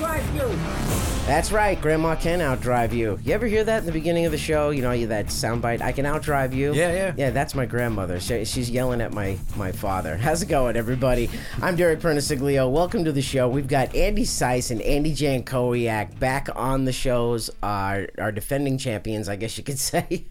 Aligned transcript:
outdrive 0.00 0.34
you. 0.34 1.26
That's 1.26 1.52
right, 1.52 1.80
Grandma 1.80 2.16
can 2.16 2.40
outdrive 2.40 2.92
you. 2.92 3.18
You 3.22 3.34
ever 3.34 3.46
hear 3.46 3.62
that 3.62 3.80
in 3.80 3.86
the 3.86 3.92
beginning 3.92 4.24
of 4.24 4.32
the 4.32 4.38
show? 4.38 4.70
You 4.70 4.82
know, 4.82 4.90
you 4.92 5.06
that 5.08 5.26
soundbite. 5.26 5.80
I 5.80 5.92
can 5.92 6.04
outdrive 6.04 6.54
you. 6.54 6.74
Yeah, 6.74 6.92
yeah. 6.92 7.14
Yeah, 7.16 7.30
that's 7.30 7.54
my 7.54 7.66
grandmother. 7.66 8.18
She, 8.18 8.44
she's 8.44 8.68
yelling 8.70 9.00
at 9.00 9.12
my 9.12 9.38
my 9.56 9.70
father. 9.70 10.16
How's 10.20 10.42
it 10.42 10.46
going, 10.46 10.76
everybody? 10.76 11.30
I'm 11.62 11.76
Derek 11.76 12.00
Pernesiglio. 12.00 12.70
Welcome 12.70 13.04
to 13.04 13.12
the 13.12 13.22
show. 13.22 13.48
We've 13.48 13.68
got 13.68 13.94
Andy 13.94 14.24
Seuss 14.24 14.70
and 14.70 14.80
Andy 14.82 15.12
Jankowiak 15.14 16.18
back 16.18 16.48
on 16.56 16.84
the 16.84 16.92
shows. 16.92 17.50
Our 17.62 18.08
our 18.18 18.32
defending 18.32 18.78
champions, 18.78 19.28
I 19.28 19.36
guess 19.36 19.56
you 19.58 19.62
could 19.64 19.78
say. 19.78 20.24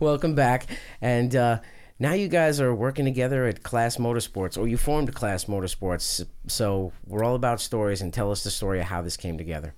Welcome 0.00 0.34
back, 0.34 0.66
and. 1.00 1.36
uh 1.36 1.58
now 2.02 2.14
you 2.14 2.26
guys 2.26 2.60
are 2.60 2.74
working 2.74 3.04
together 3.04 3.46
at 3.46 3.62
KLAS 3.62 3.96
Motorsports, 3.96 4.58
or 4.58 4.66
you 4.66 4.76
formed 4.76 5.14
KLAS 5.14 5.46
Motorsports. 5.46 6.26
So 6.48 6.92
we're 7.06 7.22
all 7.22 7.36
about 7.36 7.60
stories, 7.60 8.00
and 8.02 8.12
tell 8.12 8.32
us 8.32 8.42
the 8.42 8.50
story 8.50 8.80
of 8.80 8.86
how 8.86 9.02
this 9.02 9.16
came 9.16 9.38
together. 9.38 9.72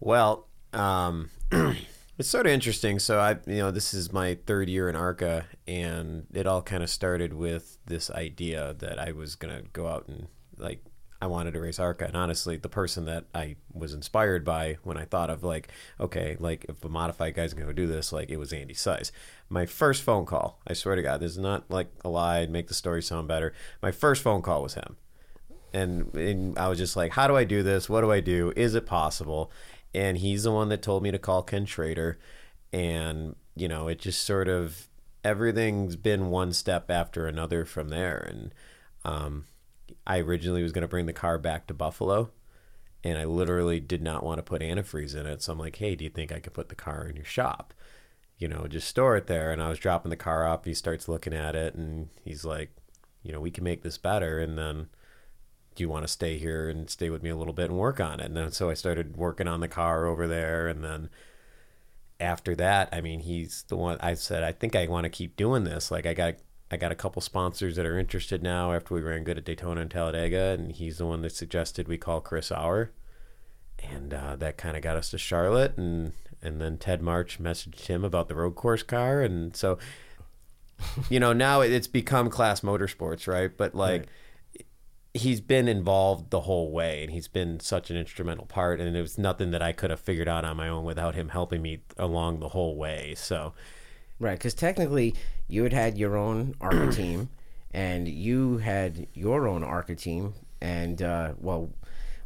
Well, 0.00 0.48
um, 0.72 1.28
it's 2.18 2.30
sort 2.30 2.46
of 2.46 2.52
interesting. 2.52 2.98
So 2.98 3.20
I, 3.20 3.36
you 3.46 3.58
know, 3.58 3.70
this 3.70 3.92
is 3.92 4.10
my 4.10 4.38
third 4.46 4.70
year 4.70 4.88
in 4.88 4.96
ARCA, 4.96 5.44
and 5.68 6.26
it 6.32 6.46
all 6.46 6.62
kind 6.62 6.82
of 6.82 6.88
started 6.88 7.34
with 7.34 7.76
this 7.84 8.10
idea 8.10 8.74
that 8.78 8.98
I 8.98 9.12
was 9.12 9.34
gonna 9.34 9.62
go 9.74 9.88
out 9.88 10.08
and 10.08 10.28
like 10.56 10.82
I 11.20 11.26
wanted 11.26 11.52
to 11.52 11.60
race 11.60 11.78
ARCA. 11.78 12.06
And 12.06 12.16
honestly, 12.16 12.56
the 12.56 12.68
person 12.68 13.06
that 13.06 13.24
I 13.34 13.56
was 13.72 13.94
inspired 13.94 14.44
by 14.44 14.78
when 14.82 14.96
I 14.96 15.04
thought 15.04 15.30
of 15.30 15.42
like, 15.42 15.68
okay, 15.98 16.36
like 16.38 16.66
if 16.68 16.84
a 16.84 16.88
modified 16.88 17.34
guy's 17.34 17.54
gonna 17.54 17.72
do 17.72 17.86
this, 17.86 18.12
like 18.12 18.30
it 18.30 18.38
was 18.38 18.52
Andy 18.52 18.74
Seuss. 18.74 19.10
My 19.48 19.66
first 19.66 20.02
phone 20.02 20.26
call, 20.26 20.60
I 20.66 20.72
swear 20.72 20.96
to 20.96 21.02
God, 21.02 21.20
this 21.20 21.32
is 21.32 21.38
not 21.38 21.70
like 21.70 21.88
a 22.04 22.08
lie, 22.08 22.40
I'd 22.40 22.50
make 22.50 22.68
the 22.68 22.74
story 22.74 23.02
sound 23.02 23.28
better. 23.28 23.52
My 23.80 23.92
first 23.92 24.22
phone 24.22 24.42
call 24.42 24.62
was 24.62 24.74
him. 24.74 24.96
And, 25.72 26.14
and 26.14 26.58
I 26.58 26.68
was 26.68 26.78
just 26.78 26.96
like, 26.96 27.12
how 27.12 27.28
do 27.28 27.36
I 27.36 27.44
do 27.44 27.62
this? 27.62 27.88
What 27.88 28.00
do 28.00 28.10
I 28.10 28.20
do? 28.20 28.52
Is 28.56 28.74
it 28.74 28.86
possible? 28.86 29.52
And 29.94 30.18
he's 30.18 30.44
the 30.44 30.52
one 30.52 30.68
that 30.70 30.82
told 30.82 31.02
me 31.02 31.10
to 31.10 31.18
call 31.18 31.42
Ken 31.42 31.66
Schrader. 31.66 32.18
And, 32.72 33.36
you 33.54 33.68
know, 33.68 33.88
it 33.88 34.00
just 34.00 34.24
sort 34.24 34.48
of 34.48 34.88
everything's 35.26 35.96
been 35.96 36.30
one 36.30 36.52
step 36.52 36.90
after 36.90 37.26
another 37.26 37.64
from 37.64 37.88
there. 37.88 38.18
And 38.18 38.54
um, 39.04 39.44
I 40.06 40.18
originally 40.18 40.62
was 40.62 40.72
going 40.72 40.82
to 40.82 40.88
bring 40.88 41.06
the 41.06 41.12
car 41.12 41.36
back 41.36 41.66
to 41.66 41.74
Buffalo, 41.74 42.30
and 43.02 43.18
I 43.18 43.24
literally 43.24 43.80
did 43.80 44.02
not 44.02 44.22
want 44.22 44.38
to 44.38 44.42
put 44.42 44.62
antifreeze 44.62 45.16
in 45.16 45.26
it. 45.26 45.42
So 45.42 45.52
I'm 45.52 45.58
like, 45.58 45.76
hey, 45.76 45.96
do 45.96 46.04
you 46.04 46.10
think 46.10 46.30
I 46.32 46.38
could 46.38 46.54
put 46.54 46.68
the 46.68 46.74
car 46.74 47.06
in 47.06 47.16
your 47.16 47.24
shop? 47.24 47.74
You 48.38 48.48
know, 48.48 48.66
just 48.68 48.88
store 48.88 49.16
it 49.16 49.26
there. 49.26 49.50
And 49.52 49.62
I 49.62 49.68
was 49.68 49.78
dropping 49.78 50.10
the 50.10 50.16
car 50.16 50.46
off. 50.46 50.64
He 50.64 50.74
starts 50.74 51.08
looking 51.08 51.32
at 51.34 51.54
it, 51.54 51.74
and 51.74 52.08
he's 52.24 52.44
like, 52.44 52.70
you 53.22 53.32
know, 53.32 53.40
we 53.40 53.50
can 53.50 53.64
make 53.64 53.82
this 53.82 53.98
better. 53.98 54.38
And 54.38 54.58
then, 54.58 54.88
do 55.74 55.82
you 55.82 55.88
want 55.88 56.04
to 56.04 56.12
stay 56.12 56.38
here 56.38 56.68
and 56.68 56.88
stay 56.88 57.10
with 57.10 57.22
me 57.22 57.30
a 57.30 57.36
little 57.36 57.52
bit 57.52 57.70
and 57.70 57.78
work 57.78 58.00
on 58.00 58.20
it? 58.20 58.26
And 58.26 58.36
then 58.36 58.50
so 58.50 58.70
I 58.70 58.74
started 58.74 59.16
working 59.16 59.48
on 59.48 59.60
the 59.60 59.68
car 59.68 60.06
over 60.06 60.26
there, 60.26 60.68
and 60.68 60.84
then 60.84 61.10
after 62.18 62.54
that, 62.56 62.88
I 62.92 63.00
mean, 63.00 63.20
he's 63.20 63.64
the 63.68 63.76
one 63.76 63.98
I 64.00 64.14
said, 64.14 64.42
I 64.42 64.52
think 64.52 64.74
I 64.74 64.86
want 64.86 65.04
to 65.04 65.10
keep 65.10 65.36
doing 65.36 65.64
this. 65.64 65.90
Like 65.90 66.06
I 66.06 66.14
got 66.14 66.36
I 66.70 66.76
got 66.76 66.92
a 66.92 66.96
couple 66.96 67.22
sponsors 67.22 67.76
that 67.76 67.86
are 67.86 67.98
interested 67.98 68.42
now 68.42 68.72
after 68.72 68.94
we 68.94 69.00
ran 69.00 69.22
good 69.22 69.38
at 69.38 69.44
Daytona 69.44 69.82
and 69.82 69.90
Talladega, 69.90 70.56
and 70.58 70.72
he's 70.72 70.98
the 70.98 71.06
one 71.06 71.22
that 71.22 71.32
suggested 71.32 71.86
we 71.86 71.98
call 71.98 72.20
Chris 72.20 72.50
Our, 72.50 72.90
and 73.78 74.12
uh, 74.12 74.36
that 74.36 74.56
kind 74.56 74.76
of 74.76 74.82
got 74.82 74.96
us 74.96 75.10
to 75.10 75.18
Charlotte, 75.18 75.76
and 75.76 76.12
and 76.46 76.60
then 76.60 76.78
Ted 76.78 77.02
March 77.02 77.38
messaged 77.40 77.86
him 77.86 78.04
about 78.04 78.28
the 78.28 78.34
road 78.34 78.54
course 78.54 78.82
car, 78.82 79.20
and 79.20 79.54
so 79.56 79.78
you 81.10 81.20
know 81.20 81.32
now 81.32 81.60
it's 81.60 81.88
become 81.88 82.30
KLAS 82.30 82.62
Motorsports, 82.62 83.26
right? 83.26 83.50
But 83.56 83.74
like. 83.74 84.02
Right. 84.02 84.08
He's 85.14 85.40
been 85.40 85.66
involved 85.66 86.28
the 86.28 86.42
whole 86.42 86.70
way, 86.70 87.02
and 87.02 87.10
he's 87.10 87.26
been 87.26 87.58
such 87.58 87.90
an 87.90 87.96
instrumental 87.96 88.44
part. 88.44 88.80
And 88.80 88.94
it 88.94 89.00
was 89.00 89.16
nothing 89.16 89.50
that 89.52 89.62
I 89.62 89.72
could 89.72 89.88
have 89.88 89.98
figured 89.98 90.28
out 90.28 90.44
on 90.44 90.58
my 90.58 90.68
own 90.68 90.84
without 90.84 91.14
him 91.14 91.30
helping 91.30 91.62
me 91.62 91.78
along 91.96 92.40
the 92.40 92.50
whole 92.50 92.76
way. 92.76 93.14
So, 93.16 93.54
Right, 94.18 94.38
because 94.38 94.54
technically 94.54 95.14
you 95.46 95.62
had 95.62 95.72
had 95.72 95.98
your 95.98 96.16
own 96.16 96.54
ARCA 96.60 96.92
team, 96.92 97.28
and 97.72 98.08
you 98.08 98.58
had 98.58 99.08
your 99.12 99.46
own 99.46 99.62
ARCA 99.62 99.94
team, 99.94 100.34
and 100.60 101.02
uh, 101.02 101.34
well, 101.38 101.70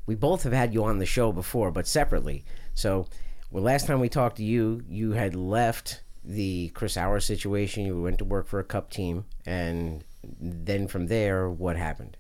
we 0.06 0.14
both 0.14 0.44
have 0.44 0.52
had 0.52 0.72
you 0.72 0.84
on 0.84 0.98
the 0.98 1.06
show 1.06 1.32
before, 1.32 1.70
but 1.70 1.86
separately. 1.86 2.44
So, 2.74 3.06
well, 3.50 3.62
last 3.62 3.86
time 3.86 4.00
we 4.00 4.08
talked 4.08 4.36
to 4.36 4.44
you, 4.44 4.82
you 4.88 5.12
had 5.12 5.34
left 5.34 6.02
the 6.24 6.68
Chris 6.68 6.96
Our 6.96 7.20
situation. 7.20 7.84
You 7.84 8.00
went 8.00 8.18
to 8.18 8.24
work 8.24 8.46
for 8.46 8.60
a 8.60 8.64
Cup 8.64 8.90
team, 8.90 9.24
and 9.44 10.04
then 10.40 10.86
from 10.86 11.06
there, 11.06 11.48
what 11.48 11.76
happened? 11.76 12.16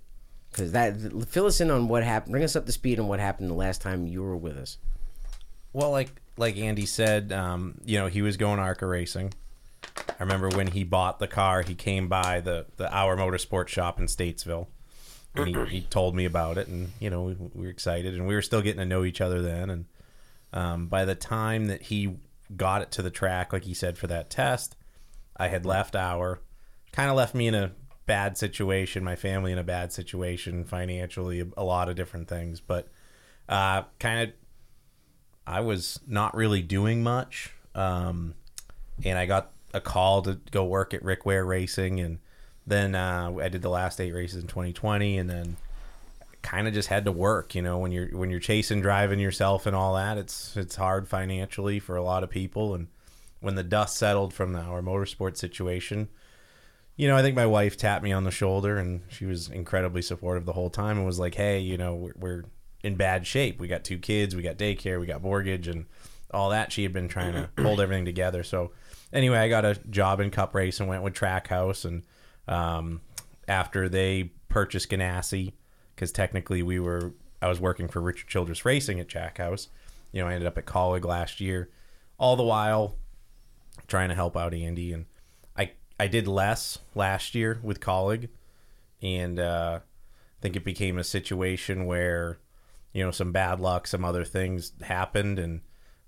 Because 0.50 0.72
that 0.72 0.96
fill 1.28 1.46
us 1.46 1.60
in 1.60 1.70
on 1.70 1.86
what 1.88 2.02
happened. 2.02 2.32
Bring 2.32 2.44
us 2.44 2.56
up 2.56 2.66
to 2.66 2.72
speed 2.72 2.98
on 2.98 3.06
what 3.06 3.20
happened 3.20 3.48
the 3.48 3.54
last 3.54 3.80
time 3.80 4.06
you 4.06 4.22
were 4.22 4.36
with 4.36 4.56
us. 4.56 4.78
Well, 5.72 5.90
like 5.90 6.10
like 6.36 6.56
Andy 6.56 6.86
said, 6.86 7.32
um, 7.32 7.80
you 7.84 7.98
know, 7.98 8.08
he 8.08 8.22
was 8.22 8.36
going 8.36 8.58
ARCA 8.58 8.86
racing. 8.86 9.32
I 10.08 10.22
remember 10.22 10.48
when 10.48 10.68
he 10.68 10.84
bought 10.84 11.18
the 11.18 11.28
car, 11.28 11.62
he 11.62 11.74
came 11.74 12.08
by 12.08 12.40
the 12.40 12.66
the 12.76 12.92
Our 12.92 13.16
Motorsport 13.16 13.68
shop 13.68 14.00
in 14.00 14.06
Statesville, 14.06 14.66
and 15.36 15.46
he, 15.46 15.64
he 15.66 15.80
told 15.82 16.16
me 16.16 16.24
about 16.24 16.58
it, 16.58 16.66
and 16.66 16.90
you 16.98 17.08
know, 17.08 17.22
we, 17.22 17.34
we 17.34 17.64
were 17.66 17.70
excited, 17.70 18.14
and 18.14 18.26
we 18.26 18.34
were 18.34 18.42
still 18.42 18.62
getting 18.62 18.80
to 18.80 18.86
know 18.86 19.04
each 19.04 19.20
other 19.20 19.40
then. 19.40 19.70
And 19.70 19.84
um, 20.52 20.86
by 20.86 21.04
the 21.04 21.14
time 21.14 21.66
that 21.66 21.82
he 21.82 22.16
got 22.56 22.82
it 22.82 22.90
to 22.92 23.02
the 23.02 23.10
track, 23.10 23.52
like 23.52 23.64
he 23.64 23.74
said 23.74 23.96
for 23.96 24.06
that 24.08 24.30
test, 24.30 24.76
I 25.36 25.48
had 25.48 25.64
left 25.64 25.96
Our, 25.96 26.40
kind 26.92 27.10
of 27.10 27.16
left 27.16 27.34
me 27.34 27.46
in 27.46 27.54
a 27.54 27.72
bad 28.06 28.36
situation, 28.36 29.04
my 29.04 29.16
family 29.16 29.52
in 29.52 29.58
a 29.58 29.64
bad 29.64 29.92
situation 29.92 30.64
financially, 30.64 31.40
a, 31.40 31.46
a 31.56 31.64
lot 31.64 31.88
of 31.88 31.96
different 31.96 32.28
things, 32.28 32.60
but 32.60 32.88
uh, 33.48 33.82
kind 33.98 34.28
of 34.28 34.34
I 35.46 35.60
was 35.60 35.98
not 36.06 36.34
really 36.36 36.62
doing 36.62 37.02
much. 37.02 37.52
Um, 37.74 38.34
and 39.04 39.18
I 39.18 39.26
got 39.26 39.52
a 39.72 39.80
call 39.80 40.22
to 40.22 40.38
go 40.50 40.64
work 40.64 40.94
at 40.94 41.02
Rick 41.04 41.24
Ware 41.26 41.44
Racing, 41.44 42.00
and 42.00 42.18
then 42.66 42.94
uh, 42.94 43.32
I 43.40 43.48
did 43.48 43.62
the 43.62 43.70
last 43.70 44.00
eight 44.00 44.12
races 44.12 44.42
in 44.42 44.48
2020, 44.48 45.18
and 45.18 45.28
then 45.28 45.56
kind 46.42 46.66
of 46.66 46.74
just 46.74 46.88
had 46.88 47.04
to 47.04 47.12
work. 47.12 47.54
You 47.54 47.62
know, 47.62 47.78
when 47.78 47.92
you're 47.92 48.08
when 48.08 48.30
you're 48.30 48.40
chasing 48.40 48.80
driving 48.80 49.20
yourself 49.20 49.66
and 49.66 49.74
all 49.74 49.94
that, 49.94 50.18
it's 50.18 50.56
it's 50.56 50.76
hard 50.76 51.08
financially 51.08 51.78
for 51.78 51.96
a 51.96 52.02
lot 52.02 52.22
of 52.22 52.30
people. 52.30 52.74
And 52.74 52.88
when 53.40 53.54
the 53.54 53.62
dust 53.62 53.96
settled 53.96 54.34
from 54.34 54.52
the, 54.52 54.60
our 54.60 54.82
motorsport 54.82 55.36
situation, 55.36 56.08
you 56.96 57.08
know, 57.08 57.16
I 57.16 57.22
think 57.22 57.36
my 57.36 57.46
wife 57.46 57.76
tapped 57.76 58.04
me 58.04 58.12
on 58.12 58.24
the 58.24 58.30
shoulder, 58.30 58.76
and 58.76 59.02
she 59.08 59.24
was 59.26 59.48
incredibly 59.48 60.02
supportive 60.02 60.44
the 60.44 60.52
whole 60.52 60.70
time, 60.70 60.98
and 60.98 61.06
was 61.06 61.18
like, 61.18 61.34
"Hey, 61.34 61.60
you 61.60 61.78
know, 61.78 61.94
we're, 61.94 62.14
we're 62.16 62.44
in 62.82 62.96
bad 62.96 63.26
shape. 63.26 63.60
We 63.60 63.68
got 63.68 63.84
two 63.84 63.98
kids, 63.98 64.36
we 64.36 64.42
got 64.42 64.58
daycare, 64.58 65.00
we 65.00 65.06
got 65.06 65.22
mortgage, 65.22 65.68
and 65.68 65.86
all 66.32 66.50
that." 66.50 66.72
She 66.72 66.82
had 66.82 66.92
been 66.92 67.08
trying 67.08 67.32
to 67.32 67.50
hold 67.62 67.80
everything 67.82 68.04
together, 68.04 68.42
so 68.42 68.72
anyway, 69.12 69.38
I 69.38 69.48
got 69.48 69.64
a 69.64 69.74
job 69.88 70.20
in 70.20 70.30
Cup 70.30 70.54
Race 70.54 70.80
and 70.80 70.88
went 70.88 71.02
with 71.02 71.14
Trackhouse. 71.14 71.84
And 71.84 72.02
um, 72.48 73.00
after 73.48 73.88
they 73.88 74.32
purchased 74.48 74.90
Ganassi, 74.90 75.52
because 76.00 76.12
technically 76.12 76.62
we 76.62 76.80
were, 76.80 77.12
I 77.42 77.48
was 77.48 77.60
working 77.60 77.86
for 77.86 78.00
Richard 78.00 78.26
Childress 78.26 78.64
Racing 78.64 78.98
at 79.00 79.06
Trackhouse. 79.06 79.68
You 80.12 80.22
know, 80.22 80.28
I 80.28 80.32
ended 80.32 80.46
up 80.46 80.56
at 80.56 80.64
Kaulig 80.64 81.04
last 81.04 81.42
year. 81.42 81.68
All 82.16 82.36
the 82.36 82.42
while 82.42 82.96
trying 83.86 84.08
to 84.08 84.14
help 84.14 84.34
out 84.34 84.54
Andy, 84.54 84.94
and 84.94 85.04
I 85.58 85.72
I 85.98 86.06
did 86.06 86.26
less 86.26 86.78
last 86.94 87.34
year 87.34 87.60
with 87.62 87.80
Kaulig, 87.80 88.30
and 89.02 89.38
uh, 89.38 89.80
I 89.82 90.40
think 90.40 90.56
it 90.56 90.64
became 90.64 90.96
a 90.96 91.04
situation 91.04 91.84
where 91.84 92.38
you 92.94 93.04
know 93.04 93.10
some 93.10 93.30
bad 93.30 93.60
luck, 93.60 93.86
some 93.86 94.02
other 94.02 94.24
things 94.24 94.72
happened, 94.80 95.38
and 95.38 95.60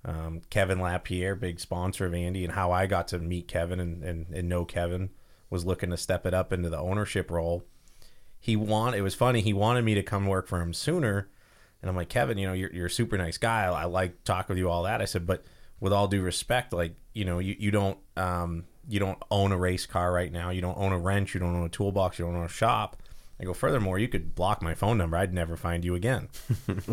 um, 0.06 0.40
Kevin 0.48 0.80
Lapierre, 0.80 1.34
big 1.34 1.60
sponsor 1.60 2.06
of 2.06 2.14
Andy, 2.14 2.44
and 2.44 2.54
how 2.54 2.72
I 2.72 2.86
got 2.86 3.08
to 3.08 3.18
meet 3.18 3.46
Kevin 3.46 3.78
and, 3.78 4.02
and, 4.02 4.26
and 4.32 4.48
know 4.48 4.64
Kevin 4.64 5.10
was 5.50 5.66
looking 5.66 5.90
to 5.90 5.98
step 5.98 6.24
it 6.24 6.32
up 6.32 6.50
into 6.50 6.70
the 6.70 6.78
ownership 6.78 7.30
role. 7.30 7.66
He 8.42 8.56
want 8.56 8.96
it 8.96 9.02
was 9.02 9.14
funny. 9.14 9.40
He 9.40 9.52
wanted 9.52 9.84
me 9.84 9.94
to 9.94 10.02
come 10.02 10.26
work 10.26 10.48
for 10.48 10.60
him 10.60 10.74
sooner, 10.74 11.28
and 11.80 11.88
I'm 11.88 11.94
like 11.94 12.08
Kevin, 12.08 12.38
you 12.38 12.46
know, 12.48 12.52
you're, 12.52 12.72
you're 12.72 12.86
a 12.86 12.90
super 12.90 13.16
nice 13.16 13.38
guy. 13.38 13.66
I, 13.66 13.82
I 13.82 13.84
like 13.84 14.24
talk 14.24 14.48
with 14.48 14.58
you, 14.58 14.68
all 14.68 14.82
that. 14.82 15.00
I 15.00 15.04
said, 15.04 15.28
but 15.28 15.44
with 15.78 15.92
all 15.92 16.08
due 16.08 16.22
respect, 16.22 16.72
like 16.72 16.96
you 17.14 17.24
know, 17.24 17.38
you, 17.38 17.54
you 17.56 17.70
don't 17.70 17.98
um, 18.16 18.64
you 18.88 18.98
don't 18.98 19.22
own 19.30 19.52
a 19.52 19.56
race 19.56 19.86
car 19.86 20.12
right 20.12 20.32
now. 20.32 20.50
You 20.50 20.60
don't 20.60 20.76
own 20.76 20.92
a 20.92 20.98
wrench. 20.98 21.34
You 21.34 21.40
don't 21.40 21.54
own 21.54 21.66
a 21.66 21.68
toolbox. 21.68 22.18
You 22.18 22.24
don't 22.24 22.34
own 22.34 22.44
a 22.44 22.48
shop. 22.48 22.96
I 23.40 23.44
go, 23.44 23.54
furthermore, 23.54 23.98
you 23.98 24.08
could 24.08 24.34
block 24.34 24.60
my 24.60 24.74
phone 24.74 24.98
number. 24.98 25.16
I'd 25.16 25.32
never 25.32 25.56
find 25.56 25.84
you 25.84 25.94
again. 25.94 26.28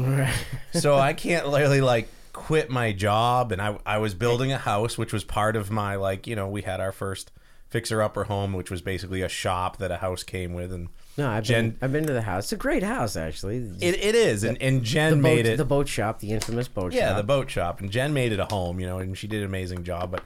so 0.73 0.97
I 0.97 1.13
can't 1.13 1.49
literally 1.49 1.81
like 1.81 2.09
quit 2.31 2.69
my 2.69 2.91
job 2.91 3.51
and 3.51 3.61
I, 3.61 3.77
I 3.85 3.97
was 3.97 4.13
building 4.13 4.51
a 4.51 4.57
house 4.57 4.97
which 4.97 5.11
was 5.11 5.23
part 5.23 5.55
of 5.55 5.71
my 5.71 5.95
like 5.95 6.27
you 6.27 6.35
know 6.35 6.47
we 6.47 6.61
had 6.61 6.79
our 6.79 6.91
first 6.91 7.31
fixer 7.67 8.01
upper 8.01 8.25
home 8.25 8.53
which 8.53 8.71
was 8.71 8.81
basically 8.81 9.21
a 9.21 9.27
shop 9.27 9.77
that 9.77 9.91
a 9.91 9.97
house 9.97 10.23
came 10.23 10.53
with 10.53 10.71
and 10.71 10.89
No, 11.17 11.29
I've 11.29 11.43
Jen- 11.43 11.71
been 11.71 11.79
I've 11.81 11.91
been 11.91 12.05
to 12.05 12.13
the 12.13 12.21
house. 12.21 12.45
It's 12.45 12.53
a 12.53 12.57
great 12.57 12.83
house, 12.83 13.15
actually. 13.15 13.57
it, 13.81 13.95
it 13.95 14.15
is 14.15 14.43
and, 14.43 14.61
and 14.61 14.83
jen 14.83 15.15
boat, 15.15 15.21
made 15.21 15.45
it 15.45 15.57
the 15.57 15.65
boat 15.65 15.87
shop, 15.87 16.19
the 16.19 16.31
infamous 16.31 16.67
boat 16.67 16.93
yeah 16.93 16.99
shop. 16.99 17.09
Yeah, 17.09 17.17
the 17.17 17.23
boat 17.23 17.49
shop 17.49 17.81
and 17.81 17.91
jen 17.91 18.13
made 18.13 18.31
it 18.31 18.39
a 18.39 18.45
home 18.45 18.79
you 18.79 18.85
know 18.85 18.99
and 18.99 19.17
she 19.17 19.27
did 19.27 19.39
an 19.39 19.45
amazing 19.45 19.83
job 19.83 20.11
but 20.11 20.23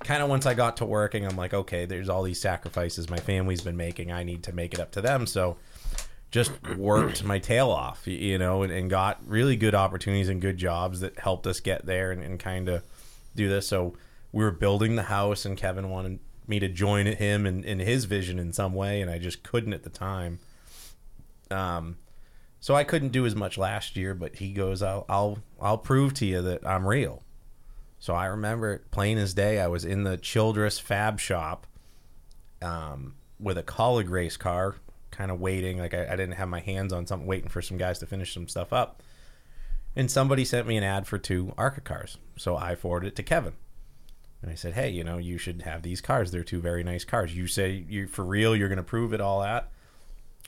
kind 0.00 0.22
of 0.22 0.28
once 0.28 0.46
i 0.46 0.54
got 0.54 0.78
to 0.78 0.84
working 0.84 1.26
i'm 1.26 1.36
like 1.36 1.52
okay 1.52 1.84
there's 1.84 2.08
all 2.08 2.22
these 2.22 2.40
sacrifices 2.40 3.08
my 3.10 3.18
family's 3.18 3.60
been 3.60 3.76
making 3.76 4.10
i 4.10 4.22
need 4.22 4.42
to 4.42 4.52
make 4.52 4.72
it 4.72 4.80
up 4.80 4.90
to 4.90 5.00
them 5.00 5.26
so 5.26 5.56
just 6.30 6.52
worked 6.76 7.24
my 7.24 7.38
tail 7.38 7.70
off, 7.70 8.06
you 8.06 8.38
know, 8.38 8.62
and, 8.62 8.72
and 8.72 8.88
got 8.88 9.18
really 9.26 9.56
good 9.56 9.74
opportunities 9.74 10.28
and 10.28 10.40
good 10.40 10.56
jobs 10.56 11.00
that 11.00 11.18
helped 11.18 11.46
us 11.46 11.60
get 11.60 11.84
there 11.86 12.12
and, 12.12 12.22
and 12.22 12.38
kind 12.38 12.68
of 12.68 12.84
do 13.34 13.48
this. 13.48 13.66
So 13.66 13.94
we 14.32 14.44
were 14.44 14.52
building 14.52 14.94
the 14.94 15.04
house, 15.04 15.44
and 15.44 15.56
Kevin 15.56 15.90
wanted 15.90 16.20
me 16.50 16.60
to 16.60 16.68
join 16.68 17.06
him 17.06 17.46
in, 17.46 17.64
in 17.64 17.78
his 17.78 18.04
vision 18.04 18.38
in 18.38 18.52
some 18.52 18.74
way, 18.74 19.00
and 19.00 19.10
I 19.10 19.18
just 19.18 19.42
couldn't 19.42 19.72
at 19.72 19.84
the 19.84 19.90
time. 19.90 20.40
Um, 21.50 21.96
so 22.60 22.74
I 22.74 22.84
couldn't 22.84 23.12
do 23.12 23.24
as 23.24 23.34
much 23.34 23.56
last 23.56 23.96
year, 23.96 24.14
but 24.14 24.36
he 24.36 24.52
goes, 24.52 24.82
"I'll 24.82 25.06
I'll 25.08 25.38
I'll 25.58 25.78
prove 25.78 26.12
to 26.14 26.26
you 26.26 26.42
that 26.42 26.66
I'm 26.66 26.86
real." 26.86 27.22
So 27.98 28.14
I 28.14 28.26
remember 28.26 28.74
it 28.74 28.90
plain 28.90 29.16
as 29.16 29.32
day. 29.32 29.60
I 29.60 29.68
was 29.68 29.84
in 29.84 30.04
the 30.04 30.18
Childress 30.18 30.78
Fab 30.78 31.18
Shop, 31.18 31.66
um, 32.60 33.14
with 33.38 33.56
a 33.56 33.62
Kaulig 33.62 34.10
race 34.10 34.36
car, 34.36 34.76
kind 35.10 35.30
of 35.30 35.40
waiting. 35.40 35.78
Like 35.78 35.94
I, 35.94 36.04
I 36.04 36.16
didn't 36.16 36.32
have 36.32 36.48
my 36.48 36.60
hands 36.60 36.92
on 36.92 37.06
something, 37.06 37.26
waiting 37.26 37.48
for 37.48 37.62
some 37.62 37.78
guys 37.78 37.98
to 38.00 38.06
finish 38.06 38.34
some 38.34 38.48
stuff 38.48 38.72
up. 38.72 39.02
And 39.96 40.10
somebody 40.10 40.44
sent 40.44 40.68
me 40.68 40.76
an 40.76 40.84
ad 40.84 41.06
for 41.06 41.18
two 41.18 41.52
ARCA 41.58 41.80
cars, 41.80 42.18
so 42.36 42.56
I 42.56 42.74
forwarded 42.74 43.08
it 43.08 43.16
to 43.16 43.22
Kevin. 43.22 43.54
And 44.42 44.50
I 44.50 44.54
said, 44.54 44.72
"Hey, 44.74 44.88
you 44.90 45.04
know, 45.04 45.18
you 45.18 45.36
should 45.38 45.62
have 45.62 45.82
these 45.82 46.00
cars. 46.00 46.30
They're 46.30 46.42
two 46.44 46.60
very 46.60 46.82
nice 46.82 47.04
cars. 47.04 47.36
You 47.36 47.46
say 47.46 47.84
you 47.88 48.06
for 48.06 48.24
real. 48.24 48.56
You're 48.56 48.68
going 48.68 48.76
to 48.78 48.82
prove 48.82 49.12
it 49.12 49.20
all 49.20 49.42
at 49.42 49.70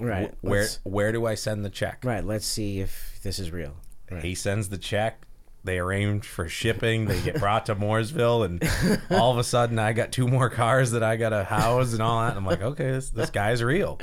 Right. 0.01 0.33
Wh- 0.41 0.45
Where 0.45 0.67
where 0.85 1.13
do 1.13 1.27
I 1.27 1.35
send 1.35 1.65
the 1.65 1.71
check? 1.71 2.03
Right. 2.05 2.25
Let's 2.25 2.47
see 2.47 2.81
if 2.81 3.19
this 3.23 3.39
is 3.39 3.51
real. 3.51 3.77
Right. 4.11 4.23
He 4.25 4.35
sends 4.35 4.69
the 4.71 4.79
check. 4.79 5.27
They 5.65 5.79
arrange 5.79 6.27
for 6.27 6.49
shipping. 6.49 7.05
They 7.05 7.21
get 7.21 7.35
brought 7.39 7.67
to 7.67 7.77
Mooresville, 7.77 8.45
and 8.45 9.01
all 9.11 9.31
of 9.31 9.39
a 9.39 9.45
sudden, 9.45 9.79
I 9.79 9.93
got 9.93 10.11
two 10.11 10.27
more 10.27 10.49
cars 10.51 10.91
that 10.93 11.03
I 11.05 11.17
got 11.17 11.29
to 11.29 11.45
house 11.45 11.93
and 11.93 12.03
all 12.03 12.21
that. 12.23 12.31
And 12.31 12.39
I'm 12.39 12.47
like, 12.47 12.63
okay, 12.63 12.91
this 12.91 13.11
this 13.11 13.31
guy's 13.31 13.63
real. 13.63 14.01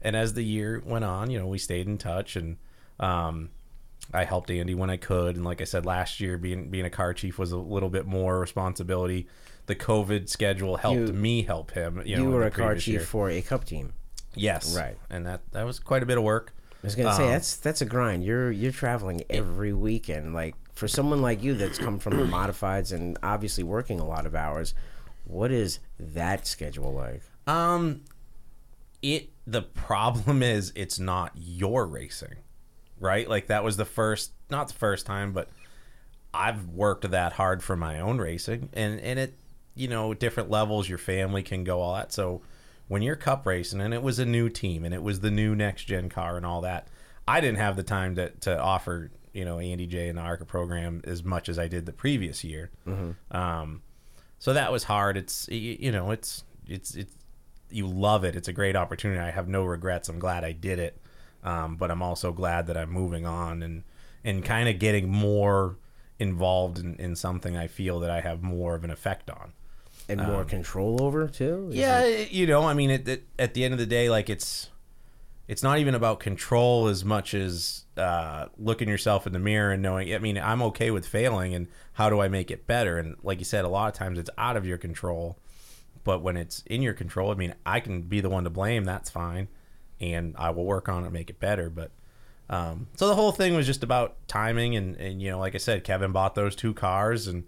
And 0.00 0.14
as 0.16 0.34
the 0.34 0.42
year 0.44 0.80
went 0.86 1.04
on, 1.04 1.30
you 1.30 1.38
know, 1.38 1.48
we 1.48 1.58
stayed 1.58 1.86
in 1.86 1.98
touch, 1.98 2.36
and 2.36 2.56
um, 3.00 3.50
I 4.12 4.24
helped 4.24 4.50
Andy 4.50 4.74
when 4.74 4.90
I 4.90 4.96
could. 4.96 5.36
And 5.36 5.44
like 5.44 5.60
I 5.60 5.64
said, 5.64 5.84
last 5.86 6.20
year, 6.20 6.38
being 6.38 6.70
being 6.70 6.84
a 6.84 6.90
car 6.90 7.12
chief 7.14 7.38
was 7.38 7.52
a 7.52 7.58
little 7.58 7.90
bit 7.90 8.06
more 8.06 8.38
responsibility. 8.40 9.26
The 9.66 9.74
COVID 9.74 10.28
schedule 10.28 10.76
helped 10.76 11.00
You- 11.08 11.12
me 11.12 11.42
help 11.42 11.72
him. 11.72 11.98
You, 12.04 12.16
You, 12.18 12.24
know, 12.24 12.30
were 12.30 12.44
a 12.44 12.50
car 12.50 12.74
chief 12.76 12.86
year. 12.86 13.00
for 13.00 13.28
a 13.30 13.42
cup 13.42 13.64
team. 13.64 13.94
yes, 14.34 14.76
Right. 14.76 14.96
and 15.10 15.26
that 15.26 15.40
that 15.52 15.64
was 15.64 15.78
quite 15.80 16.02
a 16.02 16.06
bit 16.06 16.18
of 16.18 16.24
work. 16.24 16.52
I 16.82 16.86
was 16.86 16.94
gonna 16.94 17.14
say 17.16 17.24
Um, 17.24 17.30
that's 17.30 17.56
that's 17.56 17.80
a 17.82 17.86
grind. 17.86 18.22
You're 18.24 18.52
you're 18.52 18.70
traveling 18.72 19.22
every 19.28 19.72
weekend. 19.72 20.34
Like 20.34 20.54
for 20.72 20.86
someone 20.86 21.20
like 21.22 21.42
you 21.42 21.54
that's 21.54 21.78
come 21.78 21.98
from 21.98 22.16
the 22.18 22.24
modifieds 22.38 22.92
and 22.92 23.18
obviously 23.22 23.64
working 23.64 23.98
a 23.98 24.06
lot 24.06 24.24
of 24.26 24.34
hours, 24.36 24.74
what 25.24 25.50
is 25.50 25.80
that 25.98 26.46
schedule 26.46 26.92
like? 26.92 27.22
Um, 27.48 28.02
it 29.02 29.30
the 29.46 29.62
problem 29.88 30.42
is 30.42 30.72
it's 30.76 30.98
not 31.00 31.32
your 31.34 31.86
racing, 31.86 32.36
right? 33.00 33.28
Like 33.28 33.48
that 33.48 33.64
was 33.64 33.76
the 33.76 33.84
first, 33.84 34.32
not 34.50 34.68
the 34.68 34.74
first 34.74 35.06
time, 35.06 35.32
but 35.32 35.48
I've 36.32 36.68
worked 36.68 37.10
that 37.10 37.32
hard 37.34 37.62
for 37.62 37.76
my 37.76 38.00
own 38.00 38.18
racing, 38.18 38.68
and 38.72 39.00
and 39.00 39.18
it, 39.18 39.34
you 39.74 39.88
know, 39.88 40.14
different 40.14 40.50
levels, 40.50 40.88
your 40.88 40.98
family 40.98 41.42
can 41.42 41.64
go 41.64 41.80
all 41.80 41.94
that. 41.94 42.12
So 42.12 42.42
when 42.88 43.02
you're 43.02 43.16
cup 43.16 43.46
racing, 43.46 43.80
and 43.80 43.92
it 43.94 44.02
was 44.02 44.18
a 44.18 44.26
new 44.26 44.48
team, 44.48 44.84
and 44.84 44.94
it 44.94 45.02
was 45.02 45.20
the 45.20 45.30
new 45.30 45.54
next 45.54 45.84
gen 45.84 46.08
car, 46.08 46.36
and 46.36 46.44
all 46.46 46.60
that, 46.62 46.88
I 47.26 47.40
didn't 47.40 47.58
have 47.58 47.76
the 47.76 47.82
time 47.82 48.14
to 48.16 48.30
to 48.30 48.58
offer 48.58 49.10
you 49.32 49.44
know 49.44 49.58
Andy 49.58 49.86
J 49.86 50.08
and 50.08 50.18
the 50.18 50.22
ARCA 50.22 50.44
program 50.44 51.02
as 51.04 51.24
much 51.24 51.48
as 51.48 51.58
I 51.58 51.68
did 51.68 51.86
the 51.86 51.92
previous 51.92 52.44
year. 52.44 52.70
Um, 53.30 53.82
so 54.38 54.52
that 54.52 54.70
was 54.72 54.84
hard. 54.84 55.16
It's 55.16 55.48
you, 55.48 55.76
you 55.80 55.92
know, 55.92 56.10
it's 56.10 56.44
it's 56.66 56.94
it's 56.94 57.14
you 57.70 57.86
love 57.86 58.24
it. 58.24 58.36
It's 58.36 58.48
a 58.48 58.52
great 58.52 58.76
opportunity. 58.76 59.20
I 59.20 59.30
have 59.30 59.48
no 59.48 59.64
regrets. 59.64 60.08
I'm 60.08 60.18
glad 60.18 60.44
I 60.44 60.52
did 60.52 60.78
it, 60.78 61.00
um, 61.46 61.76
but 61.76 61.90
I'm 61.90 62.02
also 62.02 62.32
glad 62.32 62.66
that 62.66 62.76
I'm 62.76 62.90
moving 62.90 63.24
on 63.24 63.62
and 63.62 63.82
and 64.24 64.44
kind 64.44 64.68
of 64.68 64.78
getting 64.78 65.08
more 65.08 65.76
involved 66.18 66.78
in, 66.78 66.96
in 66.96 67.14
something 67.16 67.56
I 67.56 67.68
feel 67.68 68.00
that 68.00 68.10
I 68.10 68.20
have 68.20 68.42
more 68.42 68.74
of 68.74 68.84
an 68.84 68.90
effect 68.90 69.30
on. 69.30 69.52
And 70.08 70.20
more 70.20 70.44
control 70.44 71.02
over 71.02 71.26
too? 71.28 71.68
Is 71.70 71.76
Yeah, 71.76 72.00
it- 72.02 72.30
you 72.32 72.46
know, 72.46 72.62
I 72.64 72.74
mean, 72.74 72.90
it, 72.90 73.08
it, 73.08 73.24
at 73.38 73.54
the 73.54 73.64
end 73.64 73.72
of 73.74 73.78
the 73.78 73.86
day, 73.86 74.08
like 74.10 74.28
it's 74.30 74.70
it's 75.48 75.62
not 75.62 75.78
even 75.78 75.94
about 75.94 76.18
control 76.18 76.88
as 76.88 77.04
much 77.04 77.32
as 77.32 77.84
uh, 77.96 78.46
looking 78.58 78.88
yourself 78.88 79.26
in 79.28 79.32
the 79.32 79.38
mirror 79.38 79.70
and 79.72 79.80
knowing. 79.82 80.12
I 80.12 80.18
mean, 80.18 80.38
I'm 80.38 80.60
okay 80.62 80.90
with 80.90 81.06
failing, 81.06 81.54
and 81.54 81.68
how 81.92 82.10
do 82.10 82.20
I 82.20 82.26
make 82.28 82.50
it 82.50 82.66
better? 82.66 82.98
And 82.98 83.14
like 83.22 83.38
you 83.38 83.44
said, 83.44 83.64
a 83.64 83.68
lot 83.68 83.86
of 83.86 83.94
times 83.94 84.18
it's 84.18 84.30
out 84.36 84.56
of 84.56 84.66
your 84.66 84.76
control, 84.78 85.38
but 86.02 86.20
when 86.20 86.36
it's 86.36 86.62
in 86.66 86.82
your 86.82 86.94
control, 86.94 87.30
I 87.30 87.34
mean, 87.34 87.54
I 87.64 87.78
can 87.80 88.02
be 88.02 88.20
the 88.20 88.28
one 88.28 88.42
to 88.44 88.50
blame. 88.50 88.84
That's 88.84 89.08
fine, 89.10 89.46
and 90.00 90.34
I 90.38 90.50
will 90.50 90.64
work 90.64 90.88
on 90.88 91.02
it, 91.02 91.06
and 91.06 91.12
make 91.12 91.30
it 91.30 91.40
better. 91.40 91.70
But 91.70 91.90
um, 92.48 92.86
so 92.96 93.08
the 93.08 93.14
whole 93.14 93.32
thing 93.32 93.54
was 93.54 93.66
just 93.66 93.82
about 93.82 94.16
timing, 94.28 94.76
and, 94.76 94.96
and 94.96 95.20
you 95.20 95.30
know, 95.30 95.38
like 95.38 95.54
I 95.54 95.58
said, 95.58 95.84
Kevin 95.84 96.12
bought 96.12 96.34
those 96.34 96.54
two 96.56 96.74
cars, 96.74 97.26
and 97.26 97.44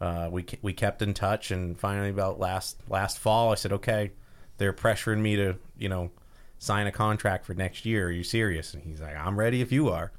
uh, 0.00 0.28
we 0.30 0.44
we 0.62 0.72
kept 0.72 1.02
in 1.02 1.14
touch, 1.14 1.50
and 1.50 1.78
finally, 1.78 2.10
about 2.10 2.38
last 2.38 2.76
last 2.88 3.18
fall, 3.18 3.50
I 3.52 3.54
said, 3.56 3.72
okay, 3.72 4.12
they're 4.58 4.72
pressuring 4.72 5.18
me 5.20 5.36
to 5.36 5.56
you 5.78 5.88
know 5.88 6.10
sign 6.58 6.86
a 6.86 6.92
contract 6.92 7.44
for 7.44 7.54
next 7.54 7.84
year. 7.84 8.06
Are 8.08 8.10
you 8.10 8.22
serious? 8.24 8.72
And 8.72 8.82
he's 8.82 9.00
like, 9.00 9.16
I'm 9.16 9.38
ready 9.38 9.60
if 9.60 9.70
you 9.72 9.88
are. 9.90 10.12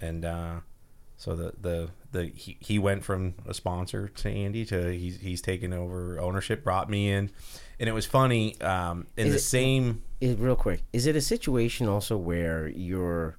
And 0.00 0.24
uh, 0.24 0.60
so 1.16 1.34
the 1.34 1.52
the 1.60 1.90
the 2.12 2.26
he, 2.26 2.56
he 2.60 2.78
went 2.78 3.04
from 3.04 3.34
a 3.46 3.54
sponsor 3.54 4.08
to 4.08 4.28
Andy 4.30 4.64
to 4.66 4.92
he's 4.92 5.18
he's 5.20 5.40
taken 5.40 5.72
over 5.72 6.18
ownership, 6.20 6.62
brought 6.64 6.88
me 6.90 7.10
in, 7.10 7.30
and 7.80 7.88
it 7.88 7.92
was 7.92 8.06
funny. 8.06 8.60
Um, 8.60 9.06
in 9.16 9.26
Is 9.28 9.32
the 9.32 9.38
it- 9.38 9.42
same. 9.42 10.02
Real 10.20 10.56
quick. 10.56 10.82
Is 10.92 11.06
it 11.06 11.16
a 11.16 11.20
situation 11.20 11.88
also 11.88 12.16
where 12.16 12.68
you're 12.68 13.38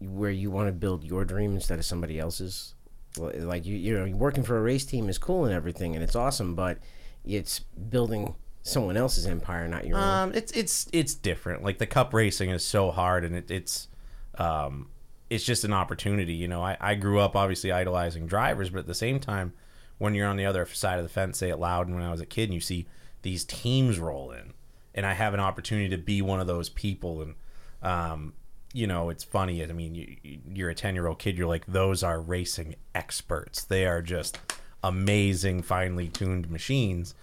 where 0.00 0.30
you 0.30 0.50
want 0.50 0.68
to 0.68 0.72
build 0.72 1.04
your 1.04 1.24
dream 1.24 1.54
instead 1.54 1.78
of 1.78 1.84
somebody 1.84 2.18
else's? 2.18 2.74
Like 3.16 3.66
you, 3.66 3.76
you 3.76 3.98
know, 3.98 4.16
working 4.16 4.44
for 4.44 4.56
a 4.56 4.62
race 4.62 4.84
team 4.84 5.08
is 5.08 5.18
cool 5.18 5.44
and 5.44 5.52
everything, 5.52 5.94
and 5.94 6.04
it's 6.04 6.14
awesome, 6.14 6.54
but 6.54 6.78
it's 7.24 7.60
building 7.60 8.34
someone 8.62 8.96
else's 8.96 9.26
empire, 9.26 9.66
not 9.66 9.86
your 9.86 9.96
own. 9.96 10.04
Um, 10.04 10.32
it's 10.34 10.52
it's 10.52 10.88
it's 10.92 11.14
different. 11.14 11.64
Like 11.64 11.78
the 11.78 11.86
cup 11.86 12.14
racing 12.14 12.50
is 12.50 12.64
so 12.64 12.90
hard, 12.90 13.24
and 13.24 13.34
it, 13.34 13.50
it's 13.50 13.88
um, 14.36 14.90
it's 15.30 15.44
just 15.44 15.64
an 15.64 15.72
opportunity. 15.72 16.34
You 16.34 16.48
know, 16.48 16.62
I, 16.62 16.76
I 16.80 16.94
grew 16.94 17.18
up 17.18 17.34
obviously 17.34 17.72
idolizing 17.72 18.26
drivers, 18.26 18.70
but 18.70 18.80
at 18.80 18.86
the 18.86 18.94
same 18.94 19.18
time, 19.20 19.52
when 19.98 20.14
you're 20.14 20.28
on 20.28 20.36
the 20.36 20.46
other 20.46 20.66
side 20.66 20.98
of 20.98 21.04
the 21.04 21.08
fence, 21.08 21.38
say 21.38 21.50
it 21.50 21.58
loud. 21.58 21.86
And 21.86 21.96
when 21.96 22.04
I 22.04 22.10
was 22.10 22.20
a 22.20 22.26
kid, 22.26 22.44
and 22.44 22.54
you 22.54 22.60
see 22.60 22.86
these 23.22 23.44
teams 23.44 23.98
roll 23.98 24.30
in, 24.30 24.54
and 24.98 25.06
I 25.06 25.14
have 25.14 25.32
an 25.32 25.40
opportunity 25.40 25.88
to 25.90 25.98
be 25.98 26.20
one 26.20 26.40
of 26.40 26.46
those 26.46 26.68
people, 26.68 27.22
and 27.22 27.34
um, 27.82 28.32
you 28.72 28.86
know, 28.86 29.08
it's 29.08 29.24
funny. 29.24 29.62
I 29.62 29.66
mean, 29.66 29.94
you, 29.94 30.16
you're 30.52 30.70
a 30.70 30.74
ten 30.74 30.94
year 30.94 31.06
old 31.06 31.18
kid. 31.18 31.38
You're 31.38 31.48
like, 31.48 31.66
those 31.66 32.02
are 32.02 32.20
racing 32.20 32.74
experts. 32.94 33.64
They 33.64 33.86
are 33.86 34.02
just 34.02 34.38
amazing, 34.82 35.62
finely 35.62 36.08
tuned 36.08 36.50
machines 36.50 37.14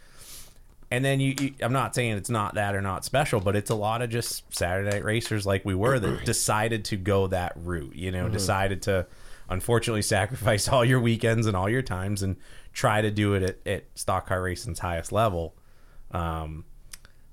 and 0.91 1.03
then 1.03 1.19
you, 1.19 1.35
you 1.39 1.53
i'm 1.61 1.73
not 1.73 1.95
saying 1.95 2.15
it's 2.15 2.29
not 2.29 2.55
that 2.55 2.75
or 2.75 2.81
not 2.81 3.03
special 3.03 3.39
but 3.39 3.55
it's 3.55 3.69
a 3.69 3.75
lot 3.75 4.01
of 4.01 4.09
just 4.09 4.43
saturday 4.55 4.89
night 4.89 5.03
racers 5.03 5.45
like 5.45 5.63
we 5.65 5.75
were 5.75 5.99
that 5.99 6.25
decided 6.25 6.85
to 6.85 6.95
go 6.95 7.27
that 7.27 7.53
route 7.55 7.95
you 7.95 8.11
know 8.11 8.29
decided 8.29 8.81
to 8.81 9.05
unfortunately 9.49 10.01
sacrifice 10.01 10.67
all 10.71 10.85
your 10.85 10.99
weekends 10.99 11.47
and 11.47 11.55
all 11.55 11.69
your 11.69 11.81
times 11.81 12.21
and 12.21 12.35
try 12.73 13.01
to 13.01 13.11
do 13.11 13.33
it 13.33 13.43
at, 13.43 13.67
at 13.67 13.83
stock 13.95 14.27
car 14.27 14.41
racing's 14.41 14.79
highest 14.79 15.11
level 15.11 15.55
um, 16.11 16.63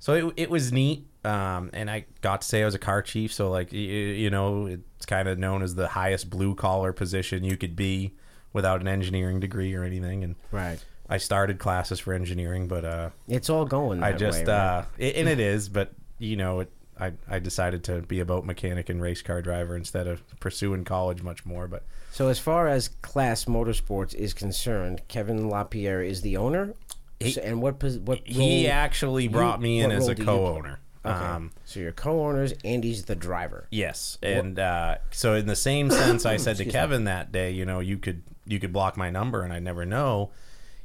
so 0.03 0.15
it, 0.15 0.35
it 0.37 0.51
was 0.51 0.73
neat 0.73 1.07
um, 1.25 1.71
and 1.73 1.89
i 1.89 2.05
got 2.21 2.41
to 2.43 2.47
say 2.47 2.63
i 2.63 2.65
was 2.65 2.75
a 2.75 2.79
car 2.79 3.01
chief 3.03 3.33
so 3.33 3.49
like 3.51 3.73
you, 3.73 3.81
you 3.81 4.31
know 4.31 4.67
it's 4.67 5.07
kind 5.07 5.29
of 5.29 5.39
known 5.39 5.63
as 5.63 5.77
the 5.77 5.87
highest 5.87 6.29
blue 6.29 6.55
collar 6.55 6.93
position 6.93 7.45
you 7.45 7.57
could 7.57 7.77
be 7.77 8.13
without 8.53 8.81
an 8.81 8.89
engineering 8.89 9.39
degree 9.39 9.73
or 9.75 9.85
anything 9.85 10.25
and 10.25 10.35
right. 10.51 10.85
i 11.09 11.17
started 11.17 11.59
classes 11.59 12.01
for 12.01 12.13
engineering 12.13 12.67
but 12.67 12.85
uh, 12.85 13.11
It's 13.29 13.49
all 13.49 13.65
going. 13.65 14.03
I 14.03 14.13
just 14.13 14.47
way, 14.47 14.53
right? 14.53 14.81
uh 14.81 14.85
it, 14.99 15.17
and 15.17 15.29
it 15.29 15.39
is, 15.55 15.69
but 15.69 15.93
you 16.19 16.37
know, 16.37 16.61
it 16.61 16.71
I 16.99 17.13
I 17.29 17.39
decided 17.39 17.85
to 17.85 18.03
be 18.03 18.21
a 18.21 18.25
boat 18.25 18.45
mechanic 18.45 18.89
and 18.89 19.01
race 19.01 19.23
car 19.23 19.43
driver 19.43 19.77
instead 19.77 20.07
of 20.07 20.23
pursuing 20.41 20.85
college 20.85 21.23
much 21.23 21.45
more, 21.45 21.67
but 21.67 21.85
So 22.13 22.29
as 22.29 22.39
far 22.39 22.69
as 22.69 22.91
KLAS 23.03 23.47
Motorsports 23.47 24.15
is 24.15 24.35
concerned, 24.35 25.03
Kevin 25.09 25.49
LaPierre 25.49 26.03
is 26.03 26.21
the 26.21 26.37
owner. 26.37 26.75
He- 27.23 27.33
So- 27.33 27.41
and 27.43 27.61
what 27.63 27.83
what 27.83 28.21
he 28.25 28.69
actually 28.69 29.29
brought 29.29 29.61
me 29.61 29.81
in 29.81 29.91
as 29.93 30.09
a 30.09 30.15
co-owner. 30.15 30.81
Okay. 31.05 31.15
Um 31.15 31.51
so 31.65 31.81
you're 31.81 31.93
co-owners. 31.93 32.53
Andy's 32.65 33.05
the 33.07 33.17
driver. 33.17 33.67
yes, 33.71 34.19
and 34.23 34.59
uh 34.59 34.99
so 35.11 35.35
in 35.35 35.47
the 35.47 35.57
same 35.57 35.91
sense 35.91 36.25
I 36.27 36.37
said 36.39 36.57
to 36.57 36.63
Excuse 36.63 36.67
me. 36.67 36.73
Kevin 36.73 37.05
that 37.05 37.33
day, 37.33 37.51
you 37.51 37.65
know, 37.65 37.81
you 37.81 37.99
could 37.99 38.23
you 38.47 38.59
could 38.61 38.73
block 38.73 38.97
my 38.97 39.11
number 39.11 39.43
and 39.43 39.53
I 39.53 39.59
never 39.59 39.85
know. 39.85 40.31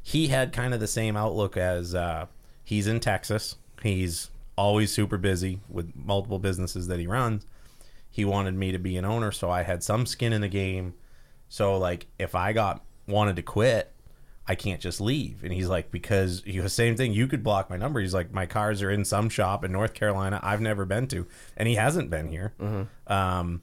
He 0.02 0.28
had 0.28 0.54
kind 0.54 0.74
of 0.74 0.80
the 0.80 0.88
same 0.88 1.16
outlook 1.18 1.56
as 1.58 1.94
uh 1.94 2.26
he's 2.64 2.88
in 2.88 3.00
Texas. 3.00 3.56
He's 3.84 4.30
always 4.56 4.92
super 4.92 5.18
busy 5.20 5.60
with 5.70 5.94
multiple 5.96 6.40
businesses 6.40 6.88
that 6.88 7.00
he 7.00 7.06
runs. 7.06 7.46
he 8.10 8.26
wanted 8.26 8.56
me 8.56 8.72
to 8.72 8.80
be 8.80 8.98
an 8.98 9.06
owner 9.06 9.32
so 9.32 9.52
i 9.52 9.62
had 9.62 9.84
some 9.84 10.04
skin 10.08 10.34
in 10.34 10.42
the 10.42 10.48
game 10.48 10.96
so 11.48 11.78
like 11.78 12.08
if 12.18 12.34
i 12.34 12.52
got 12.54 12.84
wanted 13.08 13.36
to 13.36 13.44
quit 13.44 13.92
I 14.48 14.56
can't 14.56 14.80
just 14.80 15.02
leave. 15.02 15.44
And 15.44 15.52
he's 15.52 15.68
like, 15.68 15.92
because 15.92 16.42
he 16.46 16.60
was 16.60 16.74
same 16.74 16.96
thing. 16.96 17.12
You 17.14 17.28
could 17.28 17.44
block 17.44 17.70
my 17.70 17.78
number. 17.78 18.00
He's 18.00 18.14
like, 18.14 18.32
my 18.32 18.46
cars 18.46 18.82
are 18.82 18.90
in 18.90 19.04
some 19.04 19.30
shop 19.30 19.66
in 19.66 19.72
North 19.72 19.94
Carolina 19.94 20.40
I've 20.42 20.62
never 20.62 20.86
been 20.86 21.08
to, 21.08 21.28
and 21.58 21.68
he 21.68 21.76
hasn't 21.76 22.10
been 22.10 22.30
here. 22.30 22.54
Um, 23.08 23.62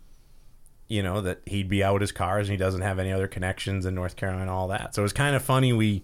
you 0.87 1.03
know 1.03 1.23
that 1.23 1.41
he'd 1.47 1.69
be 1.69 1.83
out 1.83 2.03
his 2.03 2.12
cars 2.12 2.49
and 2.49 2.53
he 2.53 2.59
doesn't 2.59 2.83
have 2.83 2.99
any 2.99 3.11
other 3.11 3.26
connections 3.26 3.87
in 3.87 3.95
North 3.95 4.17
Carolina, 4.17 4.55
all 4.55 4.69
that. 4.69 4.95
So 4.95 5.03
it 5.03 5.05
was 5.05 5.14
kind 5.14 5.35
of 5.35 5.43
funny. 5.43 5.73
We, 5.73 6.03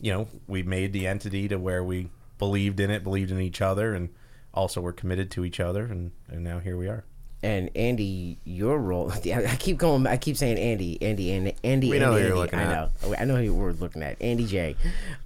you 0.00 0.12
know, 0.12 0.28
we 0.48 0.62
made 0.64 0.92
the 0.92 1.06
entity 1.06 1.46
to 1.48 1.56
where 1.56 1.84
we 1.84 2.10
believed 2.38 2.80
in 2.80 2.90
it, 2.90 3.04
believed 3.04 3.30
in 3.30 3.40
each 3.40 3.62
other, 3.62 3.94
and 3.94 4.08
also 4.52 4.80
were 4.80 4.92
committed 4.92 5.30
to 5.32 5.44
each 5.44 5.60
other, 5.60 5.84
and 5.84 6.10
and 6.28 6.42
now 6.42 6.58
here 6.58 6.76
we 6.76 6.88
are. 6.88 7.04
And 7.42 7.70
Andy, 7.76 8.38
your 8.44 8.78
role. 8.78 9.12
I 9.24 9.56
keep 9.58 9.78
going. 9.78 10.06
I 10.06 10.16
keep 10.16 10.36
saying 10.36 10.58
Andy, 10.58 11.00
Andy, 11.02 11.32
Andy, 11.32 11.54
Andy. 11.62 11.90
We 11.90 11.98
know 11.98 12.12
Andy, 12.14 12.22
who 12.22 12.28
you're 12.28 12.36
Andy. 12.36 12.40
looking 12.40 12.58
I 12.58 12.62
at. 12.62 13.02
know. 13.02 13.14
I 13.18 13.24
know 13.24 13.36
who 13.36 13.54
we're 13.54 13.72
looking 13.72 14.02
at. 14.02 14.20
Andy 14.20 14.46
J. 14.46 14.74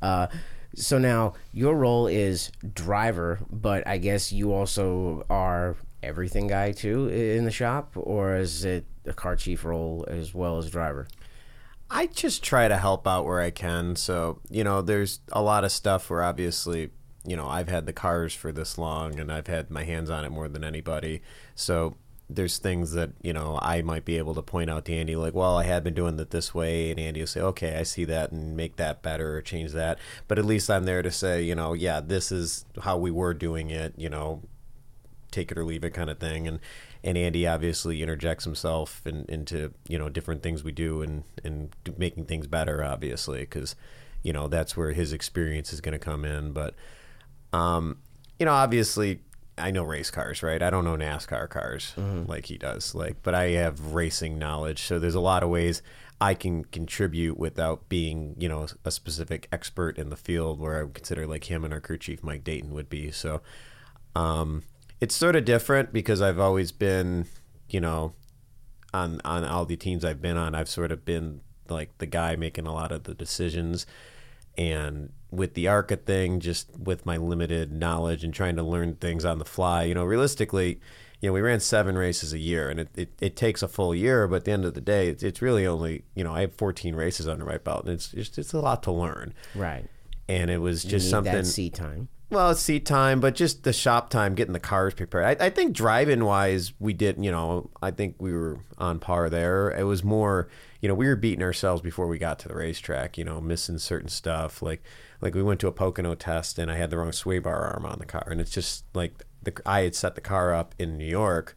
Uh, 0.02 0.26
so 0.74 0.98
now 0.98 1.34
your 1.52 1.74
role 1.74 2.06
is 2.06 2.50
driver, 2.74 3.38
but 3.50 3.86
I 3.86 3.98
guess 3.98 4.32
you 4.32 4.52
also 4.52 5.24
are 5.30 5.76
everything 6.02 6.48
guy 6.48 6.72
too 6.72 7.08
in 7.08 7.44
the 7.44 7.50
shop, 7.50 7.92
or 7.94 8.36
is 8.36 8.64
it 8.64 8.84
a 9.06 9.12
car 9.12 9.36
chief 9.36 9.64
role 9.64 10.04
as 10.08 10.34
well 10.34 10.58
as 10.58 10.70
driver? 10.70 11.06
I 11.90 12.06
just 12.06 12.42
try 12.42 12.68
to 12.68 12.76
help 12.78 13.06
out 13.06 13.26
where 13.26 13.40
I 13.40 13.50
can. 13.50 13.96
So, 13.96 14.40
you 14.50 14.64
know, 14.64 14.80
there's 14.80 15.20
a 15.30 15.42
lot 15.42 15.64
of 15.64 15.72
stuff 15.72 16.08
where 16.08 16.22
obviously, 16.22 16.90
you 17.26 17.36
know, 17.36 17.46
I've 17.46 17.68
had 17.68 17.84
the 17.84 17.92
cars 17.92 18.34
for 18.34 18.50
this 18.50 18.78
long 18.78 19.20
and 19.20 19.30
I've 19.30 19.46
had 19.46 19.70
my 19.70 19.84
hands 19.84 20.08
on 20.08 20.24
it 20.24 20.30
more 20.30 20.48
than 20.48 20.64
anybody. 20.64 21.20
So, 21.54 21.96
there's 22.34 22.58
things 22.58 22.92
that, 22.92 23.10
you 23.22 23.32
know, 23.32 23.58
I 23.62 23.82
might 23.82 24.04
be 24.04 24.18
able 24.18 24.34
to 24.34 24.42
point 24.42 24.70
out 24.70 24.84
to 24.86 24.94
Andy, 24.94 25.16
like, 25.16 25.34
well, 25.34 25.56
I 25.56 25.64
had 25.64 25.84
been 25.84 25.94
doing 25.94 26.18
it 26.18 26.30
this 26.30 26.54
way. 26.54 26.90
And 26.90 27.00
Andy 27.00 27.20
will 27.20 27.26
say, 27.26 27.40
okay, 27.40 27.76
I 27.78 27.82
see 27.82 28.04
that 28.06 28.32
and 28.32 28.56
make 28.56 28.76
that 28.76 29.02
better 29.02 29.36
or 29.36 29.42
change 29.42 29.72
that. 29.72 29.98
But 30.28 30.38
at 30.38 30.44
least 30.44 30.70
I'm 30.70 30.84
there 30.84 31.02
to 31.02 31.10
say, 31.10 31.42
you 31.42 31.54
know, 31.54 31.72
yeah, 31.72 32.00
this 32.00 32.32
is 32.32 32.64
how 32.82 32.98
we 32.98 33.10
were 33.10 33.34
doing 33.34 33.70
it, 33.70 33.94
you 33.96 34.08
know, 34.08 34.42
take 35.32 35.50
it 35.50 35.58
or 35.58 35.64
leave 35.64 35.82
it 35.82 35.90
kind 35.90 36.10
of 36.10 36.18
thing 36.18 36.46
and 36.46 36.60
and 37.04 37.18
Andy 37.18 37.46
obviously 37.46 38.00
interjects 38.00 38.44
himself 38.44 39.04
in, 39.06 39.24
into 39.28 39.72
you 39.88 39.98
know 39.98 40.08
different 40.08 40.42
things 40.42 40.62
we 40.62 40.72
do 40.72 41.02
and 41.02 41.24
and 41.42 41.74
making 41.96 42.26
things 42.26 42.46
better 42.46 42.84
obviously 42.84 43.40
because 43.40 43.74
you 44.22 44.32
know 44.32 44.46
that's 44.46 44.76
where 44.76 44.92
his 44.92 45.12
experience 45.12 45.72
is 45.72 45.80
going 45.80 45.94
to 45.94 45.98
come 45.98 46.24
in 46.24 46.52
but 46.52 46.74
um 47.52 47.96
you 48.38 48.46
know 48.46 48.52
obviously 48.52 49.20
I 49.62 49.70
know 49.70 49.84
race 49.84 50.10
cars 50.10 50.42
right? 50.42 50.62
I 50.62 50.70
don't 50.70 50.84
know 50.84 50.96
NASCAR 50.96 51.48
cars 51.48 51.94
like 52.26 52.46
he 52.46 52.58
does 52.58 52.94
like 52.94 53.22
but 53.22 53.34
I 53.34 53.50
have 53.50 53.94
racing 53.94 54.38
knowledge. 54.38 54.82
So 54.82 54.98
there's 54.98 55.14
a 55.14 55.20
lot 55.20 55.42
of 55.42 55.50
ways 55.50 55.82
I 56.20 56.34
can 56.34 56.64
contribute 56.66 57.38
without 57.38 57.88
being 57.88 58.34
you 58.38 58.48
know 58.48 58.66
a 58.84 58.90
specific 58.90 59.48
expert 59.52 59.98
in 59.98 60.10
the 60.10 60.16
field 60.16 60.60
where 60.60 60.78
I 60.78 60.82
would 60.84 60.94
consider 60.94 61.26
like 61.26 61.50
him 61.50 61.64
and 61.64 61.72
our 61.72 61.80
crew 61.80 61.98
chief 61.98 62.22
Mike 62.22 62.44
Dayton 62.44 62.72
would 62.74 62.88
be. 62.88 63.10
So 63.10 63.40
um, 64.14 64.62
it's 65.00 65.16
sort 65.16 65.36
of 65.36 65.44
different 65.44 65.92
because 65.92 66.22
I've 66.22 66.38
always 66.38 66.70
been, 66.70 67.26
you 67.68 67.80
know, 67.80 68.12
on 68.94 69.20
on 69.24 69.44
all 69.44 69.64
the 69.64 69.76
teams 69.76 70.04
I've 70.04 70.22
been 70.22 70.36
on, 70.36 70.54
I've 70.54 70.68
sort 70.68 70.92
of 70.92 71.04
been 71.04 71.40
like 71.68 71.96
the 71.98 72.06
guy 72.06 72.36
making 72.36 72.66
a 72.66 72.72
lot 72.74 72.92
of 72.92 73.04
the 73.04 73.14
decisions. 73.14 73.86
And 74.56 75.12
with 75.32 75.54
the 75.54 75.66
ARCA 75.66 75.96
thing, 75.96 76.38
just 76.38 76.78
with 76.78 77.06
my 77.06 77.16
limited 77.16 77.72
knowledge 77.72 78.22
and 78.22 78.32
trying 78.32 78.54
to 78.56 78.62
learn 78.62 78.94
things 78.96 79.24
on 79.24 79.38
the 79.38 79.44
fly, 79.44 79.84
you 79.84 79.94
know, 79.94 80.04
realistically, 80.04 80.78
you 81.20 81.28
know, 81.28 81.32
we 81.32 81.40
ran 81.40 81.58
seven 81.58 81.96
races 81.96 82.32
a 82.32 82.38
year, 82.38 82.68
and 82.68 82.80
it, 82.80 82.88
it, 82.94 83.12
it 83.20 83.36
takes 83.36 83.62
a 83.62 83.68
full 83.68 83.94
year. 83.94 84.28
But 84.28 84.36
at 84.36 84.44
the 84.44 84.52
end 84.52 84.64
of 84.64 84.74
the 84.74 84.80
day, 84.80 85.08
it's, 85.08 85.22
it's 85.22 85.40
really 85.40 85.66
only, 85.66 86.04
you 86.14 86.22
know, 86.22 86.34
I 86.34 86.42
have 86.42 86.54
14 86.54 86.94
races 86.94 87.26
under 87.26 87.44
my 87.44 87.58
belt, 87.58 87.84
and 87.84 87.94
it's 87.94 88.08
just 88.08 88.38
it's 88.38 88.52
a 88.52 88.60
lot 88.60 88.82
to 88.82 88.92
learn. 88.92 89.32
Right. 89.54 89.86
And 90.28 90.50
it 90.50 90.58
was 90.58 90.82
just 90.82 91.08
something. 91.08 91.32
that 91.32 91.46
seat 91.46 91.74
time. 91.74 92.08
Well, 92.32 92.50
it's 92.50 92.62
seat 92.62 92.86
time, 92.86 93.20
but 93.20 93.34
just 93.34 93.62
the 93.62 93.74
shop 93.74 94.08
time, 94.08 94.34
getting 94.34 94.54
the 94.54 94.60
cars 94.60 94.94
prepared. 94.94 95.38
I, 95.40 95.46
I 95.46 95.50
think 95.50 95.74
driving 95.74 96.24
wise, 96.24 96.72
we 96.78 96.94
did, 96.94 97.22
you 97.22 97.30
know, 97.30 97.70
I 97.82 97.90
think 97.90 98.16
we 98.18 98.32
were 98.32 98.60
on 98.78 98.98
par 98.98 99.28
there. 99.28 99.70
It 99.70 99.84
was 99.84 100.02
more, 100.02 100.48
you 100.80 100.88
know, 100.88 100.94
we 100.94 101.06
were 101.06 101.16
beating 101.16 101.42
ourselves 101.42 101.82
before 101.82 102.06
we 102.06 102.18
got 102.18 102.38
to 102.40 102.48
the 102.48 102.54
racetrack, 102.54 103.18
you 103.18 103.24
know, 103.24 103.40
missing 103.40 103.76
certain 103.76 104.08
stuff. 104.08 104.62
Like, 104.62 104.82
like 105.22 105.34
we 105.34 105.42
went 105.42 105.60
to 105.60 105.68
a 105.68 105.72
Pocono 105.72 106.14
test 106.16 106.58
and 106.58 106.70
I 106.70 106.76
had 106.76 106.90
the 106.90 106.98
wrong 106.98 107.12
sway 107.12 107.38
bar 107.38 107.72
arm 107.72 107.86
on 107.86 108.00
the 108.00 108.04
car. 108.04 108.26
And 108.28 108.40
it's 108.40 108.50
just 108.50 108.84
like 108.92 109.24
the, 109.40 109.54
I 109.64 109.82
had 109.82 109.94
set 109.94 110.16
the 110.16 110.20
car 110.20 110.52
up 110.52 110.74
in 110.78 110.98
New 110.98 111.06
York 111.06 111.56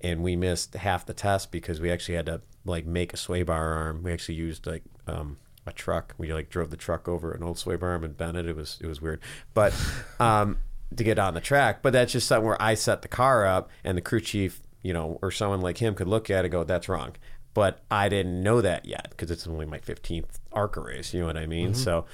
and 0.00 0.22
we 0.22 0.34
missed 0.36 0.74
half 0.74 1.04
the 1.04 1.12
test 1.12 1.52
because 1.52 1.80
we 1.80 1.90
actually 1.90 2.14
had 2.16 2.26
to 2.26 2.40
like 2.64 2.86
make 2.86 3.12
a 3.12 3.18
sway 3.18 3.42
bar 3.42 3.74
arm. 3.74 4.02
We 4.02 4.12
actually 4.12 4.36
used 4.36 4.66
like 4.66 4.82
um, 5.06 5.36
a 5.66 5.72
truck. 5.72 6.14
We 6.16 6.32
like 6.32 6.48
drove 6.48 6.70
the 6.70 6.78
truck 6.78 7.06
over 7.06 7.32
an 7.32 7.42
old 7.42 7.58
sway 7.58 7.76
bar 7.76 7.90
arm 7.90 8.04
and 8.04 8.16
bent 8.16 8.38
it. 8.38 8.46
It 8.46 8.56
was 8.56 8.78
it 8.80 8.86
was 8.86 9.02
weird, 9.02 9.20
but 9.52 9.74
um, 10.18 10.58
to 10.96 11.04
get 11.04 11.18
on 11.18 11.34
the 11.34 11.40
track. 11.42 11.82
But 11.82 11.92
that's 11.92 12.12
just 12.12 12.26
something 12.26 12.46
where 12.46 12.60
I 12.60 12.72
set 12.72 13.02
the 13.02 13.08
car 13.08 13.46
up 13.46 13.70
and 13.82 13.98
the 13.98 14.02
crew 14.02 14.20
chief, 14.20 14.62
you 14.82 14.94
know, 14.94 15.18
or 15.20 15.30
someone 15.30 15.60
like 15.60 15.78
him 15.78 15.94
could 15.94 16.08
look 16.08 16.30
at 16.30 16.40
it 16.40 16.46
and 16.46 16.52
go, 16.52 16.64
"That's 16.64 16.88
wrong." 16.88 17.16
But 17.52 17.80
I 17.90 18.08
didn't 18.08 18.42
know 18.42 18.60
that 18.62 18.86
yet 18.86 19.08
because 19.10 19.30
it's 19.30 19.46
only 19.46 19.64
my 19.64 19.78
15th 19.78 20.40
ARCA 20.52 20.80
race. 20.80 21.14
You 21.14 21.20
know 21.20 21.26
what 21.26 21.36
I 21.36 21.46
mean? 21.46 21.72
So 21.74 22.04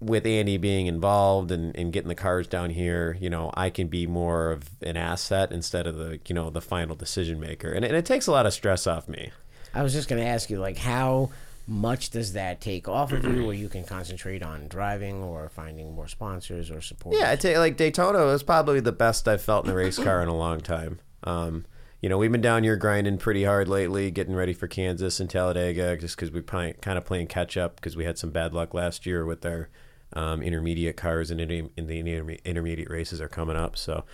with 0.00 0.26
Andy 0.26 0.56
being 0.56 0.86
involved 0.86 1.50
and, 1.50 1.74
and 1.76 1.92
getting 1.92 2.08
the 2.08 2.14
cars 2.14 2.46
down 2.46 2.70
here, 2.70 3.16
you 3.20 3.28
know, 3.28 3.50
I 3.54 3.70
can 3.70 3.88
be 3.88 4.06
more 4.06 4.52
of 4.52 4.70
an 4.82 4.96
asset 4.96 5.50
instead 5.50 5.86
of 5.86 5.96
the, 5.96 6.20
you 6.26 6.34
know, 6.34 6.50
the 6.50 6.60
final 6.60 6.94
decision 6.94 7.40
maker. 7.40 7.72
And, 7.72 7.84
and 7.84 7.96
it 7.96 8.06
takes 8.06 8.26
a 8.26 8.32
lot 8.32 8.46
of 8.46 8.52
stress 8.52 8.86
off 8.86 9.08
me. 9.08 9.32
I 9.74 9.82
was 9.82 9.92
just 9.92 10.08
going 10.08 10.22
to 10.22 10.28
ask 10.28 10.50
you, 10.50 10.60
like, 10.60 10.78
how 10.78 11.30
much 11.66 12.10
does 12.10 12.32
that 12.32 12.60
take 12.60 12.88
off 12.88 13.12
of 13.12 13.24
you 13.24 13.44
where 13.44 13.54
you 13.54 13.68
can 13.68 13.84
concentrate 13.84 14.42
on 14.42 14.68
driving 14.68 15.22
or 15.22 15.50
finding 15.50 15.94
more 15.94 16.08
sponsors 16.08 16.70
or 16.70 16.80
support? 16.80 17.16
Yeah, 17.18 17.30
I 17.30 17.48
you, 17.48 17.58
like 17.58 17.76
Daytona 17.76 18.24
was 18.24 18.42
probably 18.42 18.80
the 18.80 18.92
best 18.92 19.28
I've 19.28 19.42
felt 19.42 19.66
in 19.66 19.72
a 19.72 19.74
race 19.74 19.98
car 19.98 20.22
in 20.22 20.28
a 20.28 20.36
long 20.36 20.60
time. 20.60 21.00
Um, 21.24 21.66
you 22.00 22.08
know, 22.08 22.16
we've 22.16 22.32
been 22.32 22.40
down 22.40 22.62
here 22.62 22.76
grinding 22.76 23.18
pretty 23.18 23.44
hard 23.44 23.68
lately, 23.68 24.10
getting 24.10 24.34
ready 24.34 24.54
for 24.54 24.66
Kansas 24.66 25.20
and 25.20 25.28
Talladega, 25.28 25.96
just 25.96 26.16
because 26.16 26.30
we 26.30 26.40
kind 26.40 26.74
of 26.86 27.04
playing 27.04 27.26
catch 27.26 27.56
up 27.56 27.76
because 27.76 27.96
we 27.96 28.04
had 28.04 28.16
some 28.16 28.30
bad 28.30 28.54
luck 28.54 28.72
last 28.72 29.04
year 29.04 29.26
with 29.26 29.44
our 29.44 29.68
um, 30.12 30.42
intermediate 30.42 30.96
cars 30.96 31.30
and 31.30 31.40
in, 31.40 31.70
in 31.76 31.86
the 31.86 31.98
intermediate 32.44 32.90
races 32.90 33.20
are 33.20 33.28
coming 33.28 33.56
up. 33.56 33.76
So 33.76 34.04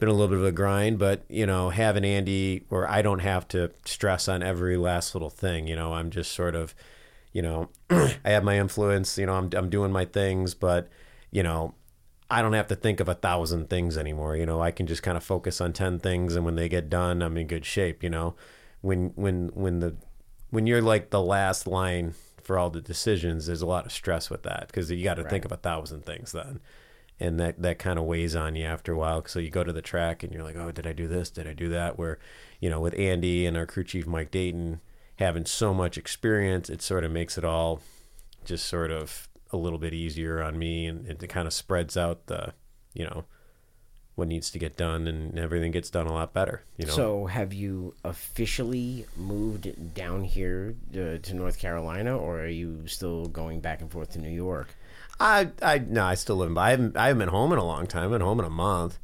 been 0.00 0.08
a 0.08 0.12
little 0.12 0.28
bit 0.28 0.38
of 0.38 0.44
a 0.44 0.52
grind, 0.52 0.98
but 0.98 1.22
you 1.28 1.46
know, 1.46 1.68
having 1.68 2.04
Andy 2.04 2.64
where 2.70 2.88
I 2.88 3.02
don't 3.02 3.18
have 3.20 3.46
to 3.48 3.70
stress 3.84 4.28
on 4.28 4.42
every 4.42 4.76
last 4.76 5.14
little 5.14 5.30
thing. 5.30 5.68
You 5.68 5.76
know, 5.76 5.92
I'm 5.92 6.10
just 6.10 6.32
sort 6.32 6.54
of, 6.54 6.74
you 7.32 7.42
know, 7.42 7.68
I 7.90 8.16
have 8.24 8.42
my 8.42 8.58
influence. 8.58 9.18
You 9.18 9.26
know, 9.26 9.34
I'm 9.34 9.50
I'm 9.54 9.68
doing 9.68 9.92
my 9.92 10.06
things, 10.06 10.54
but 10.54 10.88
you 11.30 11.42
know, 11.42 11.74
I 12.30 12.40
don't 12.42 12.54
have 12.54 12.66
to 12.68 12.74
think 12.74 12.98
of 12.98 13.08
a 13.08 13.14
thousand 13.14 13.68
things 13.68 13.98
anymore. 13.98 14.36
You 14.36 14.46
know, 14.46 14.62
I 14.62 14.70
can 14.70 14.86
just 14.86 15.02
kind 15.02 15.18
of 15.18 15.22
focus 15.22 15.60
on 15.60 15.74
ten 15.74 15.98
things, 15.98 16.34
and 16.34 16.44
when 16.46 16.56
they 16.56 16.68
get 16.68 16.88
done, 16.88 17.22
I'm 17.22 17.36
in 17.36 17.46
good 17.46 17.66
shape. 17.66 18.02
You 18.02 18.10
know, 18.10 18.34
when 18.80 19.10
when 19.16 19.48
when 19.48 19.80
the 19.80 19.96
when 20.48 20.66
you're 20.66 20.82
like 20.82 21.10
the 21.10 21.22
last 21.22 21.66
line 21.66 22.14
for 22.50 22.58
all 22.58 22.68
the 22.68 22.80
decisions, 22.80 23.46
there's 23.46 23.62
a 23.62 23.66
lot 23.66 23.86
of 23.86 23.92
stress 23.92 24.28
with 24.28 24.42
that 24.42 24.66
because 24.66 24.90
you 24.90 25.04
got 25.04 25.14
to 25.14 25.22
think 25.22 25.44
of 25.44 25.52
a 25.52 25.56
thousand 25.56 26.04
things 26.04 26.32
then, 26.32 26.58
and 27.20 27.38
that 27.38 27.62
that 27.62 27.78
kind 27.78 27.96
of 27.96 28.06
weighs 28.06 28.34
on 28.34 28.56
you 28.56 28.64
after 28.64 28.92
a 28.92 28.98
while. 28.98 29.24
So 29.24 29.38
you 29.38 29.50
go 29.50 29.62
to 29.62 29.72
the 29.72 29.80
track 29.80 30.24
and 30.24 30.32
you're 30.32 30.42
like, 30.42 30.56
oh, 30.56 30.72
did 30.72 30.84
I 30.84 30.92
do 30.92 31.06
this? 31.06 31.30
Did 31.30 31.46
I 31.46 31.52
do 31.52 31.68
that? 31.68 31.96
Where, 31.96 32.18
you 32.58 32.68
know, 32.68 32.80
with 32.80 32.98
Andy 32.98 33.46
and 33.46 33.56
our 33.56 33.66
crew 33.66 33.84
chief 33.84 34.04
Mike 34.04 34.32
Dayton 34.32 34.80
having 35.20 35.46
so 35.46 35.72
much 35.72 35.96
experience, 35.96 36.68
it 36.68 36.82
sort 36.82 37.04
of 37.04 37.12
makes 37.12 37.38
it 37.38 37.44
all 37.44 37.82
just 38.44 38.66
sort 38.66 38.90
of 38.90 39.28
a 39.52 39.56
little 39.56 39.78
bit 39.78 39.94
easier 39.94 40.42
on 40.42 40.58
me 40.58 40.88
and 40.88 41.06
it 41.06 41.24
kind 41.28 41.46
of 41.46 41.54
spreads 41.54 41.96
out 41.96 42.26
the 42.26 42.52
you 42.94 43.04
know 43.04 43.26
what 44.20 44.28
needs 44.28 44.50
to 44.50 44.58
get 44.58 44.76
done 44.76 45.06
and 45.08 45.38
everything 45.38 45.72
gets 45.72 45.90
done 45.90 46.06
a 46.06 46.12
lot 46.12 46.32
better 46.32 46.62
you 46.76 46.86
know 46.86 46.92
So, 46.92 47.26
have 47.26 47.52
you 47.52 47.94
officially 48.04 49.06
moved 49.16 49.94
down 49.94 50.22
here 50.24 50.74
uh, 50.92 51.18
to 51.26 51.34
North 51.34 51.58
Carolina, 51.58 52.16
or 52.16 52.40
are 52.40 52.46
you 52.62 52.86
still 52.86 53.26
going 53.26 53.60
back 53.60 53.80
and 53.80 53.90
forth 53.90 54.10
to 54.12 54.18
New 54.20 54.30
York? 54.46 54.68
i 55.18 55.50
i 55.60 55.76
no 55.78 56.02
i 56.04 56.14
still 56.14 56.36
live 56.36 56.50
in 56.50 56.56
i 56.56 56.70
haven't 56.70 56.96
i 56.96 57.08
haven't 57.08 57.18
been 57.18 57.28
home 57.28 57.52
in 57.52 57.58
a 57.58 57.64
long 57.64 57.86
time 57.86 58.04
i've 58.04 58.10
been 58.10 58.22
home 58.22 58.38
in 58.40 58.46
a 58.46 58.50
month 58.50 58.98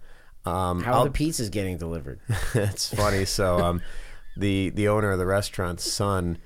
um 0.46 0.82
How 0.82 0.94
I'll- 0.94 1.04
the 1.04 1.10
pizzas 1.10 1.50
getting 1.50 1.76
delivered? 1.76 2.20
it's 2.54 2.94
funny 2.94 3.24
so 3.26 3.58
um 3.66 3.82
the 4.36 4.70
the 4.70 4.88
owner 4.88 5.10
of 5.10 5.18
the 5.18 5.26
restaurant's 5.26 5.84
son 6.00 6.38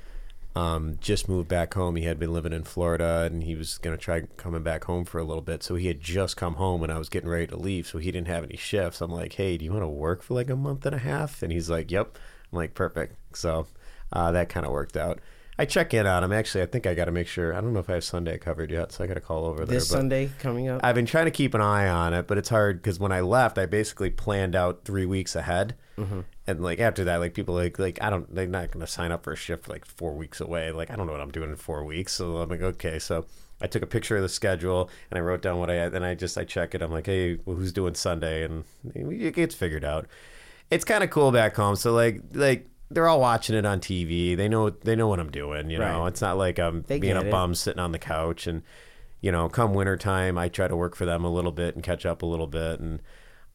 um, 0.56 0.96
just 1.00 1.28
moved 1.28 1.48
back 1.48 1.74
home. 1.74 1.96
He 1.96 2.04
had 2.04 2.18
been 2.18 2.32
living 2.32 2.52
in 2.52 2.64
Florida, 2.64 3.28
and 3.30 3.44
he 3.44 3.54
was 3.54 3.78
going 3.78 3.96
to 3.96 4.02
try 4.02 4.22
coming 4.36 4.62
back 4.62 4.84
home 4.84 5.04
for 5.04 5.18
a 5.18 5.24
little 5.24 5.42
bit. 5.42 5.62
So 5.62 5.76
he 5.76 5.86
had 5.86 6.00
just 6.00 6.36
come 6.36 6.54
home 6.54 6.82
and 6.82 6.92
I 6.92 6.98
was 6.98 7.08
getting 7.08 7.28
ready 7.28 7.46
to 7.48 7.56
leave. 7.56 7.86
So 7.86 7.98
he 7.98 8.10
didn't 8.10 8.28
have 8.28 8.44
any 8.44 8.56
shifts. 8.56 9.00
I'm 9.00 9.10
like, 9.12 9.34
"Hey, 9.34 9.56
do 9.56 9.64
you 9.64 9.72
want 9.72 9.84
to 9.84 9.88
work 9.88 10.22
for 10.22 10.34
like 10.34 10.50
a 10.50 10.56
month 10.56 10.84
and 10.86 10.94
a 10.94 10.98
half?" 10.98 11.42
And 11.42 11.52
he's 11.52 11.70
like, 11.70 11.90
"Yep." 11.90 12.18
I'm 12.52 12.56
like, 12.56 12.74
"Perfect." 12.74 13.14
So 13.36 13.66
uh, 14.12 14.32
that 14.32 14.48
kind 14.48 14.66
of 14.66 14.72
worked 14.72 14.96
out. 14.96 15.20
I 15.58 15.66
check 15.66 15.92
in 15.92 16.06
on 16.06 16.24
him. 16.24 16.32
Actually, 16.32 16.62
I 16.62 16.66
think 16.66 16.86
I 16.86 16.94
got 16.94 17.04
to 17.04 17.12
make 17.12 17.26
sure. 17.28 17.54
I 17.54 17.60
don't 17.60 17.74
know 17.74 17.80
if 17.80 17.90
I 17.90 17.94
have 17.94 18.04
Sunday 18.04 18.38
covered 18.38 18.70
yet, 18.70 18.92
so 18.92 19.04
I 19.04 19.06
got 19.06 19.14
to 19.14 19.20
call 19.20 19.44
over 19.44 19.66
there. 19.66 19.76
This 19.76 19.88
Sunday 19.88 20.30
coming 20.38 20.68
up. 20.68 20.80
I've 20.82 20.94
been 20.94 21.04
trying 21.04 21.26
to 21.26 21.30
keep 21.30 21.52
an 21.52 21.60
eye 21.60 21.86
on 21.86 22.14
it, 22.14 22.26
but 22.26 22.38
it's 22.38 22.48
hard 22.48 22.80
because 22.82 22.98
when 22.98 23.12
I 23.12 23.20
left, 23.20 23.58
I 23.58 23.66
basically 23.66 24.08
planned 24.08 24.56
out 24.56 24.84
three 24.84 25.04
weeks 25.04 25.36
ahead, 25.36 25.76
Mm-hmm. 25.98 26.20
And 26.56 26.64
like 26.64 26.80
after 26.80 27.04
that, 27.04 27.16
like 27.16 27.34
people 27.34 27.54
like 27.54 27.78
like 27.78 27.98
I 28.02 28.10
don't 28.10 28.32
they're 28.34 28.46
not 28.46 28.70
going 28.70 28.84
to 28.84 28.90
sign 28.90 29.12
up 29.12 29.24
for 29.24 29.32
a 29.32 29.36
shift 29.36 29.68
like 29.68 29.84
four 29.84 30.12
weeks 30.14 30.40
away. 30.40 30.70
Like 30.72 30.90
I 30.90 30.96
don't 30.96 31.06
know 31.06 31.12
what 31.12 31.20
I'm 31.20 31.30
doing 31.30 31.50
in 31.50 31.56
four 31.56 31.84
weeks, 31.84 32.12
so 32.14 32.38
I'm 32.38 32.48
like 32.48 32.62
okay, 32.62 32.98
so. 32.98 33.26
I 33.62 33.66
took 33.66 33.82
a 33.82 33.86
picture 33.86 34.16
of 34.16 34.22
the 34.22 34.28
schedule 34.30 34.88
and 35.10 35.18
I 35.18 35.20
wrote 35.20 35.42
down 35.42 35.58
what 35.58 35.68
I 35.68 35.74
had. 35.74 35.92
Then 35.92 36.02
I 36.02 36.14
just 36.14 36.38
I 36.38 36.44
check 36.44 36.74
it. 36.74 36.80
I'm 36.80 36.90
like, 36.90 37.04
hey, 37.04 37.38
well, 37.44 37.56
who's 37.56 37.72
doing 37.74 37.94
Sunday? 37.94 38.42
And 38.42 38.64
it 38.94 39.34
gets 39.34 39.54
figured 39.54 39.84
out. 39.84 40.06
It's 40.70 40.82
kind 40.82 41.04
of 41.04 41.10
cool 41.10 41.30
back 41.30 41.56
home. 41.56 41.76
So 41.76 41.92
like 41.92 42.22
like 42.32 42.66
they're 42.90 43.06
all 43.06 43.20
watching 43.20 43.54
it 43.54 43.66
on 43.66 43.78
TV. 43.80 44.34
They 44.34 44.48
know 44.48 44.70
they 44.70 44.96
know 44.96 45.08
what 45.08 45.20
I'm 45.20 45.30
doing. 45.30 45.68
You 45.68 45.76
know, 45.78 46.00
Right. 46.00 46.08
it's 46.08 46.22
not 46.22 46.38
like 46.38 46.58
I'm 46.58 46.84
They 46.88 46.98
being 46.98 47.18
a 47.18 47.20
it. 47.20 47.30
bum 47.30 47.54
sitting 47.54 47.80
on 47.80 47.92
the 47.92 47.98
couch. 47.98 48.46
And 48.46 48.62
you 49.20 49.30
know, 49.30 49.50
come 49.50 49.74
wintertime, 49.74 50.38
I 50.38 50.48
try 50.48 50.66
to 50.66 50.74
work 50.74 50.96
for 50.96 51.04
them 51.04 51.22
a 51.22 51.30
little 51.30 51.52
bit 51.52 51.74
and 51.74 51.84
catch 51.84 52.06
up 52.06 52.22
a 52.22 52.26
little 52.26 52.46
bit. 52.46 52.80
And 52.80 53.02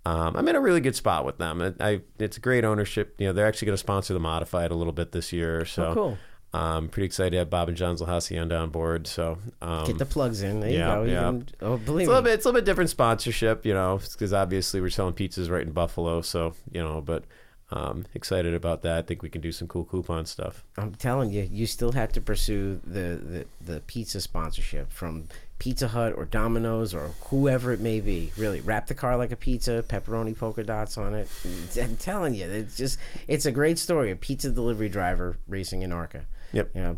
um, 0.06 0.36
I'm 0.36 0.48
in 0.48 0.56
a 0.56 0.62
really 0.62 0.82
good 0.82 0.96
spot 0.96 1.26
with 1.26 1.38
them. 1.38 1.62
It, 1.62 1.76
I 1.80 2.02
it's 2.20 2.38
great 2.38 2.64
ownership. 2.64 3.16
You 3.18 3.28
know, 3.28 3.34
they're 3.34 3.48
actually 3.48 3.68
going 3.68 3.74
to 3.74 3.80
sponsor 3.80 4.14
the 4.14 4.20
modified 4.20 4.72
a 4.72 4.76
little 4.76 4.94
bit 4.94 5.12
this 5.12 5.34
year. 5.34 5.66
So 5.66 5.86
Oh, 5.86 5.94
cool. 5.94 6.18
Um, 6.54 6.88
pretty 6.88 7.06
excited 7.08 7.32
to 7.32 7.38
have 7.40 7.50
Bob 7.50 7.68
and 7.68 7.76
John's 7.76 8.00
Hacienda 8.00 8.56
on 8.56 8.70
board. 8.70 9.08
So 9.08 9.40
um, 9.62 9.86
Get 9.86 9.98
the 9.98 10.06
plugs 10.06 10.42
in. 10.42 10.62
There 10.62 10.70
yeah, 10.70 10.78
you 10.78 10.96
go. 10.96 11.04
You 11.04 11.12
yeah. 11.12 11.22
can- 11.24 11.48
oh, 11.62 11.78
believe 11.78 12.04
it's 12.04 12.08
a 12.08 12.12
little 12.12 12.22
me. 12.22 12.30
bit, 12.30 12.34
it's 12.36 12.46
a 12.46 12.48
little 12.48 12.62
bit 12.62 12.66
different 12.66 12.90
sponsorship, 12.90 13.66
you 13.66 13.74
know, 13.74 14.00
because 14.14 14.32
obviously 14.32 14.80
we're 14.80 14.90
selling 14.90 15.16
pizzas 15.16 15.50
right 15.50 15.68
in 15.68 15.74
Buffalo, 15.74 16.22
so 16.22 16.54
you 16.72 16.82
know, 16.82 17.02
but 17.02 17.26
um, 17.72 18.06
excited 18.14 18.54
about 18.54 18.84
that. 18.84 18.98
I 18.98 19.02
think 19.02 19.22
we 19.22 19.30
can 19.30 19.42
do 19.42 19.52
some 19.52 19.68
cool 19.68 19.84
coupon 19.84 20.26
stuff. 20.26 20.64
I'm 20.78 20.94
telling 20.96 21.32
you, 21.32 21.46
you 21.52 21.66
still 21.66 21.92
have 21.92 22.14
to 22.14 22.22
pursue 22.22 22.80
the, 22.86 23.46
the, 23.60 23.74
the 23.74 23.80
pizza 23.82 24.22
sponsorship 24.22 24.92
from 24.94 25.28
Pizza 25.58 25.88
Hut 25.88 26.14
or 26.16 26.26
Domino's 26.26 26.94
or 26.94 27.12
whoever 27.26 27.72
it 27.72 27.80
may 27.80 28.02
be. 28.02 28.32
Really, 28.38 28.62
wrap 28.62 28.88
the 28.88 28.96
car 28.96 29.18
like 29.18 29.32
a 29.32 29.36
pizza, 29.36 29.84
pepperoni 29.88 30.38
polka 30.38 30.64
dots 30.64 30.98
on 30.98 31.14
it. 31.14 31.30
I'm 31.82 31.98
telling 31.98 32.34
you, 32.36 32.46
it's 32.46 32.76
just 32.76 33.00
it's 33.28 33.46
a 33.46 33.52
great 33.52 33.80
story. 33.80 34.12
A 34.12 34.16
pizza 34.16 34.50
delivery 34.50 34.90
driver 34.90 35.38
racing 35.48 35.82
in 35.82 35.92
Arca. 35.92 36.26
Yep. 36.54 36.72
You 36.74 36.98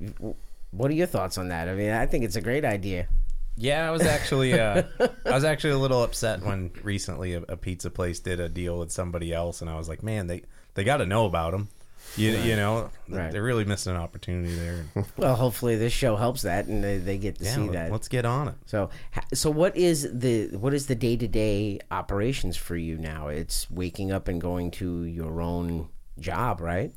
know, 0.00 0.36
what 0.70 0.90
are 0.90 0.94
your 0.94 1.06
thoughts 1.06 1.38
on 1.38 1.48
that? 1.48 1.68
I 1.68 1.74
mean, 1.74 1.90
I 1.90 2.06
think 2.06 2.24
it's 2.24 2.36
a 2.36 2.40
great 2.40 2.64
idea. 2.64 3.08
Yeah, 3.56 3.86
I 3.86 3.90
was 3.90 4.02
actually 4.02 4.58
uh, 4.58 4.84
I 5.26 5.34
was 5.34 5.44
actually 5.44 5.74
a 5.74 5.78
little 5.78 6.02
upset 6.02 6.42
when 6.42 6.70
recently 6.82 7.34
a, 7.34 7.42
a 7.42 7.56
pizza 7.56 7.90
place 7.90 8.20
did 8.20 8.40
a 8.40 8.48
deal 8.48 8.78
with 8.78 8.90
somebody 8.90 9.32
else, 9.32 9.60
and 9.60 9.68
I 9.68 9.76
was 9.76 9.88
like, 9.88 10.02
man, 10.02 10.26
they 10.26 10.42
they 10.74 10.84
got 10.84 10.98
to 10.98 11.06
know 11.06 11.26
about 11.26 11.52
them. 11.52 11.68
You, 12.16 12.30
you 12.38 12.56
know, 12.56 12.90
Right. 13.08 13.30
they're 13.32 13.42
really 13.42 13.64
missing 13.64 13.94
an 13.94 14.00
opportunity 14.00 14.54
there. 14.54 14.84
Well, 15.16 15.36
hopefully 15.36 15.76
this 15.76 15.92
show 15.92 16.16
helps 16.16 16.42
that, 16.42 16.66
and 16.66 16.82
they, 16.82 16.98
they 16.98 17.18
get 17.18 17.38
to 17.38 17.44
Yeah, 17.44 17.54
see 17.54 17.68
that. 17.68 17.92
let's 17.92 18.08
get 18.08 18.24
on 18.24 18.48
it. 18.48 18.54
So, 18.66 18.90
so 19.32 19.50
what 19.50 19.76
is 19.76 20.08
the 20.12 20.48
what 20.56 20.74
is 20.74 20.86
the 20.86 20.94
day 20.94 21.16
to 21.16 21.28
day 21.28 21.78
operations 21.90 22.56
for 22.56 22.76
you 22.76 22.96
now? 22.98 23.28
It's 23.28 23.70
waking 23.70 24.10
up 24.12 24.26
and 24.28 24.40
going 24.40 24.70
to 24.72 25.04
your 25.04 25.40
own 25.40 25.88
job, 26.18 26.60
right? 26.60 26.92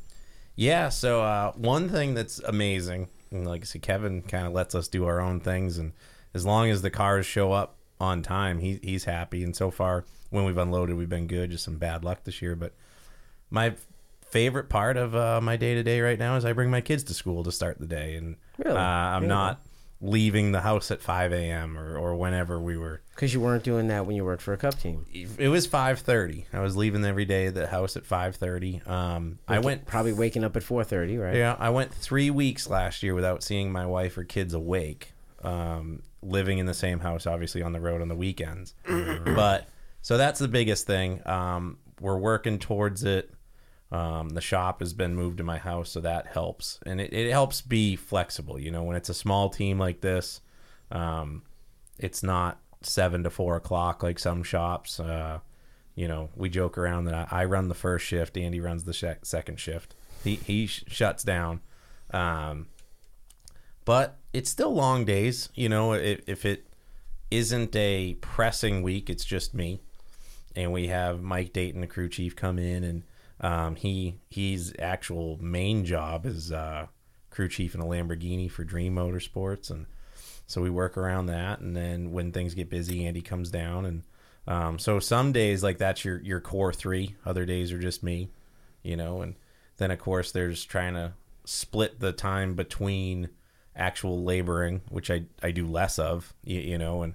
Yeah. 0.55 0.89
So 0.89 1.21
uh, 1.23 1.51
one 1.53 1.89
thing 1.89 2.13
that's 2.15 2.39
amazing, 2.39 3.07
and 3.31 3.45
like 3.47 3.61
I 3.61 3.65
said, 3.65 3.81
Kevin 3.81 4.21
kind 4.23 4.47
of 4.47 4.53
lets 4.53 4.73
us 4.75 4.87
do 4.87 5.05
our 5.05 5.19
own 5.21 5.39
things, 5.39 5.77
and 5.77 5.93
as 6.33 6.45
long 6.45 6.69
as 6.69 6.81
the 6.81 6.89
cars 6.89 7.25
show 7.25 7.51
up 7.51 7.75
on 7.99 8.21
time, 8.23 8.59
he, 8.59 8.79
he's 8.83 9.03
happy. 9.05 9.43
And 9.43 9.55
so 9.55 9.69
far, 9.71 10.05
when 10.31 10.43
we've 10.45 10.57
unloaded, 10.57 10.95
we've 10.97 11.07
been 11.09 11.27
good. 11.27 11.51
Just 11.51 11.63
some 11.65 11.77
bad 11.77 12.03
luck 12.03 12.23
this 12.23 12.41
year, 12.41 12.55
but 12.55 12.73
my 13.51 13.75
favorite 14.33 14.67
part 14.67 14.97
of 14.97 15.15
uh, 15.15 15.39
my 15.41 15.55
day 15.57 15.75
to 15.75 15.83
day 15.83 16.01
right 16.01 16.17
now 16.17 16.35
is 16.35 16.43
I 16.43 16.53
bring 16.53 16.71
my 16.71 16.81
kids 16.81 17.03
to 17.03 17.13
school 17.13 17.43
to 17.43 17.51
start 17.51 17.77
the 17.79 17.85
day, 17.85 18.15
and 18.15 18.35
Really? 18.57 18.75
uh, 18.77 18.81
I'm 18.81 19.21
Yeah. 19.23 19.27
not 19.29 19.61
leaving 20.01 20.51
the 20.51 20.61
house 20.61 20.89
at 20.89 21.01
5 21.01 21.31
a.m. 21.31 21.77
or, 21.77 21.95
or 21.95 22.15
whenever 22.15 22.59
we 22.59 22.75
were. 22.75 23.01
Because 23.13 23.31
you 23.31 23.39
weren't 23.39 23.63
doing 23.63 23.87
that 23.89 24.07
when 24.07 24.15
you 24.15 24.25
worked 24.25 24.41
for 24.41 24.51
a 24.51 24.57
cup 24.57 24.79
team. 24.79 25.05
It 25.37 25.49
was 25.49 25.67
5:30. 25.67 26.45
I 26.51 26.61
was 26.61 26.75
leaving 26.75 27.05
every 27.05 27.25
day 27.25 27.49
the 27.49 27.67
house 27.67 27.95
at 27.95 28.03
5:30. 28.05 28.85
Um, 28.89 29.37
I 29.47 29.59
went 29.59 29.85
probably 29.85 30.13
waking 30.13 30.43
up 30.43 30.55
at 30.57 30.63
four 30.63 30.83
thirty, 30.83 31.17
right? 31.17 31.35
Yeah, 31.35 31.55
I 31.59 31.69
went 31.69 31.93
three 31.93 32.31
weeks 32.31 32.67
last 32.67 33.03
year 33.03 33.13
without 33.13 33.43
seeing 33.43 33.71
my 33.71 33.85
wife 33.85 34.17
or 34.17 34.23
kids 34.23 34.55
awake. 34.55 35.13
Um, 35.43 36.01
living 36.23 36.57
in 36.57 36.65
the 36.65 36.73
same 36.73 36.99
house, 36.99 37.27
obviously 37.27 37.61
on 37.61 37.71
the 37.71 37.79
road 37.81 38.01
on 38.01 38.07
the 38.07 38.15
weekends. 38.15 38.73
but 38.87 39.67
so 40.01 40.17
that's 40.17 40.39
the 40.39 40.47
biggest 40.47 40.87
thing. 40.87 41.21
Um, 41.27 41.77
we're 42.01 42.17
working 42.17 42.57
towards 42.59 43.03
it. 43.03 43.29
Um, 43.93 44.29
the 44.29 44.41
shop 44.41 44.79
has 44.79 44.91
been 44.91 45.13
moved 45.13 45.37
to 45.37 45.43
my 45.43 45.59
house, 45.59 45.91
so 45.91 46.01
that 46.01 46.25
helps, 46.25 46.79
and 46.83 46.99
it, 46.99 47.13
it 47.13 47.29
helps 47.29 47.61
be 47.61 47.95
flexible. 47.95 48.59
You 48.59 48.71
know, 48.71 48.81
when 48.81 48.95
it's 48.95 49.09
a 49.09 49.13
small 49.13 49.51
team 49.51 49.77
like 49.77 50.01
this, 50.01 50.41
um, 50.91 51.43
it's 51.99 52.23
not 52.23 52.59
seven 52.81 53.21
to 53.23 53.29
four 53.29 53.55
o'clock 53.55 54.01
like 54.01 54.17
some 54.17 54.41
shops. 54.41 54.99
Uh, 54.99 55.41
you 55.93 56.07
know, 56.07 56.29
we 56.35 56.49
joke 56.49 56.75
around 56.75 57.05
that 57.05 57.31
I, 57.31 57.41
I 57.41 57.45
run 57.45 57.67
the 57.67 57.75
first 57.75 58.03
shift, 58.07 58.35
Andy 58.35 58.59
runs 58.59 58.83
the 58.83 58.93
sh- 58.93 59.21
second 59.21 59.59
shift. 59.59 59.93
He 60.23 60.37
he 60.37 60.65
sh- 60.65 60.85
shuts 60.87 61.23
down, 61.23 61.61
um, 62.09 62.69
but 63.85 64.17
it's 64.33 64.49
still 64.49 64.73
long 64.73 65.05
days. 65.05 65.49
You 65.53 65.69
know, 65.69 65.93
if, 65.93 66.21
if 66.25 66.45
it 66.45 66.65
isn't 67.29 67.75
a 67.75 68.15
pressing 68.21 68.81
week, 68.81 69.11
it's 69.11 69.23
just 69.23 69.53
me, 69.53 69.81
and 70.55 70.73
we 70.73 70.87
have 70.87 71.21
Mike 71.21 71.53
Dayton, 71.53 71.81
the 71.81 71.85
crew 71.85 72.09
chief, 72.09 72.35
come 72.35 72.57
in, 72.57 72.83
and 72.83 73.03
um, 73.43 73.75
he 73.75 74.15
he's 74.29 74.73
actual 74.79 75.37
main 75.41 75.83
job 75.83 76.25
is 76.25 76.51
uh, 76.51 76.87
crew 77.29 77.49
chief 77.49 77.75
in 77.75 77.81
a 77.81 77.85
Lamborghini 77.85 78.49
for 78.49 78.63
Dream 78.63 78.95
Motorsports, 78.95 79.69
and 79.69 79.85
so 80.47 80.61
we 80.61 80.69
work 80.69 80.97
around 80.97 81.25
that. 81.25 81.59
And 81.59 81.75
then 81.75 82.13
when 82.13 82.31
things 82.31 82.53
get 82.53 82.69
busy, 82.69 83.05
Andy 83.05 83.21
comes 83.21 83.51
down, 83.51 83.85
and 83.85 84.03
um, 84.47 84.79
so 84.79 84.99
some 84.99 85.33
days 85.33 85.61
like 85.61 85.77
that's 85.77 86.05
your 86.05 86.21
your 86.21 86.39
core 86.39 86.71
three. 86.71 87.15
Other 87.25 87.45
days 87.45 87.73
are 87.73 87.79
just 87.79 88.01
me, 88.01 88.29
you 88.81 88.95
know, 88.95 89.21
and 89.21 89.35
then 89.77 89.91
of 89.91 89.99
course 89.99 90.31
there's 90.31 90.63
trying 90.63 90.93
to 90.93 91.13
split 91.43 91.99
the 91.99 92.13
time 92.13 92.55
between 92.55 93.29
actual 93.75 94.23
laboring, 94.23 94.81
which 94.89 95.11
I 95.11 95.25
I 95.41 95.51
do 95.51 95.67
less 95.67 95.99
of, 95.99 96.33
you, 96.45 96.61
you 96.61 96.77
know, 96.77 97.03
and 97.03 97.13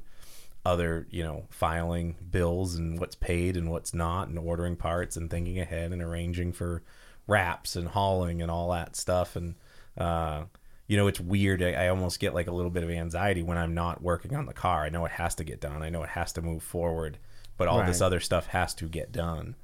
other 0.69 1.07
you 1.11 1.25
know 1.25 1.47
filing 1.49 2.15
bills 2.31 2.75
and 2.75 3.01
what's 3.01 3.17
paid 3.17 3.57
and 3.57 3.71
what's 3.71 3.95
not 3.95 4.29
and 4.29 4.39
ordering 4.39 4.77
parts 4.77 5.17
and 5.17 5.31
thinking 5.31 5.59
ahead 5.59 5.93
and 5.93 6.03
arranging 6.03 6.53
for 6.53 6.83
wraps 7.27 7.75
and 7.75 7.89
hauling 7.89 8.43
and 8.43 8.51
all 8.51 8.71
that 8.71 8.95
stuff. 8.95 9.35
And 9.35 9.55
uh 9.97 10.45
you 10.87 10.97
know 10.99 11.07
it's 11.07 11.21
weird. 11.21 11.63
I, 11.63 11.73
I 11.73 11.89
almost 11.89 12.21
get 12.21 12.35
like 12.35 12.49
a 12.49 12.53
little 12.53 12.71
bit 12.71 12.83
of 12.83 12.91
anxiety 12.91 13.43
when 13.43 13.59
i'm 13.59 13.75
not 13.75 14.03
working 14.03 14.37
on 14.37 14.47
the 14.47 14.53
car. 14.53 14.85
I 14.85 14.91
know 14.91 15.07
it 15.07 15.13
has 15.13 15.35
to 15.37 15.45
get 15.45 15.61
done. 15.61 15.83
I 15.83 15.89
know 15.89 16.03
it 16.03 16.11
has 16.11 16.33
to 16.35 16.43
move 16.43 16.63
forward 16.63 17.19
but 17.57 17.67
all 17.67 17.81
this 17.87 18.01
other 18.01 18.21
stuff 18.21 18.47
has 18.49 18.75
to 18.75 18.87
get 18.87 19.11
done. 19.11 19.57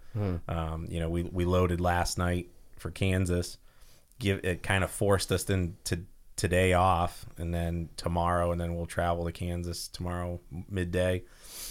Um 0.49 0.87
you 0.89 1.01
know 1.01 1.11
we 1.11 1.23
we 1.25 1.45
loaded 1.45 1.81
last 1.81 2.17
night 2.19 2.49
for 2.79 2.91
kansas. 2.91 3.59
Give 4.19 4.41
it 4.43 4.63
kind 4.63 4.83
of 4.85 4.91
forced 4.91 5.31
us 5.31 5.51
into 5.51 6.05
today 6.37 6.73
off 6.73 7.27
and 7.39 7.55
then 7.55 7.89
tomorrow 7.97 8.51
and 8.53 8.61
then 8.61 8.75
we'll 8.75 8.87
travel 8.87 9.25
to 9.25 9.33
kansas 9.33 9.89
tomorrow 9.89 10.41
midday 10.69 11.23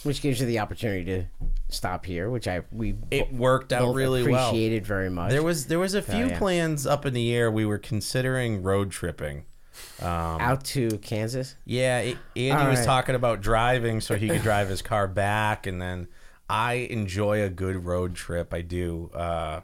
Which 0.04 0.21
gives 0.21 0.39
you 0.39 0.45
the 0.45 0.60
opportunity 0.60 1.04
to 1.06 1.26
stop 1.69 2.06
here, 2.06 2.30
which 2.30 2.47
I 2.47 2.62
we 2.71 2.95
it 3.12 3.34
worked 3.34 3.71
out 3.73 3.93
really 3.95 4.23
well 4.23 4.49
appreciated 4.49 4.86
very 4.86 5.10
much. 5.10 5.32
there 5.32 5.43
was 5.43 5.67
there 5.67 5.80
was 5.80 5.93
a 5.93 6.02
few 6.02 6.28
yeah. 6.28 6.38
plans 6.38 6.86
up 6.86 7.06
in 7.06 7.13
the 7.13 7.34
air 7.34 7.49
we 7.52 7.65
were 7.65 7.78
considering 7.78 8.63
road 8.63 8.91
tripping 8.91 9.45
out 10.02 10.63
to 10.65 10.97
Kansas. 10.99 11.56
yeah 11.65 11.99
it, 11.99 12.17
andy 12.36 12.52
All 12.52 12.69
was 12.69 12.80
right. 12.80 12.86
talking 12.86 13.15
about 13.15 13.41
driving 13.41 14.02
so 14.02 14.15
he 14.15 14.28
could 14.30 14.41
drive 14.52 14.69
his 14.69 14.82
car 14.82 15.08
back 15.08 15.65
and 15.67 15.82
then 15.82 16.08
i 16.49 16.73
enjoy 16.73 17.41
a 17.41 17.49
good 17.49 17.86
road 17.86 18.13
trip 18.15 18.54
i 18.54 18.62
do 18.62 19.10
uh 19.13 19.62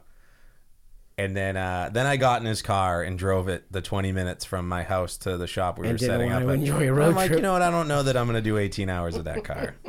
and 1.24 1.36
then, 1.36 1.56
uh, 1.56 1.90
then 1.92 2.06
I 2.06 2.16
got 2.16 2.40
in 2.40 2.46
his 2.46 2.62
car 2.62 3.02
and 3.02 3.18
drove 3.18 3.48
it 3.48 3.70
the 3.70 3.80
20 3.82 4.12
minutes 4.12 4.44
from 4.44 4.68
my 4.68 4.82
house 4.82 5.16
to 5.18 5.36
the 5.36 5.46
shop 5.46 5.78
we 5.78 5.86
were 5.86 5.92
didn't 5.94 6.08
setting 6.10 6.32
up. 6.32 6.42
at. 6.42 6.48
enjoy 6.48 6.88
a 6.88 6.92
road 6.92 7.10
I'm 7.10 7.14
like, 7.16 7.26
trip. 7.28 7.38
you 7.38 7.42
know 7.42 7.52
what? 7.52 7.62
I 7.62 7.70
don't 7.70 7.88
know 7.88 8.02
that 8.02 8.16
I'm 8.16 8.26
going 8.26 8.36
to 8.36 8.40
do 8.42 8.56
18 8.58 8.88
hours 8.88 9.16
of 9.16 9.24
that 9.24 9.44
car. 9.44 9.76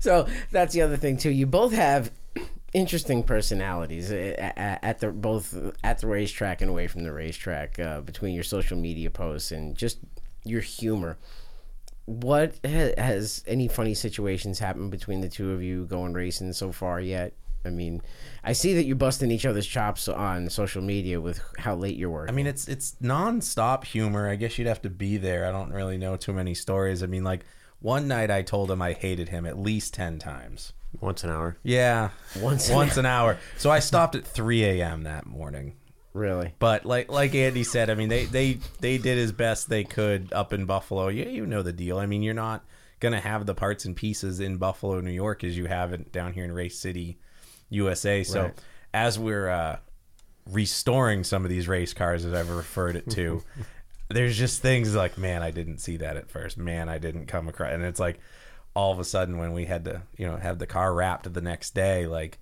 So 0.00 0.26
that's 0.50 0.72
the 0.72 0.82
other 0.82 0.96
thing 0.96 1.18
too. 1.18 1.30
You 1.30 1.44
both 1.46 1.72
have 1.72 2.10
interesting 2.72 3.22
personalities 3.22 4.10
uh, 4.12 4.34
at 4.38 4.78
at 4.82 4.98
the 5.00 5.10
both 5.10 5.54
at 5.84 5.98
the 5.98 6.06
racetrack 6.06 6.60
and 6.62 6.70
away 6.70 6.86
from 6.86 7.02
the 7.04 7.12
racetrack. 7.12 7.78
Uh, 7.78 8.00
between 8.00 8.34
your 8.34 8.44
social 8.44 8.78
media 8.78 9.10
posts 9.10 9.50
and 9.52 9.76
just 9.76 9.98
your 10.44 10.60
humor, 10.62 11.18
what 12.06 12.54
ha- 12.64 12.94
has 12.96 13.44
any 13.46 13.68
funny 13.68 13.92
situations 13.94 14.60
happened 14.60 14.90
between 14.90 15.20
the 15.20 15.28
two 15.28 15.52
of 15.52 15.62
you 15.62 15.84
going 15.84 16.14
racing 16.14 16.52
so 16.54 16.72
far 16.72 17.00
yet? 17.00 17.34
I 17.68 17.70
mean, 17.70 18.02
I 18.42 18.52
see 18.52 18.74
that 18.74 18.84
you're 18.84 18.96
busting 18.96 19.30
each 19.30 19.46
other's 19.46 19.66
chops 19.66 20.08
on 20.08 20.50
social 20.50 20.82
media 20.82 21.20
with 21.20 21.40
how 21.58 21.76
late 21.76 21.96
you're 21.96 22.10
working. 22.10 22.32
I 22.32 22.36
mean, 22.36 22.46
it's 22.46 22.66
it's 22.66 22.96
nonstop 23.02 23.84
humor. 23.84 24.28
I 24.28 24.36
guess 24.36 24.58
you'd 24.58 24.66
have 24.66 24.82
to 24.82 24.90
be 24.90 25.16
there. 25.16 25.46
I 25.46 25.52
don't 25.52 25.72
really 25.72 25.98
know 25.98 26.16
too 26.16 26.32
many 26.32 26.54
stories. 26.54 27.02
I 27.02 27.06
mean, 27.06 27.24
like 27.24 27.44
one 27.80 28.08
night 28.08 28.30
I 28.30 28.42
told 28.42 28.70
him 28.70 28.82
I 28.82 28.92
hated 28.92 29.28
him 29.28 29.46
at 29.46 29.58
least 29.58 29.94
10 29.94 30.18
times. 30.18 30.72
Once 31.00 31.22
an 31.22 31.30
hour. 31.30 31.58
Yeah, 31.62 32.10
Once 32.40 32.68
an 32.68 32.74
once 32.74 32.96
an 32.96 33.06
hour. 33.06 33.38
So 33.58 33.70
I 33.70 33.78
stopped 33.78 34.14
at 34.14 34.26
3 34.26 34.64
a.m. 34.64 35.02
that 35.02 35.26
morning. 35.26 35.76
Really? 36.14 36.54
But 36.58 36.86
like 36.86 37.10
like 37.10 37.34
Andy 37.34 37.62
said, 37.62 37.90
I 37.90 37.94
mean 37.94 38.08
they 38.08 38.24
they 38.24 38.58
they 38.80 38.98
did 38.98 39.18
as 39.18 39.30
best 39.30 39.68
they 39.68 39.84
could 39.84 40.32
up 40.32 40.52
in 40.52 40.64
Buffalo. 40.64 41.08
You 41.08 41.24
you 41.26 41.46
know 41.46 41.62
the 41.62 41.72
deal. 41.72 41.98
I 41.98 42.06
mean 42.06 42.22
you're 42.22 42.34
not 42.34 42.64
gonna 43.00 43.20
have 43.20 43.46
the 43.46 43.54
parts 43.54 43.84
and 43.84 43.94
pieces 43.94 44.40
in 44.40 44.56
Buffalo, 44.56 45.00
New 45.00 45.12
York, 45.12 45.44
as 45.44 45.56
you 45.56 45.66
have 45.66 45.92
it 45.92 46.10
down 46.10 46.32
here 46.32 46.44
in 46.44 46.52
Race 46.52 46.78
City, 46.78 47.18
USA. 47.70 48.22
So 48.24 48.42
Right. 48.44 48.54
as 48.94 49.18
we're 49.18 49.48
uh, 49.48 49.78
restoring 50.50 51.24
some 51.24 51.44
of 51.44 51.50
these 51.50 51.68
race 51.68 51.94
cars, 51.94 52.24
as 52.24 52.32
I've 52.32 52.50
referred 52.50 52.96
it 52.96 53.08
to, 53.10 53.42
there's 54.08 54.36
just 54.36 54.62
things 54.62 54.94
like, 54.94 55.18
man, 55.18 55.42
I 55.42 55.50
didn't 55.50 55.78
see 55.78 55.96
that 55.98 56.16
at 56.16 56.30
first. 56.30 56.56
Man, 56.58 56.88
I 56.88 56.98
didn't 56.98 57.26
come 57.26 57.48
across, 57.48 57.72
and 57.72 57.82
it's 57.82 58.00
like 58.00 58.18
all 58.74 58.92
of 58.92 58.98
a 58.98 59.04
sudden 59.04 59.38
when 59.38 59.52
we 59.52 59.64
had 59.64 59.84
to 59.86 60.02
you 60.16 60.26
know 60.26 60.36
have 60.36 60.58
the 60.58 60.66
car 60.66 60.94
wrapped 60.94 61.32
the 61.32 61.40
next 61.40 61.74
day, 61.74 62.06
like 62.06 62.38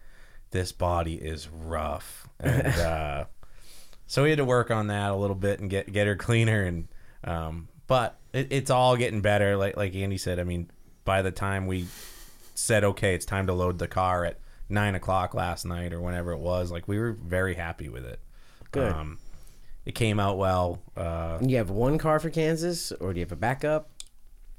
this 0.50 0.72
body 0.72 1.14
is 1.14 1.48
rough 1.48 2.28
and. 2.40 2.66
uh 2.78 3.24
so 4.08 4.22
we 4.22 4.30
had 4.30 4.38
to 4.38 4.44
work 4.44 4.70
on 4.70 4.86
that 4.86 5.10
a 5.10 5.16
little 5.16 5.34
bit 5.34 5.58
and 5.58 5.68
get 5.68 5.92
get 5.92 6.06
her 6.06 6.14
cleaner 6.14 6.62
and 6.62 6.86
um, 7.24 7.66
but 7.88 8.16
it, 8.32 8.46
it's 8.52 8.70
all 8.70 8.96
getting 8.96 9.20
better 9.20 9.56
like 9.56 9.76
like 9.76 9.96
andy 9.96 10.16
said 10.16 10.38
i 10.38 10.44
mean 10.44 10.70
by 11.04 11.22
the 11.22 11.32
time 11.32 11.66
we 11.66 11.86
said 12.54 12.84
okay 12.84 13.16
it's 13.16 13.26
time 13.26 13.48
to 13.48 13.52
load 13.52 13.80
the 13.80 13.88
car 13.88 14.24
at 14.24 14.38
nine 14.68 14.94
o'clock 14.94 15.34
last 15.34 15.64
night 15.64 15.92
or 15.92 16.00
whenever 16.00 16.32
it 16.32 16.38
was 16.38 16.70
like 16.72 16.86
we 16.88 16.98
were 16.98 17.12
very 17.12 17.54
happy 17.54 17.88
with 17.88 18.04
it 18.04 18.18
Good. 18.72 18.92
um, 18.92 19.18
it 19.84 19.94
came 19.94 20.18
out 20.18 20.38
well 20.38 20.80
uh, 20.96 21.38
You 21.40 21.56
have 21.58 21.70
one 21.70 21.98
car 21.98 22.18
for 22.18 22.30
Kansas, 22.30 22.90
or 22.92 23.12
do 23.12 23.20
you 23.20 23.24
have 23.24 23.32
a 23.32 23.36
backup? 23.36 23.90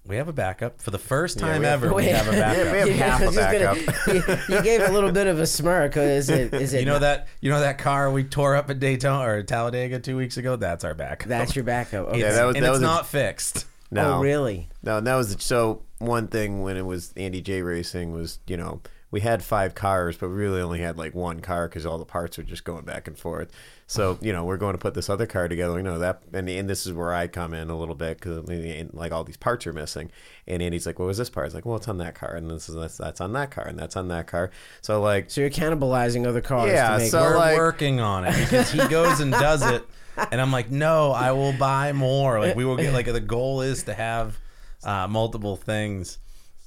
we 0.05 0.15
have 0.15 0.29
a 0.29 0.33
backup 0.33 0.81
for 0.81 0.91
the 0.91 0.97
first 0.97 1.37
time 1.37 1.59
we 1.59 1.65
have- 1.65 1.83
ever 1.83 1.93
we 1.93 2.05
have 2.05 2.29
a 2.29 2.31
backup 2.31 2.71
we 2.71 2.77
have 2.79 2.89
half 2.91 3.19
I 3.19 3.23
a 3.23 3.27
was 3.27 3.35
just 3.35 3.51
gonna- 3.51 4.39
you, 4.49 4.55
you 4.55 4.61
gave 4.63 4.81
a 4.83 4.91
little 4.93 5.11
bit 5.11 5.27
of 5.27 5.37
a 5.37 5.45
smirk. 5.45 5.97
Is 5.97 6.29
it? 6.29 6.53
Is 6.53 6.73
it? 6.73 6.79
you 6.79 6.85
know 6.85 6.99
that 6.99 7.27
you 7.41 7.51
know 7.51 7.59
that 7.59 7.77
car 7.77 8.09
we 8.09 8.23
tore 8.23 8.55
up 8.55 8.69
at 8.69 8.79
Daytona 8.79 9.27
or 9.29 9.43
Talladega 9.43 9.99
two 9.99 10.15
weeks 10.15 10.37
ago. 10.37 10.55
That's 10.55 10.85
our 10.85 10.93
backup. 10.93 11.27
That's 11.27 11.57
your 11.57 11.65
backup. 11.65 12.07
Okay. 12.07 12.19
Yeah, 12.21 12.31
that 12.31 12.45
was- 12.45 12.55
and 12.55 12.63
that 12.63 12.69
it's 12.69 12.75
was 12.75 12.81
a- 12.83 12.85
not 12.85 13.05
fixed. 13.07 13.65
No, 13.91 14.13
Oh, 14.15 14.19
really? 14.21 14.69
No, 14.81 15.01
that 15.01 15.15
was 15.15 15.35
so 15.39 15.81
one 15.99 16.29
thing 16.29 16.61
when 16.61 16.77
it 16.77 16.85
was 16.85 17.11
Andy 17.17 17.41
J 17.41 17.61
Racing 17.61 18.13
was 18.13 18.39
you 18.47 18.55
know 18.55 18.79
we 19.09 19.21
had 19.21 19.41
five 19.41 19.73
cars, 19.73 20.17
but 20.17 20.27
we 20.29 20.35
really 20.35 20.59
only 20.61 20.79
had 20.79 20.97
like 20.97 21.15
one 21.15 21.39
car 21.39 21.67
because 21.69 21.85
all 21.85 21.97
the 21.97 22.03
parts 22.05 22.37
were 22.37 22.43
just 22.43 22.65
going 22.65 22.83
back 22.83 23.07
and 23.07 23.17
forth. 23.17 23.49
So 23.87 24.17
you 24.21 24.33
know 24.33 24.43
we're 24.43 24.57
going 24.57 24.73
to 24.73 24.77
put 24.77 24.93
this 24.95 25.09
other 25.09 25.25
car 25.25 25.47
together. 25.47 25.73
We 25.73 25.81
know 25.81 25.99
that, 25.99 26.21
and, 26.33 26.49
and 26.49 26.69
this 26.69 26.85
is 26.85 26.91
where 26.93 27.13
I 27.13 27.27
come 27.27 27.53
in 27.53 27.69
a 27.69 27.77
little 27.77 27.95
bit 27.95 28.19
because 28.19 28.47
like 28.93 29.11
all 29.13 29.23
these 29.23 29.37
parts 29.37 29.65
are 29.65 29.71
missing. 29.73 30.11
And 30.45 30.61
Andy's 30.61 30.85
like, 30.85 30.99
"What 30.99 31.05
was 31.05 31.17
this 31.17 31.29
part?" 31.29 31.45
It's 31.45 31.55
like, 31.55 31.65
"Well, 31.65 31.77
it's 31.77 31.87
on 31.87 31.97
that 31.99 32.15
car, 32.15 32.35
and 32.35 32.49
this 32.51 32.67
is 32.67 32.75
that's, 32.75 32.97
that's 32.97 33.21
on 33.21 33.31
that 33.33 33.51
car, 33.51 33.65
and 33.65 33.79
that's 33.79 33.95
on 33.95 34.09
that 34.09 34.27
car." 34.27 34.51
So 34.81 35.01
like, 35.01 35.29
So 35.31 35.41
you're 35.41 35.49
cannibalizing 35.49 36.27
other 36.27 36.41
cars 36.41 36.71
Yeah, 36.71 36.91
to 36.91 36.97
make. 36.97 37.11
so- 37.11 37.21
We're 37.21 37.37
like- 37.37 37.57
working 37.57 37.99
on 38.01 38.25
it 38.25 38.35
because 38.37 38.71
he 38.71 38.85
goes 38.87 39.19
and 39.21 39.31
does 39.31 39.61
it, 39.61 39.83
and 40.31 40.41
I'm 40.41 40.51
like, 40.51 40.69
no, 40.69 41.11
I 41.11 41.31
will 41.31 41.53
buy 41.53 41.93
more. 41.93 42.39
Like 42.41 42.55
we 42.57 42.65
will 42.65 42.75
get 42.77 42.91
like 42.93 43.05
the 43.05 43.19
goal 43.21 43.61
is 43.61 43.83
to 43.83 43.93
have 43.93 44.37
uh, 44.83 45.07
multiple 45.07 45.55
things, 45.55 46.17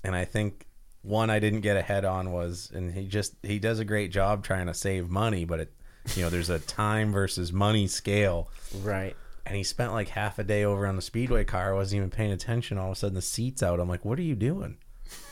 and 0.05 0.15
I 0.15 0.25
think 0.25 0.67
one 1.03 1.31
I 1.31 1.39
didn't 1.39 1.61
get 1.61 1.77
ahead 1.77 2.05
on 2.05 2.33
was, 2.33 2.71
and 2.75 2.93
he 2.93 3.07
just 3.07 3.35
he 3.43 3.59
does 3.59 3.79
a 3.79 3.85
great 3.85 4.11
job 4.11 4.45
trying 4.45 4.67
to 4.67 4.75
save 4.75 5.09
money, 5.09 5.45
but 5.45 5.61
it, 5.61 5.73
you 6.15 6.23
know, 6.23 6.31
there's 6.31 6.51
a 6.51 6.59
time 6.59 7.13
versus 7.13 7.53
money 7.53 7.87
scale. 7.87 8.49
right. 8.83 9.17
And 9.47 9.57
he 9.57 9.65
spent 9.65 9.93
like 9.93 10.09
half 10.09 10.39
a 10.39 10.45
day 10.45 10.65
over 10.65 10.87
on 10.87 10.97
the 10.97 11.03
speedway 11.03 11.45
car. 11.45 11.75
Wasn't 11.75 11.97
even 11.97 12.11
paying 12.11 12.31
attention. 12.31 12.79
All 12.79 12.91
of 12.91 12.93
a 12.93 12.95
sudden, 12.95 13.15
the 13.15 13.23
seat's 13.23 13.63
out. 13.63 13.81
I'm 13.81 13.89
like, 13.89 14.05
"What 14.05 14.19
are 14.19 14.23
you 14.23 14.37
doing?" 14.37 14.77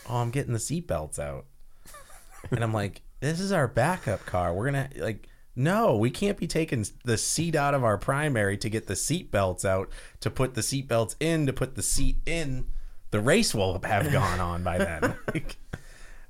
Oh, 0.08 0.16
I'm 0.16 0.30
getting 0.30 0.54
the 0.54 0.58
seat 0.58 0.86
belts 0.86 1.18
out. 1.18 1.44
And 2.50 2.64
I'm 2.64 2.72
like, 2.72 3.02
"This 3.20 3.38
is 3.38 3.52
our 3.52 3.68
backup 3.68 4.24
car. 4.24 4.54
We're 4.54 4.64
gonna 4.64 4.88
like, 4.96 5.28
no, 5.58 5.96
we 5.96 6.10
can't 6.10 6.38
be 6.38 6.46
taking 6.46 6.86
the 7.04 7.18
seat 7.18 7.56
out 7.56 7.74
of 7.74 7.82
our 7.82 7.98
primary 7.98 8.56
to 8.56 8.70
get 8.70 8.86
the 8.86 8.94
seat 8.94 9.32
belts 9.32 9.64
out 9.64 9.90
to 10.20 10.30
put 10.30 10.54
the 10.54 10.62
seat 10.62 10.86
belts 10.86 11.16
in 11.18 11.46
to 11.46 11.52
put 11.52 11.74
the 11.74 11.82
seat 11.82 12.18
in. 12.26 12.68
The 13.10 13.20
race 13.20 13.54
will 13.54 13.80
have 13.82 14.12
gone 14.12 14.40
on 14.40 14.62
by 14.62 14.78
then." 14.78 15.14
Like, 15.34 15.56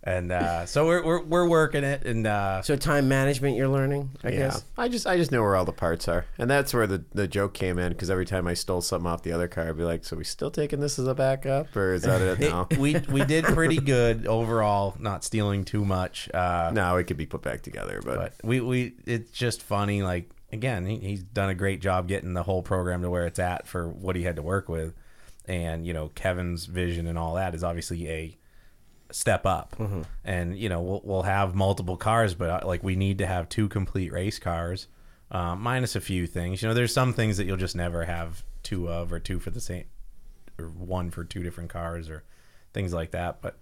and 0.08 0.32
uh, 0.32 0.64
so 0.64 0.86
we're, 0.86 1.04
we're 1.04 1.22
we're 1.22 1.48
working 1.48 1.84
it, 1.84 2.06
and 2.06 2.26
uh, 2.26 2.62
So 2.62 2.76
time 2.76 3.08
management, 3.08 3.56
you're 3.56 3.68
learning. 3.68 4.10
I 4.24 4.30
yeah, 4.30 4.38
guess. 4.38 4.64
I 4.76 4.88
just 4.88 5.06
I 5.06 5.16
just 5.16 5.32
know 5.32 5.42
where 5.42 5.54
all 5.56 5.64
the 5.64 5.72
parts 5.72 6.08
are, 6.08 6.24
and 6.38 6.48
that's 6.48 6.72
where 6.72 6.86
the, 6.86 7.04
the 7.12 7.26
joke 7.28 7.52
came 7.52 7.78
in 7.78 7.92
because 7.92 8.08
every 8.08 8.24
time 8.24 8.46
I 8.46 8.54
stole 8.54 8.80
something 8.80 9.10
off 9.10 9.22
the 9.22 9.32
other 9.32 9.48
car, 9.48 9.68
I'd 9.68 9.76
be 9.76 9.82
like, 9.82 10.04
"So 10.04 10.16
we 10.16 10.24
still 10.24 10.50
taking 10.50 10.80
this 10.80 10.98
as 10.98 11.06
a 11.08 11.14
backup, 11.14 11.76
or 11.76 11.94
is 11.94 12.02
that 12.02 12.22
it 12.22 12.40
now?" 12.48 12.68
we 12.78 12.96
we 13.10 13.24
did 13.24 13.44
pretty 13.44 13.76
good 13.80 14.26
overall, 14.26 14.96
not 14.98 15.24
stealing 15.24 15.64
too 15.64 15.84
much. 15.84 16.30
Uh, 16.32 16.70
no, 16.72 16.96
it 16.96 17.04
could 17.04 17.18
be 17.18 17.26
put 17.26 17.42
back 17.42 17.62
together, 17.62 18.00
but, 18.02 18.16
but 18.16 18.34
we 18.42 18.60
we 18.60 18.94
it's 19.04 19.30
just 19.32 19.62
funny 19.62 20.02
like 20.02 20.30
again 20.52 20.86
he, 20.86 20.96
he's 20.98 21.22
done 21.22 21.50
a 21.50 21.54
great 21.54 21.80
job 21.80 22.08
getting 22.08 22.32
the 22.34 22.44
whole 22.44 22.62
program 22.62 23.02
to 23.02 23.10
where 23.10 23.26
it's 23.26 23.38
at 23.38 23.66
for 23.66 23.88
what 23.88 24.16
he 24.16 24.22
had 24.22 24.36
to 24.36 24.42
work 24.42 24.68
with 24.68 24.94
and 25.48 25.84
you 25.86 25.92
know 25.92 26.10
kevin's 26.14 26.66
vision 26.66 27.06
and 27.08 27.18
all 27.18 27.34
that 27.34 27.54
is 27.54 27.64
obviously 27.64 28.08
a 28.08 28.38
step 29.10 29.46
up. 29.46 29.74
And 30.24 30.56
you 30.56 30.68
know 30.68 30.80
we'll, 30.82 31.00
we'll 31.02 31.22
have 31.22 31.54
multiple 31.54 31.96
cars 31.96 32.34
but 32.34 32.50
uh, 32.50 32.66
like 32.66 32.82
we 32.84 32.94
need 32.94 33.18
to 33.18 33.26
have 33.26 33.48
two 33.48 33.68
complete 33.68 34.12
race 34.12 34.38
cars 34.38 34.86
uh, 35.30 35.56
minus 35.56 35.96
a 35.96 36.00
few 36.00 36.26
things. 36.26 36.62
You 36.62 36.68
know 36.68 36.74
there's 36.74 36.92
some 36.92 37.12
things 37.12 37.38
that 37.38 37.46
you'll 37.46 37.56
just 37.56 37.74
never 37.74 38.04
have 38.04 38.44
two 38.62 38.88
of 38.88 39.12
or 39.12 39.18
two 39.18 39.40
for 39.40 39.50
the 39.50 39.60
same 39.60 39.86
or 40.58 40.66
one 40.66 41.10
for 41.10 41.24
two 41.24 41.42
different 41.42 41.70
cars 41.70 42.10
or 42.10 42.24
things 42.72 42.92
like 42.92 43.12
that 43.12 43.40
but 43.40 43.58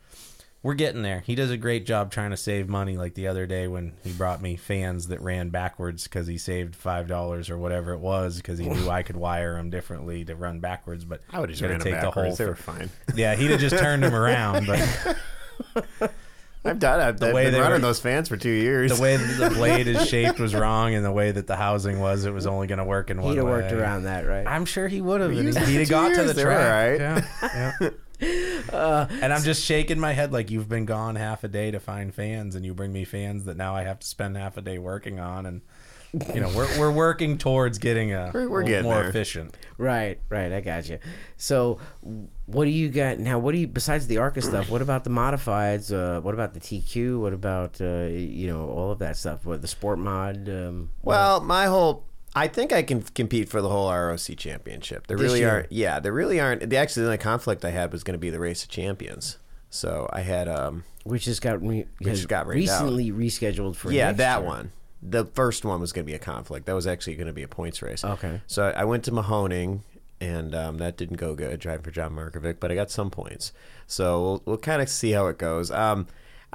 we're 0.67 0.75
getting 0.75 1.03
there. 1.03 1.21
He 1.21 1.37
does 1.37 1.51
a 1.53 1.57
great 1.57 1.87
job 1.87 2.11
trying 2.11 2.33
to 2.33 2.37
save 2.37 2.69
money. 2.69 2.97
Like 2.97 3.15
the 3.15 3.29
other 3.29 3.47
day 3.47 3.69
when 3.69 3.93
he 4.03 4.13
brought 4.13 4.43
me 4.43 4.57
fans 4.57 5.07
that 5.09 5.21
ran 5.21 5.51
backwards 5.51 6.05
because 6.05 6.27
he 6.27 6.39
saved 6.39 6.75
five 6.75 7.07
dollars 7.07 7.49
or 7.51 7.57
whatever 7.57 7.93
it 7.93 8.01
was 8.01 8.39
because 8.39 8.59
he 8.59 8.69
knew 8.69 8.91
I 8.91 9.03
could 9.05 9.17
wire 9.17 9.55
them 9.55 9.71
differently 9.71 10.25
to 10.25 10.35
run 10.35 10.59
backwards. 10.59 11.05
But 11.05 11.21
I 11.31 11.39
would 11.39 11.51
have 11.51 11.59
just 11.59 11.63
gotta 11.63 11.75
ran 11.75 11.93
them 11.93 12.03
backwards. 12.05 12.37
They 12.39 12.47
were 12.47 12.57
fine. 12.57 12.91
yeah, 13.15 13.37
he'd 13.37 13.53
have 13.53 13.61
just 13.61 13.79
turned 13.79 14.03
them 14.03 14.15
around. 14.17 14.67
But 14.67 15.17
I've 16.65 16.81
done. 16.81 16.99
I've, 16.99 17.23
I've 17.23 17.33
way 17.33 17.45
been 17.45 17.53
they 17.53 17.61
running 17.61 17.75
were- 17.75 17.79
those 17.87 18.01
fans 18.01 18.29
for 18.29 18.37
two 18.37 18.51
years. 18.51 18.97
the 18.97 19.01
way 19.01 19.17
that 19.17 19.39
the 19.51 19.55
blade 19.55 19.87
is 19.87 20.09
shaped 20.09 20.41
was 20.41 20.53
wrong, 20.53 20.95
and 20.95 21.05
the 21.05 21.13
way 21.13 21.31
that 21.31 21.47
the 21.47 21.55
housing 21.55 22.01
was, 22.01 22.25
it 22.25 22.33
was 22.35 22.45
only 22.45 22.67
going 22.67 22.79
to 22.81 22.85
work 22.85 23.09
in 23.09 23.23
one 23.23 23.31
He'd 23.31 23.37
have 23.37 23.47
way. 23.47 23.53
worked 23.53 23.73
around 23.73 24.03
that, 24.03 24.27
right? 24.27 24.45
I'm 24.49 24.65
sure 24.65 24.89
he 24.89 25.01
would 25.01 25.21
have. 25.21 25.31
We 25.31 25.37
and 25.39 25.47
used 25.47 25.59
He'd 25.61 25.79
have 25.79 25.89
got 25.89 26.09
two 26.09 26.15
to 26.15 26.21
the 26.23 26.27
years. 26.27 26.37
They 26.37 26.43
track. 26.43 27.01
all 27.43 27.49
Yeah, 27.51 27.73
yeah. 27.81 27.91
And 28.21 29.33
I'm 29.33 29.43
just 29.43 29.65
shaking 29.65 29.99
my 30.01 30.13
head 30.13 30.33
like 30.33 30.51
you've 30.51 30.69
been 30.69 30.85
gone 30.87 31.17
half 31.17 31.45
a 31.45 31.49
day 31.49 31.71
to 31.71 31.81
find 31.81 32.15
fans, 32.15 32.55
and 32.55 32.65
you 32.65 32.75
bring 32.75 32.93
me 32.93 33.05
fans 33.05 33.45
that 33.45 33.57
now 33.57 33.75
I 33.75 33.83
have 33.83 33.99
to 34.01 34.07
spend 34.07 34.37
half 34.37 34.57
a 34.57 34.63
day 34.63 34.79
working 34.79 35.19
on, 35.21 35.47
and 35.47 35.61
you 36.35 36.41
know 36.41 36.49
we're 36.57 36.79
we're 36.79 36.91
working 36.93 37.37
towards 37.37 37.79
getting 37.79 38.13
a 38.13 38.31
We're- 38.33 38.47
we're 38.47 38.63
getting 38.63 38.85
more 38.85 38.95
there. 39.01 39.09
efficient. 39.09 39.55
Right, 39.77 40.19
right. 40.31 40.51
I 40.53 40.61
got 40.63 40.89
you. 40.89 40.99
So, 41.37 41.79
what 42.47 42.65
do 42.65 42.71
you 42.71 42.89
got 42.89 43.19
now? 43.19 43.39
What 43.39 43.53
do 43.53 43.59
you 43.59 43.67
besides 43.67 44.07
the 44.07 44.17
ARCA 44.19 44.41
stuff? 44.41 44.71
What 44.71 44.81
about 44.81 45.05
the 45.05 45.11
modifieds? 45.11 45.93
Uh, 45.93 46.21
what 46.23 46.33
about 46.33 46.55
the 46.55 46.61
TQ? 46.61 47.21
What 47.21 47.35
about 47.35 47.81
uh, 47.83 48.05
you 48.09 48.47
know 48.47 48.67
all 48.71 48.91
of 48.93 48.99
that 49.01 49.17
stuff? 49.19 49.45
What 49.45 49.61
the 49.61 49.69
sport 49.69 49.99
mod? 49.99 50.49
Um, 50.49 50.91
Well, 51.03 51.41
my 51.41 51.67
whole 51.67 52.06
I 52.37 52.47
think 52.49 52.73
I 52.73 52.83
can 52.83 53.03
compete 53.03 53.49
for 53.49 53.61
the 53.63 53.69
whole 53.71 53.91
ROC 53.91 54.37
championship. 54.37 55.07
There 55.07 55.17
This 55.17 55.25
really 55.25 55.41
year? 55.41 55.51
aren't. 55.51 55.73
Yeah, 55.73 55.99
there 56.01 56.13
really 56.13 56.39
aren't. 56.39 56.69
The 56.69 56.77
actually 56.77 57.03
the 57.03 57.09
only 57.09 57.19
conflict 57.19 57.65
I 57.65 57.71
had 57.71 57.91
was 57.93 58.05
going 58.05 58.13
to 58.15 58.19
be 58.19 58.31
the 58.31 58.39
race 58.39 58.63
of 58.63 58.69
champions. 58.69 59.39
So 59.71 60.09
I 60.13 60.21
had 60.21 60.47
um 60.49 60.85
which 61.05 61.25
just 61.25 61.43
got 61.43 61.61
re- 61.67 61.87
has 62.05 62.27
got 62.27 62.47
rained 62.47 62.69
out. 62.69 62.83
recently 62.85 63.11
rescheduled 63.11 63.75
for 63.77 63.91
yeah 63.91 64.13
that 64.13 64.41
year. 64.41 64.47
one. 64.47 64.73
The 65.03 65.25
first 65.25 65.65
one 65.65 65.81
was 65.81 65.93
going 65.93 66.05
to 66.05 66.11
be 66.11 66.15
a 66.15 66.19
conflict. 66.19 66.67
That 66.67 66.75
was 66.75 66.87
actually 66.87 67.17
going 67.17 67.27
to 67.27 67.33
be 67.33 67.43
a 67.43 67.49
points 67.49 67.81
race. 67.83 68.05
Okay. 68.05 68.41
So 68.47 68.65
I 68.69 68.83
I 68.83 68.85
went 68.85 69.05
to 69.05 69.13
Mahoning, 69.13 69.81
and 70.21 70.55
um, 70.55 70.79
that 70.79 70.97
didn't 70.97 71.17
go 71.17 71.35
good 71.35 71.59
driving 71.61 71.85
for 71.85 71.91
John 71.91 72.13
Markovic, 72.15 72.61
but 72.61 72.71
I 72.71 72.75
got 72.75 72.91
some 72.91 73.11
points. 73.11 73.53
So 73.87 74.21
we'll, 74.23 74.43
we'll 74.45 74.59
kind 74.59 74.83
of 74.83 74.89
see 74.89 75.13
how 75.13 75.27
it 75.29 75.39
goes. 75.39 75.71
Um, 75.71 76.07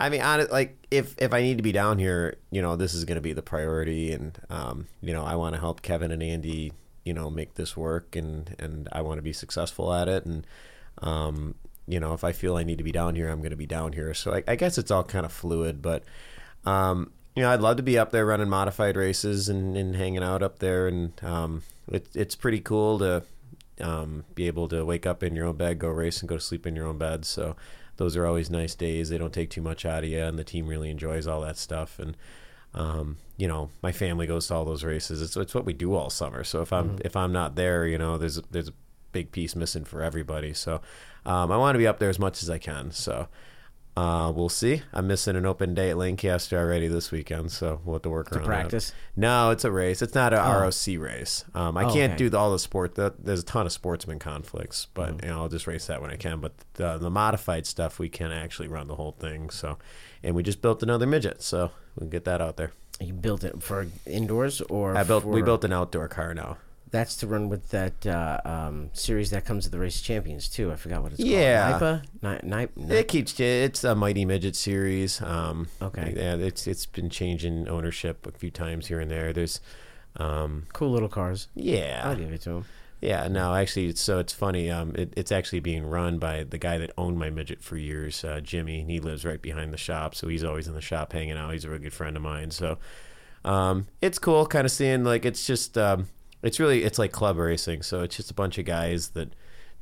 I 0.02 0.10
mean, 0.10 0.22
on 0.22 0.48
like 0.52 0.84
if 0.90 1.16
if 1.20 1.32
I 1.32 1.42
need 1.44 1.58
to 1.58 1.64
be 1.64 1.72
down 1.72 2.00
here, 2.00 2.38
you 2.50 2.62
know, 2.62 2.76
this 2.76 2.96
is 2.96 3.06
going 3.06 3.18
to 3.18 3.22
be 3.22 3.34
the 3.34 3.44
priority, 3.44 4.12
and 4.12 4.38
um, 4.50 4.88
you 5.00 5.14
know, 5.14 5.24
I 5.24 5.36
want 5.36 5.54
to 5.54 5.62
help 5.62 5.84
Kevin 5.84 6.12
and 6.12 6.24
Andy, 6.24 6.74
you 7.06 7.14
know, 7.14 7.30
make 7.30 7.54
this 7.54 7.78
work, 7.78 8.16
and 8.16 8.56
and 8.58 8.90
I 8.92 9.02
want 9.04 9.20
to 9.20 9.22
be 9.22 9.32
successful 9.32 9.94
at 9.94 10.08
it, 10.08 10.26
and 10.26 10.48
um, 11.04 11.54
you 11.88 12.00
know, 12.00 12.14
if 12.14 12.24
I 12.24 12.32
feel 12.32 12.58
I 12.58 12.64
need 12.64 12.80
to 12.80 12.84
be 12.84 12.92
down 12.92 13.16
here, 13.16 13.30
I'm 13.30 13.40
going 13.40 13.52
to 13.52 13.56
be 13.56 13.68
down 13.68 13.94
here. 13.94 14.16
So 14.16 14.34
I, 14.34 14.44
I 14.48 14.56
guess 14.56 14.80
it's 14.80 14.90
all 14.90 15.04
kind 15.04 15.24
of 15.26 15.32
fluid, 15.32 15.84
but 15.84 16.04
um, 16.66 17.12
you 17.36 17.44
know, 17.44 17.52
I'd 17.52 17.62
love 17.62 17.78
to 17.78 17.84
be 17.84 18.00
up 18.00 18.12
there 18.12 18.26
running 18.26 18.50
modified 18.50 18.98
races 18.98 19.50
and, 19.50 19.78
and 19.78 19.96
hanging 19.96 20.24
out 20.24 20.42
up 20.42 20.58
there, 20.58 20.88
and 20.88 21.14
um, 21.24 21.62
it, 21.92 22.08
it's 22.16 22.36
pretty 22.36 22.60
cool 22.60 22.98
to 22.98 23.24
um, 23.80 24.24
be 24.34 24.48
able 24.48 24.68
to 24.70 24.84
wake 24.84 25.06
up 25.06 25.22
in 25.22 25.36
your 25.36 25.46
own 25.46 25.58
bed, 25.58 25.78
go 25.78 25.90
race, 25.90 26.22
and 26.22 26.30
go 26.30 26.38
to 26.38 26.42
sleep 26.42 26.66
in 26.66 26.76
your 26.76 26.88
own 26.88 26.98
bed. 26.98 27.24
So 27.24 27.56
those 28.02 28.18
are 28.18 28.26
always 28.26 28.50
nice 28.50 28.74
days. 28.74 29.10
They 29.10 29.20
don't 29.20 29.32
take 29.32 29.52
too 29.52 29.62
much 29.62 29.86
out 29.86 30.04
of 30.04 30.10
you, 30.10 30.20
and 30.20 30.40
the 30.40 30.44
team 30.44 30.66
really 30.66 30.90
enjoys 30.90 31.28
all 31.28 31.42
that 31.42 31.56
stuff. 31.56 32.00
And 32.00 32.18
um, 32.74 33.18
you 33.38 33.48
know, 33.48 33.70
my 33.84 33.92
family 33.92 34.26
goes 34.26 34.48
to 34.48 34.56
all 34.56 34.66
those 34.66 34.84
races. 34.84 35.22
It's 35.22 35.38
it's 35.38 35.54
what 35.54 35.66
we 35.66 35.74
do 35.74 35.94
all 35.94 36.10
summer. 36.10 36.44
So 36.44 36.64
if 36.64 36.74
I'm 36.74 36.98
if 37.06 37.16
I'm 37.16 37.32
not 37.32 37.56
there, 37.56 37.86
you 37.86 38.00
know, 38.00 38.18
there's 38.18 38.42
there's 38.50 38.70
a 38.70 38.74
big 39.12 39.32
piece 39.32 39.56
missing 39.56 39.86
for 39.86 40.02
everybody. 40.02 40.52
So 40.52 40.82
um, 41.28 41.52
I 41.52 41.58
want 41.58 41.76
to 41.76 41.80
be 41.80 41.86
up 41.86 42.00
there 42.00 42.10
as 42.10 42.18
much 42.18 42.42
as 42.42 42.50
I 42.50 42.58
can. 42.58 42.90
So 42.90 43.28
Uh, 43.98 44.32
we'll 44.34 44.48
see. 44.50 44.82
I'm 44.94 45.08
missing 45.08 45.36
an 45.36 45.46
open 45.46 45.74
day 45.74 45.90
at 45.90 45.98
Lancaster 45.98 46.58
already 46.58 46.88
this 46.88 47.12
weekend, 47.12 47.52
so 47.52 47.82
we'll 47.84 47.96
have 47.96 48.02
to 48.04 48.10
work 48.10 48.32
around 48.32 48.44
that. 48.44 48.48
practice? 48.48 48.94
No, 49.18 49.50
it's 49.52 49.66
a 49.66 49.72
race. 49.72 50.02
It's 50.02 50.16
not 50.16 50.32
a 50.34 50.38
ROC 50.38 50.98
race. 50.98 51.44
Um, 51.54 51.76
I 51.78 51.84
Oh, 51.84 51.94
can't 51.94 52.14
okay. 52.14 52.30
do 52.30 52.38
all 52.38 52.54
the 52.54 52.60
sport. 52.60 52.96
The, 52.96 53.14
there's 53.20 53.42
a 53.42 53.46
ton 53.46 53.66
of 53.66 53.74
sportsman 53.74 54.18
conflicts, 54.18 54.88
but 54.94 55.18
Mm. 55.18 55.24
you 55.24 55.30
know, 55.30 55.42
I'll 55.42 55.50
just 55.50 55.68
race 55.68 55.88
that 55.88 56.02
when 56.02 56.10
I 56.10 56.16
can. 56.16 56.40
But 56.40 56.54
the, 56.76 56.98
the 56.98 57.10
modified 57.10 57.68
stuff, 57.68 58.00
we 58.00 58.08
can 58.08 58.32
actually 58.32 58.70
run 58.70 58.88
the 58.88 58.96
whole 58.96 59.12
thing. 59.12 59.50
So, 59.50 59.78
and 60.24 60.36
we 60.36 60.42
just 60.44 60.62
built 60.62 60.82
another 60.82 61.06
midget, 61.06 61.42
so 61.42 61.72
we 61.98 62.02
can 62.02 62.10
get 62.10 62.24
that 62.26 62.40
out 62.40 62.56
there. 62.56 62.72
You 63.02 63.12
built 63.14 63.44
it 63.44 63.62
for 63.62 63.88
indoors 64.06 64.62
or 64.62 64.96
I 64.96 65.04
built. 65.04 65.26
We 65.26 65.42
built 65.42 65.66
an 65.66 65.74
outdoor 65.74 66.08
car 66.08 66.34
now. 66.34 66.58
That's 66.92 67.16
to 67.18 67.28
run 67.28 67.48
with 67.48 67.70
that 67.70 68.06
uh, 68.06 68.42
um, 68.44 68.90
series 68.92 69.30
that 69.30 69.46
comes 69.46 69.64
with 69.66 69.72
the 69.72 69.80
race 69.80 70.02
champions 70.02 70.50
too. 70.50 70.72
I 70.72 70.76
forgot 70.76 71.02
what 71.04 71.14
it's 71.14 71.22
Yeah. 71.22 71.80
called. 71.80 72.02
NIPA, 72.22 72.42
Ni- 72.76 72.86
Ni- 72.86 72.96
It 72.96 73.08
keeps. 73.08 73.40
It's 73.40 73.84
a 73.86 73.96
mighty 73.96 74.26
midget 74.26 74.56
series. 74.58 75.22
Um, 75.22 75.68
Okay. 75.82 76.14
Yeah, 76.18 76.36
it's 76.36 76.68
it's 76.68 76.86
been 76.86 77.10
changing 77.10 77.70
ownership 77.70 78.28
a 78.28 78.32
few 78.34 78.52
times 78.52 78.88
here 78.88 79.00
and 79.00 79.10
there. 79.10 79.32
There's, 79.32 79.62
um, 80.18 80.64
cool 80.74 80.92
little 80.92 81.08
cars. 81.10 81.48
yeah, 81.56 82.02
I'll 82.04 82.16
give 82.18 82.32
it 82.34 82.42
to 82.42 82.50
him. 82.52 82.66
Yeah, 83.00 83.28
no, 83.30 83.56
actually, 83.56 83.88
it's, 83.88 84.02
so 84.02 84.20
it's 84.20 84.34
funny. 84.34 84.70
Um, 84.70 84.94
it, 84.96 85.12
it's 85.18 85.32
actually 85.32 85.62
being 85.62 85.86
run 85.88 86.20
by 86.20 86.44
the 86.44 86.60
guy 86.60 86.78
that 86.78 86.92
owned 87.00 87.18
my 87.18 87.32
midget 87.32 87.64
for 87.64 87.76
years, 87.78 88.24
uh, 88.24 88.42
Jimmy. 88.42 88.82
And 88.82 88.92
he 88.92 89.00
lives 89.00 89.26
right 89.26 89.42
behind 89.42 89.74
the 89.74 89.78
shop, 89.78 90.14
so 90.14 90.28
he's 90.28 90.44
always 90.44 90.68
in 90.68 90.76
the 90.76 90.82
shop 90.82 91.14
hanging 91.14 91.38
out. 91.38 91.52
He's 91.54 91.66
a 91.66 91.70
really 91.70 91.84
good 91.84 91.94
friend 91.94 92.16
of 92.16 92.22
mine. 92.22 92.52
So, 92.52 92.78
um, 93.44 93.88
it's 94.02 94.20
cool, 94.20 94.46
kind 94.46 94.66
of 94.66 94.72
seeing 94.72 95.04
like 95.04 95.26
it's 95.26 95.48
just, 95.48 95.78
um, 95.80 96.10
it's 96.44 96.60
really, 96.60 96.84
it's 96.84 97.00
like 97.00 97.12
club 97.12 97.38
racing. 97.38 97.82
So 97.84 98.02
it's 98.02 98.16
just 98.16 98.32
a 98.32 98.34
bunch 98.34 98.58
of 98.58 98.66
guys 98.66 99.10
that 99.10 99.34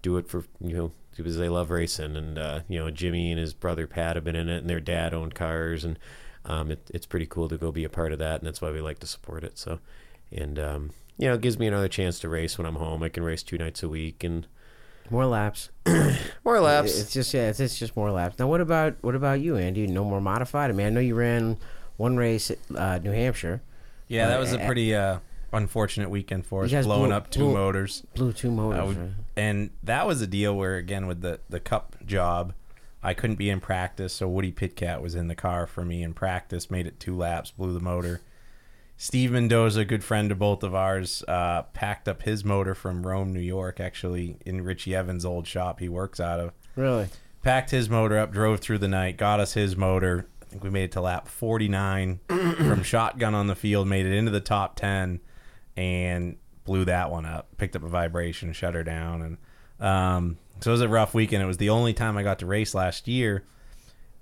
do 0.02 0.18
it 0.18 0.28
for 0.28 0.46
you 0.62 0.76
know 0.76 0.92
because 1.18 1.38
they 1.38 1.50
love 1.50 1.70
racing. 1.72 2.16
And 2.16 2.38
uh, 2.38 2.60
you 2.68 2.80
know, 2.80 2.90
Jimmy 2.92 3.32
and 3.32 3.40
his 3.40 3.54
brother 3.54 3.88
Pat 3.88 4.16
have 4.16 4.24
been 4.24 4.36
in 4.36 4.50
it, 4.50 4.60
and 4.60 4.70
their 4.70 4.80
dad 4.80 5.14
owned 5.14 5.36
cars, 5.36 5.84
and 5.84 5.98
um, 6.46 6.72
it, 6.72 6.90
it's 6.94 7.06
pretty 7.06 7.26
cool 7.26 7.50
to 7.50 7.58
go 7.58 7.72
be 7.72 7.84
a 7.84 7.90
part 7.90 8.14
of 8.14 8.20
that, 8.20 8.40
and 8.40 8.48
that's 8.48 8.62
why 8.62 8.72
we 8.72 8.82
like 8.82 9.00
to 9.00 9.08
support 9.08 9.44
it. 9.44 9.58
So, 9.58 9.80
and 10.32 10.58
um, 10.58 10.90
you 11.18 11.28
know, 11.28 11.34
it 11.36 11.42
gives 11.42 11.60
me 11.60 11.68
another 11.68 11.90
chance 11.90 12.20
to 12.20 12.30
race 12.30 12.58
when 12.58 12.66
I'm 12.66 12.76
home. 12.76 13.04
I 13.04 13.10
can 13.10 13.24
race 13.24 13.44
two 13.44 13.58
nights 13.58 13.84
a 13.84 13.90
week 13.90 14.24
and 14.24 14.48
More 15.10 15.26
laps. 15.26 15.70
more 16.46 16.60
laps. 16.62 16.98
It's 16.98 17.12
just 17.12 17.34
yeah, 17.34 17.50
it's, 17.50 17.60
it's 17.60 17.78
just 17.78 17.98
more 17.98 18.12
laps. 18.12 18.40
Now, 18.40 18.48
what 18.48 18.62
about 18.62 18.96
what 19.02 19.16
about 19.16 19.42
you, 19.42 19.58
Andy? 19.58 19.86
No 19.88 20.06
more 20.06 20.22
modified. 20.22 20.70
I 20.70 20.74
mean, 20.74 20.88
I 20.88 20.90
know 20.90 21.02
you 21.02 21.16
ran 21.16 21.58
one 21.98 22.16
race 22.16 22.50
at 22.52 22.58
uh, 22.74 23.00
New 23.00 23.12
Hampshire. 23.12 23.62
Yeah, 24.08 24.28
that 24.30 24.40
was 24.40 24.54
a 24.54 24.62
Uh, 24.62 24.66
pretty 24.66 24.96
uh, 24.96 25.20
unfortunate 25.54 26.10
weekend 26.10 26.46
for 26.46 26.64
us, 26.64 26.72
blowing 26.72 27.08
blew- 27.10 27.14
up 27.16 27.30
two 27.32 27.40
blew- 27.42 27.54
motors. 27.54 28.04
Blew 28.16 28.32
two 28.34 28.52
motors. 28.52 28.80
Uh, 28.82 28.86
we- 28.88 28.96
right? 28.96 29.12
and 29.38 29.70
that 29.84 30.06
was 30.08 30.22
a 30.22 30.28
deal 30.28 30.56
where 30.56 30.76
again 30.76 31.08
with 31.08 31.22
the 31.22 31.40
the 31.50 31.60
cup 31.60 31.96
job 32.06 32.54
i 33.02 33.14
couldn't 33.14 33.38
be 33.38 33.50
in 33.50 33.60
practice 33.62 34.12
so 34.12 34.28
Woody 34.28 34.52
Pitkat 34.52 35.02
was 35.02 35.16
in 35.16 35.28
the 35.30 35.36
car 35.36 35.66
for 35.66 35.86
me 35.86 36.04
in 36.04 36.14
practice 36.14 36.70
made 36.70 36.86
it 36.86 37.00
two 37.00 37.16
laps 37.16 37.52
blew 37.52 37.72
the 37.72 37.80
motor 37.80 38.20
steve 38.98 39.32
mendoza 39.32 39.80
a 39.82 39.86
good 39.86 40.04
friend 40.04 40.30
of 40.32 40.40
both 40.40 40.62
of 40.64 40.76
ours 40.76 41.24
uh, 41.30 41.62
packed 41.74 42.10
up 42.10 42.24
his 42.24 42.44
motor 42.44 42.76
from 42.76 43.08
rome 43.08 43.32
new 43.32 43.40
york 43.40 43.80
actually 43.80 44.36
in 44.46 44.62
richie 44.62 44.94
evans 44.94 45.24
old 45.24 45.48
shop 45.48 45.80
he 45.80 45.88
works 45.88 46.20
out 46.20 46.40
of 46.42 46.52
Really? 46.76 47.08
packed 47.42 47.72
his 47.72 47.90
motor 47.90 48.18
up, 48.18 48.32
drove 48.34 48.60
through 48.60 48.80
the 48.80 48.88
night, 48.90 49.16
got 49.18 49.40
us 49.40 49.54
his 49.54 49.76
motor. 49.78 50.28
I 50.42 50.46
think 50.46 50.64
we 50.64 50.70
made 50.70 50.84
it 50.86 50.92
to 50.94 51.02
lap 51.02 51.28
49 51.28 52.20
from 52.28 52.84
shotgun 52.84 53.34
on 53.36 53.48
the 53.48 53.56
field, 53.56 53.88
made 53.88 54.06
it 54.06 54.14
into 54.14 54.32
the 54.32 54.40
top 54.42 54.76
10, 54.76 55.20
and 55.78 56.38
blew 56.64 56.86
that 56.86 57.12
one 57.12 57.26
up. 57.26 57.48
Picked 57.58 57.76
up 57.76 57.84
a 57.84 57.88
vibration, 57.88 58.54
shut 58.54 58.74
her 58.74 58.84
down, 58.84 59.22
and 59.22 59.88
um, 59.88 60.38
so 60.60 60.72
it 60.72 60.74
was 60.74 60.82
a 60.82 60.90
rough 60.90 61.14
weekend. 61.14 61.42
It 61.44 61.48
was 61.48 61.58
the 61.58 61.70
only 61.70 61.94
time 61.94 62.18
I 62.18 62.24
got 62.24 62.40
to 62.40 62.46
race 62.46 62.74
last 62.74 63.08
year, 63.08 63.44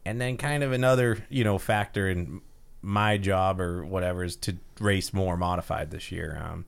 and 0.06 0.20
then 0.20 0.38
kind 0.38 0.64
of 0.64 0.72
another 0.72 1.26
you 1.30 1.44
know 1.44 1.58
factor 1.58 2.10
in 2.10 2.42
my 2.82 3.18
job 3.18 3.60
or 3.60 3.86
whatever 3.86 4.24
is 4.24 4.36
to 4.38 4.56
race 4.80 5.14
more 5.14 5.36
modified 5.38 5.92
this 5.92 6.12
year. 6.12 6.42
Um, 6.42 6.66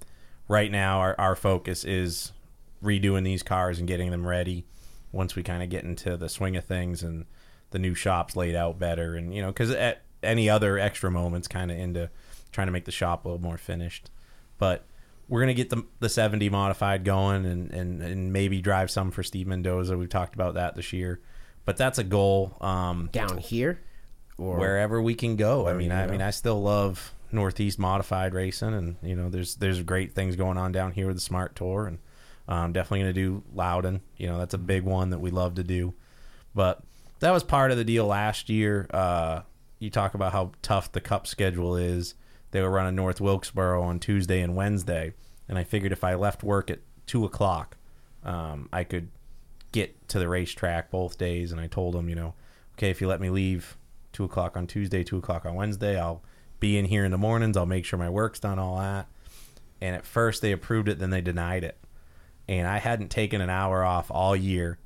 right 0.48 0.72
now, 0.72 1.00
our 1.00 1.16
our 1.20 1.36
focus 1.36 1.84
is 1.84 2.32
redoing 2.84 3.24
these 3.24 3.44
cars 3.44 3.80
and 3.80 3.88
getting 3.88 4.12
them 4.12 4.26
ready 4.26 4.66
once 5.12 5.36
we 5.36 5.44
kind 5.44 5.64
of 5.64 5.70
get 5.70 5.84
into 5.84 6.16
the 6.18 6.30
swing 6.30 6.56
of 6.56 6.64
things 6.64 7.04
and 7.04 7.26
the 7.72 7.80
new 7.80 7.94
shops 7.94 8.36
laid 8.36 8.56
out 8.56 8.80
better 8.80 9.16
and 9.16 9.34
you 9.34 9.42
know 9.42 9.48
because 9.48 9.72
at 9.72 10.02
any 10.24 10.50
other 10.50 10.78
extra 10.78 11.12
moments 11.12 11.48
kind 11.48 11.72
of 11.72 11.78
into 11.78 12.10
trying 12.52 12.68
to 12.68 12.72
make 12.72 12.86
the 12.86 12.92
shop 12.92 13.26
a 13.26 13.28
little 13.28 13.42
more 13.42 13.58
finished 13.58 14.10
but 14.60 14.86
we're 15.28 15.40
gonna 15.40 15.56
get 15.56 15.72
the 15.72 15.84
the 16.00 16.10
70 16.10 16.50
modified 16.52 17.04
going 17.04 17.46
and 17.46 17.72
and, 17.72 18.02
and 18.02 18.32
maybe 18.32 18.62
drive 18.62 18.92
some 18.92 19.10
for 19.10 19.24
steve 19.24 19.48
mendoza 19.48 19.98
we've 19.98 20.10
talked 20.10 20.36
about 20.36 20.54
that 20.54 20.76
this 20.76 20.94
year 20.94 21.20
but 21.66 21.78
that's 21.78 22.00
a 22.00 22.04
goal 22.04 22.58
um 22.62 23.10
Down 23.12 23.38
here, 23.38 23.80
or 24.40 24.58
wherever 24.58 25.00
we 25.02 25.14
can 25.14 25.36
go. 25.36 25.68
I 25.68 25.74
mean, 25.74 25.92
I 25.92 26.06
go. 26.06 26.12
mean, 26.12 26.22
I 26.22 26.32
still 26.32 26.60
love 26.62 27.14
Northeast 27.32 27.78
modified 27.78 28.34
racing, 28.34 28.74
and 28.74 28.96
you 29.04 29.16
know, 29.16 29.30
there's 29.30 29.56
there's 29.56 29.84
great 29.84 30.16
things 30.16 30.36
going 30.36 30.58
on 30.58 30.72
down 30.72 30.94
here 30.94 31.08
with 31.08 31.18
the 31.18 31.22
Smart 31.22 31.56
Tour, 31.56 31.86
and 31.86 32.00
um, 32.48 32.74
definitely 32.74 33.02
going 33.02 33.14
to 33.14 33.22
do 33.22 33.44
Loudon. 33.54 34.02
You 34.18 34.28
know, 34.28 34.40
that's 34.40 34.54
a 34.54 34.58
big 34.58 34.84
one 34.84 35.12
that 35.12 35.20
we 35.20 35.30
love 35.30 35.56
to 35.56 35.64
do. 35.64 35.94
But 36.56 36.82
that 37.20 37.32
was 37.32 37.44
part 37.44 37.70
of 37.70 37.78
the 37.78 37.84
deal 37.84 38.08
last 38.08 38.50
year. 38.50 38.88
Uh, 38.92 39.42
you 39.78 39.90
talk 39.90 40.16
about 40.16 40.32
how 40.32 40.54
tough 40.62 40.92
the 40.92 41.02
Cup 41.02 41.28
schedule 41.28 41.76
is. 41.76 42.16
They 42.52 42.62
were 42.62 42.70
running 42.70 42.96
North 42.96 43.22
Wilkesboro 43.22 43.82
on 43.82 44.00
Tuesday 44.00 44.42
and 44.42 44.56
Wednesday, 44.56 45.14
and 45.48 45.58
I 45.58 45.64
figured 45.64 45.92
if 45.92 46.04
I 46.04 46.16
left 46.16 46.44
work 46.44 46.70
at 46.70 46.80
two 47.06 47.26
o'clock, 47.26 47.78
um, 48.24 48.70
I 48.72 48.84
could 48.84 49.10
get 49.72 50.08
to 50.10 50.20
the 50.20 50.28
racetrack 50.28 50.92
both 50.92 51.18
days. 51.18 51.52
And 51.52 51.62
I 51.62 51.68
told 51.68 51.94
them, 51.96 52.10
you 52.10 52.16
know, 52.16 52.34
okay, 52.78 52.90
if 52.90 53.02
you 53.02 53.08
let 53.08 53.22
me 53.22 53.30
leave 53.30 53.78
two 54.12 54.24
o'clock 54.24 54.58
on 54.58 54.68
Tuesday, 54.68 55.04
two 55.04 55.18
o'clock 55.18 55.46
on 55.46 55.56
Wednesday, 55.56 56.00
I'll 56.00 56.22
be 56.60 56.78
in 56.78 56.86
here 56.86 57.06
in 57.06 57.12
the 57.12 57.18
mornings. 57.18 57.58
I'll 57.58 57.66
make 57.66 57.86
sure 57.86 58.00
my 58.00 58.10
work's 58.10 58.40
done, 58.40 58.60
all 58.60 58.78
that. 58.78 59.08
And 59.82 59.96
at 59.96 60.06
first 60.06 60.42
they 60.42 60.52
approved 60.52 60.90
it, 60.90 61.00
then 61.00 61.10
they 61.10 61.22
denied 61.22 61.64
it. 61.64 61.78
And 62.48 62.68
I 62.68 62.80
hadn't 62.80 63.10
taken 63.10 63.42
an 63.42 63.50
hour 63.50 63.84
off 63.84 64.12
all 64.12 64.36
year. 64.36 64.80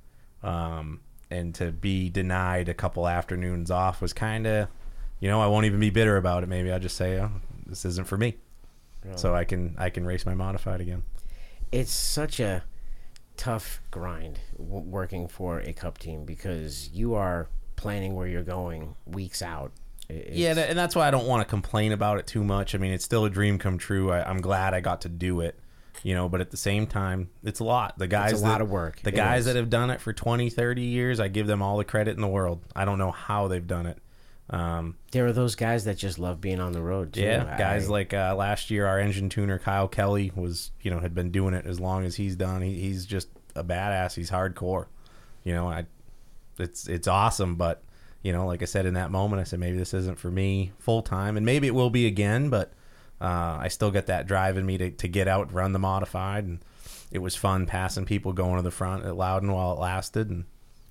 Um, 0.43 0.99
and 1.31 1.55
to 1.55 1.71
be 1.71 2.09
denied 2.09 2.69
a 2.69 2.73
couple 2.73 3.07
afternoons 3.07 3.71
off 3.71 4.01
was 4.01 4.13
kind 4.13 4.45
of, 4.45 4.67
you 5.19 5.29
know, 5.29 5.41
I 5.41 5.47
won't 5.47 5.65
even 5.65 5.79
be 5.79 5.89
bitter 5.89 6.17
about 6.17 6.43
it. 6.43 6.49
Maybe 6.49 6.71
I'll 6.71 6.79
just 6.79 6.97
say, 6.97 7.19
oh, 7.19 7.31
this 7.67 7.85
isn't 7.85 8.07
for 8.07 8.17
me. 8.17 8.37
So 9.15 9.35
I 9.35 9.43
can 9.43 9.75
I 9.77 9.89
can 9.89 10.05
race 10.05 10.25
my 10.25 10.33
modified 10.33 10.79
again. 10.81 11.03
it's 11.71 11.91
such 11.91 12.39
a 12.39 12.63
tough 13.35 13.81
grind 13.91 14.39
w- 14.57 14.79
working 14.85 15.27
for 15.27 15.59
a 15.59 15.73
cup 15.73 15.97
team 15.97 16.23
because 16.23 16.89
you 16.93 17.15
are 17.15 17.49
planning 17.75 18.15
where 18.15 18.27
you're 18.27 18.43
going 18.43 18.95
weeks 19.05 19.41
out. 19.41 19.71
It's, 20.07 20.37
Yeah, 20.37 20.57
and 20.57 20.77
that's 20.77 20.95
why 20.95 21.07
I 21.07 21.11
don't 21.11 21.25
want 21.27 21.41
to 21.41 21.45
complain 21.49 21.91
about 21.91 22.17
it 22.19 22.27
too 22.27 22.43
much. 22.43 22.75
I 22.75 22.77
mean, 22.77 22.91
it's 22.93 23.03
still 23.03 23.25
a 23.25 23.29
dream 23.29 23.57
come 23.57 23.77
true. 23.77 24.11
I, 24.11 24.23
I'm 24.29 24.39
glad 24.39 24.73
I 24.73 24.79
got 24.81 25.01
to 25.01 25.09
do 25.09 25.41
it, 25.41 25.59
you 26.03 26.13
know, 26.13 26.29
but 26.29 26.39
at 26.39 26.51
the 26.51 26.57
same 26.57 26.85
time, 26.87 27.29
it's 27.43 27.59
a 27.59 27.63
lot. 27.63 27.97
The 27.97 28.07
guys, 28.07 28.33
a 28.41 28.43
lot 28.45 28.59
that- 28.59 28.61
of 28.61 28.69
work. 28.69 29.01
The 29.01 29.09
It 29.09 29.15
guys 29.15 29.39
is. 29.41 29.45
that 29.47 29.55
have 29.57 29.69
done 29.69 29.89
it 29.89 29.99
for 29.99 30.13
20, 30.13 30.49
30 30.49 30.81
years, 30.81 31.19
I 31.19 31.27
give 31.27 31.47
them 31.47 31.61
all 31.61 31.77
the 31.77 31.85
credit 31.85 32.15
in 32.15 32.21
the 32.21 32.27
world. 32.27 32.61
I 32.75 32.85
don't 32.85 32.99
know 32.99 33.11
how 33.11 33.47
they've 33.49 33.65
done 33.67 33.85
it. 33.87 33.97
Um, 34.49 34.97
there 35.11 35.25
are 35.25 35.33
those 35.33 35.55
guys 35.55 35.85
that 35.85 35.97
just 35.97 36.19
love 36.19 36.41
being 36.41 36.59
on 36.59 36.73
the 36.73 36.81
road. 36.81 37.13
Too. 37.13 37.21
yeah, 37.21 37.57
guys 37.57 37.87
I- 37.87 37.91
like 37.91 38.13
uh, 38.13 38.35
last 38.37 38.69
year, 38.69 38.85
our 38.85 38.99
engine 38.99 39.29
tuner 39.29 39.57
Kyle 39.57 39.87
Kelly 39.87 40.31
was, 40.35 40.71
you 40.81 40.91
know, 40.91 40.99
had 40.99 41.15
been 41.15 41.31
doing 41.31 41.53
it 41.53 41.65
as 41.65 41.79
long 41.79 42.03
as 42.05 42.15
he's 42.15 42.35
done. 42.35 42.61
He, 42.61 42.79
he's 42.79 43.05
just 43.05 43.29
a 43.55 43.63
badass. 43.63 44.15
He's 44.15 44.29
hardcore. 44.31 44.87
You 45.43 45.53
know, 45.53 45.69
I, 45.69 45.85
it's 46.59 46.87
it's 46.87 47.07
awesome, 47.07 47.55
but 47.55 47.83
you 48.21 48.31
know, 48.31 48.45
like 48.45 48.61
I 48.61 48.65
said 48.65 48.85
in 48.85 48.93
that 48.93 49.11
moment, 49.11 49.39
I 49.41 49.43
said 49.43 49.59
maybe 49.59 49.77
this 49.77 49.93
isn't 49.93 50.19
for 50.19 50.31
me 50.31 50.71
full 50.79 51.01
time, 51.01 51.35
and 51.37 51.45
maybe 51.45 51.67
it 51.67 51.75
will 51.75 51.89
be 51.89 52.05
again, 52.05 52.49
but 52.49 52.71
uh, 53.19 53.57
I 53.59 53.67
still 53.69 53.91
get 53.91 54.07
that 54.07 54.27
drive 54.27 54.57
in 54.57 54.65
me 54.65 54.77
to, 54.77 54.91
to 54.91 55.07
get 55.07 55.27
out, 55.27 55.51
run 55.53 55.73
the 55.73 55.79
modified, 55.79 56.45
and 56.45 56.59
it 57.11 57.19
was 57.19 57.35
fun 57.35 57.65
passing 57.65 58.05
people 58.05 58.31
going 58.33 58.57
to 58.57 58.61
the 58.61 58.71
front 58.71 59.05
at 59.05 59.15
Loudon 59.17 59.51
while 59.51 59.73
it 59.73 59.79
lasted, 59.79 60.29
and 60.29 60.45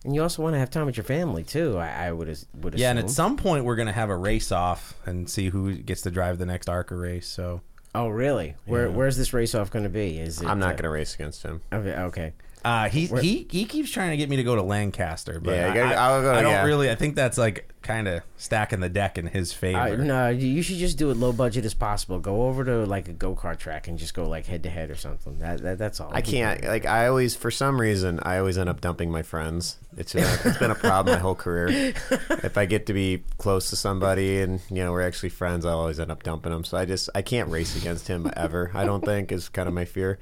and 0.04 0.14
you 0.14 0.22
also 0.22 0.42
want 0.42 0.54
to 0.54 0.58
have 0.58 0.70
time 0.70 0.86
with 0.86 0.96
your 0.96 1.04
family 1.04 1.44
too. 1.44 1.78
I, 1.78 2.06
I 2.06 2.12
would 2.12 2.28
as- 2.28 2.46
would 2.54 2.74
assume. 2.74 2.82
yeah, 2.82 2.90
and 2.90 2.98
at 2.98 3.10
some 3.10 3.36
point 3.36 3.64
we're 3.64 3.76
gonna 3.76 3.92
have 3.92 4.10
a 4.10 4.16
race 4.16 4.50
off 4.52 4.94
and 5.06 5.28
see 5.28 5.48
who 5.48 5.74
gets 5.74 6.02
to 6.02 6.10
drive 6.10 6.38
the 6.38 6.46
next 6.46 6.68
ARCA 6.68 6.94
race. 6.96 7.26
So 7.26 7.60
oh 7.94 8.08
really? 8.08 8.54
Where 8.66 8.90
where's 8.90 9.16
this 9.16 9.32
race 9.32 9.54
off 9.54 9.70
going 9.70 9.84
to 9.84 9.88
be? 9.88 10.18
Is 10.18 10.40
it, 10.40 10.46
I'm 10.48 10.58
not 10.58 10.66
uh, 10.66 10.72
going 10.72 10.82
to 10.84 10.90
race 10.90 11.14
against 11.14 11.42
him. 11.42 11.60
Okay, 11.72 11.94
okay. 11.94 12.32
Uh, 12.64 12.88
he 12.88 13.06
he 13.06 13.46
he 13.50 13.64
keeps 13.64 13.90
trying 13.90 14.10
to 14.10 14.16
get 14.16 14.28
me 14.28 14.36
to 14.36 14.44
go 14.44 14.54
to 14.54 14.62
Lancaster, 14.62 15.40
but 15.40 15.52
Yeah, 15.52 15.66
you 15.66 15.70
I, 15.72 15.74
gotta- 15.84 15.96
I, 15.96 16.06
I'll 16.08 16.22
go- 16.22 16.32
I 16.34 16.42
don't 16.42 16.52
yeah. 16.52 16.64
really. 16.64 16.90
I 16.90 16.94
think 16.94 17.16
that's 17.16 17.36
like 17.38 17.68
kind 17.82 18.06
of 18.06 18.22
stacking 18.36 18.78
the 18.78 18.88
deck 18.88 19.18
in 19.18 19.26
his 19.26 19.52
favor. 19.52 19.78
Uh, 19.78 19.96
no, 19.96 20.28
you 20.28 20.62
should 20.62 20.76
just 20.76 20.96
do 20.96 21.10
it 21.10 21.16
low 21.16 21.32
budget 21.32 21.64
as 21.64 21.74
possible. 21.74 22.20
Go 22.20 22.44
over 22.46 22.64
to 22.64 22.86
like 22.86 23.08
a 23.08 23.12
go 23.12 23.34
kart 23.34 23.58
track 23.58 23.88
and 23.88 23.98
just 23.98 24.14
go 24.14 24.28
like 24.28 24.46
head 24.46 24.62
to 24.62 24.70
head 24.70 24.90
or 24.90 24.94
something. 24.94 25.38
That, 25.40 25.60
that 25.62 25.78
that's 25.78 25.98
all. 26.00 26.10
I 26.12 26.20
can't 26.20 26.62
like 26.64 26.86
I 26.86 27.08
always 27.08 27.34
for 27.34 27.50
some 27.50 27.80
reason 27.80 28.20
I 28.22 28.38
always 28.38 28.56
end 28.58 28.68
up 28.68 28.80
dumping 28.80 29.10
my 29.10 29.22
friends. 29.22 29.78
It's 29.96 30.14
uh, 30.14 30.38
it's 30.44 30.58
been 30.58 30.70
a 30.70 30.76
problem 30.76 31.16
my 31.16 31.20
whole 31.20 31.34
career. 31.34 31.92
If 32.44 32.56
I 32.58 32.66
get 32.66 32.86
to 32.86 32.92
be 32.92 33.22
close 33.38 33.70
to 33.70 33.76
somebody 33.76 34.40
and 34.40 34.60
you 34.70 34.76
know 34.76 34.92
we're 34.92 35.02
actually 35.06 35.28
friends, 35.30 35.64
I 35.66 35.70
always 35.72 35.98
end 36.00 36.10
up 36.12 36.22
dumping 36.22 36.52
them. 36.52 36.64
So 36.64 36.76
I 36.78 36.84
just 36.84 37.10
I 37.14 37.22
can't 37.22 37.48
race 37.50 37.76
against 37.76 38.06
him 38.08 38.30
ever. 38.36 38.70
I 38.74 38.84
don't 38.84 39.04
think 39.04 39.32
is 39.32 39.48
kind 39.48 39.66
of 39.68 39.74
my 39.74 39.84
fear. 39.84 40.18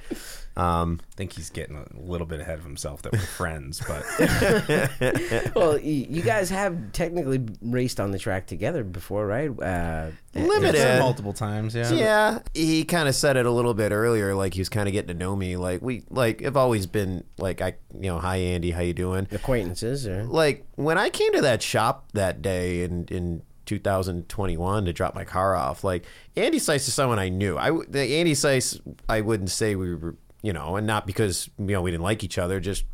Um, 0.57 1.01
I 1.13 1.15
think 1.17 1.33
he's 1.35 1.49
getting 1.49 1.77
a 1.77 1.87
little 1.95 2.27
bit 2.27 2.41
ahead 2.41 2.59
of 2.59 2.65
himself 2.65 3.03
that 3.03 3.13
we're 3.13 3.19
friends, 3.21 3.81
but 3.87 4.05
well, 5.55 5.73
y- 5.75 5.81
you 6.09 6.23
guys 6.23 6.51
have 6.51 6.93
technically 6.93 7.47
raced 7.63 8.01
on 8.01 8.11
the 8.11 8.19
track 8.19 8.47
together 8.47 8.85
before, 8.85 9.27
right? 9.27 9.49
Uh, 9.51 10.11
Limited. 10.35 10.75
Yeah, 10.79 10.95
Yeah. 10.95 10.99
multiple 11.01 11.33
times. 11.33 11.75
Yeah. 11.75 11.93
yeah, 11.93 12.39
he 12.55 12.85
kind 12.85 13.09
of 13.09 13.15
said 13.15 13.37
it 13.37 13.47
a 13.47 13.51
little 13.51 13.75
bit 13.75 13.93
earlier. 13.93 14.35
Like 14.35 14.55
he 14.55 14.61
was 14.61 14.69
kind 14.69 14.89
of 14.89 14.93
getting 14.93 15.09
to 15.09 15.15
know 15.15 15.35
me. 15.37 15.57
Like 15.57 15.83
we 15.83 16.05
like 16.11 16.41
have 16.43 16.57
always 16.57 16.87
been 16.87 17.25
like 17.39 17.61
I 17.61 17.75
you 17.95 18.11
know 18.11 18.19
hi 18.19 18.37
Andy, 18.37 18.71
how 18.73 18.81
you 18.83 18.93
doing? 18.93 19.29
acquaintances, 19.33 20.07
or 20.07 20.25
like 20.25 20.67
when 20.77 20.99
I 20.99 21.11
came 21.11 21.33
to 21.35 21.41
that 21.43 21.63
shop 21.63 22.11
that 22.13 22.43
day 22.43 22.83
in 22.83 23.05
in 23.11 23.43
2021 23.67 24.85
to 24.85 24.93
drop 24.93 25.15
my 25.15 25.25
car 25.25 25.55
off, 25.55 25.85
like 25.85 26.05
Andy 26.37 26.59
Seuss 26.59 26.87
is 26.89 26.95
someone 26.95 27.19
I 27.19 27.29
knew. 27.29 27.57
I 27.57 27.67
w- 27.69 27.87
the 27.89 28.01
Andy 28.01 28.33
Seuss, 28.33 28.81
I 29.09 29.21
wouldn't 29.21 29.51
say 29.51 29.75
we 29.77 29.95
were, 29.95 30.17
you 30.43 30.53
know, 30.53 30.77
and 30.77 30.87
not 30.87 31.07
because 31.07 31.49
you 31.59 31.67
know 31.67 31.83
we 31.83 31.91
didn't 31.91 32.03
like 32.03 32.25
each 32.25 32.39
other, 32.39 32.61
just 32.61 32.85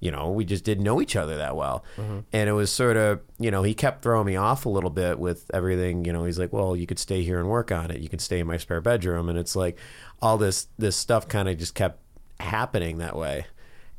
you 0.00 0.10
know 0.10 0.30
we 0.30 0.44
just 0.44 0.64
didn't 0.64 0.84
know 0.84 1.00
each 1.00 1.16
other 1.16 1.36
that 1.38 1.56
well, 1.56 1.84
and 2.32 2.48
it 2.48 2.52
was 2.52 2.70
sort 2.70 2.96
of 2.96 3.20
you 3.38 3.50
know 3.50 3.62
he 3.62 3.74
kept 3.74 4.02
throwing 4.02 4.26
me 4.26 4.36
off 4.36 4.66
a 4.66 4.68
little 4.68 4.90
bit 4.90 5.18
with 5.18 5.50
everything. 5.54 6.04
You 6.04 6.12
know, 6.12 6.24
he's 6.24 6.38
like, 6.38 6.52
well, 6.52 6.76
you 6.76 6.86
could 6.86 6.98
stay 6.98 7.22
here 7.22 7.38
and 7.38 7.48
work 7.48 7.72
on 7.72 7.90
it. 7.90 8.00
You 8.00 8.08
can 8.08 8.18
stay 8.18 8.40
in 8.40 8.46
my 8.46 8.56
spare 8.56 8.80
bedroom, 8.80 9.28
and 9.28 9.38
it's 9.38 9.56
like 9.56 9.78
all 10.20 10.38
this 10.38 10.68
this 10.78 10.96
stuff 10.96 11.28
kind 11.28 11.48
of 11.48 11.58
just 11.58 11.74
kept 11.74 12.00
happening 12.40 12.98
that 12.98 13.16
way. 13.16 13.46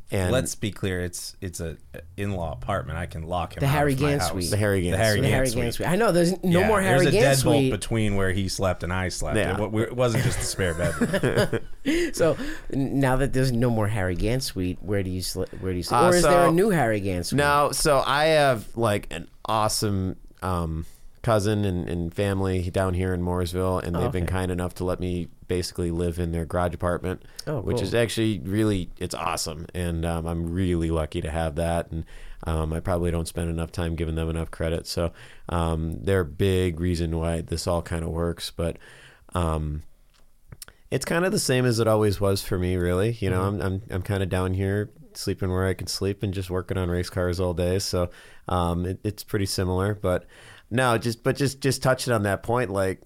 And 0.10 0.32
Let's 0.32 0.56
be 0.56 0.72
clear. 0.72 1.02
It's 1.02 1.36
it's 1.42 1.60
a 1.60 1.76
in-law 2.16 2.54
apartment. 2.54 2.98
I 2.98 3.08
can 3.08 3.24
lock 3.24 3.58
him. 3.58 3.60
The 3.60 3.66
out 3.66 3.72
Harry 3.74 3.92
of 3.94 4.00
my 4.02 4.10
Gant 4.10 4.22
house. 4.22 4.32
suite. 4.32 4.50
The 4.52 4.56
Harry 4.58 4.82
Gant 4.84 4.94
The 4.94 5.04
Harry 5.04 5.18
suite. 5.18 5.24
the 5.24 5.30
Harry 5.30 5.48
suite. 5.50 5.62
Gant 5.64 5.74
suite. 5.76 5.90
I 5.90 5.96
know 5.98 6.12
there's 6.14 6.44
no 6.46 6.60
Yeah, 6.62 6.68
more 6.68 6.82
Harry 6.82 7.00
Gant 7.00 7.12
suite. 7.12 7.22
There's 7.22 7.42
a 7.42 7.44
Gant 7.44 7.56
deadbolt 7.56 7.60
suite. 7.60 7.72
between 7.72 8.16
where 8.16 8.32
he 8.32 8.48
slept 8.48 8.84
and 8.84 8.94
I 8.94 9.10
slept. 9.10 9.36
Yeah. 9.38 9.62
It, 9.62 9.70
wa- 9.72 9.80
it 9.82 9.96
wasn't 9.96 10.24
just 10.24 10.40
the 10.40 10.46
spare 10.46 10.74
bedroom. 10.74 11.62
So 12.14 12.38
n- 12.72 13.00
now 13.02 13.18
that 13.18 13.34
there's 13.34 13.52
no 13.52 13.70
more 13.70 13.88
Harry 13.88 14.16
Gant 14.16 14.44
suite, 14.44 14.78
where 14.82 15.04
do 15.04 15.10
you 15.10 15.22
sleep? 15.22 15.50
Where 15.60 15.72
do 15.74 15.78
you 15.78 15.84
sleep? 15.84 16.00
Uh, 16.02 16.06
or 16.10 16.16
is 16.16 16.24
there 16.24 16.48
a 16.48 16.52
new 16.52 16.70
Harry 16.70 17.00
Gant 17.02 17.26
suite? 17.26 17.38
No, 17.38 17.72
so 17.74 18.02
I 18.06 18.26
have 18.26 18.66
like 18.78 19.08
an 19.12 19.28
awesome 19.46 20.16
um, 20.42 20.86
cousin 21.28 21.66
and, 21.66 21.90
and 21.90 22.14
family 22.14 22.70
down 22.70 22.94
here 22.94 23.14
in 23.14 23.22
Mooresville, 23.22 23.84
and 23.84 23.94
they've 23.94 24.14
been 24.14 24.24
okay. 24.24 24.32
kind 24.32 24.50
enough 24.50 24.74
to 24.76 24.86
let 24.86 25.02
me 25.02 25.28
basically 25.50 25.92
live 25.92 26.20
in 26.20 26.32
their 26.32 26.46
garage 26.46 26.74
apartment, 26.74 27.22
Oh, 27.46 27.60
which 27.60 27.78
cool. 27.78 27.84
is 27.84 27.94
actually 27.94 28.40
really 28.40 28.90
it's 28.98 29.14
awesome, 29.14 29.66
and 29.74 30.06
um, 30.06 30.26
I'm 30.26 30.54
really 30.54 30.90
lucky 30.90 31.20
to 31.20 31.30
have 31.30 31.56
that. 31.56 31.92
And 31.92 32.06
um, 32.46 32.72
I 32.72 32.80
probably 32.80 33.12
don't 33.12 33.28
spend 33.28 33.50
enough 33.50 33.74
time 33.74 33.96
giving 33.98 34.16
them 34.16 34.30
enough 34.30 34.52
credit, 34.52 34.88
so 34.88 35.12
um, 35.50 35.98
they're 36.02 36.22
a 36.22 36.26
big 36.26 36.80
reason 36.80 37.18
why 37.18 37.42
this 37.42 37.68
all 37.68 37.82
kind 37.82 38.04
of 38.04 38.10
works, 38.10 38.50
but. 38.50 38.78
Um, 39.36 39.84
it's 40.90 41.04
kind 41.04 41.26
of 41.26 41.34
the 41.34 41.40
same 41.40 41.66
as 41.66 41.80
it 41.80 41.88
always 41.88 42.22
was 42.22 42.42
for 42.42 42.58
me, 42.58 42.78
really. 42.78 43.12
You 43.20 43.30
know, 43.30 43.42
I'm 43.42 43.62
I'm 43.62 43.82
I'm 43.90 44.02
kind 44.02 44.24
of 44.24 44.30
down 44.30 44.54
here 44.54 44.90
sleeping 45.14 45.50
where 45.50 45.68
I 45.68 45.74
can 45.74 45.88
sleep 45.88 46.24
and 46.24 46.34
just 46.34 46.50
working 46.50 46.78
on 46.78 46.90
race 46.90 47.10
cars 47.10 47.42
all 47.42 47.54
day. 47.54 47.78
So 47.80 48.10
um, 48.48 48.86
it, 48.86 49.00
it's 49.04 49.22
pretty 49.22 49.48
similar. 49.48 49.94
But 49.94 50.26
no, 50.70 50.98
just 50.98 51.24
but 51.24 51.36
just 51.36 51.62
just 51.62 51.82
touching 51.82 52.14
on 52.14 52.24
that 52.24 52.44
point, 52.44 52.70
like 52.70 53.02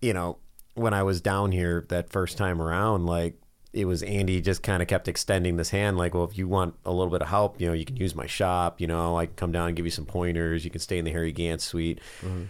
you 0.00 0.14
know, 0.14 0.38
when 0.74 0.94
I 0.94 1.02
was 1.02 1.20
down 1.20 1.52
here 1.52 1.84
that 1.88 2.10
first 2.10 2.38
time 2.38 2.60
around, 2.60 3.06
like 3.06 3.40
it 3.72 3.84
was 3.84 4.02
Andy 4.02 4.40
just 4.40 4.62
kind 4.62 4.82
of 4.82 4.88
kept 4.88 5.06
extending 5.06 5.56
this 5.56 5.70
hand, 5.70 5.96
like, 5.96 6.14
well, 6.14 6.24
if 6.24 6.36
you 6.36 6.48
want 6.48 6.74
a 6.84 6.90
little 6.90 7.10
bit 7.10 7.22
of 7.22 7.28
help, 7.28 7.60
you 7.60 7.68
know, 7.68 7.72
you 7.72 7.84
can 7.84 7.96
use 7.96 8.14
my 8.14 8.26
shop. 8.26 8.80
You 8.80 8.86
know, 8.86 9.16
I 9.16 9.26
can 9.26 9.34
come 9.36 9.52
down 9.52 9.68
and 9.68 9.76
give 9.76 9.84
you 9.84 9.90
some 9.92 10.06
pointers. 10.06 10.64
You 10.64 10.70
can 10.70 10.80
stay 10.80 10.98
in 10.98 11.04
the 11.04 11.12
Harry 11.12 11.32
Gant 11.32 11.60
suite 11.60 12.00
mm-hmm. 12.20 12.44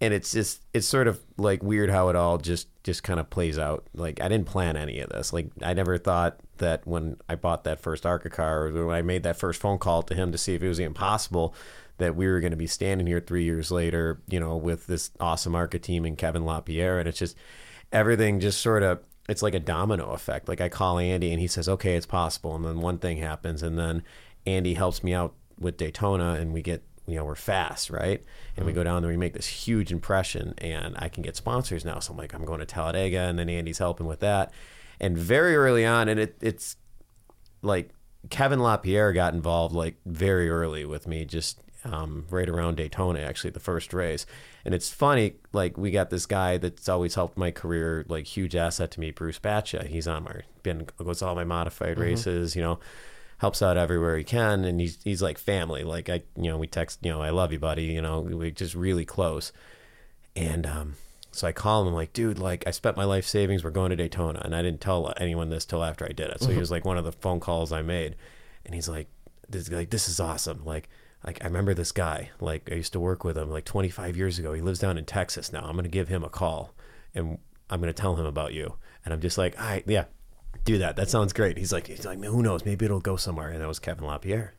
and 0.00 0.14
it's 0.14 0.32
just 0.32 0.62
it's 0.74 0.86
sort 0.86 1.08
of 1.08 1.20
like 1.38 1.62
weird 1.62 1.90
how 1.90 2.08
it 2.08 2.16
all 2.16 2.38
just 2.38 2.68
just 2.82 3.02
kind 3.02 3.18
of 3.18 3.28
plays 3.28 3.58
out 3.58 3.84
like 3.94 4.20
i 4.20 4.28
didn't 4.28 4.46
plan 4.46 4.76
any 4.76 5.00
of 5.00 5.10
this 5.10 5.32
like 5.32 5.48
i 5.60 5.74
never 5.74 5.98
thought 5.98 6.38
that 6.58 6.86
when 6.86 7.16
i 7.28 7.34
bought 7.34 7.64
that 7.64 7.80
first 7.80 8.06
arca 8.06 8.30
car 8.30 8.66
or 8.66 8.86
when 8.86 8.94
i 8.94 9.02
made 9.02 9.24
that 9.24 9.36
first 9.36 9.60
phone 9.60 9.76
call 9.76 10.02
to 10.02 10.14
him 10.14 10.30
to 10.30 10.38
see 10.38 10.54
if 10.54 10.62
it 10.62 10.68
was 10.68 10.78
impossible 10.78 11.52
that 11.98 12.14
we 12.14 12.26
were 12.26 12.40
going 12.40 12.50
to 12.50 12.56
be 12.56 12.66
standing 12.66 13.06
here 13.06 13.20
three 13.20 13.44
years 13.44 13.70
later 13.70 14.20
you 14.28 14.40
know 14.40 14.56
with 14.56 14.86
this 14.86 15.10
awesome 15.20 15.54
arca 15.54 15.78
team 15.78 16.04
and 16.04 16.18
kevin 16.18 16.44
lapierre 16.44 16.98
and 16.98 17.08
it's 17.08 17.18
just 17.18 17.36
everything 17.92 18.40
just 18.40 18.60
sort 18.60 18.82
of 18.82 19.00
it's 19.28 19.42
like 19.42 19.54
a 19.54 19.60
domino 19.60 20.10
effect. 20.12 20.48
Like 20.48 20.60
i 20.60 20.68
call 20.68 20.98
andy 20.98 21.32
and 21.32 21.40
he 21.40 21.46
says 21.46 21.68
okay 21.68 21.96
it's 21.96 22.06
possible 22.06 22.54
and 22.54 22.64
then 22.64 22.80
one 22.80 22.98
thing 22.98 23.18
happens 23.18 23.62
and 23.62 23.78
then 23.78 24.02
andy 24.46 24.74
helps 24.74 25.02
me 25.02 25.14
out 25.14 25.34
with 25.58 25.76
daytona 25.76 26.34
and 26.34 26.52
we 26.52 26.62
get 26.62 26.82
you 27.06 27.16
know 27.16 27.24
we're 27.24 27.34
fast 27.34 27.88
right? 27.90 28.22
And 28.56 28.66
we 28.66 28.72
mm. 28.72 28.76
go 28.76 28.84
down 28.84 29.02
there 29.02 29.10
we 29.10 29.16
make 29.16 29.32
this 29.32 29.46
huge 29.46 29.92
impression 29.92 30.54
and 30.58 30.96
i 30.98 31.08
can 31.08 31.22
get 31.22 31.36
sponsors 31.36 31.84
now. 31.84 31.98
So 32.00 32.12
i'm 32.12 32.18
like 32.18 32.34
i'm 32.34 32.44
going 32.44 32.60
to 32.60 32.66
talladega 32.66 33.20
and 33.20 33.38
then 33.38 33.48
andy's 33.48 33.78
helping 33.78 34.06
with 34.06 34.20
that. 34.20 34.52
And 35.00 35.16
very 35.16 35.56
early 35.56 35.84
on 35.84 36.08
and 36.08 36.18
it, 36.18 36.36
it's 36.40 36.76
like 37.62 37.90
kevin 38.28 38.58
lapierre 38.58 39.12
got 39.12 39.34
involved 39.34 39.74
like 39.74 39.96
very 40.04 40.50
early 40.50 40.84
with 40.84 41.06
me 41.06 41.24
just 41.24 41.60
um, 41.86 42.26
right 42.30 42.48
around 42.48 42.76
daytona 42.76 43.20
actually 43.20 43.50
the 43.50 43.60
first 43.60 43.92
race. 43.94 44.26
And 44.64 44.74
it's 44.74 44.90
funny 44.90 45.34
like 45.52 45.78
we 45.78 45.90
got 45.90 46.10
this 46.10 46.26
guy 46.26 46.58
that's 46.58 46.88
always 46.88 47.14
helped 47.14 47.36
my 47.36 47.50
career 47.50 48.04
like 48.08 48.26
huge 48.26 48.56
asset 48.56 48.90
to 48.92 49.00
me 49.00 49.10
bruce 49.10 49.38
batcha 49.38 49.86
he's 49.86 50.08
on 50.08 50.24
my 50.24 50.40
been 50.62 50.86
goes 50.98 51.20
to 51.20 51.26
all 51.26 51.34
my 51.34 51.44
modified 51.44 51.98
races 51.98 52.56
you 52.56 52.62
know 52.62 52.80
helps 53.38 53.60
out 53.60 53.76
everywhere 53.76 54.16
he 54.16 54.24
can. 54.24 54.64
And 54.64 54.80
he's 54.80 54.98
he's 55.02 55.22
like 55.22 55.38
family. 55.38 55.84
Like 55.84 56.08
i 56.08 56.22
you 56.36 56.50
know 56.50 56.58
we 56.58 56.66
text 56.66 57.00
you 57.02 57.10
know 57.10 57.22
i 57.22 57.30
love 57.30 57.52
you 57.52 57.58
buddy 57.58 57.84
you 57.84 58.02
know 58.02 58.20
we're 58.20 58.50
just 58.50 58.74
really 58.74 59.04
close. 59.04 59.52
And 60.34 60.66
um 60.66 60.94
so 61.32 61.46
i 61.46 61.52
call 61.52 61.82
him 61.82 61.88
I'm 61.88 61.94
like 61.94 62.14
dude 62.14 62.38
like 62.38 62.66
i 62.66 62.70
spent 62.70 62.96
my 62.96 63.04
life 63.04 63.26
savings 63.26 63.62
we're 63.62 63.70
going 63.70 63.90
to 63.90 63.96
daytona. 63.96 64.40
And 64.44 64.54
i 64.54 64.62
didn't 64.62 64.80
tell 64.80 65.12
anyone 65.18 65.50
this 65.50 65.64
till 65.64 65.84
after 65.84 66.04
i 66.04 66.12
did 66.12 66.30
it. 66.30 66.40
So 66.40 66.50
he 66.50 66.58
was 66.58 66.70
like 66.70 66.84
one 66.84 66.98
of 66.98 67.04
the 67.04 67.12
phone 67.12 67.40
calls 67.40 67.72
i 67.72 67.82
made. 67.82 68.16
And 68.64 68.74
he's 68.74 68.88
like 68.88 69.08
this 69.48 69.70
like 69.70 69.90
this 69.90 70.08
is 70.08 70.20
awesome. 70.20 70.64
Like 70.64 70.88
like 71.24 71.38
i 71.42 71.46
remember 71.46 71.74
this 71.74 71.92
guy 71.92 72.30
like 72.40 72.68
i 72.70 72.74
used 72.74 72.92
to 72.92 73.00
work 73.00 73.24
with 73.24 73.36
him 73.38 73.50
like 73.50 73.64
25 73.64 74.16
years 74.16 74.38
ago. 74.38 74.52
He 74.52 74.60
lives 74.60 74.78
down 74.78 74.98
in 74.98 75.04
texas 75.04 75.52
now. 75.52 75.60
I'm 75.64 75.72
going 75.72 75.84
to 75.84 75.88
give 75.88 76.08
him 76.08 76.22
a 76.24 76.28
call 76.28 76.74
and 77.14 77.38
i'm 77.70 77.80
going 77.80 77.92
to 77.92 78.00
tell 78.00 78.16
him 78.16 78.26
about 78.26 78.52
you. 78.54 78.76
And 79.04 79.12
i'm 79.14 79.20
just 79.20 79.38
like 79.38 79.58
all 79.60 79.66
right 79.66 79.84
yeah 79.86 80.04
do 80.64 80.78
that. 80.78 80.96
That 80.96 81.08
sounds 81.10 81.32
great. 81.32 81.58
He's 81.58 81.72
like 81.72 81.86
he's 81.86 82.04
like 82.06 82.22
who 82.22 82.42
knows? 82.42 82.64
Maybe 82.64 82.84
it'll 82.86 82.98
go 83.00 83.16
somewhere. 83.16 83.50
And 83.50 83.60
that 83.60 83.68
was 83.68 83.78
kevin 83.78 84.04
lapierre. 84.04 84.54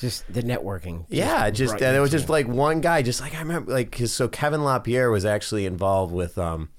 Just 0.00 0.24
the 0.32 0.42
networking. 0.42 1.04
yeah, 1.08 1.48
just 1.50 1.74
and 1.80 1.96
it 1.96 2.00
was 2.00 2.10
just 2.10 2.28
like 2.28 2.48
one 2.48 2.80
guy, 2.80 3.02
just 3.02 3.20
like 3.20 3.34
I 3.34 3.38
remember, 3.38 3.72
like 3.72 3.92
'cause- 3.92 4.12
so 4.12 4.26
Kevin 4.26 4.64
Lapierre 4.64 5.08
was 5.10 5.24
actually 5.24 5.66
involved 5.66 6.12
with 6.12 6.36
um, 6.36 6.70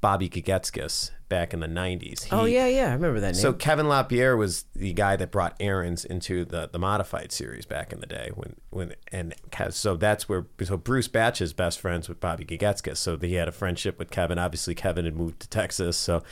Bobby 0.00 0.30
Kagetskis 0.30 1.10
back 1.32 1.54
in 1.54 1.60
the 1.60 1.66
'90s. 1.66 2.24
He- 2.24 2.30
Oh 2.30 2.44
yeah, 2.44 2.66
yeah, 2.66 2.90
I 2.90 2.92
remember 2.92 3.18
that 3.20 3.32
name. 3.32 3.40
So 3.40 3.54
Kevin 3.54 3.88
Lapierre 3.88 4.36
was 4.36 4.66
the 4.76 4.92
guy 4.92 5.16
that 5.16 5.30
brought 5.30 5.56
Aaron's 5.58 6.04
into 6.04 6.44
the 6.44 6.68
the 6.70 6.78
modified 6.78 7.32
series 7.32 7.64
back 7.64 7.90
in 7.90 8.00
the 8.00 8.06
day 8.06 8.30
when 8.34 8.56
when 8.68 8.94
and 9.10 9.34
so 9.70 9.96
that's 9.96 10.28
where 10.28 10.46
so 10.62 10.76
Bruce 10.76 11.08
Batch 11.08 11.40
is 11.40 11.54
best 11.54 11.80
friends 11.80 12.08
with 12.08 12.20
Bobby 12.20 12.44
Kagetskis. 12.44 12.98
So 12.98 13.16
he 13.16 13.34
had 13.34 13.48
a 13.48 13.52
friendship 13.52 13.98
with 13.98 14.10
Kevin. 14.10 14.38
Obviously, 14.38 14.74
Kevin 14.74 15.06
had 15.06 15.16
moved 15.16 15.40
to 15.40 15.48
Texas, 15.48 15.96
so 15.96 16.22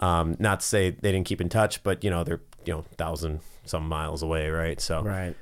um, 0.00 0.36
not 0.38 0.60
to 0.60 0.66
say 0.66 0.90
they 0.90 1.12
didn't 1.12 1.26
keep 1.26 1.40
in 1.40 1.48
touch, 1.48 1.82
but 1.82 2.04
you 2.04 2.10
know 2.10 2.22
they're 2.22 2.42
you 2.66 2.74
know 2.74 2.84
thousand 2.98 3.40
some 3.64 3.88
miles 3.88 4.22
away, 4.22 4.50
right? 4.50 4.80
So 4.80 5.02
right. 5.02 5.34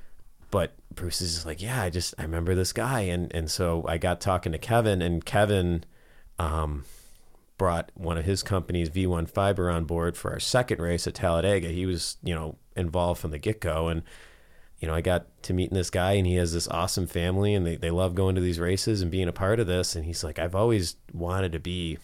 but 0.50 0.72
Bruce 0.94 1.20
is 1.20 1.35
just 1.35 1.46
like, 1.46 1.61
yeah, 1.61 1.83
I 1.83 1.90
just 1.90 2.14
I 2.18 2.22
remember 2.22 2.54
this 2.54 2.72
guy, 2.72 3.00
and 3.00 3.35
and 3.35 3.50
so 3.50 3.85
I 3.88 3.98
got 3.98 4.20
talking 4.20 4.52
to 4.52 4.59
Kevin, 4.59 5.02
and 5.02 5.24
Kevin, 5.24 5.85
um, 6.38 6.85
brought 7.59 7.90
one 7.95 8.19
of 8.19 8.25
his 8.25 8.43
companies, 8.43 8.90
V1 8.90 9.29
Fiber, 9.29 9.71
on 9.71 9.85
board 9.85 10.17
for 10.17 10.33
our 10.33 10.40
second 10.40 10.81
race 10.81 11.07
at 11.07 11.14
Talladega. 11.14 11.69
He 11.69 11.87
was 11.87 12.17
you 12.23 12.35
know 12.35 12.57
involved 12.77 13.21
from 13.21 13.31
the 13.31 13.38
get 13.38 13.61
go, 13.61 13.88
and 13.88 14.03
you 14.79 14.88
know 14.88 14.95
I 14.95 15.01
got 15.01 15.27
to 15.45 15.53
meeting 15.53 15.77
this 15.77 15.90
guy, 15.90 16.12
and 16.12 16.27
he 16.27 16.35
has 16.37 16.53
this 16.53 16.69
awesome 16.69 17.07
family, 17.07 17.55
and 17.55 17.67
they 17.67 17.77
they 17.77 17.90
love 17.90 18.14
going 18.14 18.35
to 18.35 18.40
these 18.40 18.61
races 18.61 19.03
and 19.03 19.11
being 19.11 19.29
a 19.29 19.33
part 19.33 19.61
of 19.61 19.67
this, 19.67 19.97
and 19.97 20.05
he's 20.05 20.25
like, 20.25 20.38
I've 20.38 20.55
always 20.55 20.97
wanted 21.12 21.53
to 21.53 21.59
be, 21.59 21.99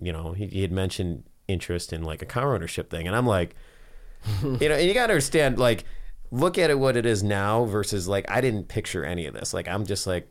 you 0.00 0.12
know, 0.12 0.32
he, 0.32 0.46
he 0.46 0.62
had 0.62 0.72
mentioned 0.72 1.24
interest 1.48 1.92
in 1.92 2.02
like 2.02 2.22
a 2.22 2.26
car 2.26 2.54
ownership 2.54 2.90
thing, 2.90 3.06
and 3.06 3.16
I'm 3.16 3.26
like 3.26 3.54
you 4.42 4.68
know, 4.68 4.74
and 4.74 4.86
you 4.86 4.94
gotta 4.94 5.12
understand, 5.12 5.58
like, 5.58 5.84
look 6.30 6.58
at 6.58 6.70
it 6.70 6.78
what 6.78 6.96
it 6.96 7.06
is 7.06 7.22
now 7.22 7.64
versus 7.64 8.06
like 8.06 8.30
I 8.30 8.40
didn't 8.40 8.68
picture 8.68 9.04
any 9.04 9.26
of 9.26 9.34
this. 9.34 9.52
Like 9.52 9.68
I'm 9.68 9.86
just 9.86 10.06
like, 10.06 10.28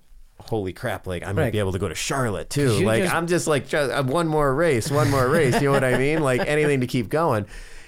holy 0.49 0.73
crap, 0.73 1.07
like 1.07 1.23
I'm 1.23 1.29
gonna 1.35 1.43
Right. 1.43 1.51
be 1.53 1.59
able 1.59 1.71
to 1.71 1.79
go 1.79 1.87
to 1.87 1.95
Charlotte 1.95 2.49
too. 2.49 2.71
Like 2.85 3.03
just- 3.03 3.15
I'm 3.15 3.27
just 3.27 3.47
like 3.47 3.67
just, 3.67 3.91
uh, 3.91 4.03
one 4.03 4.27
more 4.27 4.53
race, 4.53 4.91
one 4.91 5.09
more 5.09 5.27
race. 5.27 5.55
You 5.61 5.67
know 5.69 5.71
what 5.71 5.83
I 5.83 5.97
mean? 5.97 6.21
Like 6.29 6.41
anything 6.41 6.81
to 6.81 6.87
keep 6.87 7.09
going. 7.09 7.45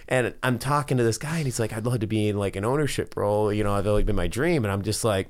And 0.07 0.33
I'm 0.43 0.59
talking 0.59 0.97
to 0.97 1.03
this 1.03 1.17
guy, 1.17 1.37
and 1.37 1.45
he's 1.45 1.59
like, 1.59 1.71
I'd 1.73 1.85
love 1.85 1.99
to 2.01 2.07
be 2.07 2.27
in 2.27 2.37
like 2.37 2.55
an 2.55 2.65
ownership 2.65 3.15
role. 3.15 3.51
You 3.53 3.63
know, 3.63 3.73
I've 3.73 3.87
always 3.87 4.05
been 4.05 4.15
my 4.15 4.27
dream, 4.27 4.63
and 4.65 4.71
I'm 4.71 4.81
just 4.81 5.03
like. 5.03 5.29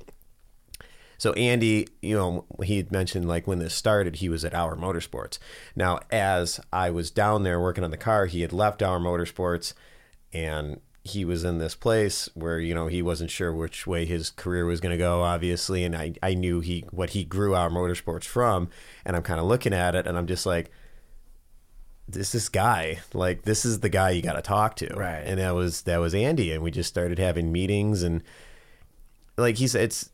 So 1.18 1.34
Andy, 1.34 1.88
you 2.02 2.16
know, 2.18 2.46
he 2.64 2.78
had 2.78 2.92
mentioned 2.92 3.28
like 3.28 3.46
when 3.46 3.60
this 3.60 3.76
started, 3.76 4.16
he 4.16 4.28
was 4.30 4.44
at 4.44 4.56
Our 4.56 4.76
Motorsports. 4.76 5.38
Now, 5.76 6.00
as 6.10 6.60
I 6.74 6.90
was 6.90 7.12
down 7.12 7.44
there 7.44 7.60
working 7.60 7.84
on 7.84 7.92
the 7.92 7.98
car, 7.98 8.26
he 8.26 8.42
had 8.42 8.52
left 8.52 8.82
Our 8.82 8.98
Motorsports, 9.00 9.74
and 10.34 10.80
he 11.04 11.26
was 11.26 11.44
in 11.44 11.58
this 11.58 11.74
place 11.74 12.30
where 12.36 12.60
you 12.60 12.76
know 12.76 12.88
he 12.88 13.02
wasn't 13.02 13.32
sure 13.32 13.54
which 13.54 13.88
way 13.88 14.06
his 14.06 14.30
career 14.30 14.66
was 14.66 14.80
going 14.80 14.92
to 14.92 14.98
go 14.98 15.22
obviously 15.22 15.84
and 15.84 15.96
I, 15.96 16.14
I 16.22 16.36
knew 16.36 16.60
he 16.60 16.86
what 16.92 17.12
he 17.12 17.24
grew 17.24 17.56
our 17.56 17.72
motorsports 17.72 18.26
from 18.26 18.70
and 19.04 19.16
i'm 19.16 19.24
kind 19.24 19.40
of 19.40 19.48
looking 19.48 19.74
at 19.74 19.96
it 19.96 20.06
and 20.06 20.16
i'm 20.16 20.28
just 20.28 20.46
like 20.46 20.70
this 22.12 22.32
this 22.32 22.50
guy. 22.50 23.00
Like 23.14 23.44
this 23.44 23.66
is 23.66 23.80
the 23.80 23.90
guy 23.90 24.12
you 24.12 24.22
got 24.22 24.34
to 24.34 24.42
talk 24.42 24.76
to. 24.78 24.94
Right. 24.96 25.24
and 25.26 25.40
that 25.40 25.56
was 25.56 25.84
that 25.84 25.98
was 25.98 26.14
andy 26.14 26.52
and 26.52 26.64
we 26.64 26.72
just 26.72 26.90
started 26.90 27.20
having 27.20 27.52
meetings 27.52 28.04
and 28.04 28.24
like 29.38 29.58
he 29.58 29.68
said 29.68 29.84
it's 29.84 30.10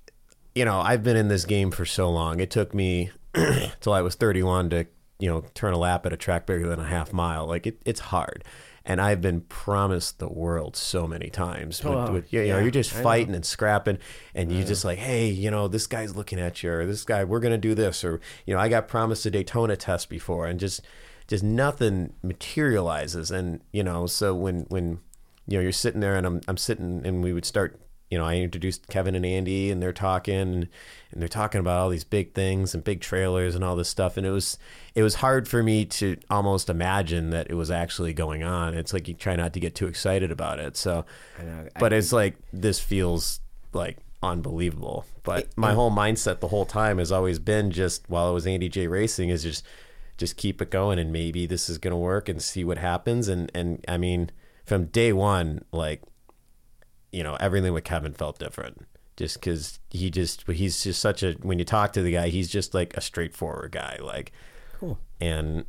you 0.56 0.66
know 0.66 0.80
i've 0.80 1.04
been 1.04 1.18
in 1.18 1.28
this 1.28 1.46
game 1.46 1.72
for 1.72 1.86
so 1.86 2.10
long. 2.10 2.40
It 2.40 2.52
took 2.52 2.74
me 2.74 3.12
till 3.82 3.94
i 3.94 4.02
was 4.02 4.16
31 4.16 4.70
to 4.72 4.86
you 5.20 5.30
know 5.30 5.44
turn 5.54 5.74
a 5.74 5.78
lap 5.78 6.06
at 6.06 6.14
a 6.14 6.18
track 6.18 6.46
bigger 6.46 6.68
than 6.68 6.80
a 6.80 6.88
half 6.88 7.14
mile. 7.14 7.46
Like 7.46 7.68
it, 7.68 7.82
it's 7.86 8.00
hard 8.00 8.44
and 8.88 9.00
i've 9.00 9.22
been 9.22 9.42
promised 9.42 10.18
the 10.18 10.28
world 10.28 10.76
so 10.76 11.06
many 11.06 11.30
times 11.30 11.84
with, 11.84 11.94
Oh, 11.94 12.12
with 12.14 12.34
you 12.34 12.40
know 12.40 12.46
yeah, 12.46 12.60
you're 12.62 12.72
just 12.72 12.94
I 12.96 12.98
know. 12.98 13.04
fighting 13.04 13.36
and 13.36 13.46
scrapping 13.46 14.00
and 14.34 14.52
you're 14.52 14.66
just 14.66 14.84
like 14.86 14.98
hey 14.98 15.28
you 15.30 15.52
know 15.52 15.68
this 15.68 15.86
guy's 15.86 16.16
looking 16.16 16.40
at 16.40 16.64
you 16.64 16.72
or 16.72 16.86
this 16.86 17.04
guy 17.04 17.24
we're 17.24 17.40
gonna 17.42 17.58
do 17.58 17.76
this 17.76 18.04
or 18.04 18.20
you 18.46 18.54
know 18.56 18.60
i 18.60 18.70
got 18.70 18.88
promised 18.88 19.26
a 19.26 19.32
daytona 19.32 19.76
test 19.76 20.10
before 20.10 20.46
and 20.48 20.60
just 20.60 20.82
just 21.28 21.44
nothing 21.44 22.14
materializes. 22.24 23.32
And 23.32 23.62
you 23.72 23.84
know 23.84 24.08
so 24.08 24.34
when 24.34 24.62
when 24.70 25.00
you 25.46 25.58
know 25.58 25.62
you're 25.62 25.72
sitting 25.74 26.00
there 26.02 26.16
and 26.16 26.26
i'm, 26.26 26.42
I'm 26.48 26.58
sitting 26.58 27.02
and 27.06 27.22
we 27.24 27.34
would 27.34 27.46
start 27.46 27.80
you 28.10 28.18
know 28.18 28.26
i 28.26 28.36
introduced 28.36 28.88
kevin 28.88 29.16
and 29.16 29.26
andy 29.26 29.70
and 29.70 29.82
they're 29.82 29.92
talking 29.94 30.68
and 31.12 31.22
they're 31.22 31.28
talking 31.28 31.60
about 31.60 31.80
all 31.80 31.90
these 31.90 32.04
big 32.04 32.34
things 32.34 32.74
and 32.74 32.84
big 32.84 33.00
trailers 33.02 33.56
and 33.56 33.64
all 33.64 33.76
this 33.78 33.88
stuff. 33.90 34.18
And 34.18 34.26
it 34.28 34.32
was 34.32 34.58
it 34.94 35.04
was 35.04 35.16
hard 35.16 35.48
for 35.48 35.64
me 35.64 35.86
to 35.86 36.18
almost 36.30 36.70
imagine 36.70 37.30
that 37.30 37.48
it 37.50 37.54
was 37.54 37.72
actually 37.72 38.14
going 38.14 38.44
on. 38.44 38.74
It's 38.74 38.92
like 38.92 39.08
you 39.08 39.14
try 39.14 39.36
not 39.38 39.54
to 39.54 39.60
get 39.62 39.74
too 39.74 39.88
excited 39.88 40.32
about 40.32 40.60
it. 40.60 40.76
So 40.76 41.06
I 41.40 41.44
know. 41.44 41.68
I- 41.76 41.80
but 41.80 41.94
it's 41.94 42.12
like 42.12 42.36
this 42.52 42.80
feels 42.82 43.40
like 43.72 43.98
unbelievable. 44.22 45.06
But 45.24 45.48
my 45.58 45.74
whole 45.74 45.92
mindset 45.92 46.40
the 46.42 46.50
whole 46.50 46.66
time 46.66 46.98
has 46.98 47.12
always 47.12 47.40
been 47.40 47.72
just 47.72 48.10
while 48.10 48.30
it 48.30 48.34
was 48.34 48.46
andy 48.46 48.68
j 48.70 48.88
racing 48.88 49.30
is 49.30 49.44
just 49.44 49.66
just 50.18 50.36
keep 50.36 50.62
it 50.62 50.70
going 50.70 51.00
and 51.00 51.12
maybe 51.14 51.46
this 51.46 51.70
is 51.70 51.78
going 51.78 51.92
to 51.92 51.98
work 51.98 52.28
and 52.30 52.42
see 52.42 52.64
what 52.66 52.78
happens. 52.78 53.28
And 53.30 53.50
and 53.56 53.84
i 53.88 53.98
mean 53.98 54.30
from 54.66 54.86
day 54.86 55.14
one 55.14 55.64
like 55.72 56.02
you 57.12 57.24
know 57.24 57.36
everything 57.40 57.74
with 57.74 57.84
kevin 57.84 58.14
felt 58.14 58.40
different. 58.40 58.86
Just 59.16 59.36
because 59.40 59.80
he 59.90 60.12
just 60.12 60.48
he's 60.48 60.84
just 60.84 61.02
such 61.02 61.24
a 61.24 61.34
when 61.42 61.58
you 61.58 61.66
talk 61.66 61.92
to 61.94 62.04
the 62.04 62.12
guy 62.12 62.28
he's 62.30 62.50
just 62.50 62.76
like 62.76 62.96
a 62.96 63.02
straightforward 63.02 63.72
guy 63.72 63.98
like 64.00 64.32
Cool. 64.78 65.00
and 65.20 65.66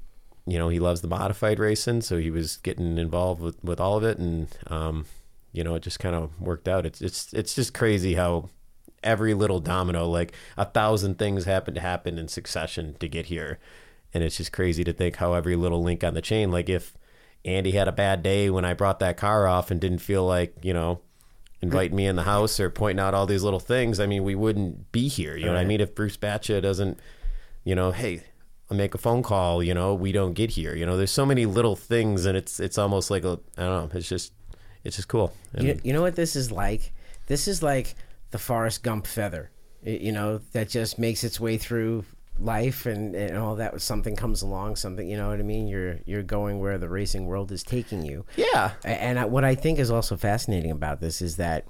you 0.47 0.59
know 0.59 0.69
he 0.69 0.79
loves 0.79 1.01
the 1.01 1.09
modified 1.09 1.59
racing 1.59 2.03
so 2.03 2.19
he 2.19 2.31
was 2.31 2.59
getting 2.59 2.99
involved 2.99 3.41
with, 3.41 3.63
with 3.65 3.81
all 3.81 3.97
of 3.97 4.05
it 4.05 4.19
and 4.19 4.49
um, 4.67 5.07
you 5.53 5.65
know 5.65 5.75
it 5.75 5.83
just 5.83 5.99
kind 5.99 6.15
of 6.15 6.39
worked 6.39 6.69
out. 6.69 6.85
It's 6.85 7.01
it's 7.01 7.33
it's 7.33 7.55
just 7.55 7.73
crazy 7.73 8.15
how 8.15 8.51
every 9.03 9.33
little 9.33 9.61
domino 9.61 10.07
like 10.07 10.35
a 10.59 10.65
thousand 10.67 11.19
things 11.19 11.45
happen 11.47 11.73
to 11.73 11.81
happen 11.81 12.19
in 12.19 12.29
succession 12.29 12.97
to 13.01 13.09
get 13.09 13.27
here. 13.27 13.59
And 14.13 14.23
it's 14.23 14.37
just 14.37 14.53
crazy 14.53 14.85
to 14.85 14.93
think 14.93 15.17
how 15.17 15.33
every 15.33 15.57
little 15.57 15.83
link 15.83 16.05
on 16.05 16.13
the 16.13 16.21
chain 16.21 16.51
like 16.51 16.69
if 16.69 16.99
Andy 17.47 17.71
had 17.71 17.89
a 17.89 17.93
bad 17.93 18.23
day 18.23 18.51
when 18.51 18.67
I 18.67 18.75
brought 18.75 18.99
that 18.99 19.17
car 19.17 19.47
off 19.47 19.71
and 19.71 19.81
didn't 19.81 20.01
feel 20.01 20.27
like 20.27 20.55
you 20.63 20.75
know 20.75 21.01
inviting 21.61 21.97
me 21.97 22.07
in 22.07 22.17
the 22.17 22.23
house 22.23 22.61
or 22.61 22.71
pointing 22.71 23.01
out 23.05 23.15
all 23.15 23.27
these 23.27 23.43
little 23.43 23.61
things 23.61 23.99
I 24.01 24.07
mean 24.07 24.23
we 24.25 24.35
wouldn't 24.35 24.93
be 24.93 25.09
here 25.09 25.37
you 25.37 25.47
know 25.47 25.53
what 25.53 25.61
I 25.61 25.65
mean 25.65 25.81
if 25.81 25.95
Bruce 25.95 26.17
Batcha 26.17 26.63
doesn't 26.63 26.99
you 27.65 27.75
know, 27.75 27.91
hey, 27.91 28.23
I'll 28.71 28.77
make 28.77 28.95
a 28.95 28.99
phone 28.99 29.23
call, 29.23 29.63
you 29.63 29.75
know, 29.75 29.95
we 29.95 30.11
don't 30.13 30.33
get 30.33 30.51
here. 30.51 30.75
You 30.75 30.87
know, 30.87 30.97
there's 30.97 31.11
so 31.11 31.27
many 31.27 31.45
little 31.45 31.77
things 31.77 32.25
and 32.25 32.37
it's 32.37 32.61
it's 32.61 32.79
almost 32.79 33.11
like 33.11 33.25
a 33.25 33.39
I 33.59 33.63
don't 33.63 33.93
know, 33.93 33.99
it's 33.99 34.09
just 34.09 34.33
it's 34.85 34.97
just 34.97 35.09
cool. 35.09 35.35
And 35.53 35.67
You, 35.67 35.81
you 35.85 35.93
know 35.93 36.01
what 36.01 36.15
this 36.17 36.35
is 36.37 36.51
like? 36.51 36.93
This 37.27 37.47
is 37.49 37.63
like 37.63 37.95
the 38.31 38.39
Forrest 38.39 38.83
Gump 38.83 39.07
feather, 39.07 39.51
y- 39.85 39.99
you 40.01 40.13
know, 40.13 40.39
that 40.53 40.69
just 40.71 40.99
makes 40.99 41.25
its 41.25 41.39
way 41.41 41.59
through 41.59 42.05
life 42.39 42.87
and, 42.87 43.15
and 43.15 43.37
all 43.37 43.57
that. 43.57 43.81
Something 43.81 44.17
comes 44.17 44.43
along, 44.43 44.77
something, 44.77 45.09
you 45.09 45.17
know 45.17 45.29
what 45.29 45.41
I 45.41 45.43
mean? 45.43 45.69
You're 45.69 45.99
you're 46.07 46.23
going 46.23 46.59
where 46.61 46.79
the 46.79 46.89
racing 46.89 47.27
world 47.27 47.51
is 47.53 47.63
taking 47.63 48.05
you. 48.05 48.25
yeah. 48.37 48.73
And 48.85 49.19
I, 49.19 49.25
what 49.25 49.45
I 49.45 49.55
think 49.55 49.79
is 49.79 49.91
also 49.91 50.17
fascinating 50.17 50.71
about 50.71 51.01
this 51.01 51.21
is 51.23 51.37
that 51.37 51.67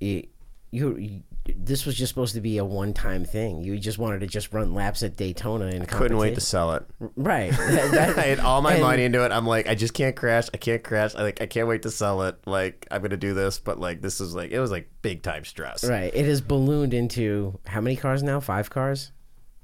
it, 0.00 0.28
you, 0.70 0.96
you 0.96 1.22
this 1.58 1.84
was 1.84 1.94
just 1.94 2.08
supposed 2.08 2.34
to 2.34 2.40
be 2.40 2.56
a 2.56 2.64
one-time 2.64 3.24
thing. 3.26 3.60
You 3.62 3.78
just 3.78 3.98
wanted 3.98 4.20
to 4.20 4.26
just 4.26 4.52
run 4.54 4.72
laps 4.74 5.02
at 5.02 5.14
Daytona 5.14 5.66
and 5.66 5.86
Couldn't 5.86 6.16
wait 6.16 6.34
to 6.36 6.40
sell 6.40 6.72
it. 6.72 6.84
right. 7.16 7.50
That- 7.56 7.90
that- 7.92 8.18
I 8.18 8.22
had 8.22 8.40
all 8.40 8.62
my 8.62 8.72
and- 8.74 8.82
money 8.82 9.04
into 9.04 9.22
it. 9.24 9.30
I'm 9.30 9.46
like, 9.46 9.68
I 9.68 9.74
just 9.74 9.92
can't 9.94 10.16
crash. 10.16 10.48
I 10.54 10.56
can't 10.56 10.82
crash. 10.82 11.14
I 11.14 11.22
like 11.22 11.40
I 11.42 11.46
can't 11.46 11.68
wait 11.68 11.82
to 11.82 11.90
sell 11.90 12.22
it. 12.22 12.36
Like 12.46 12.86
I'm 12.90 13.02
gonna 13.02 13.16
do 13.18 13.34
this, 13.34 13.58
but 13.58 13.78
like 13.78 14.00
this 14.00 14.20
is 14.22 14.34
like 14.34 14.50
it 14.52 14.58
was 14.58 14.70
like 14.70 14.88
big 15.02 15.22
time 15.22 15.44
stress. 15.44 15.84
Right. 15.84 16.10
It 16.14 16.24
has 16.24 16.40
ballooned 16.40 16.94
into 16.94 17.60
how 17.66 17.80
many 17.82 17.94
cars 17.96 18.22
now? 18.22 18.40
Five 18.40 18.70
cars. 18.70 19.12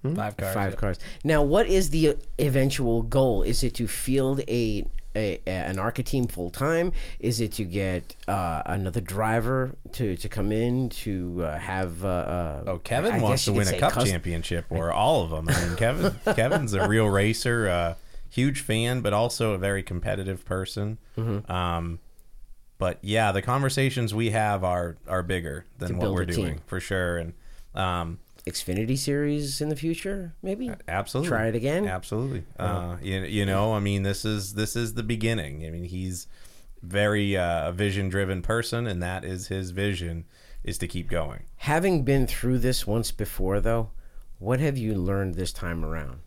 Five 0.03 0.37
cars. 0.37 0.55
Five 0.55 0.73
yeah. 0.73 0.79
cars. 0.79 0.99
Now, 1.25 1.43
what 1.43 1.67
is 1.67 1.91
the 1.91 2.17
eventual 2.39 3.03
goal? 3.03 3.43
Is 3.43 3.63
it 3.63 3.75
to 3.75 3.87
field 3.87 4.41
a, 4.49 4.87
a 5.15 5.41
an 5.47 5.79
ARCA 5.79 6.03
team 6.03 6.27
full 6.27 6.51
time? 6.51 6.93
Is 7.19 7.41
it 7.41 7.53
to 7.53 7.65
get 7.65 8.17
uh, 8.27 8.63
another 8.65 9.03
driver 9.03 9.73
to, 9.93 10.17
to 10.17 10.29
come 10.29 10.53
in 10.53 10.89
to 10.91 11.43
uh, 11.45 11.59
have? 11.59 12.03
Uh, 12.05 12.09
uh, 12.09 12.65
Oh, 12.67 12.79
Kevin 12.79 13.13
I 13.13 13.19
wants 13.21 13.45
to 13.45 13.53
win 13.53 13.69
a 13.69 13.79
cup 13.79 13.93
championship 14.05 14.65
or 14.71 14.91
all 14.91 15.23
of 15.23 15.31
them. 15.31 15.49
I 15.49 15.67
mean, 15.67 15.77
Kevin 15.77 16.15
Kevin's 16.35 16.73
a 16.73 16.89
real 16.89 17.09
racer, 17.09 17.69
uh, 17.69 17.95
huge 18.31 18.63
fan, 18.63 19.03
but 19.03 19.13
also 19.13 19.53
a 19.53 19.59
very 19.59 19.83
competitive 19.83 20.47
person. 20.47 20.97
Mm-hmm. 21.19 21.51
Um, 21.51 21.99
but 22.79 22.99
yeah, 23.03 23.33
the 23.33 23.43
conversations 23.43 24.15
we 24.15 24.31
have 24.31 24.65
are 24.65 24.97
are 25.07 25.23
bigger 25.23 25.67
than 25.77 25.99
what 25.99 26.13
we're 26.15 26.25
doing 26.25 26.63
for 26.67 26.81
sure. 26.81 27.19
And 27.19 27.35
um, 27.75 28.19
Xfinity 28.51 28.99
Series 28.99 29.61
in 29.61 29.69
the 29.69 29.77
future, 29.77 30.35
maybe. 30.43 30.71
absolutely 30.89 31.29
Try 31.29 31.47
it 31.47 31.55
again? 31.55 31.87
Absolutely. 31.87 32.45
Uh, 32.59 32.97
you, 33.03 33.21
you 33.21 33.47
know, 33.47 33.75
I 33.75 33.81
mean, 33.81 34.03
this 34.03 34.25
is 34.25 34.55
this 34.55 34.77
is 34.77 34.95
the 34.95 35.03
beginning. 35.03 35.65
I 35.67 35.71
mean, 35.71 35.85
he's 35.85 36.27
very 36.83 37.37
uh, 37.37 37.69
a 37.69 37.73
vision 37.73 38.09
driven 38.09 38.43
person, 38.43 38.87
and 38.87 39.03
that 39.03 39.25
is 39.25 39.49
his 39.49 39.71
vision 39.71 40.25
is 40.65 40.79
to 40.79 40.87
keep 40.89 41.09
going. 41.09 41.45
Having 41.59 42.05
been 42.05 42.27
through 42.27 42.59
this 42.59 42.87
once 42.87 43.11
before, 43.13 43.61
though, 43.61 43.91
what 44.39 44.61
have 44.61 44.77
you 44.79 44.95
learned 44.95 45.35
this 45.35 45.53
time 45.53 45.85
around? 45.85 46.21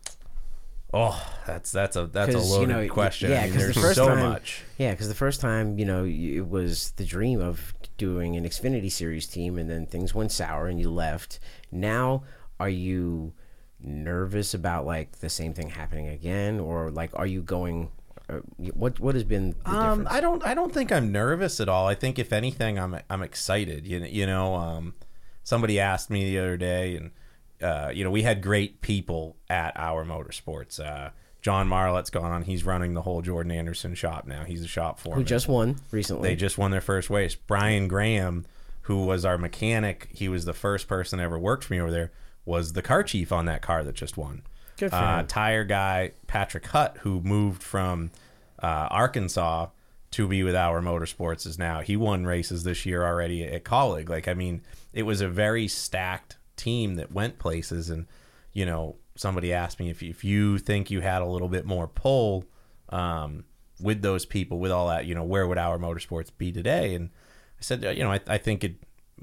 Oh, 0.92 1.20
that's 1.46 1.72
that's 1.72 1.96
a 1.96 2.06
that's 2.06 2.30
a 2.30 2.38
'Cause, 2.38 2.50
you 2.50 2.56
loaded 2.58 2.68
know, 2.68 2.88
question. 2.88 3.30
yeah, 3.32 3.42
I 3.42 3.50
mean, 3.50 3.58
the 3.58 3.74
first 3.74 3.96
so 3.96 4.06
time- 4.08 4.20
much. 4.28 4.62
Yeah, 4.78 4.92
because 4.92 5.08
the 5.08 5.14
first 5.16 5.40
time, 5.40 5.76
you 5.78 5.84
know, 5.84 6.04
it 6.04 6.48
was 6.48 6.92
the 6.92 7.04
dream 7.04 7.40
of 7.40 7.74
doing 7.96 8.36
an 8.36 8.44
Xfinity 8.44 8.90
Series 8.90 9.26
team, 9.26 9.58
and 9.58 9.68
then 9.70 9.86
things 9.86 10.14
went 10.14 10.32
sour, 10.32 10.66
and 10.66 10.78
you 10.80 10.90
left. 10.90 11.38
Now, 11.70 12.24
are 12.58 12.68
you 12.68 13.32
nervous 13.80 14.54
about 14.54 14.86
like 14.86 15.18
the 15.20 15.28
same 15.28 15.52
thing 15.54 15.70
happening 15.70 16.08
again, 16.08 16.60
or 16.60 16.90
like, 16.90 17.10
are 17.14 17.26
you 17.26 17.42
going? 17.42 17.90
Uh, 18.28 18.38
what 18.72 18.98
what 19.00 19.14
has 19.14 19.24
been 19.24 19.50
the 19.64 19.70
Um, 19.70 19.98
difference? 19.98 20.08
I 20.16 20.20
don't. 20.20 20.46
I 20.46 20.54
don't 20.54 20.72
think 20.72 20.90
I'm 20.90 21.12
nervous 21.12 21.60
at 21.60 21.68
all. 21.68 21.86
I 21.86 21.94
think 21.94 22.18
if 22.18 22.32
anything, 22.32 22.78
I'm 22.78 22.98
I'm 23.10 23.22
excited. 23.22 23.86
You 23.86 24.00
know, 24.00 24.06
you 24.06 24.26
know. 24.26 24.54
Um, 24.54 24.94
somebody 25.42 25.78
asked 25.78 26.08
me 26.08 26.24
the 26.30 26.38
other 26.38 26.56
day, 26.56 26.96
and 26.96 27.10
uh, 27.62 27.90
you 27.92 28.02
know, 28.02 28.10
we 28.10 28.22
had 28.22 28.42
great 28.42 28.80
people 28.80 29.36
at 29.50 29.72
our 29.76 30.04
motorsports. 30.04 30.80
Uh, 30.80 31.10
John 31.44 31.68
Marlett's 31.68 32.08
gone 32.08 32.32
on. 32.32 32.42
He's 32.42 32.64
running 32.64 32.94
the 32.94 33.02
whole 33.02 33.20
Jordan 33.20 33.52
Anderson 33.52 33.94
shop 33.94 34.26
now. 34.26 34.44
He's 34.44 34.64
a 34.64 34.66
shop 34.66 34.98
foreman. 34.98 35.20
Who 35.20 35.24
just 35.26 35.46
won 35.46 35.76
recently? 35.90 36.30
They 36.30 36.36
just 36.36 36.56
won 36.56 36.70
their 36.70 36.80
first 36.80 37.10
race. 37.10 37.34
Brian 37.34 37.86
Graham, 37.86 38.46
who 38.82 39.04
was 39.04 39.26
our 39.26 39.36
mechanic, 39.36 40.08
he 40.10 40.26
was 40.26 40.46
the 40.46 40.54
first 40.54 40.88
person 40.88 41.18
that 41.18 41.24
ever 41.24 41.38
worked 41.38 41.64
for 41.64 41.74
me 41.74 41.80
over 41.80 41.90
there. 41.90 42.12
Was 42.46 42.72
the 42.72 42.80
car 42.80 43.02
chief 43.02 43.30
on 43.30 43.44
that 43.44 43.60
car 43.60 43.84
that 43.84 43.94
just 43.94 44.16
won? 44.16 44.40
Good 44.78 44.88
for 44.88 44.96
uh, 44.96 45.20
him. 45.20 45.26
Tire 45.26 45.64
guy 45.64 46.12
Patrick 46.26 46.66
Hutt, 46.68 46.96
who 47.02 47.20
moved 47.20 47.62
from 47.62 48.10
uh, 48.62 48.88
Arkansas 48.90 49.66
to 50.12 50.26
be 50.26 50.42
with 50.44 50.56
our 50.56 50.80
motorsports, 50.80 51.46
is 51.46 51.58
now 51.58 51.80
he 51.80 51.94
won 51.94 52.24
races 52.24 52.64
this 52.64 52.86
year 52.86 53.04
already 53.04 53.44
at 53.44 53.64
Kaulig. 53.64 54.08
Like 54.08 54.28
I 54.28 54.34
mean, 54.34 54.62
it 54.94 55.02
was 55.02 55.20
a 55.20 55.28
very 55.28 55.68
stacked 55.68 56.38
team 56.56 56.94
that 56.94 57.12
went 57.12 57.38
places, 57.38 57.90
and 57.90 58.06
you 58.54 58.64
know, 58.64 58.96
somebody 59.16 59.52
asked 59.52 59.78
me 59.78 59.90
if 59.90 60.02
if 60.02 60.24
you 60.24 60.58
think 60.58 60.90
you 60.90 61.00
had 61.00 61.22
a 61.22 61.26
little 61.26 61.48
bit 61.48 61.64
more 61.64 61.86
pull 61.86 62.44
um, 62.88 63.44
with 63.80 64.02
those 64.02 64.26
people, 64.26 64.58
with 64.58 64.72
all 64.72 64.88
that, 64.88 65.06
you 65.06 65.14
know, 65.14 65.24
where 65.24 65.46
would 65.46 65.58
our 65.58 65.78
motorsports 65.78 66.30
be 66.36 66.52
today? 66.52 66.94
And 66.94 67.10
I 67.58 67.62
said, 67.62 67.82
you 67.84 68.02
know, 68.02 68.12
I, 68.12 68.20
I 68.26 68.38
think 68.38 68.64
it. 68.64 68.76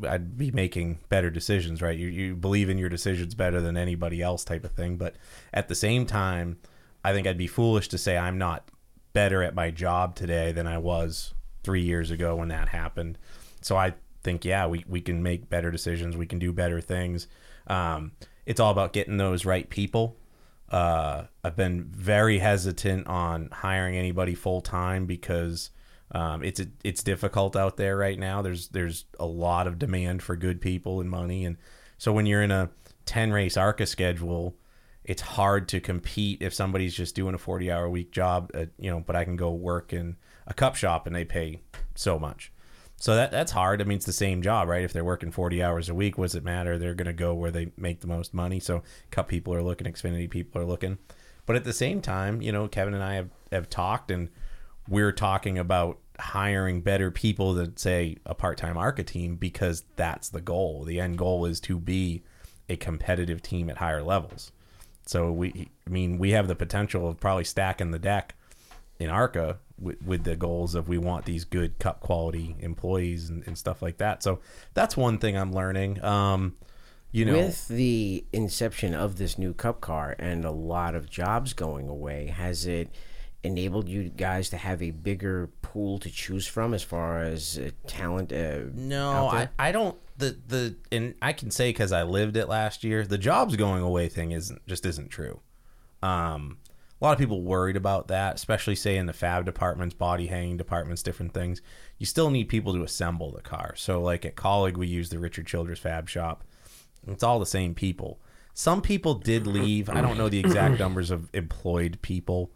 I'd 0.08 0.38
be 0.38 0.52
making 0.52 1.00
better 1.10 1.30
decisions, 1.30 1.82
right? 1.82 1.98
You 1.98 2.08
you 2.08 2.36
believe 2.36 2.70
in 2.70 2.78
your 2.78 2.90
decisions 2.90 3.36
better 3.36 3.60
than 3.60 3.76
anybody 3.76 4.22
else, 4.22 4.46
type 4.46 4.64
of 4.64 4.72
thing. 4.72 4.96
But 4.96 5.16
at 5.54 5.68
the 5.68 5.76
same 5.76 6.06
time, 6.06 6.58
I 7.04 7.12
think 7.12 7.28
I'd 7.28 7.38
be 7.38 7.48
foolish 7.48 7.90
to 7.90 7.98
say 7.98 8.18
I'm 8.18 8.38
not 8.38 8.70
better 9.14 9.44
at 9.44 9.54
my 9.54 9.70
job 9.70 10.16
today 10.16 10.54
than 10.54 10.66
I 10.66 10.78
was 10.78 11.34
three 11.64 11.82
years 11.82 12.10
ago 12.10 12.38
when 12.38 12.48
that 12.48 12.70
happened. 12.70 13.18
So 13.62 13.76
I 13.76 13.94
think, 14.24 14.46
yeah, 14.46 14.66
we, 14.68 14.86
we 14.88 15.02
can 15.02 15.22
make 15.22 15.50
better 15.50 15.72
decisions. 15.72 16.16
We 16.16 16.26
can 16.26 16.40
do 16.40 16.54
better 16.54 16.80
things. 16.80 17.28
Um, 17.68 18.14
it's 18.52 18.60
all 18.60 18.72
about 18.72 18.92
getting 18.92 19.16
those 19.16 19.46
right 19.46 19.70
people. 19.70 20.18
Uh, 20.70 21.24
I've 21.42 21.56
been 21.56 21.86
very 21.86 22.40
hesitant 22.40 23.08
on 23.08 23.48
hiring 23.50 23.96
anybody 23.96 24.36
full 24.36 24.60
time 24.60 25.06
because 25.06 25.70
um, 26.12 26.44
it's 26.44 26.60
it's 26.84 27.02
difficult 27.02 27.56
out 27.56 27.78
there 27.78 27.96
right 27.96 28.20
now. 28.20 28.42
There's 28.42 28.68
there's 28.68 29.06
a 29.18 29.26
lot 29.26 29.68
of 29.68 29.80
demand 29.80 30.22
for 30.22 30.36
good 30.36 30.60
people 30.60 31.00
and 31.00 31.10
money, 31.10 31.46
and 31.46 31.56
so 31.98 32.12
when 32.12 32.26
you're 32.26 32.44
in 32.44 32.52
a 32.52 32.70
ten 33.06 33.32
race 33.32 33.56
ARCA 33.56 33.86
schedule, 33.86 34.58
it's 35.06 35.22
hard 35.22 35.70
to 35.70 35.80
compete 35.80 36.42
if 36.42 36.54
somebody's 36.54 36.94
just 36.94 37.16
doing 37.16 37.34
a 37.34 37.38
40 37.38 37.72
hour 37.72 37.90
week 37.90 38.12
job. 38.12 38.52
At, 38.54 38.72
you 38.78 38.92
know, 38.92 39.00
but 39.00 39.16
I 39.16 39.24
can 39.24 39.38
go 39.38 39.52
work 39.52 39.94
in 39.94 40.18
a 40.46 40.54
cup 40.54 40.76
shop 40.76 41.08
and 41.08 41.16
they 41.16 41.24
pay 41.24 41.62
so 41.96 42.20
much. 42.20 42.52
So 43.02 43.16
that 43.16 43.32
that's 43.32 43.52
hard. 43.52 43.82
I 43.82 43.86
mean, 43.86 43.96
it's 43.96 44.06
the 44.06 44.14
same 44.14 44.44
job, 44.44 44.68
right? 44.68 44.84
If 44.84 44.94
they're 44.94 45.04
working 45.04 45.32
40 45.32 45.64
hours 45.64 45.90
a 45.90 45.96
week, 45.96 46.20
what 46.20 46.26
does 46.26 46.36
it 46.36 46.44
matter? 46.44 46.78
They're 46.78 46.94
going 46.94 47.08
to 47.08 47.14
go 47.14 47.34
where 47.34 47.50
they 47.50 47.72
make 47.76 48.02
the 48.02 48.08
most 48.08 48.32
money. 48.32 48.60
So 48.60 48.84
cup 49.10 49.28
people 49.28 49.56
are 49.56 49.64
looking, 49.64 49.92
Xfinity 49.92 50.30
people 50.30 50.62
are 50.62 50.66
looking. 50.66 51.00
But 51.48 51.56
at 51.56 51.64
the 51.64 51.74
same 51.74 52.02
time, 52.02 52.44
you 52.44 52.52
know, 52.52 52.68
Kevin 52.68 52.94
and 52.94 53.04
I 53.04 53.16
have, 53.16 53.30
have 53.52 53.72
talked 53.72 54.12
and 54.12 54.30
we're 54.88 55.12
talking 55.12 55.58
about 55.58 55.98
hiring 56.20 56.82
better 56.82 57.10
people 57.10 57.56
than 57.56 57.76
say 57.76 58.18
a 58.24 58.36
part-time 58.36 58.78
ARCA 58.78 59.04
team 59.04 59.36
because 59.36 59.84
that's 59.96 60.30
the 60.30 60.42
goal. 60.42 60.84
The 60.84 61.00
end 61.00 61.18
goal 61.18 61.46
is 61.46 61.60
to 61.62 61.80
be 61.80 62.22
a 62.70 62.76
competitive 62.76 63.42
team 63.42 63.72
at 63.72 63.78
higher 63.78 64.04
levels. 64.04 64.52
So 65.08 65.32
we, 65.32 65.72
I 65.88 65.90
mean, 65.90 66.20
we 66.20 66.32
have 66.32 66.48
the 66.48 66.56
potential 66.56 67.08
of 67.08 67.20
probably 67.20 67.46
stacking 67.46 67.90
the 67.90 67.98
deck 67.98 68.36
in 69.02 69.10
ARCA 69.10 69.60
with, 69.80 70.02
with 70.02 70.24
the 70.24 70.36
goals 70.36 70.76
of 70.76 70.88
we 70.88 70.98
want 70.98 71.26
these 71.26 71.44
good 71.44 71.80
cup 71.80 72.00
quality 72.00 72.56
employees 72.60 73.30
and, 73.30 73.46
and 73.48 73.58
stuff 73.58 73.82
like 73.82 73.98
that. 73.98 74.24
So 74.24 74.40
that's 74.74 74.96
one 74.96 75.18
thing 75.18 75.36
I'm 75.38 75.52
learning. 75.52 76.04
Um, 76.04 76.56
you 77.12 77.26
know, 77.26 77.34
With 77.34 77.68
the 77.68 78.24
inception 78.32 78.94
of 78.94 79.18
this 79.18 79.38
new 79.38 79.54
cup 79.54 79.82
car 79.82 80.16
and 80.18 80.46
a 80.46 80.52
lot 80.52 80.96
of 80.96 81.10
jobs 81.10 81.52
going 81.54 81.90
away, 81.90 82.28
has 82.28 82.66
it 82.66 82.90
enabled 83.44 83.90
you 83.90 84.04
guys 84.10 84.50
to 84.52 84.58
have 84.58 84.82
a 84.82 84.92
bigger 84.92 85.50
pool 85.62 85.98
to 86.00 86.10
choose 86.10 86.48
from 86.48 86.74
as 86.74 86.84
far 86.84 87.22
as 87.22 87.58
uh, 87.58 87.72
talent? 87.86 88.32
Uh, 88.32 88.60
No, 88.74 89.28
I. 89.28 89.50
I 89.60 89.72
don't 89.74 89.98
the 90.18 90.38
the 90.48 90.76
and 90.92 91.16
I 91.22 91.34
can 91.34 91.52
say 91.52 91.70
because 91.70 91.92
I 91.92 92.04
lived 92.04 92.38
it 92.38 92.48
last 92.48 92.84
year. 92.84 93.06
The 93.06 93.18
jobs 93.18 93.58
going 93.58 93.82
away 93.82 94.08
thing 94.08 94.32
isn't 94.32 94.66
just 94.66 94.86
isn't 94.86 95.10
true. 95.10 95.42
Um, 96.02 96.60
a 97.02 97.06
lot 97.06 97.14
of 97.14 97.18
people 97.18 97.42
worried 97.42 97.76
about 97.76 98.10
that, 98.10 98.36
especially 98.36 98.76
say 98.76 98.96
in 98.96 99.08
the 99.08 99.14
fab 99.14 99.44
departments, 99.44 99.96
body 99.96 100.28
hanging 100.28 100.58
departments, 100.58 101.02
different 101.02 101.34
things. 101.34 101.60
You 101.98 102.06
still 102.06 102.30
need 102.30 102.48
people 102.48 102.74
to 102.74 102.84
assemble 102.84 103.32
the 103.32 103.42
car. 103.42 103.74
So 103.76 104.00
like 104.02 104.24
at 104.24 104.36
Kaulig, 104.36 104.78
we 104.78 104.86
use 104.86 105.10
the 105.10 105.18
Richard 105.18 105.48
Childress 105.48 105.80
Fab 105.80 106.08
Shop. 106.08 106.44
It's 107.08 107.24
all 107.24 107.40
the 107.40 107.46
same 107.48 107.74
people. 107.74 108.20
Some 108.54 108.84
people 108.84 109.16
did 109.16 109.48
leave. 109.48 109.90
I 109.90 110.02
don't 110.02 110.18
know 110.18 110.30
the 110.30 110.40
exact 110.40 110.80
numbers 110.80 111.10
of 111.10 111.30
employed 111.34 111.98
people, 112.04 112.52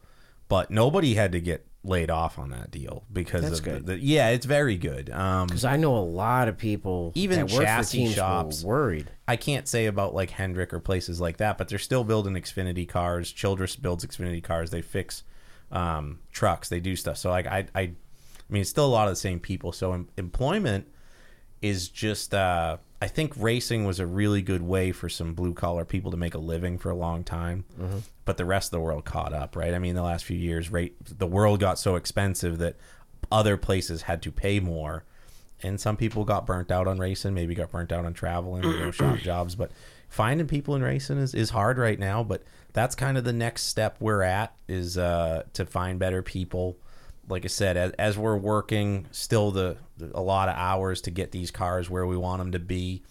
but 0.48 0.70
nobody 0.70 1.16
had 1.16 1.32
to 1.32 1.42
get 1.42 1.66
laid 1.86 2.10
off 2.10 2.38
on 2.40 2.50
that 2.50 2.72
deal 2.72 3.04
because 3.12 3.44
That's 3.44 3.60
of 3.60 3.66
good. 3.66 3.86
The, 3.86 3.94
the 3.94 4.00
yeah, 4.00 4.30
it's 4.30 4.46
very 4.46 4.78
good. 4.78 5.10
Um, 5.10 5.48
Because 5.48 5.66
I 5.66 5.78
know 5.78 5.96
a 5.96 6.00
lot 6.00 6.48
of 6.48 6.58
people 6.58 7.12
Even 7.16 7.38
that 7.40 7.52
work 7.52 7.62
for 7.62 7.64
chassis 7.64 7.98
teams 7.98 8.16
shops. 8.16 8.64
were 8.64 8.70
worried. 8.70 9.12
I 9.28 9.36
can't 9.36 9.68
say 9.68 9.86
about 9.86 10.14
like 10.14 10.32
Hendrick 10.32 10.74
or 10.74 10.80
places 10.80 11.22
like 11.22 11.38
that, 11.38 11.58
but 11.58 11.68
they're 11.70 11.80
still 11.80 12.04
building 12.04 12.34
Xfinity 12.34 12.88
cars. 12.88 13.32
Childress 13.32 13.76
builds 13.76 14.06
Xfinity 14.06 14.44
cars. 14.44 14.72
They 14.72 14.82
fix 14.82 15.24
um, 15.72 16.20
trucks. 16.32 16.70
They 16.70 16.80
do 16.80 16.96
stuff. 16.96 17.18
So 17.18 17.30
like 17.30 17.48
I, 17.48 17.66
I, 17.76 17.82
I 17.82 17.92
mean, 18.50 18.62
it's 18.62 18.70
still 18.70 18.86
a 18.86 18.88
lot 18.88 19.08
of 19.08 19.12
the 19.12 19.18
same 19.18 19.40
people. 19.40 19.72
So 19.72 19.94
em- 19.94 20.10
employment 20.18 20.88
is 21.62 21.90
just. 21.90 22.34
Uh, 22.34 22.78
I 23.02 23.08
think 23.08 23.34
racing 23.36 23.86
was 23.86 24.00
a 24.00 24.06
really 24.08 24.42
good 24.42 24.62
way 24.62 24.92
for 24.92 25.10
some 25.10 25.34
blue 25.34 25.54
collar 25.54 25.84
people 25.86 26.12
to 26.12 26.18
make 26.18 26.34
a 26.34 26.40
living 26.40 26.78
for 26.78 26.90
a 26.90 26.96
long 26.96 27.24
time, 27.24 27.66
but 28.24 28.38
the 28.38 28.46
rest 28.46 28.68
of 28.68 28.72
the 28.72 28.80
world 28.80 29.04
caught 29.06 29.34
up, 29.34 29.56
right? 29.56 29.74
I 29.74 29.80
mean, 29.80 29.96
the 29.96 30.02
last 30.02 30.24
few 30.26 30.38
years, 30.38 30.72
rate 30.72 30.96
the 31.06 31.28
world 31.28 31.60
got 31.60 31.78
so 31.78 31.96
expensive 31.96 32.58
that 32.60 32.78
other 33.32 33.58
places 33.58 34.04
had 34.04 34.22
to 34.24 34.32
pay 34.32 34.60
more. 34.60 35.04
And 35.64 35.80
some 35.80 35.98
people 35.98 36.26
got 36.26 36.46
burnt 36.46 36.72
out 36.72 36.88
on 36.88 37.00
racing 37.00 37.34
maybe 37.34 37.56
got 37.56 37.72
burnt 37.72 37.92
out 37.92 38.06
on 38.06 38.14
traveling 38.14 38.64
you 38.64 38.80
know, 38.80 38.92
shop 38.92 39.18
jobs. 39.24 39.56
But 39.56 39.72
finding 40.10 40.48
people 40.48 40.76
in 40.76 40.82
racing 40.82 41.18
is, 41.18 41.34
is 41.34 41.50
hard 41.50 41.78
right 41.78 42.00
now. 42.00 42.24
But 42.24 42.44
that's 42.74 42.96
kind 42.96 43.18
of 43.18 43.24
the 43.24 43.34
next 43.34 43.64
step 43.64 43.98
we're 44.00 44.22
at 44.22 44.56
is 44.68 44.98
uh, 44.98 45.44
to 45.54 45.66
find 45.66 45.98
better 45.98 46.22
people 46.22 46.78
like 47.30 47.44
i 47.46 47.48
said 47.48 47.78
as, 47.78 47.92
as 47.94 48.18
we're 48.18 48.38
working 48.38 49.06
still 49.12 49.52
the, 49.52 49.78
the 49.98 50.12
a 50.18 50.22
lot 50.22 50.50
of 50.50 50.56
hours 50.56 51.02
to 51.02 51.12
get 51.12 51.32
these 51.32 51.52
cars 51.52 51.90
where 51.90 52.06
we 52.06 52.18
want 52.18 52.40
them 52.40 52.52
to 52.52 52.60
be 52.60 53.02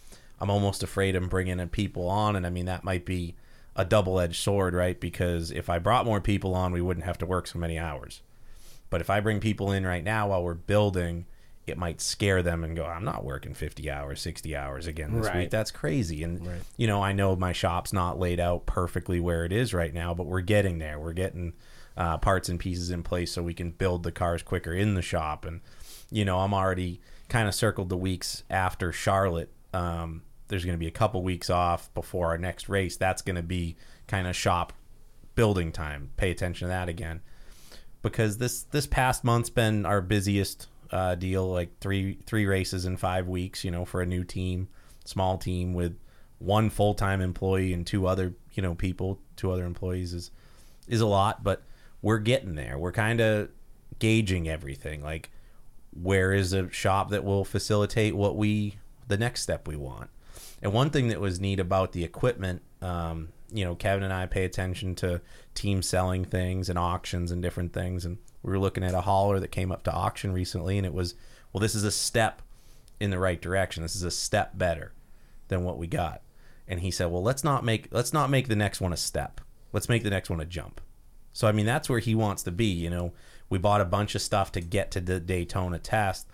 i'm 0.40 0.50
almost 0.50 0.82
afraid 0.82 1.16
of 1.16 1.28
bringing 1.30 1.58
in 1.60 1.68
people 1.68 2.08
on 2.08 2.36
and 2.36 2.46
i 2.46 2.50
mean 2.50 2.66
that 2.66 2.84
might 2.84 3.04
be 3.04 3.34
a 3.76 3.84
double-edged 3.84 4.36
sword 4.40 4.72
right 4.74 5.00
because 5.00 5.50
if 5.50 5.68
i 5.68 5.78
brought 5.78 6.04
more 6.06 6.20
people 6.20 6.54
on 6.54 6.72
we 6.72 6.80
wouldn't 6.80 7.06
have 7.06 7.18
to 7.18 7.26
work 7.26 7.46
so 7.46 7.58
many 7.58 7.78
hours 7.78 8.20
but 8.90 9.00
if 9.00 9.10
I 9.10 9.18
bring 9.18 9.40
people 9.40 9.72
in 9.72 9.84
right 9.84 10.04
now 10.04 10.28
while 10.28 10.44
we're 10.44 10.54
building, 10.54 11.24
it 11.66 11.76
might 11.76 12.00
scare 12.00 12.44
them 12.44 12.62
and 12.62 12.76
go, 12.76 12.84
I'm 12.84 13.02
not 13.04 13.24
working 13.24 13.52
50 13.52 13.90
hours, 13.90 14.20
60 14.20 14.54
hours 14.54 14.86
again 14.86 15.12
this 15.14 15.26
Right. 15.26 15.36
week. 15.36 15.50
That's 15.50 15.72
crazy. 15.72 16.22
And, 16.22 16.48
you 16.76 16.86
know, 16.86 17.02
I 17.02 17.12
know 17.12 17.34
my 17.34 17.52
shop's 17.52 17.92
not 17.92 18.20
laid 18.20 18.38
out 18.38 18.66
perfectly 18.66 19.18
where 19.18 19.44
it 19.44 19.52
is 19.52 19.74
right 19.74 19.92
now, 19.92 20.14
but 20.14 20.26
we're 20.26 20.42
getting 20.42 20.78
there. 20.78 21.00
We're 21.00 21.14
getting 21.14 21.54
uh, 21.96 22.18
parts 22.18 22.48
and 22.48 22.58
pieces 22.58 22.90
in 22.90 23.02
place 23.02 23.32
so 23.32 23.42
we 23.42 23.54
can 23.54 23.70
build 23.70 24.02
the 24.02 24.12
cars 24.12 24.42
quicker 24.42 24.72
in 24.72 24.94
the 24.94 25.02
shop. 25.02 25.44
And, 25.44 25.60
you 26.10 26.24
know, 26.24 26.40
I'm 26.40 26.54
already 26.54 27.00
kind 27.28 27.48
of 27.48 27.54
circled 27.54 27.88
the 27.88 27.96
weeks 27.96 28.42
after 28.50 28.92
Charlotte. 28.92 29.50
Um, 29.72 30.22
there's 30.48 30.64
going 30.64 30.76
to 30.76 30.80
be 30.80 30.86
a 30.86 30.92
couple 30.92 31.22
weeks 31.22 31.50
off 31.50 31.92
before 31.94 32.28
our 32.28 32.38
next 32.38 32.68
race. 32.68 32.96
That's 32.96 33.22
going 33.22 33.36
to 33.36 33.42
be 33.42 33.76
kind 34.06 34.26
of 34.26 34.36
shop 34.36 34.72
building 35.34 35.72
time. 35.72 36.10
Pay 36.16 36.30
attention 36.30 36.66
to 36.66 36.68
that 36.68 36.88
again 36.88 37.20
because 38.02 38.38
this 38.38 38.62
this 38.64 38.86
past 38.86 39.24
month's 39.24 39.50
been 39.50 39.86
our 39.86 40.00
busiest 40.00 40.68
uh, 40.92 41.16
deal, 41.16 41.50
like 41.50 41.80
three 41.80 42.18
three 42.26 42.46
races 42.46 42.84
in 42.84 42.96
five 42.96 43.26
weeks. 43.26 43.64
You 43.64 43.72
know, 43.72 43.84
for 43.84 44.00
a 44.00 44.06
new 44.06 44.22
team, 44.22 44.68
small 45.04 45.38
team 45.38 45.74
with 45.74 45.98
one 46.38 46.70
full 46.70 46.94
time 46.94 47.20
employee 47.20 47.72
and 47.72 47.84
two 47.84 48.06
other 48.06 48.34
you 48.52 48.62
know 48.62 48.74
people, 48.74 49.18
two 49.36 49.50
other 49.50 49.64
employees 49.64 50.12
is 50.12 50.30
is 50.86 51.00
a 51.00 51.06
lot, 51.06 51.42
but 51.42 51.62
we're 52.04 52.18
getting 52.18 52.54
there. 52.54 52.78
We're 52.78 52.92
kind 52.92 53.18
of 53.22 53.48
gauging 53.98 54.46
everything. 54.46 55.02
Like, 55.02 55.30
where 55.90 56.34
is 56.34 56.52
a 56.52 56.70
shop 56.70 57.08
that 57.10 57.24
will 57.24 57.46
facilitate 57.46 58.14
what 58.14 58.36
we 58.36 58.76
the 59.08 59.16
next 59.16 59.40
step 59.40 59.66
we 59.66 59.74
want? 59.74 60.10
And 60.62 60.74
one 60.74 60.90
thing 60.90 61.08
that 61.08 61.18
was 61.18 61.40
neat 61.40 61.58
about 61.58 61.92
the 61.92 62.04
equipment, 62.04 62.60
um, 62.82 63.30
you 63.50 63.64
know, 63.64 63.74
Kevin 63.74 64.02
and 64.02 64.12
I 64.12 64.26
pay 64.26 64.44
attention 64.44 64.94
to 64.96 65.22
team 65.54 65.80
selling 65.80 66.26
things 66.26 66.68
and 66.68 66.78
auctions 66.78 67.30
and 67.30 67.42
different 67.42 67.72
things. 67.72 68.04
And 68.04 68.18
we 68.42 68.52
were 68.52 68.58
looking 68.58 68.84
at 68.84 68.92
a 68.92 69.00
hauler 69.00 69.40
that 69.40 69.50
came 69.50 69.72
up 69.72 69.82
to 69.84 69.92
auction 69.92 70.30
recently, 70.30 70.76
and 70.76 70.86
it 70.86 70.92
was, 70.92 71.14
well, 71.54 71.60
this 71.62 71.74
is 71.74 71.84
a 71.84 71.90
step 71.90 72.42
in 73.00 73.08
the 73.08 73.18
right 73.18 73.40
direction. 73.40 73.82
This 73.82 73.96
is 73.96 74.02
a 74.02 74.10
step 74.10 74.58
better 74.58 74.92
than 75.48 75.64
what 75.64 75.78
we 75.78 75.86
got. 75.86 76.20
And 76.68 76.80
he 76.80 76.90
said, 76.90 77.06
well, 77.10 77.22
let's 77.22 77.44
not 77.44 77.64
make 77.64 77.88
let's 77.92 78.12
not 78.12 78.28
make 78.28 78.48
the 78.48 78.56
next 78.56 78.82
one 78.82 78.92
a 78.92 78.98
step. 78.98 79.40
Let's 79.72 79.88
make 79.88 80.02
the 80.02 80.10
next 80.10 80.28
one 80.28 80.42
a 80.42 80.44
jump. 80.44 80.82
So 81.34 81.46
I 81.46 81.52
mean, 81.52 81.66
that's 81.66 81.90
where 81.90 81.98
he 81.98 82.14
wants 82.14 82.42
to 82.44 82.50
be. 82.50 82.64
You 82.66 82.88
know, 82.88 83.12
we 83.50 83.58
bought 83.58 83.82
a 83.82 83.84
bunch 83.84 84.14
of 84.14 84.22
stuff 84.22 84.50
to 84.52 84.62
get 84.62 84.90
to 84.92 85.00
the 85.02 85.20
Daytona 85.20 85.78
test. 85.78 86.26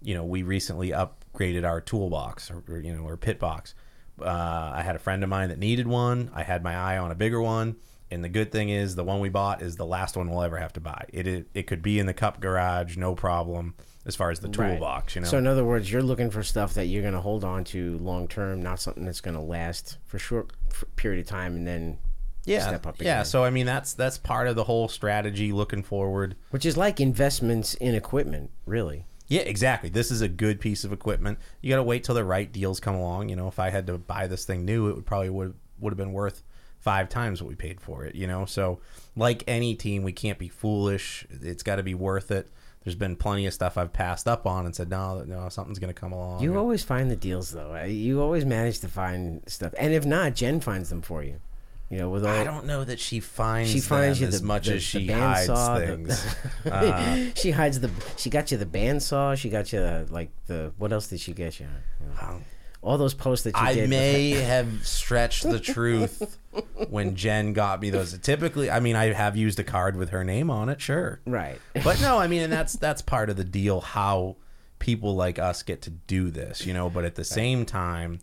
You 0.00 0.14
know, 0.14 0.24
we 0.24 0.44
recently 0.44 0.90
upgraded 0.90 1.64
our 1.68 1.80
toolbox 1.80 2.50
or, 2.50 2.62
or 2.68 2.78
you 2.78 2.94
know 2.94 3.04
our 3.04 3.16
pit 3.16 3.40
box. 3.40 3.74
Uh, 4.20 4.26
I 4.74 4.82
had 4.82 4.94
a 4.94 4.98
friend 5.00 5.24
of 5.24 5.28
mine 5.30 5.48
that 5.48 5.58
needed 5.58 5.88
one. 5.88 6.30
I 6.34 6.42
had 6.44 6.62
my 6.62 6.76
eye 6.76 6.98
on 6.98 7.10
a 7.10 7.14
bigger 7.16 7.40
one. 7.40 7.76
And 8.10 8.22
the 8.22 8.28
good 8.28 8.52
thing 8.52 8.68
is, 8.68 8.94
the 8.94 9.04
one 9.04 9.20
we 9.20 9.30
bought 9.30 9.62
is 9.62 9.76
the 9.76 9.86
last 9.86 10.18
one 10.18 10.28
we'll 10.30 10.42
ever 10.42 10.58
have 10.58 10.74
to 10.74 10.80
buy. 10.80 11.06
It 11.12 11.26
it, 11.26 11.46
it 11.54 11.62
could 11.66 11.80
be 11.80 11.98
in 11.98 12.04
the 12.04 12.12
cup 12.12 12.40
garage, 12.40 12.98
no 12.98 13.14
problem, 13.14 13.74
as 14.04 14.14
far 14.14 14.30
as 14.30 14.40
the 14.40 14.48
Right. 14.48 14.72
toolbox. 14.72 15.14
You 15.14 15.22
know, 15.22 15.28
So 15.28 15.38
in 15.38 15.46
other 15.46 15.64
words, 15.64 15.90
you're 15.90 16.02
looking 16.02 16.30
for 16.30 16.42
stuff 16.42 16.74
that 16.74 16.86
you're 16.86 17.00
going 17.00 17.14
to 17.14 17.22
hold 17.22 17.42
on 17.42 17.64
to 17.64 17.96
long 17.98 18.28
term, 18.28 18.62
not 18.62 18.80
something 18.80 19.06
that's 19.06 19.22
going 19.22 19.36
to 19.36 19.40
last 19.42 19.96
for 20.04 20.18
a 20.18 20.20
short 20.20 20.52
period 20.96 21.20
of 21.20 21.26
time 21.26 21.56
and 21.56 21.66
then 21.66 21.98
yeah, 22.44 22.66
step 22.68 22.86
up 22.86 23.00
yeah. 23.00 23.22
So 23.22 23.44
I 23.44 23.50
mean, 23.50 23.66
that's 23.66 23.94
that's 23.94 24.18
part 24.18 24.48
of 24.48 24.56
the 24.56 24.64
whole 24.64 24.88
strategy 24.88 25.52
looking 25.52 25.82
forward. 25.82 26.36
which 26.50 26.66
is 26.66 26.76
like 26.76 27.00
investments 27.00 27.74
in 27.74 27.94
equipment, 27.94 28.50
really. 28.66 29.06
Yeah, 29.28 29.42
exactly. 29.42 29.88
This 29.88 30.10
is 30.10 30.20
a 30.20 30.28
good 30.28 30.60
piece 30.60 30.84
of 30.84 30.92
equipment. 30.92 31.38
You 31.62 31.70
got 31.70 31.76
to 31.76 31.82
wait 31.82 32.04
till 32.04 32.14
the 32.14 32.24
right 32.24 32.52
deals 32.52 32.80
come 32.80 32.94
along. 32.94 33.30
You 33.30 33.36
know, 33.36 33.48
if 33.48 33.58
I 33.58 33.70
had 33.70 33.86
to 33.86 33.96
buy 33.96 34.26
this 34.26 34.44
thing 34.44 34.64
new, 34.64 34.88
it 34.88 34.96
would 34.96 35.06
probably 35.06 35.30
would 35.30 35.54
would 35.80 35.92
have 35.92 35.98
been 35.98 36.12
worth 36.12 36.42
five 36.78 37.08
times 37.08 37.40
what 37.40 37.48
we 37.48 37.54
paid 37.54 37.80
for 37.80 38.04
it. 38.04 38.14
You 38.14 38.26
know, 38.26 38.44
so 38.44 38.80
like 39.16 39.44
any 39.46 39.74
team, 39.74 40.02
we 40.02 40.12
can't 40.12 40.38
be 40.38 40.48
foolish. 40.48 41.26
It's 41.30 41.62
got 41.62 41.76
to 41.76 41.82
be 41.82 41.94
worth 41.94 42.30
it. 42.30 42.48
There's 42.84 42.96
been 42.96 43.14
plenty 43.14 43.46
of 43.46 43.54
stuff 43.54 43.78
I've 43.78 43.92
passed 43.92 44.26
up 44.26 44.44
on 44.44 44.66
and 44.66 44.74
said, 44.74 44.90
no, 44.90 45.22
no, 45.22 45.48
something's 45.48 45.78
going 45.78 45.94
to 45.94 45.98
come 45.98 46.12
along. 46.12 46.42
You 46.42 46.58
always 46.58 46.82
find 46.82 47.08
the 47.08 47.16
deals 47.16 47.52
though. 47.52 47.80
You 47.84 48.20
always 48.20 48.44
manage 48.44 48.80
to 48.80 48.88
find 48.88 49.40
stuff, 49.46 49.72
and 49.78 49.94
if 49.94 50.04
not, 50.04 50.34
Jen 50.34 50.60
finds 50.60 50.88
them 50.90 51.00
for 51.00 51.22
you. 51.22 51.40
You 51.92 51.98
know, 51.98 52.08
with 52.08 52.24
all 52.24 52.32
I 52.32 52.42
don't 52.42 52.64
know 52.64 52.84
that 52.84 52.98
she 52.98 53.20
finds 53.20 53.70
she 53.70 53.80
finds 53.80 54.18
you 54.18 54.26
as 54.26 54.40
the, 54.40 54.46
much 54.46 54.66
the- 54.66 54.76
as 54.76 54.82
she 54.82 55.06
hides 55.08 55.46
the- 55.46 55.84
things. 55.86 56.36
Uh, 56.64 57.26
she 57.34 57.50
hides 57.50 57.80
the. 57.80 57.90
She 58.16 58.30
got 58.30 58.50
you 58.50 58.56
the 58.56 58.64
bandsaw. 58.64 59.36
She 59.36 59.50
got 59.50 59.74
you 59.74 60.06
like 60.08 60.30
the. 60.46 60.72
What 60.78 60.90
else 60.90 61.08
did 61.08 61.20
she 61.20 61.34
get 61.34 61.60
you? 61.60 61.66
Um, 62.20 62.44
all 62.80 62.96
those 62.96 63.12
posts 63.12 63.44
that 63.44 63.54
you 63.54 63.60
I 63.62 63.74
did. 63.74 63.90
may 63.90 64.30
have 64.30 64.86
stretched 64.86 65.42
the 65.42 65.60
truth 65.74 66.38
when 66.88 67.14
Jen 67.14 67.52
got 67.52 67.80
me 67.82 67.90
those. 67.90 68.16
Typically, 68.20 68.70
I 68.70 68.80
mean, 68.80 68.96
I 68.96 69.12
have 69.12 69.36
used 69.36 69.58
a 69.60 69.64
card 69.64 69.96
with 69.96 70.10
her 70.10 70.24
name 70.24 70.48
on 70.50 70.70
it, 70.70 70.80
sure. 70.80 71.20
right. 71.26 71.60
But 71.84 72.00
no, 72.00 72.18
I 72.18 72.26
mean, 72.26 72.40
and 72.40 72.52
that's 72.52 72.72
that's 72.72 73.02
part 73.02 73.28
of 73.28 73.36
the 73.36 73.44
deal 73.44 73.82
how 73.82 74.36
people 74.78 75.14
like 75.14 75.38
us 75.38 75.62
get 75.62 75.82
to 75.82 75.90
do 75.90 76.30
this, 76.30 76.64
you 76.64 76.72
know. 76.72 76.88
But 76.88 77.04
at 77.04 77.16
the 77.16 77.24
same 77.24 77.66
time, 77.66 78.20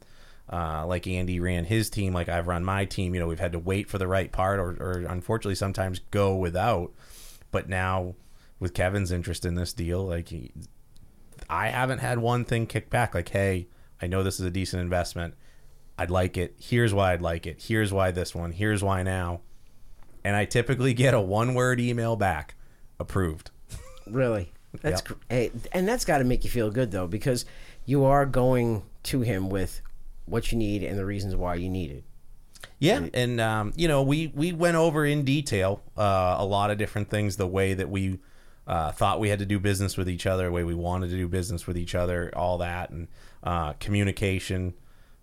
uh, 0.52 0.86
like 0.88 1.06
Andy 1.08 1.40
ran 1.40 1.66
his 1.66 1.90
team, 1.90 2.14
like 2.14 2.30
I've 2.30 2.48
run 2.48 2.64
my 2.66 2.86
team. 2.86 3.14
You 3.14 3.20
know, 3.20 3.28
we've 3.28 3.40
had 3.40 3.52
to 3.52 3.60
wait 3.60 3.88
for 3.90 3.98
the 3.98 4.08
right 4.08 4.32
part, 4.32 4.60
or, 4.60 4.70
or 4.80 5.06
unfortunately, 5.08 5.56
sometimes 5.56 6.00
go 6.12 6.36
without. 6.36 6.92
But 7.52 7.70
now, 7.70 8.16
with 8.60 8.74
Kevin's 8.74 9.12
interest 9.12 9.46
in 9.46 9.56
this 9.56 9.74
deal, 9.74 10.06
like 10.06 10.30
he, 10.30 10.52
I 11.50 11.68
haven't 11.70 12.00
had 12.00 12.20
one 12.20 12.46
thing 12.46 12.66
kick 12.68 12.90
back. 12.90 13.14
Like, 13.14 13.30
hey, 13.30 13.68
I 14.02 14.08
know 14.08 14.24
this 14.24 14.40
is 14.40 14.46
a 14.46 14.52
decent 14.52 14.82
investment. 14.82 15.36
I'd 15.98 16.10
like 16.12 16.38
it. 16.38 16.56
Here's 16.60 16.94
why 16.94 17.14
I'd 17.14 17.22
like 17.22 17.46
it. 17.46 17.62
Here's 17.62 17.92
why 17.92 18.12
this 18.12 18.34
one. 18.34 18.52
Here's 18.52 18.84
why 18.84 19.04
now. 19.04 19.42
And 20.24 20.36
I 20.36 20.46
typically 20.46 20.94
get 20.94 21.14
a 21.14 21.22
one 21.22 21.54
word 21.54 21.80
email 21.80 22.16
back 22.16 22.56
approved. 23.00 23.52
Really? 24.08 24.52
That's 24.82 25.02
Yep. 25.02 25.08
gr 25.08 25.14
hey, 25.30 25.52
and 25.72 25.88
that's 25.88 26.06
got 26.06 26.20
to 26.20 26.24
make 26.24 26.44
you 26.44 26.50
feel 26.50 26.70
good 26.72 26.92
though 26.92 27.08
because 27.08 27.46
you 27.86 28.04
are 28.06 28.26
going 28.26 28.84
to 29.04 29.22
him 29.22 29.50
with 29.50 29.82
what 30.30 30.52
you 30.52 30.58
need 30.58 30.84
and 30.84 30.98
the 30.98 31.06
reasons 31.06 31.36
why 31.36 31.56
you 31.56 31.70
need 31.70 31.92
it. 31.92 32.04
Yeah, 32.80 33.08
and 33.14 33.40
um, 33.40 33.74
you 33.76 33.88
know, 33.88 34.04
we 34.04 34.28
we 34.28 34.52
went 34.52 34.76
over 34.76 35.06
in 35.06 35.24
detail 35.24 35.82
uh, 35.98 36.36
a 36.38 36.46
lot 36.46 36.72
of 36.72 36.78
different 36.78 37.10
things, 37.10 37.38
the 37.38 37.48
way 37.48 37.74
that 37.74 37.90
we 37.90 38.20
uh, 38.68 38.92
thought 38.92 39.20
we 39.20 39.30
had 39.30 39.40
to 39.40 39.46
do 39.46 39.60
business 39.60 39.98
with 39.98 40.10
each 40.10 40.26
other, 40.26 40.46
the 40.46 40.52
way 40.52 40.64
we 40.64 40.76
wanted 40.76 41.10
to 41.10 41.18
do 41.18 41.28
business 41.28 41.68
with 41.68 41.78
each 41.78 41.96
other, 41.96 42.32
all 42.36 42.58
that, 42.60 42.90
and 42.90 43.08
uh, 43.44 43.74
communication. 43.74 44.74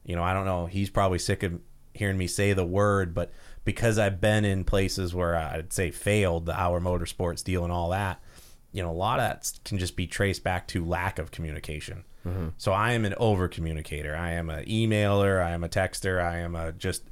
You 0.04 0.16
know, 0.16 0.22
I 0.22 0.32
don't 0.32 0.44
know. 0.44 0.66
He's 0.66 0.90
probably 0.90 1.18
sick 1.18 1.42
of 1.42 1.60
hearing 1.94 2.18
me 2.18 2.26
say 2.26 2.52
the 2.52 2.64
word, 2.64 3.14
but 3.14 3.32
because 3.64 3.98
I've 3.98 4.20
been 4.20 4.44
in 4.44 4.64
places 4.64 5.14
where 5.14 5.36
I'd 5.36 5.72
say 5.72 5.90
failed, 5.90 6.46
the 6.46 6.58
Our 6.58 6.80
Motorsports 6.80 7.42
deal 7.42 7.64
and 7.64 7.72
all 7.72 7.90
that, 7.90 8.20
you 8.72 8.82
know, 8.82 8.90
a 8.90 8.92
lot 8.92 9.18
of 9.18 9.28
that 9.28 9.58
can 9.64 9.78
just 9.78 9.96
be 9.96 10.06
traced 10.06 10.44
back 10.44 10.68
to 10.68 10.84
lack 10.84 11.18
of 11.18 11.30
communication. 11.30 12.04
So 12.58 12.72
I 12.72 12.92
am 12.92 13.04
an 13.04 13.14
over 13.18 13.46
communicator. 13.48 14.16
I 14.16 14.32
am 14.32 14.50
an 14.50 14.64
emailer. 14.66 15.40
I 15.44 15.50
am 15.52 15.62
a 15.64 15.68
texter. 15.68 16.20
I 16.22 16.38
am 16.38 16.54
a 16.56 16.72
just 16.72 17.02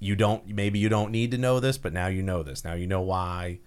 you 0.00 0.16
don't 0.16 0.46
maybe 0.48 0.78
you 0.78 0.88
don't 0.88 1.10
need 1.10 1.30
to 1.32 1.38
know 1.38 1.60
this, 1.60 1.78
but 1.78 1.92
now 1.92 2.06
you 2.06 2.22
know 2.22 2.42
this. 2.42 2.64
Now 2.64 2.74
you 2.74 2.86
know 2.86 3.02
why. 3.02 3.58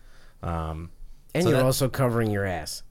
Um, 0.44 0.90
And 1.34 1.44
So 1.44 1.50
you're 1.50 1.60
that- 1.60 1.66
also 1.66 1.90
covering 1.90 2.32
your 2.32 2.46
ass. 2.46 2.82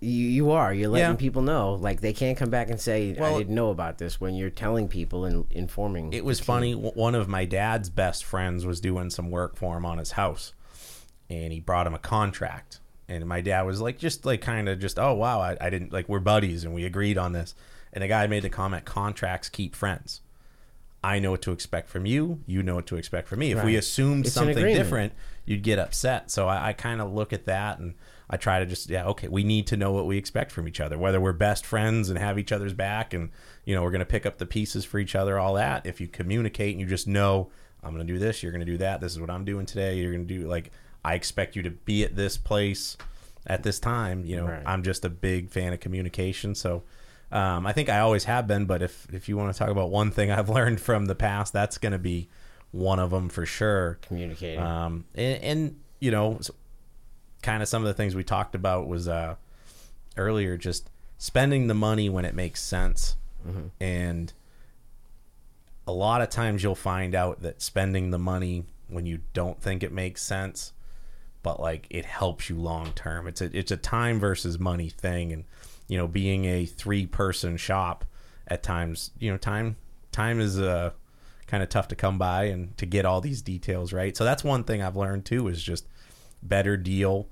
You, 0.00 0.10
you 0.28 0.50
are. 0.52 0.72
You're 0.72 0.88
letting 0.90 1.10
Yeah. 1.10 1.16
people 1.16 1.42
know. 1.42 1.74
Like 1.74 2.00
they 2.00 2.12
can't 2.12 2.36
come 2.38 2.50
back 2.50 2.70
and 2.70 2.80
say, 2.80 3.14
Well- 3.18 3.34
"I 3.34 3.38
didn't 3.38 3.54
know 3.54 3.70
about 3.70 3.98
this." 3.98 4.20
When 4.20 4.34
you're 4.34 4.50
telling 4.50 4.86
people 4.88 5.24
and 5.24 5.46
informing. 5.50 6.12
it 6.12 6.24
was 6.24 6.38
funny. 6.40 6.72
One 6.74 7.14
of 7.16 7.26
my 7.28 7.44
dad's 7.44 7.90
best 7.90 8.24
friends 8.24 8.64
was 8.66 8.80
doing 8.80 9.10
some 9.10 9.30
work 9.30 9.56
for 9.56 9.76
him 9.76 9.84
on 9.84 9.98
his 9.98 10.12
house, 10.12 10.52
and 11.28 11.52
he 11.52 11.58
brought 11.60 11.86
him 11.86 11.94
a 11.94 11.98
contract. 11.98 12.80
And 13.08 13.26
my 13.26 13.40
dad 13.40 13.62
was 13.62 13.80
like, 13.80 13.98
just 13.98 14.26
like 14.26 14.42
kind 14.42 14.68
of 14.68 14.78
just, 14.78 14.98
oh 14.98 15.14
wow, 15.14 15.40
I, 15.40 15.56
I 15.60 15.70
didn't 15.70 15.92
like 15.92 16.08
we're 16.08 16.20
buddies 16.20 16.64
and 16.64 16.74
we 16.74 16.84
agreed 16.84 17.16
on 17.16 17.32
this. 17.32 17.54
And 17.92 18.02
the 18.02 18.08
guy 18.08 18.26
made 18.26 18.42
the 18.42 18.50
comment, 18.50 18.84
contracts 18.84 19.48
keep 19.48 19.74
friends. 19.74 20.20
I 21.02 21.20
know 21.20 21.30
what 21.30 21.42
to 21.42 21.52
expect 21.52 21.88
from 21.88 22.06
you. 22.06 22.40
You 22.46 22.62
know 22.62 22.74
what 22.74 22.86
to 22.88 22.96
expect 22.96 23.28
from 23.28 23.38
me. 23.38 23.52
If 23.52 23.64
we 23.64 23.76
assumed 23.76 24.26
It's 24.26 24.34
something 24.34 24.56
different, 24.56 25.12
you'd 25.46 25.62
get 25.62 25.78
upset. 25.78 26.30
So 26.30 26.48
I, 26.48 26.68
I 26.68 26.72
kind 26.72 27.00
of 27.00 27.12
look 27.12 27.32
at 27.32 27.46
that 27.46 27.78
and 27.78 27.94
I 28.28 28.36
try 28.36 28.58
to 28.58 28.66
just, 28.66 28.90
yeah, 28.90 29.06
okay, 29.06 29.28
we 29.28 29.42
need 29.42 29.68
to 29.68 29.76
know 29.76 29.92
what 29.92 30.06
we 30.06 30.18
expect 30.18 30.52
from 30.52 30.68
each 30.68 30.80
other, 30.80 30.98
whether 30.98 31.20
we're 31.20 31.32
best 31.32 31.64
friends 31.64 32.10
and 32.10 32.18
have 32.18 32.38
each 32.38 32.52
other's 32.52 32.74
back 32.74 33.14
and, 33.14 33.30
you 33.64 33.74
know, 33.74 33.82
we're 33.82 33.90
going 33.90 34.00
to 34.00 34.06
pick 34.06 34.26
up 34.26 34.36
the 34.36 34.44
pieces 34.44 34.84
for 34.84 34.98
each 34.98 35.14
other, 35.14 35.38
all 35.38 35.54
that. 35.54 35.86
If 35.86 36.00
you 36.00 36.08
communicate 36.08 36.72
and 36.72 36.80
you 36.80 36.86
just 36.86 37.06
know, 37.06 37.48
I'm 37.82 37.94
going 37.94 38.06
to 38.06 38.12
do 38.12 38.18
this, 38.18 38.42
you're 38.42 38.52
going 38.52 38.66
to 38.66 38.70
do 38.70 38.78
that, 38.78 39.00
this 39.00 39.12
is 39.12 39.20
what 39.20 39.30
I'm 39.30 39.44
doing 39.46 39.64
today, 39.64 39.96
you're 39.96 40.12
going 40.12 40.26
to 40.26 40.34
do, 40.40 40.46
like, 40.46 40.72
I 41.04 41.14
expect 41.14 41.56
you 41.56 41.62
to 41.62 41.70
be 41.70 42.04
at 42.04 42.16
this 42.16 42.36
place 42.36 42.96
at 43.46 43.62
this 43.62 43.78
time. 43.78 44.24
You 44.24 44.36
know, 44.36 44.46
Right. 44.46 44.62
I'm 44.66 44.82
just 44.82 45.04
a 45.04 45.08
big 45.08 45.50
fan 45.50 45.72
of 45.72 45.80
communication. 45.80 46.54
So, 46.54 46.82
um, 47.30 47.66
I 47.66 47.72
think 47.72 47.88
I 47.88 48.00
always 48.00 48.24
have 48.24 48.46
been, 48.46 48.64
but 48.66 48.82
if 48.82 49.06
if 49.12 49.28
you 49.28 49.36
want 49.36 49.52
to 49.52 49.58
talk 49.58 49.68
about 49.68 49.90
one 49.90 50.10
thing 50.10 50.30
I've 50.36 50.48
learned 50.48 50.80
from 50.80 51.06
the 51.06 51.14
past, 51.14 51.52
that's 51.52 51.78
going 51.78 51.92
to 51.92 51.98
be 51.98 52.28
one 52.72 52.98
of 52.98 53.10
them 53.10 53.28
for 53.28 53.46
sure. 53.46 53.98
communicating. 54.02 54.60
Um, 54.60 55.04
and, 55.14 55.42
and 55.42 55.80
you 56.00 56.10
know, 56.10 56.40
kind 57.42 57.62
of 57.62 57.68
some 57.68 57.82
of 57.82 57.88
the 57.88 57.94
things 57.94 58.14
we 58.14 58.24
talked 58.24 58.54
about 58.54 58.86
was 58.88 59.08
uh, 59.08 59.36
earlier, 60.16 60.56
just 60.56 60.90
spending 61.16 61.66
the 61.66 61.74
money 61.74 62.08
when 62.08 62.24
it 62.24 62.34
makes 62.34 62.62
sense, 62.62 63.16
and 63.80 64.32
a 65.86 65.92
lot 65.92 66.20
of 66.20 66.28
times 66.28 66.62
you'll 66.62 66.74
find 66.74 67.14
out 67.14 67.40
that 67.40 67.62
spending 67.62 68.10
the 68.10 68.18
money 68.18 68.64
when 68.88 69.06
you 69.06 69.20
don't 69.32 69.60
think 69.62 69.82
it 69.82 69.90
makes 69.92 70.22
sense, 70.22 70.72
but 71.42 71.60
like 71.60 71.86
it 71.90 72.04
helps 72.04 72.48
you 72.48 72.56
long 72.56 72.92
term. 72.92 73.26
It's 73.26 73.40
a 73.40 73.56
it's 73.56 73.70
a 73.70 73.76
time 73.76 74.18
versus 74.20 74.58
money 74.58 74.88
thing, 74.88 75.32
and 75.32 75.44
you 75.88 75.96
know, 75.96 76.08
being 76.08 76.44
a 76.44 76.66
three 76.66 77.06
person 77.06 77.56
shop 77.56 78.04
at 78.46 78.62
times, 78.62 79.10
you 79.18 79.30
know, 79.30 79.36
time 79.36 79.76
time 80.12 80.40
is 80.40 80.58
uh 80.58 80.90
kind 81.46 81.62
of 81.62 81.68
tough 81.68 81.88
to 81.88 81.96
come 81.96 82.18
by 82.18 82.44
and 82.44 82.76
to 82.76 82.86
get 82.86 83.04
all 83.04 83.20
these 83.20 83.42
details 83.42 83.92
right. 83.92 84.16
So 84.16 84.24
that's 84.24 84.44
one 84.44 84.64
thing 84.64 84.82
I've 84.82 84.96
learned 84.96 85.24
too 85.24 85.48
is 85.48 85.62
just 85.62 85.86
better 86.42 86.76
deal. 86.76 87.28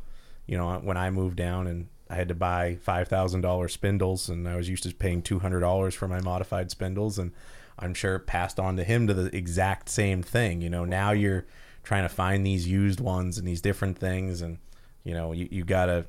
You 0.46 0.57
know, 0.57 0.78
when 0.78 0.96
I 0.96 1.11
moved 1.11 1.36
down 1.36 1.66
and 1.66 1.88
I 2.09 2.14
had 2.14 2.28
to 2.28 2.34
buy 2.34 2.78
five 2.82 3.09
thousand 3.09 3.40
dollars 3.40 3.72
spindles, 3.72 4.28
and 4.28 4.48
I 4.48 4.57
was 4.57 4.68
used 4.68 4.84
to 4.84 4.94
paying 4.94 5.22
two 5.22 5.40
hundred 5.40 5.61
dollars 5.61 5.94
for 5.94 6.09
my 6.09 6.20
modified 6.20 6.70
spindles, 6.70 7.18
and 7.18 7.32
I'm 7.78 7.94
sure 7.94 8.18
passed 8.18 8.61
on 8.61 8.76
to 8.76 8.84
him 8.84 9.07
to 9.07 9.14
the 9.14 9.36
exact 9.36 9.88
same 9.88 10.22
thing. 10.22 10.61
You 10.61 10.70
know, 10.70 10.84
now 10.84 11.11
you're 11.11 11.46
trying 11.87 12.03
to 12.03 12.09
find 12.09 12.45
these 12.45 12.66
used 12.66 12.99
ones 12.99 13.39
and 13.39 13.47
these 13.47 13.61
different 13.61 13.97
things, 13.97 14.43
and 14.43 14.59
you 15.05 15.14
know, 15.14 15.30
you, 15.32 15.47
you 15.51 15.64
gotta 15.64 16.05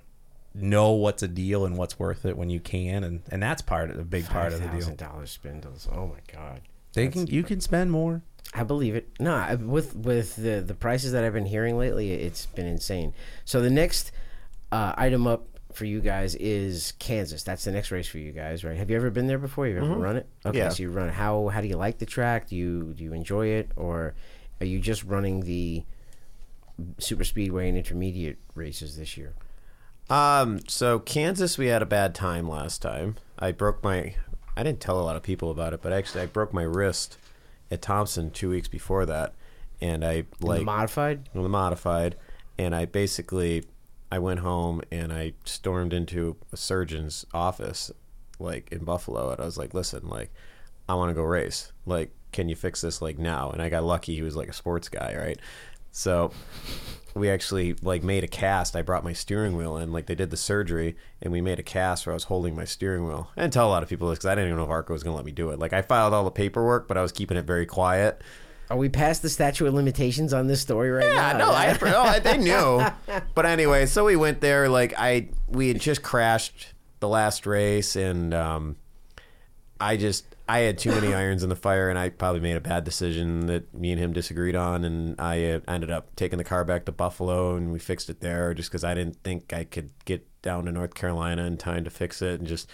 know 0.56 0.92
what's 0.94 1.22
a 1.22 1.28
deal 1.28 1.66
and 1.66 1.78
what's 1.78 2.00
worth 2.00 2.26
it 2.26 2.36
when 2.36 2.50
you 2.50 2.60
can, 2.60 3.04
and 3.04 3.22
and 3.32 3.42
that's 3.44 3.62
part 3.62 3.92
of 3.92 3.98
the 3.98 4.04
big 4.04 4.26
part 4.28 4.54
of 4.54 4.60
the 4.62 4.68
deal. 4.70 4.80
thousand 4.80 4.98
dollar 4.98 5.26
spindles. 5.28 5.88
Oh 5.92 6.08
my 6.08 6.20
god. 6.34 6.62
They 6.94 7.08
can 7.10 7.28
you 7.28 7.44
can 7.44 7.62
spend 7.62 7.92
more. 7.92 8.24
I 8.56 8.64
believe 8.64 8.96
it. 8.96 9.08
No, 9.20 9.36
I- 9.36 9.54
with 9.56 9.96
with 9.96 10.36
the 10.38 10.62
the 10.66 10.74
prices 10.74 11.12
that 11.12 11.24
I've 11.24 11.34
been 11.34 11.46
hearing 11.46 11.78
lately, 11.78 12.12
it's 12.14 12.48
been 12.48 12.66
insane. 12.66 13.14
So 13.46 13.62
the 13.62 13.70
next 13.70 14.12
uh, 14.72 14.94
item 14.98 15.28
up 15.28 15.46
for 15.74 15.86
you 15.86 16.00
guys 16.00 16.34
is 16.36 16.94
Kansas. 16.98 17.44
That's 17.44 17.66
the 17.66 17.72
next 17.72 17.92
race 17.92 18.08
for 18.08 18.18
you 18.18 18.32
guys, 18.32 18.64
right? 18.64 18.76
Have 18.78 18.90
you 18.90 18.96
ever 18.96 19.12
been 19.12 19.28
there 19.28 19.38
before? 19.38 19.68
You've 19.68 19.84
ever 19.84 19.94
run 19.96 20.18
it? 20.18 20.28
Okay, 20.46 20.58
Yeah. 20.58 20.70
so 20.70 20.82
you 20.82 20.90
run 20.90 21.10
it. 21.10 21.14
How 21.14 21.50
how 21.50 21.62
do 21.62 21.68
you 21.68 21.78
like 21.78 22.00
the 22.00 22.06
track? 22.08 22.48
Do 22.48 22.56
you 22.56 22.94
do 22.96 23.04
you 23.04 23.14
enjoy 23.14 23.48
it, 23.48 23.70
or 23.76 24.16
are 24.60 24.66
you 24.66 24.80
just 24.80 25.04
running 25.04 25.42
the 25.42 25.84
super 27.00 27.24
speedway 27.24 27.70
and 27.70 27.78
intermediate 27.78 28.38
races 28.56 28.98
this 28.98 29.18
year? 29.18 29.34
Um, 30.10 30.60
so 30.68 31.00
Kansas, 31.00 31.58
we 31.58 31.68
had 31.68 31.82
a 31.82 31.86
bad 31.86 32.16
time 32.16 32.48
last 32.50 32.82
time. 32.82 33.16
I 33.38 33.52
broke 33.52 33.84
my. 33.84 34.16
I 34.56 34.64
didn't 34.64 34.80
tell 34.80 35.00
a 35.00 35.04
lot 35.04 35.16
of 35.16 35.24
people 35.24 35.52
about 35.52 35.74
it, 35.74 35.82
but 35.82 35.94
actually, 35.94 36.22
I 36.22 36.26
broke 36.28 36.54
my 36.54 36.64
wrist 36.64 37.18
at 37.70 37.82
Thompson 37.82 38.32
two 38.32 38.50
weeks 38.50 38.68
before 38.68 39.06
that, 39.06 39.34
and 39.82 40.04
I 40.04 40.26
like 40.40 40.64
Modified? 40.64 41.30
on 41.36 41.44
the 41.44 41.50
modified, 41.50 42.16
and 42.58 42.74
I 42.74 42.86
basically 42.86 43.66
I 44.12 44.20
went 44.20 44.40
home 44.40 44.82
and 44.92 45.12
I 45.12 45.34
stormed 45.44 45.94
into 45.94 46.38
a 46.54 46.58
surgeon's 46.58 47.26
office, 47.34 47.92
like 48.40 48.72
in 48.72 48.86
Buffalo, 48.86 49.32
and 49.32 49.42
I 49.42 49.46
was 49.46 49.58
like, 49.58 49.74
"Listen, 49.74 50.08
like, 50.08 50.32
I 50.88 50.96
want 50.96 51.10
to 51.10 51.14
go 51.14 51.24
race. 51.24 51.74
Like, 51.86 52.12
can 52.38 52.48
you 52.50 52.56
fix 52.56 52.80
this 52.82 53.02
like 53.02 53.18
now?" 53.20 53.50
And 53.52 53.62
I 53.62 53.68
got 53.70 53.84
lucky; 53.84 54.16
he 54.16 54.22
was 54.22 54.36
like 54.38 54.48
a 54.48 54.54
sports 54.54 54.88
guy, 54.88 55.14
right? 55.18 55.40
So 55.92 56.32
we 57.16 57.30
actually 57.30 57.74
like 57.82 58.04
made 58.04 58.24
a 58.24 58.28
cast. 58.28 58.76
I 58.76 58.84
brought 58.84 59.04
my 59.04 59.14
steering 59.14 59.58
wheel 59.58 59.76
in, 59.78 59.92
like 59.92 60.06
they 60.06 60.14
did 60.16 60.30
the 60.30 60.38
surgery, 60.38 60.96
and 61.22 61.34
we 61.34 61.42
made 61.42 61.60
a 61.60 61.64
cast 61.64 62.06
where 62.06 62.14
I 62.14 62.16
was 62.16 62.26
holding 62.26 62.56
my 62.56 62.66
steering 62.66 63.06
wheel. 63.08 63.32
And 63.36 63.52
tell 63.52 63.68
a 63.68 63.72
lot 63.72 63.82
of 63.84 63.90
people 63.90 64.08
this 64.10 64.20
because 64.20 64.28
I 64.28 64.36
didn't 64.36 64.50
even 64.50 64.58
know 64.60 64.66
if 64.66 64.70
ARCA 64.70 64.94
was 64.94 65.02
going 65.04 65.14
to 65.14 65.18
let 65.18 65.26
me 65.26 65.32
do 65.32 65.50
it. 65.50 65.58
Like 65.60 65.74
I 65.74 65.82
filed 65.82 66.14
all 66.14 66.24
the 66.24 66.32
paperwork, 66.32 66.88
but 66.88 66.98
I 66.98 67.02
was 67.02 67.12
keeping 67.12 67.36
it 67.38 67.46
very 67.46 67.66
quiet. 67.66 68.22
Are 68.70 68.78
we 68.78 68.90
past 68.90 69.22
the 69.22 69.30
statute 69.30 69.66
of 69.66 69.74
limitations 69.74 70.34
on 70.34 70.48
this 70.48 70.62
story 70.62 70.92
right 70.92 71.08
Yeah, 71.08 71.32
now? 71.32 71.38
no, 71.38 71.52
I, 71.52 71.78
no, 71.84 72.02
I 72.02 72.20
they 72.20 72.38
knew. 72.38 72.86
But 73.34 73.46
anyway, 73.46 73.86
so 73.88 74.06
we 74.06 74.16
went 74.16 74.42
there. 74.42 74.70
Like 74.70 74.94
I, 74.98 75.30
we 75.48 75.70
had 75.70 75.80
just 75.82 76.04
crashed 76.04 76.74
the 77.00 77.08
last 77.08 77.48
race, 77.48 77.96
and 77.96 78.34
um, 78.34 78.76
I 79.80 79.98
just 79.98 80.26
I 80.50 80.60
had 80.60 80.78
too 80.78 80.92
many 80.92 81.14
irons 81.14 81.44
in 81.44 81.50
the 81.50 81.56
fire, 81.56 81.90
and 81.90 82.00
I 82.00 82.10
probably 82.10 82.40
made 82.40 82.56
a 82.56 82.62
bad 82.62 82.86
decision 82.86 83.48
that 83.48 83.74
me 83.74 83.92
and 83.92 84.00
him 84.00 84.14
disagreed 84.14 84.56
on, 84.56 84.86
and 84.86 85.20
I 85.20 85.44
uh, 85.52 85.60
ended 85.68 85.92
up 85.92 86.16
taking 86.16 86.38
the 86.38 86.44
car 86.44 86.64
back 86.64 86.86
to 86.86 86.92
Buffalo, 86.92 87.56
and 87.56 87.72
we 87.72 87.80
fixed 87.80 88.10
it 88.10 88.22
there 88.22 88.54
just 88.54 88.70
because 88.70 88.84
I 88.84 88.94
didn't 88.94 89.18
think 89.24 89.52
I 89.52 89.66
could 89.66 89.92
get 90.06 90.26
down 90.42 90.66
to 90.66 90.72
North 90.72 90.94
Carolina 90.94 91.44
in 91.44 91.58
time 91.58 91.84
to 91.84 91.90
fix 91.90 92.22
it, 92.22 92.40
and 92.40 92.48
just 92.48 92.70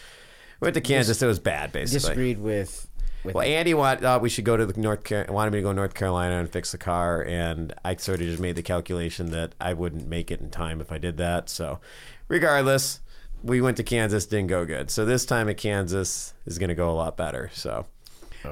went 0.59 0.75
to 0.75 0.81
Kansas. 0.81 1.21
It 1.21 1.25
was 1.25 1.39
bad, 1.39 1.71
basically. 1.71 1.99
disagreed 1.99 2.39
with. 2.39 2.87
with 3.23 3.33
Well, 3.33 3.45
Andy 3.45 3.73
want, 3.73 4.01
thought 4.01 4.21
we 4.21 4.29
should 4.29 4.45
go 4.45 4.55
to 4.55 4.67
the 4.67 4.79
North 4.79 5.03
Car- 5.03 5.25
wanted 5.29 5.51
me 5.51 5.59
to 5.59 5.63
go 5.63 5.69
to 5.69 5.75
North 5.75 5.95
Carolina 5.95 6.39
and 6.39 6.49
fix 6.49 6.71
the 6.71 6.77
car, 6.77 7.23
and 7.23 7.73
I 7.83 7.95
sort 7.95 8.21
of 8.21 8.27
just 8.27 8.39
made 8.39 8.55
the 8.55 8.63
calculation 8.63 9.31
that 9.31 9.55
I 9.59 9.73
wouldn't 9.73 10.07
make 10.07 10.29
it 10.29 10.41
in 10.41 10.51
time 10.51 10.79
if 10.79 10.91
I 10.91 10.99
did 10.99 11.17
that. 11.17 11.49
So, 11.49 11.79
regardless, 12.27 12.99
we 13.43 13.61
went 13.61 13.77
to 13.77 13.83
Kansas, 13.83 14.25
didn't 14.25 14.47
go 14.47 14.65
good. 14.65 14.89
So 14.89 15.05
this 15.05 15.25
time 15.25 15.49
at 15.49 15.57
Kansas 15.57 16.33
is 16.45 16.57
going 16.57 16.69
to 16.69 16.75
go 16.75 16.89
a 16.89 16.95
lot 16.95 17.17
better. 17.17 17.51
So, 17.53 17.85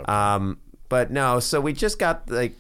um, 0.06 0.60
but 0.90 1.10
no, 1.10 1.40
so 1.40 1.62
we 1.62 1.74
just 1.74 1.98
got 1.98 2.30
like, 2.30 2.54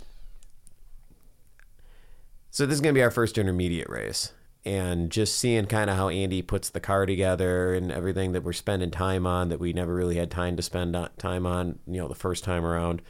so 2.49 2.65
this 2.65 2.75
is 2.75 2.82
going 2.82 2.93
to 2.95 2.97
be 2.97 3.03
our 3.03 3.11
first 3.11 3.38
intermediate 3.38 3.89
race. 3.89 4.32
And 4.63 5.09
just 5.09 5.39
seeing 5.39 5.65
kind 5.65 5.89
of 5.89 5.97
how 5.97 6.09
Andy 6.09 6.43
puts 6.43 6.69
the 6.69 6.79
car 6.79 7.07
together 7.07 7.73
and 7.73 7.91
everything 7.91 8.34
that 8.34 8.43
we're 8.43 8.53
spending 8.53 8.91
time 8.91 9.25
on 9.25 9.49
that 9.49 9.59
we 9.59 9.73
never 9.73 9.93
really 9.93 10.17
had 10.17 10.29
time 10.29 10.55
to 10.55 10.61
spend 10.61 10.95
on- 10.95 11.09
time 11.17 11.47
on, 11.47 11.79
you 11.88 11.99
know, 11.99 12.07
the 12.07 12.13
first 12.13 12.43
time 12.43 12.63
around, 12.63 13.01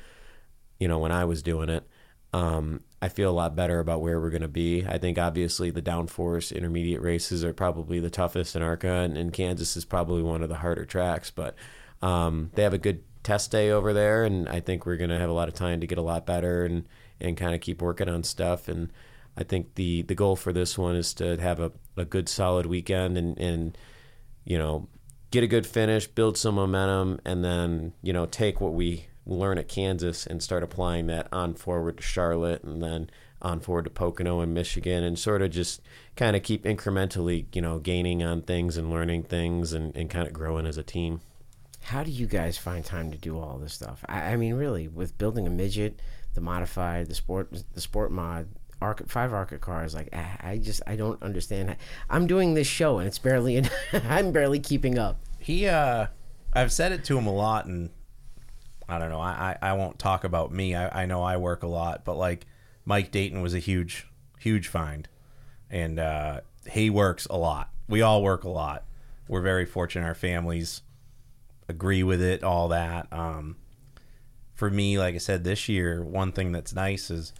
you 0.79 0.87
know, 0.87 0.97
when 0.97 1.11
I 1.11 1.25
was 1.25 1.43
doing 1.43 1.67
it. 1.67 1.85
Um, 2.31 2.81
I 3.01 3.09
feel 3.09 3.31
a 3.31 3.33
lot 3.33 3.55
better 3.55 3.79
about 3.79 4.01
where 4.01 4.19
we're 4.19 4.29
going 4.29 4.43
to 4.43 4.47
be. 4.47 4.85
I 4.85 4.97
think 4.99 5.17
obviously 5.17 5.71
the 5.71 5.81
downforce 5.81 6.55
intermediate 6.55 7.01
races 7.01 7.43
are 7.43 7.53
probably 7.53 7.99
the 7.99 8.11
toughest 8.11 8.55
in 8.55 8.61
ARCA, 8.61 8.87
and, 8.87 9.17
and 9.17 9.33
Kansas 9.33 9.75
is 9.75 9.85
probably 9.85 10.21
one 10.21 10.43
of 10.43 10.49
the 10.49 10.57
harder 10.57 10.85
tracks. 10.85 11.31
But 11.31 11.55
um, 12.01 12.51
they 12.53 12.61
have 12.61 12.73
a 12.73 12.77
good 12.77 13.03
test 13.23 13.51
day 13.51 13.71
over 13.71 13.91
there, 13.91 14.23
and 14.23 14.47
I 14.47 14.59
think 14.59 14.85
we're 14.85 14.97
going 14.97 15.09
to 15.09 15.17
have 15.17 15.29
a 15.29 15.33
lot 15.33 15.47
of 15.47 15.55
time 15.55 15.81
to 15.81 15.87
get 15.87 15.97
a 15.97 16.03
lot 16.03 16.27
better 16.27 16.63
and, 16.63 16.85
and 17.19 17.35
kind 17.35 17.55
of 17.55 17.61
keep 17.61 17.81
working 17.81 18.07
on 18.07 18.23
stuff. 18.23 18.67
And 18.67 18.91
I 19.35 19.43
think 19.43 19.75
the, 19.75 20.03
the 20.03 20.15
goal 20.15 20.35
for 20.35 20.53
this 20.53 20.77
one 20.77 20.95
is 20.95 21.13
to 21.15 21.37
have 21.37 21.59
a, 21.59 21.71
a 21.97 22.05
good 22.05 22.29
solid 22.29 22.67
weekend 22.67 23.17
and, 23.17 23.37
and 23.39 23.77
you 24.43 24.57
know 24.57 24.87
get 25.31 25.43
a 25.43 25.47
good 25.47 25.65
finish, 25.65 26.07
build 26.07 26.37
some 26.37 26.55
momentum, 26.55 27.19
and 27.25 27.43
then 27.43 27.93
you 28.01 28.13
know 28.13 28.25
take 28.25 28.61
what 28.61 28.73
we 28.73 29.07
learn 29.25 29.57
at 29.57 29.67
Kansas 29.67 30.25
and 30.25 30.41
start 30.41 30.63
applying 30.63 31.07
that 31.07 31.27
on 31.31 31.53
forward 31.53 31.97
to 31.97 32.03
Charlotte 32.03 32.63
and 32.63 32.81
then 32.81 33.09
on 33.41 33.59
forward 33.59 33.85
to 33.85 33.89
Pocono 33.89 34.39
and 34.39 34.53
Michigan 34.53 35.03
and 35.03 35.17
sort 35.17 35.41
of 35.41 35.51
just 35.51 35.81
kind 36.15 36.35
of 36.35 36.43
keep 36.43 36.63
incrementally, 36.63 37.45
you 37.53 37.61
know, 37.61 37.79
gaining 37.79 38.23
on 38.23 38.41
things 38.41 38.77
and 38.77 38.89
learning 38.89 39.23
things 39.23 39.73
and, 39.73 39.95
and 39.95 40.09
kind 40.09 40.27
of 40.27 40.33
growing 40.33 40.65
as 40.65 40.77
a 40.77 40.83
team. 40.83 41.21
How 41.83 42.03
do 42.03 42.11
you 42.11 42.27
guys 42.27 42.57
find 42.57 42.85
time 42.85 43.11
to 43.11 43.17
do 43.17 43.39
all 43.39 43.57
this 43.57 43.73
stuff? 43.73 44.05
I, 44.07 44.33
I 44.33 44.35
mean, 44.35 44.53
really, 44.53 44.87
with 44.87 45.17
building 45.17 45.47
a 45.47 45.49
midget, 45.49 45.99
the 46.35 46.41
modified, 46.41 47.07
the 47.07 47.15
sport, 47.15 47.51
the 47.73 47.81
sport 47.81 48.11
mod, 48.11 48.47
arc, 48.79 49.07
five 49.09 49.33
arca 49.33 49.57
cars, 49.57 49.95
like 49.95 50.13
I, 50.13 50.37
I 50.41 50.57
just 50.57 50.81
I 50.85 50.95
don't 50.95 51.21
understand. 51.23 51.69
How, 51.69 51.75
I'm 52.09 52.27
doing 52.27 52.53
this 52.53 52.67
show 52.67 52.99
and 52.99 53.07
it's 53.07 53.17
barely, 53.17 53.63
I'm 53.93 54.31
barely 54.31 54.59
keeping 54.59 54.99
up. 54.99 55.19
He, 55.39 55.67
uh, 55.67 56.07
I've 56.53 56.71
said 56.71 56.91
it 56.91 57.03
to 57.05 57.17
him 57.17 57.25
a 57.25 57.33
lot, 57.33 57.65
and 57.65 57.89
I 58.91 58.99
don't 58.99 59.09
know. 59.09 59.21
I, 59.21 59.55
I, 59.61 59.69
I 59.69 59.73
won't 59.73 59.97
talk 59.97 60.25
about 60.25 60.51
me. 60.51 60.75
I, 60.75 61.03
I 61.03 61.05
know 61.05 61.23
I 61.23 61.37
work 61.37 61.63
a 61.63 61.67
lot, 61.67 62.03
but 62.03 62.17
like 62.17 62.45
Mike 62.83 63.09
Dayton 63.09 63.41
was 63.41 63.53
a 63.53 63.59
huge, 63.59 64.05
huge 64.37 64.67
find, 64.67 65.07
and 65.69 65.97
uh, 65.97 66.41
he 66.69 66.89
works 66.89 67.25
a 67.29 67.37
lot. 67.37 67.69
We 67.87 68.01
all 68.01 68.21
work 68.21 68.43
a 68.43 68.49
lot. 68.49 68.83
We're 69.29 69.41
very 69.41 69.65
fortunate. 69.65 70.05
Our 70.05 70.13
families 70.13 70.81
agree 71.69 72.03
with 72.03 72.21
it. 72.21 72.43
All 72.43 72.67
that. 72.67 73.07
Um, 73.13 73.55
for 74.55 74.69
me, 74.69 74.99
like 74.99 75.15
I 75.15 75.19
said, 75.19 75.45
this 75.45 75.69
year, 75.69 76.03
one 76.03 76.33
thing 76.33 76.51
that's 76.51 76.73
nice 76.73 77.09
is, 77.09 77.31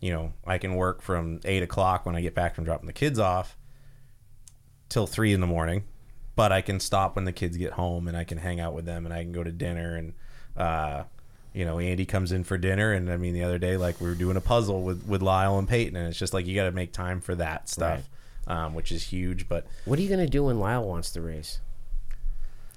you 0.00 0.12
know, 0.12 0.32
I 0.46 0.58
can 0.58 0.76
work 0.76 1.02
from 1.02 1.40
eight 1.44 1.64
o'clock 1.64 2.06
when 2.06 2.14
I 2.14 2.20
get 2.20 2.36
back 2.36 2.54
from 2.54 2.64
dropping 2.64 2.86
the 2.86 2.92
kids 2.92 3.18
off 3.18 3.56
till 4.88 5.08
three 5.08 5.32
in 5.32 5.40
the 5.40 5.46
morning, 5.48 5.84
but 6.36 6.52
I 6.52 6.60
can 6.60 6.78
stop 6.78 7.16
when 7.16 7.24
the 7.24 7.32
kids 7.32 7.56
get 7.56 7.72
home 7.72 8.06
and 8.06 8.16
I 8.16 8.22
can 8.22 8.38
hang 8.38 8.60
out 8.60 8.74
with 8.74 8.84
them 8.84 9.04
and 9.04 9.12
I 9.12 9.24
can 9.24 9.32
go 9.32 9.42
to 9.42 9.50
dinner 9.50 9.96
and, 9.96 10.14
uh, 10.56 11.04
you 11.52 11.64
know, 11.64 11.78
Andy 11.78 12.06
comes 12.06 12.30
in 12.32 12.44
for 12.44 12.56
dinner 12.58 12.92
and 12.92 13.10
I 13.10 13.16
mean 13.16 13.34
the 13.34 13.42
other 13.42 13.58
day 13.58 13.76
like 13.76 14.00
we 14.00 14.08
were 14.08 14.14
doing 14.14 14.36
a 14.36 14.40
puzzle 14.40 14.82
with 14.82 15.04
with 15.06 15.20
Lyle 15.22 15.58
and 15.58 15.68
Peyton 15.68 15.96
and 15.96 16.08
it's 16.08 16.18
just 16.18 16.32
like 16.32 16.46
you 16.46 16.54
got 16.54 16.64
to 16.64 16.72
make 16.72 16.92
time 16.92 17.20
for 17.20 17.34
that 17.36 17.68
stuff, 17.68 18.08
um, 18.46 18.74
which 18.74 18.92
is 18.92 19.02
huge. 19.04 19.48
But 19.48 19.66
What 19.84 19.98
are 19.98 20.02
you 20.02 20.08
gonna 20.08 20.28
do 20.28 20.44
when 20.44 20.58
Lyle 20.60 20.86
wants 20.86 21.10
to 21.12 21.20
race? 21.20 21.60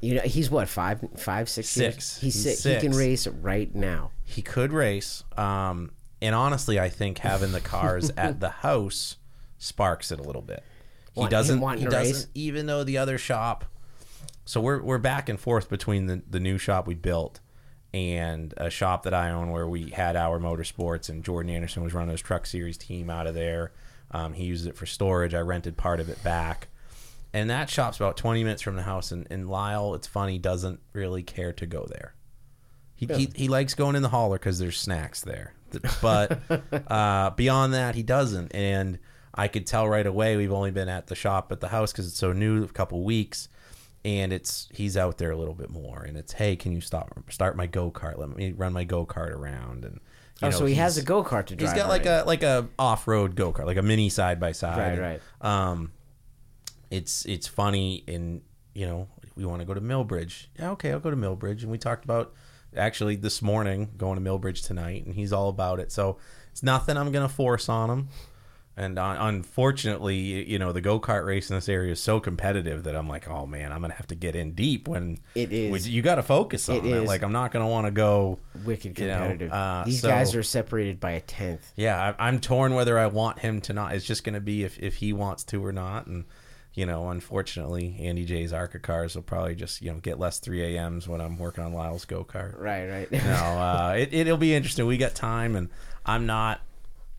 You 0.01 0.15
know, 0.15 0.21
he's 0.21 0.51
what 0.51 0.67
five, 0.67 0.99
five, 1.17 1.47
six, 1.47 1.69
Six. 1.69 2.19
He's, 2.19 2.33
He's 2.43 2.59
six. 2.61 2.63
He 2.81 2.87
can 2.89 2.97
race 2.97 3.25
right 3.27 3.73
now. 3.73 4.11
he 4.25 4.41
could 4.41 4.73
race. 4.73 5.23
Um, 5.37 5.91
and 6.21 6.33
honestly, 6.35 6.79
I 6.79 6.89
think 6.89 7.19
having 7.19 7.51
the 7.53 7.61
cars 7.61 8.11
at 8.17 8.39
the 8.39 8.49
house 8.49 9.17
sparks 9.59 10.11
it 10.11 10.19
a 10.19 10.23
little 10.23 10.41
bit. 10.41 10.61
He 11.13 11.19
Want- 11.21 11.31
doesn't. 11.31 11.59
He 11.77 11.85
to 11.85 11.89
doesn't. 11.91 12.13
race? 12.15 12.27
Even 12.33 12.65
though 12.65 12.83
the 12.83 12.97
other 12.97 13.17
shop. 13.17 13.65
So 14.45 14.59
we're 14.59 14.81
we're 14.81 14.97
back 14.97 15.29
and 15.29 15.39
forth 15.39 15.69
between 15.69 16.07
the 16.07 16.21
the 16.29 16.39
new 16.39 16.57
shop 16.57 16.85
we 16.87 16.95
built 16.95 17.39
and 17.93 18.53
a 18.57 18.69
shop 18.69 19.03
that 19.03 19.13
I 19.13 19.29
own 19.29 19.51
where 19.51 19.67
we 19.67 19.91
had 19.91 20.15
our 20.15 20.39
motorsports 20.39 21.09
and 21.09 21.23
Jordan 21.23 21.51
Anderson 21.51 21.83
was 21.83 21.93
running 21.93 22.09
his 22.09 22.21
truck 22.21 22.45
series 22.45 22.77
team 22.77 23.09
out 23.09 23.27
of 23.27 23.35
there. 23.35 23.71
Um, 24.11 24.33
he 24.33 24.45
used 24.45 24.67
it 24.67 24.75
for 24.75 24.85
storage. 24.85 25.33
I 25.33 25.41
rented 25.41 25.77
part 25.77 25.99
of 25.99 26.09
it 26.09 26.23
back. 26.23 26.69
And 27.33 27.49
that 27.49 27.69
shop's 27.69 27.97
about 27.97 28.17
20 28.17 28.43
minutes 28.43 28.61
from 28.61 28.75
the 28.75 28.83
house. 28.83 29.11
And, 29.11 29.27
and 29.29 29.49
Lyle, 29.49 29.93
it's 29.95 30.07
funny, 30.07 30.37
doesn't 30.37 30.79
really 30.93 31.23
care 31.23 31.53
to 31.53 31.65
go 31.65 31.85
there. 31.89 32.13
He, 32.95 33.07
he, 33.07 33.29
he 33.35 33.47
likes 33.47 33.73
going 33.73 33.95
in 33.95 34.01
the 34.03 34.09
hauler 34.09 34.37
because 34.37 34.59
there's 34.59 34.79
snacks 34.79 35.21
there. 35.21 35.53
But 36.01 36.39
uh, 36.87 37.31
beyond 37.31 37.73
that, 37.73 37.95
he 37.95 38.03
doesn't. 38.03 38.53
And 38.55 38.99
I 39.33 39.47
could 39.47 39.65
tell 39.65 39.89
right 39.89 40.05
away 40.05 40.37
we've 40.37 40.53
only 40.53 40.71
been 40.71 40.89
at 40.89 41.07
the 41.07 41.15
shop 41.15 41.51
at 41.51 41.59
the 41.59 41.69
house 41.69 41.91
because 41.91 42.07
it's 42.07 42.17
so 42.17 42.33
new, 42.33 42.63
a 42.63 42.67
couple 42.67 43.03
weeks. 43.03 43.49
And 44.05 44.33
it's 44.33 44.67
he's 44.73 44.97
out 44.97 45.17
there 45.17 45.31
a 45.31 45.37
little 45.37 45.53
bit 45.53 45.69
more. 45.69 46.03
And 46.03 46.17
it's 46.17 46.33
hey, 46.33 46.55
can 46.55 46.71
you 46.73 46.81
stop 46.81 47.11
start 47.29 47.55
my 47.55 47.67
go 47.67 47.89
kart? 47.89 48.17
Let 48.17 48.35
me 48.35 48.51
run 48.51 48.73
my 48.73 48.83
go 48.83 49.05
kart 49.05 49.31
around. 49.31 49.85
And 49.85 49.99
Oh, 50.41 50.49
know, 50.49 50.57
so 50.57 50.65
he 50.65 50.75
has 50.75 50.97
a 50.97 51.03
go 51.03 51.23
kart 51.23 51.45
to 51.47 51.55
drive. 51.55 51.71
He's 51.71 51.81
got 51.81 51.89
like 51.89 52.05
a 52.05 52.23
like 52.25 52.43
a 52.43 52.67
off 52.77 53.07
road 53.07 53.35
go 53.35 53.53
kart, 53.53 53.65
like 53.65 53.77
a 53.77 53.81
mini 53.81 54.09
side 54.09 54.39
by 54.39 54.51
side. 54.51 54.99
Right, 54.99 55.19
right. 55.41 55.47
Um, 55.71 55.91
it's 56.91 57.25
it's 57.25 57.47
funny, 57.47 58.03
and 58.07 58.41
you 58.73 58.85
know 58.85 59.07
we 59.35 59.45
want 59.45 59.61
to 59.61 59.65
go 59.65 59.73
to 59.73 59.81
Millbridge. 59.81 60.47
Yeah, 60.59 60.71
okay, 60.71 60.91
I'll 60.91 60.99
go 60.99 61.11
to 61.11 61.15
Millbridge, 61.17 61.61
and 61.61 61.71
we 61.71 61.77
talked 61.77 62.03
about 62.03 62.33
actually 62.75 63.15
this 63.15 63.41
morning 63.41 63.91
going 63.97 64.21
to 64.21 64.29
Millbridge 64.29 64.65
tonight, 64.65 65.05
and 65.05 65.15
he's 65.15 65.31
all 65.31 65.49
about 65.49 65.79
it. 65.79 65.91
So 65.91 66.17
it's 66.51 66.63
nothing 66.63 66.97
I'm 66.97 67.11
gonna 67.11 67.29
force 67.29 67.69
on 67.69 67.89
him. 67.89 68.09
And 68.75 68.97
uh, 68.97 69.15
unfortunately, 69.19 70.15
you 70.49 70.57
know, 70.57 70.71
the 70.71 70.81
go 70.81 70.99
kart 70.99 71.25
race 71.25 71.49
in 71.49 71.55
this 71.55 71.69
area 71.69 71.91
is 71.91 71.99
so 72.01 72.19
competitive 72.19 72.83
that 72.83 72.95
I'm 72.95 73.07
like, 73.07 73.27
oh 73.29 73.45
man, 73.45 73.71
I'm 73.71 73.81
gonna 73.81 73.93
have 73.93 74.07
to 74.07 74.15
get 74.15 74.35
in 74.35 74.53
deep 74.53 74.87
when 74.87 75.19
It 75.35 75.51
is. 75.51 75.71
when 75.71 75.93
you 75.93 76.01
got 76.01 76.15
to 76.15 76.23
focus 76.23 76.67
on 76.69 76.77
It 76.77 76.85
it. 76.85 77.07
Like 77.07 77.21
I'm 77.21 77.31
not 77.31 77.51
gonna 77.51 77.67
want 77.67 77.85
to 77.85 77.91
go 77.91 78.39
wicked 78.65 78.97
you 78.97 79.07
know, 79.07 79.17
competitive. 79.19 79.51
uh, 79.51 79.83
These 79.85 80.01
so- 80.01 80.07
guys 80.07 80.33
are 80.33 80.41
separated 80.43 80.99
by 80.99 81.11
a 81.11 81.21
tenth. 81.21 81.71
yeah, 81.75 82.15
I, 82.17 82.27
I'm 82.27 82.39
torn 82.39 82.73
whether 82.73 82.97
I 82.97 83.07
want 83.07 83.39
him 83.39 83.61
to 83.61 83.73
not. 83.73 83.93
It's 83.93 84.05
just 84.05 84.23
going 84.23 84.33
to 84.35 84.41
be 84.41 84.63
if, 84.63 84.79
if 84.79 84.95
he 84.95 85.13
wants 85.13 85.43
to 85.45 85.63
or 85.63 85.71
not. 85.71 86.07
And, 86.07 86.25
you 86.73 86.85
know, 86.87 87.09
unfortunately, 87.09 87.97
Andy 88.01 88.25
J's 88.25 88.51
ARCA 88.53 88.79
cars 88.79 89.13
will 89.15 89.21
probably 89.21 89.53
just, 89.53 89.81
you 89.83 89.91
know, 89.91 89.99
get 89.99 90.17
less 90.17 90.39
3 90.39 90.75
a.m.s 90.75 91.07
when 91.07 91.21
I'm 91.21 91.37
working 91.37 91.63
on 91.63 91.73
Lyle's 91.73 92.05
go 92.05 92.23
kart. 92.23 92.59
Right, 92.59 92.87
right. 92.89 93.11
No, 93.11 93.19
uh, 93.19 93.95
it, 93.97 94.13
it'll 94.13 94.37
be 94.37 94.55
interesting. 94.55 94.87
We 94.87 94.97
got 94.97 95.13
time, 95.13 95.55
and 95.55 95.69
I'm 96.05 96.25
not 96.25 96.61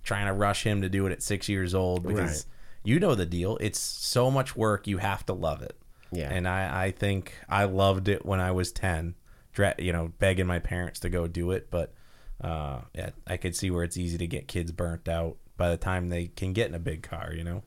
trying 0.04 0.26
to 0.26 0.32
rush 0.32 0.64
him 0.64 0.82
to 0.82 0.88
do 0.88 1.06
it 1.06 1.12
at 1.12 1.22
six 1.22 1.48
years 1.48 1.74
old 1.74 2.06
because 2.06 2.46
Right. 2.46 2.46
you 2.84 3.00
know 3.00 3.14
the 3.14 3.26
deal. 3.26 3.56
It's 3.60 3.80
so 3.80 4.30
much 4.30 4.54
work. 4.54 4.86
You 4.86 4.98
have 4.98 5.26
to 5.26 5.32
love 5.32 5.62
it. 5.62 5.76
Yeah. 6.12 6.30
And 6.32 6.46
I, 6.46 6.84
I 6.86 6.90
think 6.92 7.34
I 7.48 7.64
loved 7.64 8.08
it 8.08 8.24
when 8.24 8.38
I 8.38 8.52
was 8.52 8.70
10, 8.70 9.14
you 9.78 9.92
know, 9.92 10.12
begging 10.20 10.46
my 10.46 10.60
parents 10.60 11.00
to 11.00 11.08
go 11.08 11.26
do 11.26 11.50
it. 11.50 11.70
But 11.70 11.92
uh, 12.40 12.82
yeah, 12.94 13.10
I 13.26 13.36
could 13.36 13.56
see 13.56 13.70
where 13.70 13.82
it's 13.82 13.96
easy 13.96 14.18
to 14.18 14.26
get 14.26 14.46
kids 14.46 14.70
burnt 14.70 15.08
out 15.08 15.36
by 15.56 15.70
the 15.70 15.76
time 15.76 16.08
they 16.08 16.26
can 16.28 16.52
get 16.52 16.68
in 16.68 16.74
a 16.74 16.78
big 16.80 17.02
car, 17.02 17.32
you 17.34 17.42
know? 17.42 17.62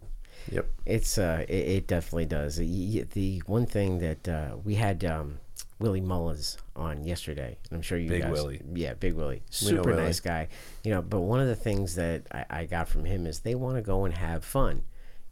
Yep. 0.52 0.70
It's 0.86 1.18
uh, 1.18 1.44
it, 1.50 1.54
it 1.54 1.88
definitely 1.88 2.26
does. 2.28 2.56
The 2.58 3.42
one 3.48 3.66
thing 3.66 4.00
that 4.00 4.28
uh, 4.30 4.56
we 4.64 4.76
had 4.76 5.04
um, 5.04 5.40
Willie 5.80 6.01
Mullins 6.01 6.57
on 6.75 7.03
yesterday, 7.03 7.57
and 7.69 7.78
I'm 7.78 7.82
sure 7.82 7.97
you 7.97 8.09
Big 8.09 8.23
guys, 8.23 8.32
Willie. 8.32 8.61
yeah, 8.73 8.93
Big 8.95 9.13
Willie, 9.13 9.43
super 9.49 9.95
nice 9.95 10.19
guy. 10.19 10.47
You 10.84 10.91
know, 10.91 11.01
but 11.01 11.21
one 11.21 11.39
of 11.39 11.47
the 11.47 11.55
things 11.55 11.95
that 11.95 12.23
I, 12.32 12.45
I 12.61 12.65
got 12.65 12.88
from 12.88 13.05
him 13.05 13.28
is 13.28 13.39
they 13.41 13.55
want 13.55 13.75
to 13.78 13.82
go 13.82 14.05
and 14.05 14.13
have 14.13 14.43
fun. 14.43 14.84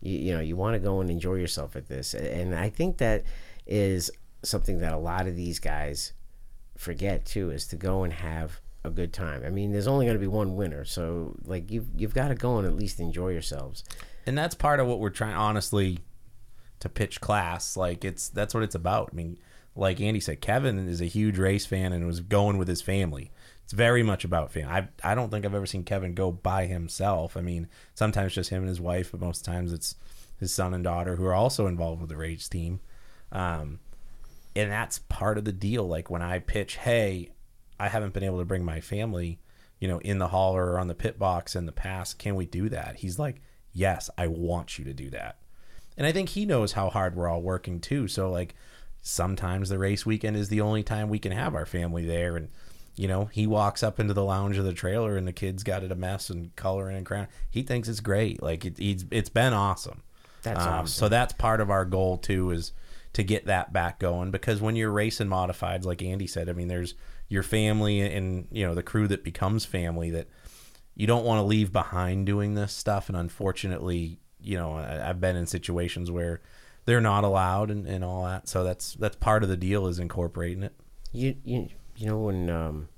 You, 0.01 0.17
you 0.19 0.33
know, 0.35 0.41
you 0.41 0.55
want 0.55 0.75
to 0.75 0.79
go 0.79 1.01
and 1.01 1.09
enjoy 1.09 1.35
yourself 1.35 1.75
at 1.75 1.87
this, 1.87 2.13
and 2.13 2.53
I 2.53 2.69
think 2.69 2.97
that 2.99 3.23
is 3.65 4.11
something 4.43 4.77
that 4.79 4.93
a 4.93 4.97
lot 4.97 5.25
of 5.27 5.35
these 5.35 5.59
guys 5.59 6.13
forget 6.77 7.25
too, 7.25 7.49
is 7.49 7.65
to 7.67 7.75
go 7.75 8.03
and 8.03 8.13
have 8.13 8.59
a 8.83 8.91
good 8.91 9.11
time. 9.13 9.41
I 9.43 9.49
mean, 9.49 9.71
there's 9.71 9.87
only 9.87 10.05
going 10.05 10.15
to 10.15 10.21
be 10.21 10.27
one 10.27 10.55
winner, 10.55 10.85
so 10.85 11.35
like 11.43 11.71
you've 11.71 11.87
you've 11.95 12.13
got 12.13 12.27
to 12.27 12.35
go 12.35 12.59
and 12.59 12.67
at 12.67 12.75
least 12.75 12.99
enjoy 12.99 13.29
yourselves. 13.29 13.83
and 14.27 14.37
that's 14.37 14.53
part 14.53 14.79
of 14.79 14.85
what 14.87 14.99
we're 14.99 15.09
trying 15.09 15.35
honestly 15.35 15.99
to 16.81 16.89
pitch 16.89 17.19
class 17.21 17.77
like 17.77 18.03
it's 18.03 18.27
that's 18.29 18.53
what 18.53 18.61
it's 18.61 18.75
about 18.75 19.09
i 19.11 19.15
mean 19.15 19.37
like 19.75 19.99
andy 19.99 20.19
said 20.19 20.41
kevin 20.41 20.87
is 20.87 21.01
a 21.01 21.05
huge 21.05 21.37
race 21.37 21.65
fan 21.65 21.91
and 21.93 22.07
was 22.07 22.21
going 22.21 22.57
with 22.57 22.67
his 22.67 22.81
family. 22.81 23.31
It's 23.63 23.73
very 23.73 24.03
much 24.03 24.23
about 24.23 24.51
family 24.51 24.71
i, 24.71 24.87
I 25.11 25.15
don't 25.15 25.29
think 25.29 25.45
i've 25.45 25.55
ever 25.55 25.65
seen 25.65 25.83
kevin 25.83 26.13
go 26.13 26.31
by 26.31 26.65
himself. 26.65 27.35
I 27.35 27.41
mean 27.41 27.67
sometimes 27.93 28.33
just 28.33 28.49
him 28.49 28.61
and 28.61 28.69
his 28.69 28.81
wife 28.81 29.11
but 29.11 29.21
most 29.21 29.43
times 29.43 29.73
it's 29.73 29.95
his 30.39 30.53
son 30.53 30.73
and 30.73 30.83
daughter 30.83 31.15
who 31.15 31.25
are 31.25 31.33
also 31.33 31.67
involved 31.67 32.01
with 32.01 32.09
the 32.09 32.17
race 32.17 32.49
team. 32.49 32.81
Um, 33.31 33.79
and 34.55 34.69
that's 34.69 34.99
part 34.99 35.37
of 35.37 35.45
the 35.45 35.51
deal. 35.51 35.87
Like 35.87 36.09
when 36.09 36.21
i 36.21 36.39
pitch 36.39 36.77
hey 36.77 37.31
i 37.79 37.87
haven't 37.87 38.13
been 38.13 38.23
able 38.23 38.39
to 38.39 38.45
bring 38.45 38.63
my 38.63 38.79
family 38.79 39.39
you 39.79 39.87
know 39.87 39.99
in 39.99 40.19
the 40.19 40.29
hauler 40.29 40.71
or 40.71 40.79
on 40.79 40.87
the 40.87 40.95
pit 40.95 41.19
box 41.19 41.55
in 41.55 41.65
the 41.65 41.71
past 41.71 42.19
can 42.19 42.35
we 42.35 42.45
do 42.45 42.69
that? 42.69 42.97
He's 42.97 43.19
like 43.19 43.41
yes 43.73 44.09
i 44.17 44.27
want 44.27 44.77
you 44.77 44.85
to 44.85 44.93
do 44.93 45.09
that. 45.09 45.39
And 45.97 46.05
I 46.05 46.11
think 46.11 46.29
he 46.29 46.45
knows 46.45 46.73
how 46.73 46.89
hard 46.89 47.15
we're 47.15 47.29
all 47.29 47.41
working 47.41 47.79
too. 47.79 48.07
So 48.07 48.29
like 48.29 48.55
sometimes 49.07 49.69
the 49.69 49.77
race 49.77 50.03
weekend 50.03 50.35
is 50.35 50.49
the 50.49 50.61
only 50.61 50.81
time 50.81 51.09
we 51.09 51.19
can 51.19 51.31
have 51.31 51.53
our 51.53 51.65
family 51.65 52.05
there 52.05 52.35
and 52.35 52.49
you 52.97 53.09
know, 53.09 53.25
he 53.25 53.45
walks 53.45 53.83
up 53.83 53.99
into 53.99 54.13
the 54.13 54.23
lounge 54.23 54.57
of 54.57 54.63
the 54.63 54.71
trailer 54.71 55.17
and 55.17 55.27
the 55.27 55.33
kids 55.33 55.63
got 55.63 55.83
it 55.83 55.91
a 55.91 55.95
mess 55.95 56.29
and 56.29 56.55
coloring 56.55 56.95
and 56.95 57.05
crayon. 57.05 57.27
He 57.49 57.61
thinks 57.61 57.89
it's 57.89 57.99
great. 57.99 58.41
Like 58.41 58.63
it, 58.63 58.77
he's, 58.77 59.03
it's 59.11 59.27
been 59.27 59.51
awesome. 59.51 60.01
That's 60.43 60.61
Um, 60.61 60.73
awesome. 60.73 60.87
So 60.87 61.09
that's 61.09 61.33
part 61.33 61.59
of 61.59 61.69
our 61.69 61.83
goal 61.83 62.17
too 62.17 62.51
is 62.51 62.71
to 63.11 63.21
get 63.21 63.47
that 63.47 63.73
back 63.73 63.99
going 63.99 64.31
because 64.31 64.61
when 64.61 64.77
you're 64.77 64.91
racing 64.91 65.27
modifieds, 65.27 65.83
like 65.83 66.01
Andy 66.01 66.25
said, 66.25 66.47
I 66.47 66.53
mean, 66.53 66.69
there's 66.69 66.93
your 67.27 67.43
family 67.43 67.99
and 67.99 68.47
you 68.49 68.65
know 68.65 68.73
the 68.73 68.83
crew 68.83 69.09
that 69.09 69.25
becomes 69.25 69.65
family 69.65 70.11
that 70.11 70.27
you 70.95 71.05
don't 71.05 71.25
want 71.25 71.39
to 71.39 71.43
leave 71.43 71.73
behind 71.73 72.25
doing 72.25 72.53
this 72.53 72.71
stuff. 72.71 73.09
And 73.09 73.17
unfortunately, 73.17 74.19
you 74.41 74.57
know, 74.57 74.75
I, 74.77 75.09
I've 75.09 75.19
been 75.19 75.35
in 75.35 75.47
situations 75.47 76.09
where 76.09 76.39
they're 76.85 77.01
not 77.01 77.23
allowed 77.23 77.71
and, 77.71 77.85
and 77.87 78.03
all 78.03 78.25
that. 78.25 78.47
So 78.47 78.63
that's 78.63 78.93
that's 78.93 79.15
part 79.15 79.43
of 79.43 79.49
the 79.49 79.57
deal 79.57 79.87
is 79.87 79.99
incorporating 79.99 80.63
it. 80.63 80.73
You 81.11 81.35
you 81.43 81.69
you 81.95 82.07
know 82.07 82.19
when 82.19 82.49
um, 82.49 82.89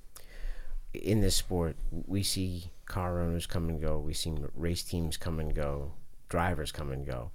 in 0.93 1.21
this 1.21 1.35
sport 1.35 1.75
we 1.91 2.23
see 2.23 2.71
car 2.85 3.19
owners 3.19 3.45
come 3.45 3.69
and 3.69 3.81
go, 3.81 3.97
we 3.99 4.13
see 4.13 4.33
race 4.55 4.83
teams 4.83 5.17
come 5.17 5.39
and 5.39 5.53
go, 5.53 5.91
drivers 6.29 6.71
come 6.71 6.91
and 6.91 7.05
go. 7.05 7.31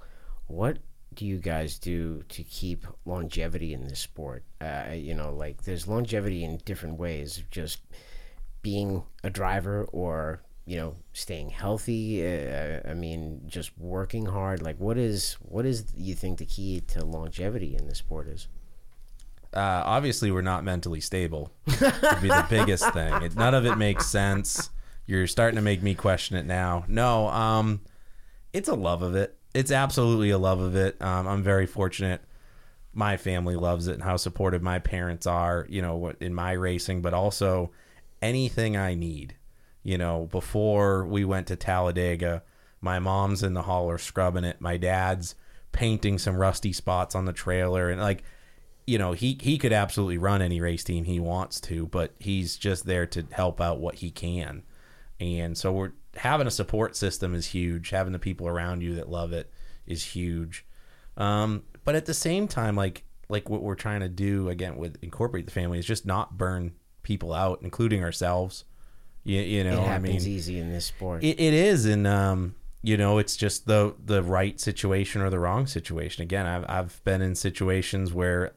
What 0.46 0.78
do 1.14 1.26
you 1.26 1.38
guys 1.38 1.78
do 1.78 2.22
to 2.30 2.42
keep 2.42 2.86
longevity 3.04 3.74
in 3.74 3.86
this 3.86 4.00
sport? 4.00 4.44
Uh, 4.60 4.92
you 4.94 5.14
know, 5.14 5.32
like 5.32 5.62
there's 5.62 5.86
longevity 5.86 6.44
in 6.44 6.58
different 6.64 6.98
ways, 6.98 7.42
just 7.50 7.80
being 8.62 9.02
a 9.22 9.30
driver 9.30 9.84
or 9.92 10.42
you 10.66 10.76
know 10.76 10.96
staying 11.12 11.50
healthy. 11.50 12.26
Uh, 12.26 12.80
I 12.88 12.94
mean, 12.94 13.42
just 13.46 13.76
working 13.78 14.26
hard. 14.26 14.62
Like, 14.62 14.78
what 14.78 14.96
is 14.98 15.34
what 15.40 15.66
is 15.66 15.92
you 15.96 16.14
think 16.14 16.38
the 16.38 16.46
key 16.46 16.80
to 16.88 17.04
longevity 17.04 17.76
in 17.76 17.88
the 17.88 17.94
sport 17.94 18.28
is? 18.28 18.48
uh, 19.54 19.82
obviously 19.84 20.30
we're 20.30 20.40
not 20.40 20.64
mentally 20.64 21.00
stable 21.00 21.52
would 21.66 22.22
be 22.22 22.28
the 22.28 22.46
biggest 22.50 22.90
thing 22.94 23.12
it, 23.22 23.36
none 23.36 23.54
of 23.54 23.66
it 23.66 23.76
makes 23.76 24.06
sense 24.06 24.70
you're 25.04 25.26
starting 25.26 25.56
to 25.56 25.60
make 25.62 25.82
me 25.82 25.94
question 25.94 26.38
it 26.38 26.46
now 26.46 26.86
no 26.88 27.28
um 27.28 27.78
it's 28.54 28.68
a 28.70 28.74
love 28.74 29.02
of 29.02 29.14
it 29.14 29.36
it's 29.52 29.70
absolutely 29.70 30.30
a 30.30 30.38
love 30.38 30.58
of 30.58 30.74
it 30.74 30.96
um, 31.02 31.26
i'm 31.28 31.42
very 31.42 31.66
fortunate 31.66 32.22
my 32.94 33.18
family 33.18 33.54
loves 33.54 33.88
it 33.88 33.92
and 33.92 34.02
how 34.02 34.16
supportive 34.16 34.62
my 34.62 34.78
parents 34.78 35.26
are 35.26 35.66
you 35.68 35.82
know 35.82 35.96
what- 35.96 36.16
in 36.22 36.32
my 36.32 36.52
racing 36.52 37.02
but 37.02 37.12
also 37.12 37.70
anything 38.22 38.74
i 38.74 38.94
need 38.94 39.34
you 39.82 39.98
know 39.98 40.28
before 40.30 41.04
we 41.04 41.24
went 41.24 41.46
to 41.46 41.56
talladega 41.56 42.42
my 42.82 42.98
mom's 42.98 43.42
in 43.44 43.54
the 43.54 43.62
hauler 43.62 43.96
scrubbing 43.96 44.44
it. 44.44 44.60
My 44.60 44.76
dad's 44.76 45.36
painting 45.70 46.18
some 46.18 46.36
rusty 46.36 46.72
spots 46.72 47.14
on 47.14 47.24
the 47.24 47.32
trailer. 47.32 47.88
And 47.88 48.00
like 48.00 48.24
you 48.86 48.98
know 48.98 49.12
he 49.12 49.38
he 49.40 49.56
could 49.56 49.72
absolutely 49.72 50.18
run 50.18 50.42
any 50.42 50.60
race 50.60 50.82
team 50.82 51.04
he 51.04 51.20
wants 51.20 51.60
to 51.60 51.86
but 51.86 52.12
he's 52.18 52.56
just 52.56 52.84
there 52.84 53.06
to 53.06 53.24
help 53.30 53.60
out 53.60 53.80
what 53.80 53.94
he 53.96 54.10
can. 54.10 54.64
And 55.20 55.56
so 55.56 55.72
we're 55.72 55.92
having 56.16 56.48
a 56.48 56.50
support 56.50 56.96
system 56.96 57.34
is 57.34 57.46
huge. 57.46 57.90
Having 57.90 58.12
the 58.12 58.18
people 58.18 58.48
around 58.48 58.82
you 58.82 58.96
that 58.96 59.08
love 59.08 59.32
it 59.32 59.50
is 59.86 60.04
huge. 60.04 60.66
Um, 61.16 61.62
but 61.84 61.94
at 61.94 62.06
the 62.06 62.14
same 62.14 62.48
time 62.48 62.74
like 62.74 63.04
like 63.28 63.48
what 63.48 63.62
we're 63.62 63.76
trying 63.76 64.00
to 64.00 64.08
do 64.08 64.48
again 64.48 64.76
with 64.76 64.98
incorporate 65.02 65.46
the 65.46 65.52
family 65.52 65.78
is 65.78 65.86
just 65.86 66.04
not 66.04 66.36
burn 66.36 66.72
people 67.04 67.32
out 67.32 67.60
including 67.62 68.02
ourselves 68.02 68.64
you, 69.24 69.40
you 69.40 69.64
know 69.64 69.82
it 69.82 69.88
i 69.88 69.98
mean 69.98 70.12
happens 70.12 70.28
easy 70.28 70.58
in 70.58 70.72
this 70.72 70.86
sport. 70.86 71.22
it, 71.22 71.38
it 71.40 71.54
is, 71.54 71.86
and 71.86 72.06
um, 72.06 72.54
you 72.82 72.96
know, 72.96 73.18
it's 73.18 73.36
just 73.36 73.66
the 73.66 73.94
the 74.04 74.22
right 74.22 74.58
situation 74.60 75.22
or 75.22 75.30
the 75.30 75.38
wrong 75.38 75.66
situation. 75.66 76.22
Again, 76.22 76.46
I've 76.46 76.64
I've 76.68 77.04
been 77.04 77.22
in 77.22 77.34
situations 77.36 78.12
where, 78.12 78.52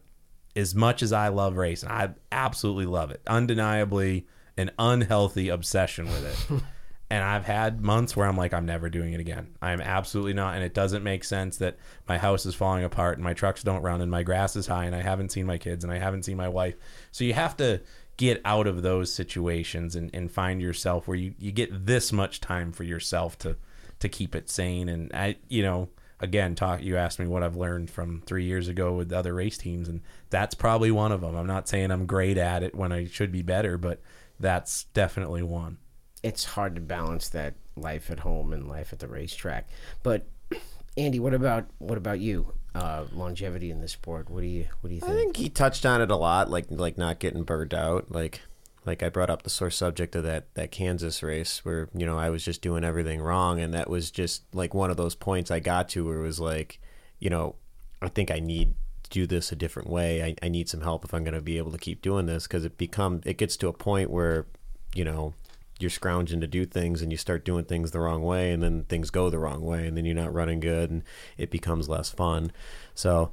as 0.55 0.73
much 0.73 1.03
as 1.03 1.13
I 1.13 1.27
love 1.27 1.57
racing, 1.57 1.89
I 1.89 2.09
absolutely 2.31 2.87
love 2.87 3.11
it, 3.11 3.21
undeniably 3.27 4.25
an 4.57 4.71
unhealthy 4.79 5.49
obsession 5.49 6.05
with 6.05 6.25
it. 6.25 6.61
and 7.11 7.23
I've 7.23 7.45
had 7.45 7.81
months 7.81 8.15
where 8.15 8.25
I'm 8.25 8.37
like, 8.37 8.53
I'm 8.53 8.65
never 8.65 8.89
doing 8.89 9.13
it 9.13 9.19
again. 9.19 9.55
I'm 9.61 9.79
absolutely 9.79 10.33
not, 10.33 10.55
and 10.55 10.63
it 10.63 10.73
doesn't 10.73 11.03
make 11.03 11.23
sense 11.23 11.57
that 11.57 11.77
my 12.07 12.17
house 12.17 12.47
is 12.47 12.55
falling 12.55 12.83
apart 12.83 13.17
and 13.17 13.23
my 13.23 13.33
trucks 13.35 13.61
don't 13.61 13.83
run 13.83 14.01
and 14.01 14.09
my 14.09 14.23
grass 14.23 14.55
is 14.55 14.65
high 14.65 14.85
and 14.85 14.95
I 14.95 15.03
haven't 15.03 15.31
seen 15.31 15.45
my 15.45 15.59
kids 15.59 15.83
and 15.83 15.93
I 15.93 15.99
haven't 15.99 16.23
seen 16.23 16.37
my 16.37 16.49
wife. 16.49 16.75
So 17.11 17.25
you 17.25 17.35
have 17.35 17.55
to 17.57 17.81
get 18.17 18.41
out 18.45 18.67
of 18.67 18.81
those 18.81 19.13
situations 19.13 19.95
and, 19.95 20.09
and 20.13 20.31
find 20.31 20.61
yourself 20.61 21.07
where 21.07 21.17
you, 21.17 21.33
you 21.37 21.51
get 21.51 21.85
this 21.85 22.11
much 22.13 22.39
time 22.39 22.71
for 22.71 22.83
yourself 22.83 23.37
to 23.39 23.57
to 23.99 24.09
keep 24.09 24.35
it 24.35 24.49
sane 24.49 24.89
and 24.89 25.11
I 25.13 25.37
you 25.47 25.63
know 25.63 25.89
again 26.19 26.55
talk 26.55 26.81
you 26.81 26.97
asked 26.97 27.19
me 27.19 27.27
what 27.27 27.43
I've 27.43 27.55
learned 27.55 27.89
from 27.89 28.21
3 28.25 28.43
years 28.45 28.67
ago 28.67 28.93
with 28.93 29.11
other 29.13 29.33
race 29.33 29.57
teams 29.57 29.87
and 29.89 30.01
that's 30.29 30.55
probably 30.55 30.91
one 30.91 31.11
of 31.11 31.21
them. 31.21 31.35
I'm 31.35 31.47
not 31.47 31.67
saying 31.67 31.91
I'm 31.91 32.05
great 32.05 32.37
at 32.37 32.63
it 32.63 32.75
when 32.75 32.91
I 32.91 33.05
should 33.05 33.31
be 33.31 33.41
better, 33.41 33.77
but 33.77 34.01
that's 34.39 34.85
definitely 34.93 35.43
one. 35.43 35.77
it's 36.23 36.43
hard 36.43 36.75
to 36.75 36.81
balance 36.81 37.29
that 37.29 37.53
life 37.77 38.09
at 38.09 38.19
home 38.21 38.51
and 38.53 38.67
life 38.67 38.91
at 38.93 38.99
the 38.99 39.07
racetrack. 39.07 39.69
But 40.03 40.25
Andy, 40.97 41.19
what 41.19 41.33
about 41.33 41.67
what 41.77 41.97
about 41.97 42.19
you? 42.19 42.53
Uh, 42.75 43.05
longevity 43.13 43.71
in 43.71 43.79
the 43.79 43.87
sport. 43.87 44.29
What 44.29 44.41
do 44.41 44.47
you 44.47 44.65
what 44.81 44.89
do 44.89 44.95
you 44.95 44.99
think? 44.99 45.11
I 45.11 45.15
think? 45.15 45.37
he 45.37 45.49
touched 45.49 45.85
on 45.85 46.01
it 46.01 46.11
a 46.11 46.15
lot, 46.17 46.49
like 46.49 46.65
like 46.69 46.97
not 46.97 47.19
getting 47.19 47.43
burned 47.43 47.73
out. 47.73 48.11
Like 48.11 48.41
like 48.85 49.01
I 49.01 49.09
brought 49.09 49.29
up 49.29 49.43
the 49.43 49.49
sore 49.49 49.71
subject 49.71 50.15
of 50.15 50.23
that 50.23 50.53
that 50.55 50.71
Kansas 50.71 51.23
race 51.23 51.63
where 51.63 51.89
you 51.93 52.05
know 52.05 52.17
I 52.17 52.29
was 52.29 52.43
just 52.43 52.61
doing 52.61 52.83
everything 52.83 53.21
wrong, 53.21 53.59
and 53.59 53.73
that 53.73 53.89
was 53.89 54.11
just 54.11 54.43
like 54.53 54.73
one 54.73 54.91
of 54.91 54.97
those 54.97 55.15
points 55.15 55.51
I 55.51 55.59
got 55.59 55.89
to 55.89 56.05
where 56.05 56.19
it 56.19 56.23
was 56.23 56.39
like, 56.39 56.79
you 57.19 57.29
know, 57.29 57.55
I 58.01 58.09
think 58.09 58.29
I 58.29 58.39
need 58.39 58.75
to 59.03 59.09
do 59.09 59.25
this 59.25 59.51
a 59.51 59.55
different 59.55 59.89
way. 59.89 60.21
I, 60.23 60.35
I 60.45 60.49
need 60.49 60.69
some 60.69 60.81
help 60.81 61.05
if 61.05 61.13
I'm 61.13 61.23
going 61.23 61.33
to 61.33 61.41
be 61.41 61.57
able 61.57 61.71
to 61.71 61.77
keep 61.77 62.01
doing 62.01 62.25
this 62.25 62.45
because 62.45 62.65
it 62.65 62.77
become 62.77 63.21
it 63.25 63.37
gets 63.37 63.57
to 63.57 63.67
a 63.67 63.73
point 63.73 64.09
where 64.09 64.45
you 64.93 65.05
know 65.05 65.33
you're 65.79 65.89
scrounging 65.89 66.41
to 66.41 66.47
do 66.47 66.65
things 66.65 67.01
and 67.01 67.11
you 67.11 67.17
start 67.17 67.43
doing 67.43 67.65
things 67.65 67.91
the 67.91 67.99
wrong 67.99 68.23
way 68.23 68.51
and 68.51 68.63
then 68.63 68.83
things 68.85 69.09
go 69.09 69.29
the 69.29 69.39
wrong 69.39 69.61
way 69.61 69.87
and 69.87 69.97
then 69.97 70.05
you're 70.05 70.15
not 70.15 70.33
running 70.33 70.59
good 70.59 70.89
and 70.89 71.03
it 71.37 71.51
becomes 71.51 71.89
less 71.89 72.09
fun. 72.09 72.51
So 72.93 73.31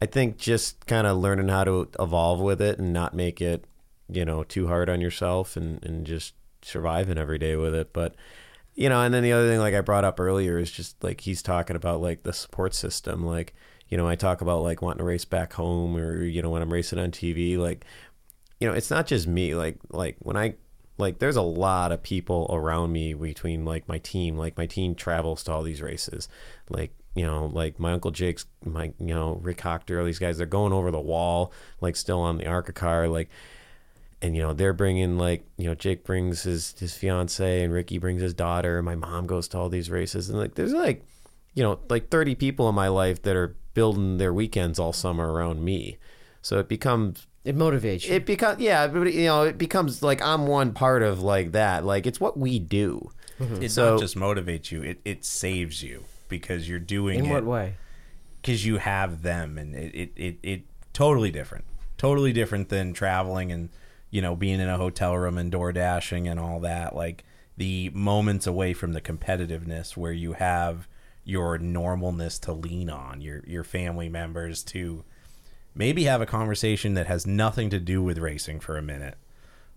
i 0.00 0.06
think 0.06 0.36
just 0.36 0.84
kind 0.86 1.06
of 1.06 1.16
learning 1.16 1.48
how 1.48 1.62
to 1.62 1.88
evolve 2.00 2.40
with 2.40 2.60
it 2.60 2.76
and 2.78 2.92
not 2.92 3.14
make 3.14 3.40
it 3.40 3.64
you 4.08 4.24
know 4.24 4.42
too 4.42 4.66
hard 4.66 4.88
on 4.88 5.00
yourself 5.00 5.56
and, 5.56 5.82
and 5.84 6.06
just 6.06 6.34
surviving 6.62 7.18
every 7.18 7.38
day 7.38 7.56
with 7.56 7.74
it. 7.74 7.92
But 7.92 8.14
you 8.74 8.88
know 8.88 9.02
and 9.02 9.12
then 9.12 9.22
the 9.22 9.32
other 9.32 9.48
thing 9.48 9.58
like 9.58 9.74
i 9.74 9.82
brought 9.82 10.04
up 10.04 10.18
earlier 10.18 10.58
is 10.58 10.70
just 10.70 11.02
like 11.04 11.20
he's 11.20 11.42
talking 11.42 11.76
about 11.76 12.00
like 12.00 12.22
the 12.22 12.32
support 12.32 12.74
system. 12.74 13.24
Like 13.24 13.54
you 13.88 13.96
know 13.98 14.08
i 14.08 14.14
talk 14.14 14.40
about 14.40 14.62
like 14.62 14.80
wanting 14.80 14.98
to 14.98 15.04
race 15.04 15.24
back 15.24 15.52
home 15.52 15.96
or 15.96 16.22
you 16.22 16.40
know 16.40 16.50
when 16.50 16.62
i'm 16.62 16.72
racing 16.72 16.98
on 16.98 17.10
tv 17.10 17.58
like 17.58 17.84
you 18.60 18.68
know 18.68 18.74
it's 18.74 18.90
not 18.90 19.06
just 19.06 19.26
me. 19.26 19.54
Like 19.54 19.78
like 19.90 20.16
when 20.20 20.36
i 20.36 20.54
like 20.98 21.18
there's 21.18 21.36
a 21.36 21.42
lot 21.42 21.92
of 21.92 22.02
people 22.02 22.46
around 22.50 22.92
me 22.92 23.14
between 23.14 23.64
like 23.64 23.88
my 23.88 23.98
team 23.98 24.36
like 24.36 24.56
my 24.56 24.66
team 24.66 24.94
travels 24.94 25.42
to 25.44 25.52
all 25.52 25.62
these 25.62 25.82
races. 25.82 26.28
Like 26.68 26.92
you 27.14 27.26
know 27.26 27.46
like 27.46 27.78
my 27.78 27.92
uncle 27.92 28.10
jake's 28.10 28.46
my 28.64 28.92
you 28.98 29.14
know 29.14 29.38
rick 29.42 29.58
Hochter, 29.58 29.98
all 29.98 30.04
these 30.04 30.18
guys 30.18 30.38
they're 30.38 30.46
going 30.46 30.72
over 30.72 30.90
the 30.90 31.00
wall 31.00 31.52
like 31.80 31.94
still 31.94 32.20
on 32.20 32.38
the 32.38 32.46
arca 32.46 32.72
car 32.72 33.06
like 33.06 33.28
and 34.22 34.34
you 34.34 34.40
know 34.40 34.54
they're 34.54 34.72
bringing 34.72 35.18
like 35.18 35.44
you 35.58 35.66
know 35.66 35.74
jake 35.74 36.04
brings 36.04 36.44
his 36.44 36.74
his 36.78 36.94
fiance 36.94 37.62
and 37.62 37.70
ricky 37.70 37.98
brings 37.98 38.22
his 38.22 38.32
daughter 38.32 38.80
my 38.80 38.94
mom 38.94 39.26
goes 39.26 39.46
to 39.46 39.58
all 39.58 39.68
these 39.68 39.90
races 39.90 40.30
and 40.30 40.38
like 40.38 40.54
there's 40.54 40.72
like 40.72 41.04
you 41.52 41.62
know 41.62 41.78
like 41.90 42.08
30 42.08 42.34
people 42.34 42.66
in 42.66 42.74
my 42.74 42.88
life 42.88 43.20
that 43.22 43.36
are 43.36 43.56
building 43.74 44.18
their 44.18 44.32
weekends 44.32 44.78
all 44.78 44.92
summer 44.92 45.32
around 45.32 45.64
me. 45.64 45.98
So 46.40 46.58
it 46.58 46.68
becomes 46.68 47.26
It 47.44 47.56
motivates 47.56 48.06
you. 48.06 48.14
it 48.14 48.24
becomes 48.26 48.60
yeah 48.60 48.86
but 48.86 49.12
you 49.12 49.24
know 49.24 49.42
it 49.42 49.58
becomes 49.58 50.02
like 50.02 50.22
i'm 50.22 50.46
one 50.46 50.72
part 50.72 51.02
of 51.02 51.20
like 51.22 51.52
that 51.52 51.84
like 51.84 52.06
it's 52.06 52.20
what 52.20 52.38
we 52.38 52.58
do 52.60 53.10
mm-hmm. 53.40 53.62
It 53.62 53.70
So- 53.72 53.92
not 53.92 54.00
just 54.00 54.16
motivates 54.16 54.70
you; 54.70 54.82
it, 54.82 55.00
it 55.04 55.24
saves 55.24 55.82
you 55.82 56.04
because 56.28 56.68
you're 56.68 56.78
doing 56.78 57.20
in 57.20 57.26
it 57.26 57.32
what 57.32 57.44
way? 57.44 57.74
because 58.40 58.64
you 58.64 58.78
have 58.78 59.22
them, 59.22 59.58
and 59.58 59.74
it, 59.74 59.94
it, 59.94 60.12
it, 60.16 60.38
it 60.42 60.62
totally 60.92 61.30
different, 61.30 61.64
totally 61.98 62.32
different 62.32 62.68
than 62.68 62.92
traveling 62.92 63.50
and 63.52 63.68
you 64.10 64.22
know 64.22 64.36
being 64.36 64.60
in 64.60 64.68
a 64.68 64.76
hotel 64.76 65.16
room 65.16 65.36
and 65.38 65.50
door 65.50 65.72
dashing 65.72 66.28
and 66.28 66.38
all 66.38 66.60
that. 66.60 66.94
Like 66.94 67.24
the 67.56 67.90
moments 67.90 68.46
away 68.46 68.72
from 68.72 68.92
the 68.92 69.00
competitiveness 69.00 69.96
where 69.96 70.12
you 70.12 70.34
have 70.34 70.86
your 71.24 71.58
normalness 71.58 72.40
to 72.42 72.52
lean 72.52 72.88
on, 72.90 73.20
your 73.20 73.42
your 73.46 73.64
family 73.64 74.08
members 74.08 74.62
to 74.64 75.04
maybe 75.74 76.04
have 76.04 76.20
a 76.20 76.26
conversation 76.26 76.94
that 76.94 77.06
has 77.06 77.26
nothing 77.26 77.70
to 77.70 77.80
do 77.80 78.02
with 78.02 78.18
racing 78.18 78.60
for 78.60 78.76
a 78.76 78.82
minute. 78.82 79.16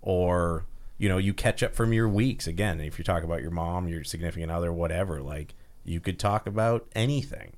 Or 0.02 0.66
you 0.98 1.10
know 1.10 1.18
you 1.18 1.34
catch 1.34 1.64
up 1.64 1.76
from 1.76 1.94
your 1.94 2.08
weeks. 2.08 2.48
Again 2.48 2.80
if 2.82 2.98
you 2.98 3.04
talk 3.04 3.24
about 3.24 3.42
your 3.42 3.52
mom 3.52 3.88
your 3.88 4.04
significant 4.04 4.52
other 4.52 4.72
whatever 4.72 5.22
like 5.22 5.54
you 5.84 6.00
could 6.00 6.20
talk 6.20 6.48
about 6.48 6.88
anything. 6.96 7.54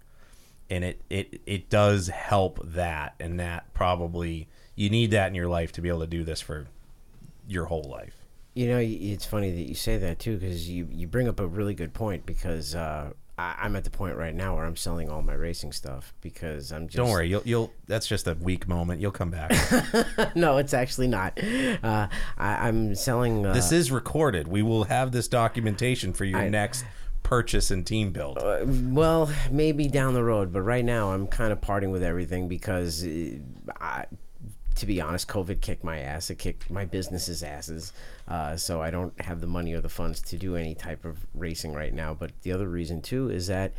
And 0.69 0.83
it 0.83 1.01
it 1.09 1.41
it 1.45 1.69
does 1.69 2.07
help 2.09 2.59
that. 2.63 3.15
And 3.19 3.39
that 3.39 3.73
probably 3.73 4.47
you 4.75 4.89
need 4.89 5.11
that 5.11 5.27
in 5.27 5.35
your 5.35 5.47
life 5.47 5.71
to 5.73 5.81
be 5.81 5.89
able 5.89 6.01
to 6.01 6.07
do 6.07 6.23
this 6.23 6.41
for 6.41 6.67
your 7.47 7.65
whole 7.65 7.83
life. 7.83 8.15
You 8.53 8.67
know, 8.69 8.79
it's 8.79 9.25
funny 9.25 9.51
that 9.51 9.69
you 9.69 9.75
say 9.75 9.97
that 9.97 10.19
too, 10.19 10.37
because 10.37 10.69
you 10.69 10.87
you 10.91 11.07
bring 11.07 11.27
up 11.27 11.39
a 11.39 11.47
really 11.47 11.73
good 11.73 11.93
point. 11.93 12.25
Because 12.25 12.75
uh, 12.75 13.13
I, 13.37 13.55
I'm 13.59 13.75
at 13.75 13.83
the 13.83 13.89
point 13.89 14.15
right 14.15 14.33
now 14.33 14.55
where 14.55 14.65
I'm 14.65 14.75
selling 14.75 15.09
all 15.09 15.21
my 15.21 15.33
racing 15.33 15.71
stuff 15.71 16.13
because 16.21 16.71
I'm 16.71 16.87
just. 16.87 16.97
Don't 16.97 17.09
worry, 17.09 17.27
you'll 17.29 17.43
you'll. 17.45 17.71
That's 17.85 18.07
just 18.07 18.27
a 18.27 18.33
weak 18.33 18.67
moment. 18.67 18.99
You'll 18.99 19.11
come 19.11 19.29
back. 19.29 19.51
no, 20.35 20.57
it's 20.57 20.73
actually 20.73 21.07
not. 21.07 21.37
Uh, 21.83 22.07
I, 22.37 22.67
I'm 22.67 22.95
selling. 22.95 23.45
Uh, 23.45 23.53
this 23.53 23.71
is 23.71 23.91
recorded. 23.91 24.47
We 24.47 24.63
will 24.63 24.85
have 24.85 25.11
this 25.11 25.27
documentation 25.27 26.13
for 26.13 26.25
your 26.25 26.39
I- 26.39 26.49
next 26.49 26.85
purchase 27.23 27.71
and 27.71 27.85
team 27.85 28.11
build. 28.11 28.37
Uh, 28.37 28.59
well, 28.65 29.29
maybe 29.51 29.87
down 29.87 30.13
the 30.13 30.23
road, 30.23 30.53
but 30.53 30.61
right 30.61 30.85
now 30.85 31.11
I'm 31.11 31.27
kind 31.27 31.51
of 31.51 31.59
parting 31.59 31.91
with 31.91 32.01
everything 32.01 32.47
because, 32.47 33.05
uh, 33.05 33.31
I, 33.81 34.05
to 34.77 34.85
be 34.85 35.01
honest, 35.01 35.27
COVID 35.27 35.61
kicked 35.61 35.83
my 35.83 35.99
ass. 35.99 36.29
It 36.29 36.37
kicked 36.37 36.69
my 36.69 36.85
business's 36.85 37.43
asses. 37.43 37.93
Uh, 38.27 38.55
so 38.55 38.81
I 38.81 38.91
don't 38.91 39.19
have 39.21 39.41
the 39.41 39.47
money 39.47 39.73
or 39.73 39.81
the 39.81 39.89
funds 39.89 40.21
to 40.21 40.37
do 40.37 40.55
any 40.55 40.75
type 40.75 41.05
of 41.05 41.25
racing 41.33 41.73
right 41.73 41.93
now. 41.93 42.13
But 42.13 42.31
the 42.41 42.51
other 42.51 42.67
reason 42.67 43.01
too 43.01 43.29
is 43.29 43.47
that 43.47 43.73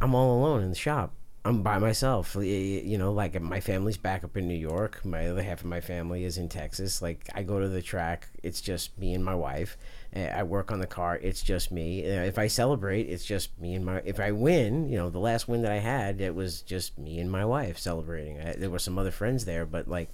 I'm 0.00 0.14
all 0.14 0.38
alone 0.38 0.62
in 0.62 0.70
the 0.70 0.76
shop. 0.76 1.12
I'm 1.44 1.62
by 1.62 1.78
myself. 1.78 2.34
You 2.34 2.98
know, 2.98 3.12
like 3.12 3.40
my 3.40 3.60
family's 3.60 3.96
back 3.96 4.24
up 4.24 4.36
in 4.36 4.48
New 4.48 4.54
York. 4.54 5.04
My 5.04 5.28
other 5.28 5.42
half 5.42 5.60
of 5.60 5.66
my 5.66 5.80
family 5.80 6.24
is 6.24 6.38
in 6.38 6.48
Texas. 6.48 7.00
Like 7.00 7.28
I 7.34 7.44
go 7.44 7.60
to 7.60 7.68
the 7.68 7.82
track, 7.82 8.28
it's 8.42 8.60
just 8.60 8.98
me 8.98 9.14
and 9.14 9.24
my 9.24 9.34
wife. 9.34 9.76
I 10.16 10.42
work 10.42 10.72
on 10.72 10.80
the 10.80 10.86
car, 10.86 11.18
it's 11.22 11.42
just 11.42 11.70
me. 11.70 12.00
If 12.00 12.38
I 12.38 12.46
celebrate, 12.46 13.02
it's 13.08 13.24
just 13.24 13.58
me 13.60 13.74
and 13.74 13.84
my. 13.84 14.02
If 14.04 14.18
I 14.18 14.32
win, 14.32 14.88
you 14.88 14.96
know, 14.96 15.10
the 15.10 15.18
last 15.18 15.48
win 15.48 15.62
that 15.62 15.72
I 15.72 15.78
had, 15.78 16.20
it 16.20 16.34
was 16.34 16.62
just 16.62 16.98
me 16.98 17.18
and 17.18 17.30
my 17.30 17.44
wife 17.44 17.78
celebrating. 17.78 18.40
I, 18.40 18.54
there 18.54 18.70
were 18.70 18.78
some 18.78 18.98
other 18.98 19.10
friends 19.10 19.44
there, 19.44 19.66
but 19.66 19.88
like 19.88 20.08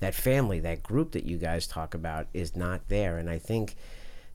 that 0.00 0.14
family, 0.14 0.60
that 0.60 0.82
group 0.82 1.12
that 1.12 1.24
you 1.24 1.38
guys 1.38 1.66
talk 1.66 1.94
about, 1.94 2.28
is 2.32 2.54
not 2.54 2.88
there, 2.88 3.18
and 3.18 3.28
I 3.28 3.38
think 3.38 3.76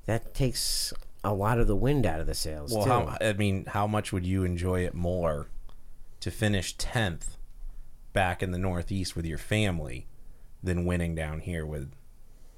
that 0.05 0.33
takes 0.33 0.93
a 1.23 1.33
lot 1.33 1.59
of 1.59 1.67
the 1.67 1.75
wind 1.75 2.05
out 2.05 2.19
of 2.19 2.27
the 2.27 2.33
sails. 2.33 2.73
Well, 2.73 2.85
how, 2.85 3.17
I 3.21 3.33
mean, 3.33 3.65
how 3.65 3.87
much 3.87 4.11
would 4.11 4.25
you 4.25 4.43
enjoy 4.43 4.81
it 4.81 4.93
more 4.93 5.47
to 6.19 6.31
finish 6.31 6.73
tenth 6.77 7.37
back 8.11 8.43
in 8.43 8.51
the 8.51 8.57
Northeast 8.57 9.15
with 9.15 9.25
your 9.25 9.37
family 9.37 10.07
than 10.61 10.85
winning 10.85 11.15
down 11.15 11.39
here 11.39 11.65
with, 11.65 11.91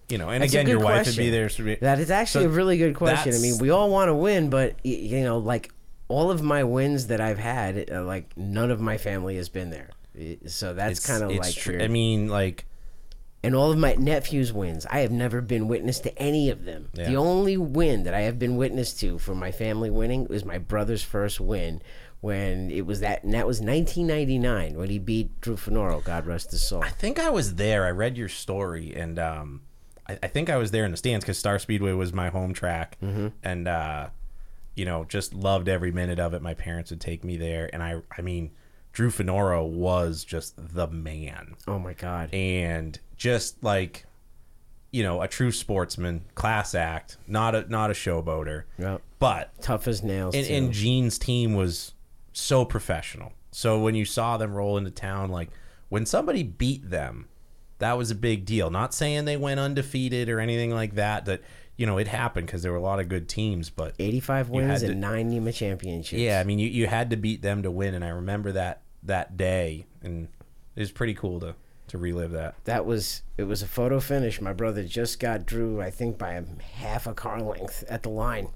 you 0.09 0.17
know? 0.17 0.29
And 0.29 0.41
That's 0.41 0.53
again, 0.53 0.67
your 0.67 0.79
wife 0.79 1.05
would 1.07 1.17
be 1.17 1.29
there. 1.29 1.49
so- 1.49 1.75
That 1.81 1.99
is 1.99 2.11
actually 2.11 2.45
So 2.45 2.49
a 2.49 2.53
really 2.53 2.77
good 2.77 2.95
question. 2.95 3.33
I 3.33 3.39
mean, 3.39 3.57
we 3.57 3.69
all 3.69 3.89
want 3.89 4.09
to 4.09 4.15
win, 4.15 4.49
but 4.49 4.75
you 4.83 5.23
know, 5.23 5.37
like 5.37 5.71
all 6.07 6.31
of 6.31 6.41
my 6.41 6.63
wins 6.63 7.07
that 7.07 7.21
I've 7.21 7.39
had, 7.39 7.89
uh, 7.91 8.03
like 8.03 8.35
none 8.37 8.71
of 8.71 8.79
my 8.79 8.97
family 8.97 9.37
has 9.37 9.49
been 9.49 9.69
there. 9.69 9.89
So 10.47 10.73
that's 10.73 11.05
kind 11.05 11.23
of 11.23 11.31
like 11.31 11.53
true. 11.55 11.79
I 11.81 11.87
mean, 11.87 12.29
like 12.29 12.65
and 13.45 13.53
all 13.53 13.71
of 13.71 13.77
my 13.77 13.93
nephews' 13.93 14.51
wins, 14.51 14.87
I 14.89 14.99
have 15.01 15.11
never 15.11 15.39
been 15.39 15.67
witness 15.67 15.99
to 15.99 16.17
any 16.17 16.49
of 16.49 16.65
them. 16.65 16.89
Yeah. 16.93 17.09
The 17.09 17.15
only 17.17 17.57
win 17.57 18.01
that 18.03 18.13
I 18.15 18.21
have 18.21 18.39
been 18.39 18.55
witness 18.57 18.91
to 19.01 19.19
for 19.19 19.35
my 19.35 19.51
family 19.51 19.91
winning 19.91 20.25
was 20.27 20.43
my 20.43 20.57
brother's 20.57 21.03
first 21.03 21.39
win 21.39 21.81
when 22.21 22.71
it 22.71 22.87
was 22.87 23.01
that, 23.01 23.23
and 23.23 23.35
that 23.35 23.45
was 23.45 23.61
1999 23.61 24.77
when 24.77 24.89
he 24.89 24.97
beat 24.97 25.39
Drew 25.41 25.57
Fenoro. 25.57 26.03
God 26.03 26.25
rest 26.25 26.49
his 26.49 26.67
soul. 26.67 26.81
I 26.83 26.89
think 26.89 27.19
I 27.19 27.29
was 27.29 27.55
there. 27.55 27.85
I 27.85 27.91
read 27.91 28.17
your 28.17 28.29
story, 28.29 28.95
and 28.95 29.19
um, 29.19 29.61
I, 30.07 30.17
I 30.23 30.27
think 30.27 30.49
I 30.49 30.57
was 30.57 30.71
there 30.71 30.85
in 30.85 30.91
the 30.91 30.97
stands 30.97 31.23
because 31.25 31.37
Star 31.37 31.59
Speedway 31.59 31.93
was 31.93 32.13
my 32.13 32.29
home 32.29 32.53
track, 32.53 32.97
Mm-hmm. 33.01 33.27
and 33.43 33.67
uh, 33.67 34.07
you 34.75 34.85
know, 34.85 35.05
just 35.05 35.33
loved 35.33 35.67
every 35.69 35.91
minute 35.91 36.19
of 36.19 36.33
it. 36.33 36.41
My 36.41 36.53
parents 36.53 36.91
would 36.91 37.01
take 37.01 37.23
me 37.23 37.37
there, 37.37 37.69
and 37.73 37.81
I, 37.81 38.01
I 38.17 38.21
mean, 38.21 38.51
Drew 38.91 39.09
Fornoro 39.09 39.65
was 39.67 40.23
just 40.25 40.53
the 40.57 40.87
man, 40.87 41.55
Oh 41.67 41.79
my 41.79 41.93
God. 41.93 42.33
and 42.33 42.99
just 43.17 43.63
like, 43.63 44.05
you 44.91 45.03
know, 45.03 45.21
a 45.21 45.27
true 45.27 45.51
sportsman, 45.51 46.25
class 46.35 46.75
act, 46.75 47.17
not 47.27 47.55
a 47.55 47.69
not 47.69 47.89
a 47.89 47.93
showboater, 47.93 48.63
Yep. 48.77 49.01
but 49.19 49.51
Tough 49.61 49.87
as 49.87 50.03
nails. 50.03 50.35
and, 50.35 50.45
and 50.47 50.71
Gene's 50.73 51.17
team 51.17 51.53
was 51.55 51.93
so 52.33 52.63
professional. 52.65 53.31
So 53.51 53.79
when 53.79 53.95
you 53.95 54.03
saw 54.05 54.35
them 54.37 54.53
roll 54.53 54.77
into 54.77 54.91
town, 54.91 55.29
like 55.29 55.49
when 55.89 56.05
somebody 56.05 56.43
beat 56.43 56.89
them, 56.89 57.27
that 57.79 57.97
was 57.97 58.11
a 58.11 58.15
big 58.15 58.45
deal. 58.45 58.69
Not 58.69 58.93
saying 58.93 59.25
they 59.25 59.37
went 59.37 59.59
undefeated 59.59 60.29
or 60.29 60.39
anything 60.39 60.71
like 60.71 60.95
that. 60.95 61.25
That 61.25 61.41
you 61.77 61.85
know 61.85 61.97
it 61.97 62.07
happened 62.07 62.47
because 62.47 62.61
there 62.63 62.71
were 62.71 62.77
a 62.77 62.81
lot 62.81 62.99
of 62.99 63.09
good 63.09 63.27
teams, 63.27 63.69
but 63.69 63.93
85 63.99 64.49
wins 64.49 64.81
to- 64.81 64.91
and 64.91 65.01
nine 65.01 65.29
NEMA 65.29 65.51
championships. 65.51 66.19
yeah, 66.19 66.39
I 66.39 66.43
mean 66.43 66.59
you, 66.59 66.67
you 66.69 66.87
had 66.87 67.09
to 67.09 67.17
beat 67.17 67.41
them 67.41 67.63
to 67.63 67.71
win, 67.71 67.93
and 67.93 68.03
I 68.05 68.09
remember 68.09 68.51
that 68.53 68.81
that 69.03 69.35
day, 69.37 69.85
and 70.01 70.27
it 70.75 70.79
was 70.79 70.91
pretty 70.91 71.13
cool 71.13 71.39
to 71.41 71.55
to 71.87 71.97
relive 71.99 72.31
that. 72.31 72.55
that 72.63 72.83
was 72.85 73.21
it 73.37 73.43
was 73.43 73.61
a 73.61 73.67
photo 73.67 73.99
finish. 73.99 74.41
My 74.41 74.53
brother 74.53 74.83
just 74.83 75.19
got 75.19 75.45
Drew, 75.45 75.79
I 75.81 75.91
think, 75.91 76.17
by 76.17 76.31
a 76.33 76.43
half 76.77 77.05
a 77.07 77.13
car 77.13 77.41
length 77.41 77.83
at 77.89 78.01
the 78.03 78.09
line. 78.09 78.47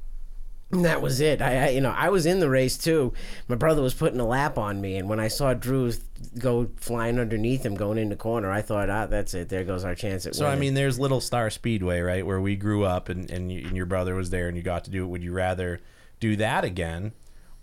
And 0.72 0.86
that 0.86 1.02
was 1.02 1.20
it. 1.20 1.42
I, 1.42 1.66
I, 1.66 1.70
you 1.70 1.82
know, 1.82 1.90
I 1.90 2.10
was 2.10 2.28
in 2.28 2.40
the 2.40 2.50
race 2.50 2.78
too. 2.78 3.12
My 3.48 3.56
brother 3.56 3.82
was 3.82 3.96
putting 3.96 4.20
a 4.20 4.28
lap 4.28 4.58
on 4.58 4.80
me, 4.80 4.98
and 4.98 5.10
when 5.10 5.20
I 5.20 5.28
saw 5.28 5.56
Drew 5.56 5.92
go 6.38 6.70
flying 6.76 7.20
underneath 7.20 7.66
him, 7.66 7.74
going 7.74 7.98
in 7.98 8.10
the 8.10 8.16
corner, 8.16 8.52
I 8.52 8.62
thought, 8.62 8.90
ah, 8.90 9.08
that's 9.08 9.34
it. 9.34 9.50
There 9.50 9.64
goes 9.64 9.84
our 9.84 9.96
chance 9.96 10.28
at 10.28 10.36
So 10.36 10.46
I 10.46 10.56
mean, 10.56 10.76
there's 10.76 11.00
Little 11.00 11.22
Star 11.22 11.50
Speedway, 11.50 12.02
right, 12.02 12.26
where 12.26 12.40
we 12.40 12.56
grew 12.56 12.84
up, 12.84 13.10
and 13.10 13.30
and, 13.32 13.52
you, 13.52 13.66
and 13.66 13.76
your 13.76 13.88
brother 13.88 14.14
was 14.14 14.30
there, 14.30 14.48
and 14.48 14.56
you 14.56 14.62
got 14.62 14.84
to 14.86 14.92
do 14.92 15.04
it. 15.04 15.08
Would 15.08 15.24
you 15.24 15.34
rather 15.34 15.80
do 16.20 16.36
that 16.36 16.64
again, 16.64 17.14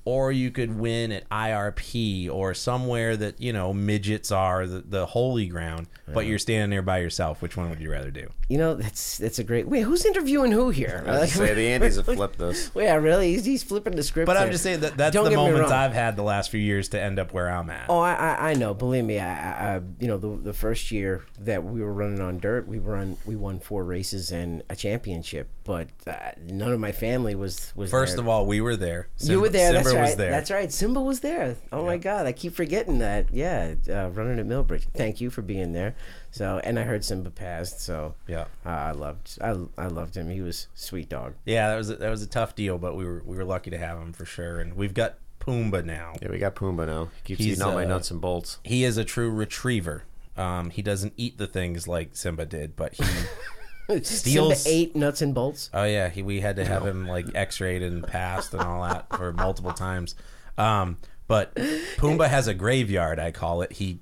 or 0.07 0.33
you 0.33 0.51
could 0.51 0.79
win 0.79 1.13
at 1.13 1.29
IRP 1.29 2.31
or 2.31 2.55
somewhere 2.55 3.17
that 3.17 3.41
you 3.41 3.53
know 3.53 3.75
midgets 3.75 4.33
are 4.33 4.67
the, 4.67 4.81
the 4.81 5.05
holy 5.05 5.47
ground, 5.47 5.89
but 6.07 6.25
you're 6.25 6.39
standing 6.39 6.71
there 6.71 6.81
by 6.81 6.99
yourself? 6.99 7.43
Which 7.43 7.57
one 7.57 7.69
would 7.69 7.81
you 7.81 7.91
rather 7.91 8.11
do? 8.11 8.31
you 8.49 8.59
know, 8.59 8.75
that's 8.75 9.19
that's 9.19 9.41
a 9.41 9.45
great. 9.45 9.67
Wait, 9.67 9.83
who's 9.83 10.05
interviewing 10.05 10.53
who 10.53 10.71
here? 10.71 11.03
I 11.07 11.21
was 11.21 11.33
say 11.33 11.53
the 11.53 11.67
Andys 11.67 11.97
have 11.97 12.05
flipped 12.05 12.39
this. 12.39 12.71
yeah, 12.77 12.95
really? 12.95 13.33
He's, 13.33 13.45
he's 13.45 13.63
flipping 13.65 13.97
the 13.97 14.05
script. 14.05 14.27
But 14.27 14.37
I'm 14.37 14.53
just 14.53 14.63
saying 14.63 14.81
that 14.81 14.97
that's 14.97 15.15
Don't 15.15 15.25
the 15.25 15.35
moments. 15.35 15.73
I've 15.73 15.93
had 15.93 16.15
the 16.15 16.23
last 16.23 16.51
few 16.51 16.61
years 16.61 16.91
to 16.91 17.01
end 17.01 17.19
up 17.19 17.33
where 17.33 17.51
I'm 17.51 17.69
at. 17.71 17.87
Oh, 17.89 17.99
I, 17.99 18.13
I, 18.13 18.51
I 18.51 18.55
know. 18.55 18.73
Believe 18.73 19.05
me, 19.05 19.19
I, 19.19 19.27
I, 19.27 19.77
I- 19.77 19.81
you 19.99 20.07
know, 20.07 20.17
the 20.19 20.37
the 20.37 20.53
first 20.53 20.93
year 20.93 21.25
that 21.41 21.65
we 21.65 21.81
were 21.81 21.93
running 21.93 22.21
on 22.21 22.39
dirt, 22.39 22.69
we 22.69 22.79
run 22.79 23.17
we 23.27 23.35
won 23.35 23.59
four 23.59 23.83
races 23.85 24.31
and 24.31 24.63
a 24.71 24.77
championship. 24.77 25.49
But 25.65 25.89
uh, 26.07 26.15
none 26.41 26.73
of 26.73 26.79
my 26.79 26.93
family 26.93 27.35
was 27.35 27.73
was. 27.75 27.91
First 27.91 28.15
there. 28.15 28.23
of 28.23 28.29
all, 28.29 28.47
we 28.47 28.61
were 28.61 28.77
there. 28.77 29.09
you 29.19 29.41
were 29.41 29.49
there. 29.49 29.73
Simba 29.73 29.83
that's 29.83 29.96
right. 29.97 30.07
was 30.07 30.17
there. 30.17 30.31
That's 30.31 30.51
right. 30.51 30.73
Simba 30.73 31.01
was 31.01 31.21
there. 31.21 31.57
Oh 31.73 31.85
my 31.85 31.99
God, 31.99 32.27
I 32.27 32.33
keep 32.33 32.55
forgetting 32.55 32.99
that. 32.99 33.33
Yeah, 33.33 33.75
uh, 33.89 34.11
running 34.11 34.39
at 34.39 34.47
Millbridge. 34.47 34.87
Thank 34.95 35.21
you 35.21 35.31
for 35.31 35.43
being 35.43 35.73
there. 35.73 35.95
So, 36.31 36.61
and 36.65 36.79
I 36.79 36.83
heard 36.83 37.05
Simba 37.05 37.31
passed. 37.31 37.81
So, 37.81 38.15
Yeah. 38.27 38.47
uh, 38.65 38.69
I 38.71 38.91
loved 38.93 39.39
I, 39.41 39.57
I 39.79 39.87
loved 39.87 40.17
him. 40.17 40.31
He 40.31 40.41
was 40.41 40.69
sweet 40.75 41.09
dog. 41.09 41.35
Yeah, 41.45 41.69
that 41.71 41.77
was 41.77 41.91
a, 41.91 41.97
that 41.97 42.11
was 42.11 42.23
a 42.23 42.27
tough 42.27 42.55
deal, 42.55 42.79
but 42.79 42.97
we 42.97 43.05
were 43.05 43.23
we 43.25 43.37
were 43.37 43.45
lucky 43.45 43.71
to 43.71 43.79
have 43.79 43.99
him 43.99 44.13
for 44.13 44.25
sure. 44.25 44.61
And 44.61 44.75
we've 44.75 44.95
got 44.95 45.19
Pumbaa 45.41 45.85
now. 45.85 46.15
Yeah, 46.21 46.31
we 46.31 46.39
got 46.39 46.55
Pumbaa 46.55 46.87
now. 46.87 47.11
He 47.23 47.35
keeps 47.35 47.39
He's, 47.39 47.53
eating 47.53 47.63
all 47.63 47.75
my 47.75 47.85
uh, 47.85 47.89
nuts 47.89 48.11
and 48.11 48.21
bolts. 48.21 48.59
He 48.65 48.85
is 48.85 48.97
a 48.97 49.05
true 49.05 49.31
retriever. 49.31 50.05
Um, 50.37 50.71
he 50.71 50.83
doesn't 50.83 51.15
eat 51.17 51.39
the 51.39 51.47
things 51.47 51.89
like 51.89 52.15
Simba 52.17 52.45
did, 52.47 52.77
but 52.77 52.95
he. 52.95 53.05
Steals- 54.03 54.63
Simba 54.63 54.77
ate 54.77 54.97
nuts 54.97 55.23
and 55.23 55.35
bolts. 55.35 55.71
oh 55.73 55.85
yeah, 55.85 56.09
he, 56.09 56.23
we 56.23 56.41
had 56.41 56.57
to 56.57 56.65
have 56.65 56.87
him 56.87 57.07
like 57.07 57.27
X-rayed 57.35 57.83
and 57.83 58.07
passed 58.07 58.53
and 58.53 58.63
all 58.63 58.83
that 58.83 59.09
for 59.17 59.33
multiple 59.45 59.73
times. 59.73 60.15
Um, 60.59 60.99
but 61.29 61.55
Pumbaa 61.55 62.29
has 62.29 62.47
a 62.49 62.55
graveyard, 62.55 63.19
I 63.19 63.31
call 63.33 63.63
it. 63.63 63.73
He 63.73 64.01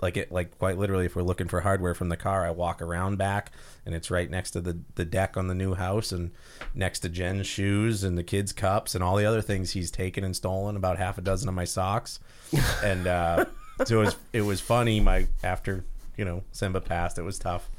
like 0.00 0.16
it 0.18 0.30
like 0.30 0.58
quite 0.58 0.76
literally. 0.78 1.06
If 1.06 1.16
we're 1.16 1.22
looking 1.22 1.48
for 1.48 1.60
hardware 1.62 1.94
from 1.94 2.10
the 2.10 2.16
car, 2.16 2.46
I 2.46 2.50
walk 2.50 2.82
around 2.82 3.16
back, 3.16 3.50
and 3.86 3.94
it's 3.94 4.10
right 4.10 4.30
next 4.30 4.50
to 4.52 4.60
the 4.60 4.78
the 4.94 5.04
deck 5.06 5.36
on 5.36 5.48
the 5.48 5.54
new 5.54 5.74
house, 5.74 6.12
and 6.12 6.32
next 6.74 7.00
to 7.00 7.08
Jen's 7.08 7.46
shoes 7.46 8.04
and 8.04 8.18
the 8.18 8.22
kids' 8.22 8.52
cups 8.52 8.94
and 8.94 9.02
all 9.02 9.16
the 9.16 9.24
other 9.24 9.40
things 9.40 9.72
he's 9.72 9.90
taken 9.90 10.22
and 10.22 10.36
stolen. 10.36 10.76
About 10.76 10.98
half 10.98 11.16
a 11.16 11.22
dozen 11.22 11.48
of 11.48 11.54
my 11.54 11.64
socks, 11.64 12.20
and 12.84 13.06
uh, 13.06 13.46
so 13.84 14.02
it 14.02 14.04
was 14.04 14.16
it 14.34 14.42
was 14.42 14.60
funny. 14.60 15.00
My 15.00 15.26
after 15.42 15.84
you 16.18 16.26
know 16.26 16.44
Simba 16.52 16.82
passed, 16.82 17.16
it 17.18 17.22
was 17.22 17.38
tough, 17.38 17.70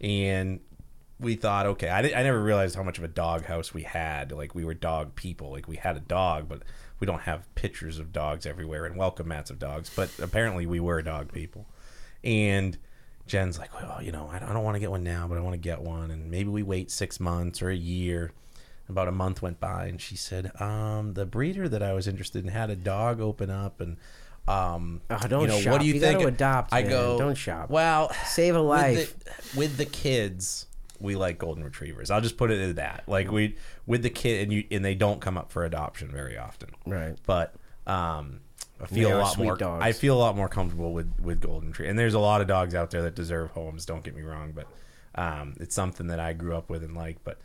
and 0.00 0.60
we 1.20 1.34
thought, 1.36 1.66
okay, 1.66 1.88
I, 1.88 1.98
I 1.98 2.22
never 2.22 2.42
realized 2.42 2.74
how 2.76 2.82
much 2.82 2.98
of 2.98 3.04
a 3.04 3.08
dog 3.08 3.44
house 3.44 3.72
we 3.74 3.82
had. 3.82 4.32
Like 4.32 4.54
we 4.54 4.64
were 4.64 4.74
dog 4.74 5.14
people. 5.14 5.50
Like 5.50 5.68
we 5.68 5.76
had 5.76 5.96
a 5.96 6.00
dog, 6.00 6.48
but 6.48 6.62
we 6.98 7.06
don't 7.06 7.20
have 7.22 7.52
pictures 7.54 7.98
of 7.98 8.12
dogs 8.12 8.46
everywhere 8.46 8.86
and 8.86 8.96
welcome 8.96 9.28
mats 9.28 9.50
of 9.50 9.58
dogs. 9.58 9.90
But 9.94 10.10
apparently 10.18 10.66
we 10.66 10.80
were 10.80 11.02
dog 11.02 11.32
people. 11.32 11.66
And 12.24 12.76
Jen's 13.26 13.58
like, 13.58 13.72
well, 13.80 14.02
you 14.02 14.12
know, 14.12 14.28
I 14.32 14.38
don't, 14.38 14.48
I 14.48 14.52
don't 14.54 14.64
want 14.64 14.76
to 14.76 14.80
get 14.80 14.90
one 14.90 15.04
now, 15.04 15.26
but 15.28 15.36
I 15.38 15.40
want 15.40 15.54
to 15.54 15.58
get 15.58 15.80
one. 15.82 16.10
And 16.10 16.30
maybe 16.30 16.48
we 16.48 16.62
wait 16.62 16.90
six 16.90 17.20
months 17.20 17.62
or 17.62 17.70
a 17.70 17.76
year. 17.76 18.32
About 18.88 19.06
a 19.06 19.12
month 19.12 19.40
went 19.40 19.60
by, 19.60 19.86
and 19.86 20.00
she 20.00 20.16
said, 20.16 20.50
um, 20.60 21.14
the 21.14 21.24
breeder 21.24 21.68
that 21.68 21.80
I 21.80 21.92
was 21.92 22.08
interested 22.08 22.44
in 22.44 22.50
had 22.50 22.70
a 22.70 22.74
dog 22.74 23.20
open 23.20 23.48
up, 23.48 23.80
and 23.80 23.98
um, 24.48 25.00
Oh, 25.08 25.16
don't 25.28 25.42
you 25.42 25.46
know, 25.46 25.60
shop. 25.60 25.72
what 25.74 25.80
do 25.80 25.86
you, 25.86 25.94
You 25.94 26.00
think? 26.00 26.18
gotta 26.18 26.26
adopt, 26.28 26.74
I 26.74 26.80
man. 26.82 26.90
go, 26.90 27.16
Don't 27.16 27.36
shop. 27.36 27.70
Well, 27.70 28.12
Save 28.24 28.56
a 28.56 28.60
with 28.60 28.68
life. 28.68 29.18
the, 29.20 29.58
with 29.58 29.76
the 29.76 29.84
kids 29.84 30.66
we 31.00 31.16
like 31.16 31.38
golden 31.38 31.64
retrievers 31.64 32.10
i'll 32.10 32.20
just 32.20 32.36
put 32.36 32.50
it 32.50 32.60
at 32.60 32.76
that 32.76 33.02
like 33.06 33.30
we 33.30 33.56
with 33.86 34.02
the 34.02 34.10
kid 34.10 34.42
and 34.42 34.52
you 34.52 34.64
and 34.70 34.84
they 34.84 34.94
don't 34.94 35.20
come 35.20 35.36
up 35.38 35.50
for 35.50 35.64
adoption 35.64 36.08
very 36.10 36.36
often 36.36 36.68
Right. 36.86 37.16
but 37.26 37.54
um 37.86 38.40
i 38.80 38.86
feel 38.86 39.16
a 39.16 39.18
lot 39.18 39.36
more 39.38 39.56
dogs. 39.56 39.82
i 39.84 39.92
feel 39.92 40.16
a 40.16 40.20
lot 40.20 40.36
more 40.36 40.48
comfortable 40.48 40.92
with 40.92 41.10
with 41.20 41.40
golden 41.40 41.70
retrievers 41.70 41.90
and 41.90 41.98
there's 41.98 42.14
a 42.14 42.18
lot 42.20 42.40
of 42.40 42.46
dogs 42.46 42.74
out 42.74 42.90
there 42.90 43.02
that 43.02 43.14
deserve 43.14 43.50
homes 43.50 43.84
don't 43.86 44.04
get 44.04 44.14
me 44.14 44.22
wrong 44.22 44.52
but 44.54 44.66
um 45.14 45.54
it's 45.58 45.74
something 45.74 46.06
that 46.08 46.20
i 46.20 46.32
grew 46.32 46.54
up 46.56 46.70
with 46.70 46.84
and 46.84 46.94
like 46.96 47.16
but 47.24 47.38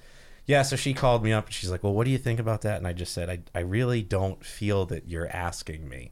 yeah, 0.47 0.61
so 0.61 0.75
she 0.75 0.93
called 0.93 1.23
me 1.23 1.33
up 1.33 1.45
and 1.47 1.53
she's 1.55 1.71
like, 1.71 1.83
"Well, 1.83 1.95
what 1.95 2.03
do 2.05 2.11
you 2.11 2.19
think 2.19 2.39
about 2.39 2.61
that?" 2.61 2.77
And 2.77 2.85
I 2.85 2.93
just 2.93 3.15
said, 3.15 3.31
"I 3.31 3.39
I 3.55 3.61
really 3.61 4.03
don't 4.03 4.45
feel 4.45 4.85
that 4.85 5.09
you're 5.09 5.27
asking 5.27 5.89
me." 5.89 6.11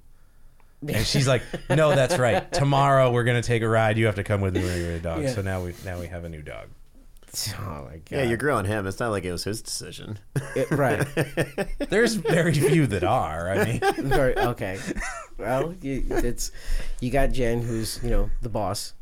And 0.87 1.05
she's 1.05 1.27
like, 1.27 1.43
"No, 1.69 1.93
that's 1.93 2.17
right. 2.17 2.51
Tomorrow 2.51 3.11
we're 3.11 3.25
gonna 3.25 3.43
take 3.43 3.61
a 3.61 3.67
ride. 3.69 3.95
You 3.99 4.07
have 4.07 4.15
to 4.15 4.23
come 4.23 4.41
with 4.41 4.55
me 4.55 4.63
when 4.63 4.81
you're 4.81 4.93
a 4.93 4.99
dog." 4.99 5.21
Yeah. 5.21 5.29
So 5.35 5.43
now 5.43 5.63
we 5.63 5.75
now 5.85 5.99
we 5.99 6.07
have 6.07 6.23
a 6.23 6.29
new 6.29 6.41
dog. 6.41 6.69
Oh 7.59 7.85
my 7.89 7.97
god. 7.97 8.01
Yeah, 8.11 8.23
you're 8.23 8.37
grilling 8.37 8.65
him. 8.65 8.85
It's 8.87 8.99
not 8.99 9.09
like 9.09 9.23
it 9.25 9.31
was 9.31 9.43
his 9.43 9.61
decision. 9.61 10.19
It- 10.55 10.69
right. 10.71 11.05
There's 11.89 12.13
very 12.15 12.53
few 12.53 12.85
that 12.87 13.03
are. 13.03 13.49
I 13.49 13.65
mean, 13.65 13.79
Very 14.09 14.37
okay. 14.37 14.79
Well, 15.37 15.73
you, 15.81 16.03
it's 16.09 16.51
you 16.99 17.09
got 17.11 17.31
Jen, 17.31 17.61
who's 17.61 17.99
you 18.03 18.09
know 18.11 18.29
the 18.41 18.49
boss, 18.49 18.93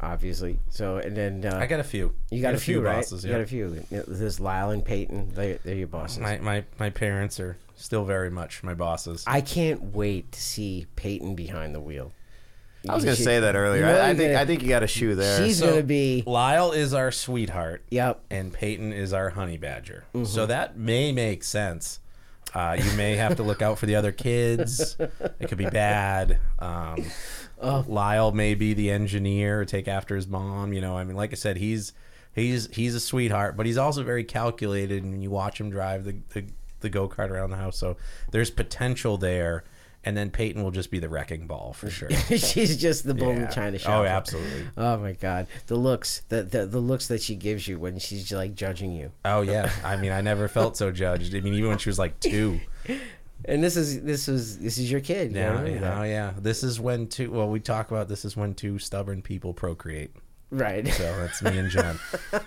obviously. 0.00 0.58
So 0.68 0.98
and 0.98 1.16
then 1.16 1.44
uh, 1.44 1.56
I 1.60 1.66
got 1.66 1.80
a 1.80 1.84
few. 1.84 2.14
you 2.30 2.42
got 2.42 2.54
a 2.54 2.58
few, 2.58 2.80
right? 2.82 2.96
bosses. 2.96 3.24
You 3.24 3.30
Yeah. 3.30 3.38
got 3.38 3.44
a 3.44 3.46
few. 3.46 3.84
There's 3.90 4.38
Lyle 4.38 4.70
and 4.70 4.84
Peyton. 4.84 5.32
They 5.34 5.58
they're 5.64 5.74
your 5.76 5.88
bosses. 5.88 6.18
My 6.18 6.38
my 6.38 6.64
my 6.78 6.90
parents 6.90 7.40
are 7.40 7.56
still 7.74 8.04
very 8.04 8.30
much 8.30 8.62
my 8.62 8.74
bosses. 8.74 9.24
I 9.26 9.40
can't 9.40 9.94
wait 9.94 10.32
to 10.32 10.40
see 10.40 10.86
Peyton 10.96 11.34
behind 11.34 11.74
the 11.74 11.80
wheel. 11.80 12.12
I 12.88 12.94
was 12.94 13.04
gonna 13.04 13.16
She- 13.16 13.22
say 13.24 13.40
that 13.40 13.56
earlier. 13.56 13.80
you 13.80 13.86
know 13.86 13.98
I, 13.98 14.10
I 14.10 14.14
think 14.14 14.30
gonna- 14.32 14.42
I 14.42 14.44
think 14.46 14.62
you 14.62 14.68
got 14.68 14.82
a 14.82 14.86
shoe 14.86 15.14
there. 15.14 15.38
She's 15.44 15.58
So- 15.58 15.70
gonna 15.70 15.82
be. 15.82 16.22
Lyle 16.26 16.72
is 16.72 16.92
our 16.94 17.10
sweetheart. 17.10 17.82
Yep. 17.90 18.20
and 18.30 18.52
Peyton 18.52 18.92
is 18.92 19.12
our 19.12 19.30
honey 19.30 19.56
badger. 19.56 20.04
Mm-hmm. 20.14 20.24
So 20.26 20.46
that 20.46 20.76
may 20.78 21.10
make 21.12 21.42
sense. 21.44 22.00
Uh, 22.54 22.76
you 22.82 22.90
may 22.96 23.16
have 23.16 23.36
to 23.36 23.42
look 23.42 23.60
out 23.62 23.78
for 23.78 23.86
the 23.86 23.94
other 23.96 24.12
kids. 24.12 24.96
It 25.38 25.48
could 25.48 25.58
be 25.58 25.68
bad. 25.68 26.38
Um, 26.58 27.04
Oh. 27.60 27.84
Lyle 27.88 28.30
may 28.30 28.54
be 28.54 28.72
the 28.72 28.88
engineer, 28.90 29.64
take 29.64 29.88
after 29.88 30.14
his 30.14 30.28
mom. 30.28 30.72
You 30.72 30.80
know, 30.80 30.96
I 30.96 31.02
mean, 31.02 31.16
like 31.16 31.32
I 31.32 31.34
said, 31.34 31.56
he's 31.56 31.92
he's 32.32 32.68
he's 32.72 32.94
a 32.94 33.00
sweetheart, 33.00 33.56
but 33.56 33.66
he's 33.66 33.76
also 33.76 34.04
very 34.04 34.22
calculated. 34.22 35.02
And 35.02 35.20
you 35.24 35.30
watch 35.30 35.60
him 35.60 35.68
drive 35.68 36.04
the 36.04 36.14
the, 36.34 36.44
the 36.80 36.88
go 36.88 37.08
kart 37.08 37.30
around 37.30 37.50
the 37.50 37.56
house, 37.56 37.76
so 37.76 37.96
there's 38.30 38.50
potential 38.50 39.18
there. 39.18 39.64
And 40.08 40.16
then 40.16 40.30
Peyton 40.30 40.62
will 40.64 40.70
just 40.70 40.90
be 40.90 41.00
the 41.00 41.08
wrecking 41.10 41.46
ball 41.46 41.74
for 41.74 41.90
sure. 41.90 42.08
She's 42.30 42.78
just 42.78 43.04
the 43.04 43.12
bull 43.12 43.28
in 43.32 43.42
Yeah. 43.42 43.46
china 43.48 43.78
shop. 43.78 43.90
Oh, 43.92 44.04
absolutely. 44.06 44.64
Oh 44.78 44.96
my 44.96 45.12
god, 45.12 45.48
the 45.66 45.76
looks, 45.76 46.22
the, 46.30 46.44
the 46.44 46.64
the 46.64 46.78
looks 46.78 47.08
that 47.08 47.20
she 47.20 47.34
gives 47.34 47.68
you 47.68 47.78
when 47.78 47.98
she's 47.98 48.32
like 48.32 48.54
judging 48.54 48.92
you. 48.92 49.12
Oh 49.26 49.42
yeah. 49.42 49.70
I 49.84 49.96
mean, 49.96 50.12
I 50.12 50.22
never 50.22 50.48
felt 50.48 50.78
so 50.78 50.90
judged. 50.90 51.34
I 51.34 51.40
mean, 51.40 51.52
even 51.52 51.68
when 51.68 51.76
she 51.78 51.90
was 51.90 51.98
like 51.98 52.18
two. 52.20 52.58
And 53.44 53.62
this 53.62 53.76
is 53.76 54.00
this 54.02 54.28
is 54.28 54.58
this 54.60 54.78
is 54.78 54.90
your 54.90 55.00
kid. 55.00 55.32
you 55.32 55.38
Yeah, 55.38 55.60
know 55.60 55.66
yeah, 55.66 56.00
oh, 56.00 56.04
yeah. 56.04 56.32
This 56.38 56.62
is 56.64 56.80
when 56.80 57.06
two. 57.08 57.30
Well, 57.30 57.50
we 57.50 57.60
talk 57.60 57.90
about 57.90 58.08
this 58.08 58.24
is 58.24 58.34
when 58.34 58.54
two 58.54 58.78
stubborn 58.78 59.20
people 59.20 59.52
procreate. 59.52 60.12
Right. 60.50 60.88
So 60.88 61.02
that's 61.18 61.42
me 61.42 61.58
and 61.58 61.68
Jen. 61.70 61.98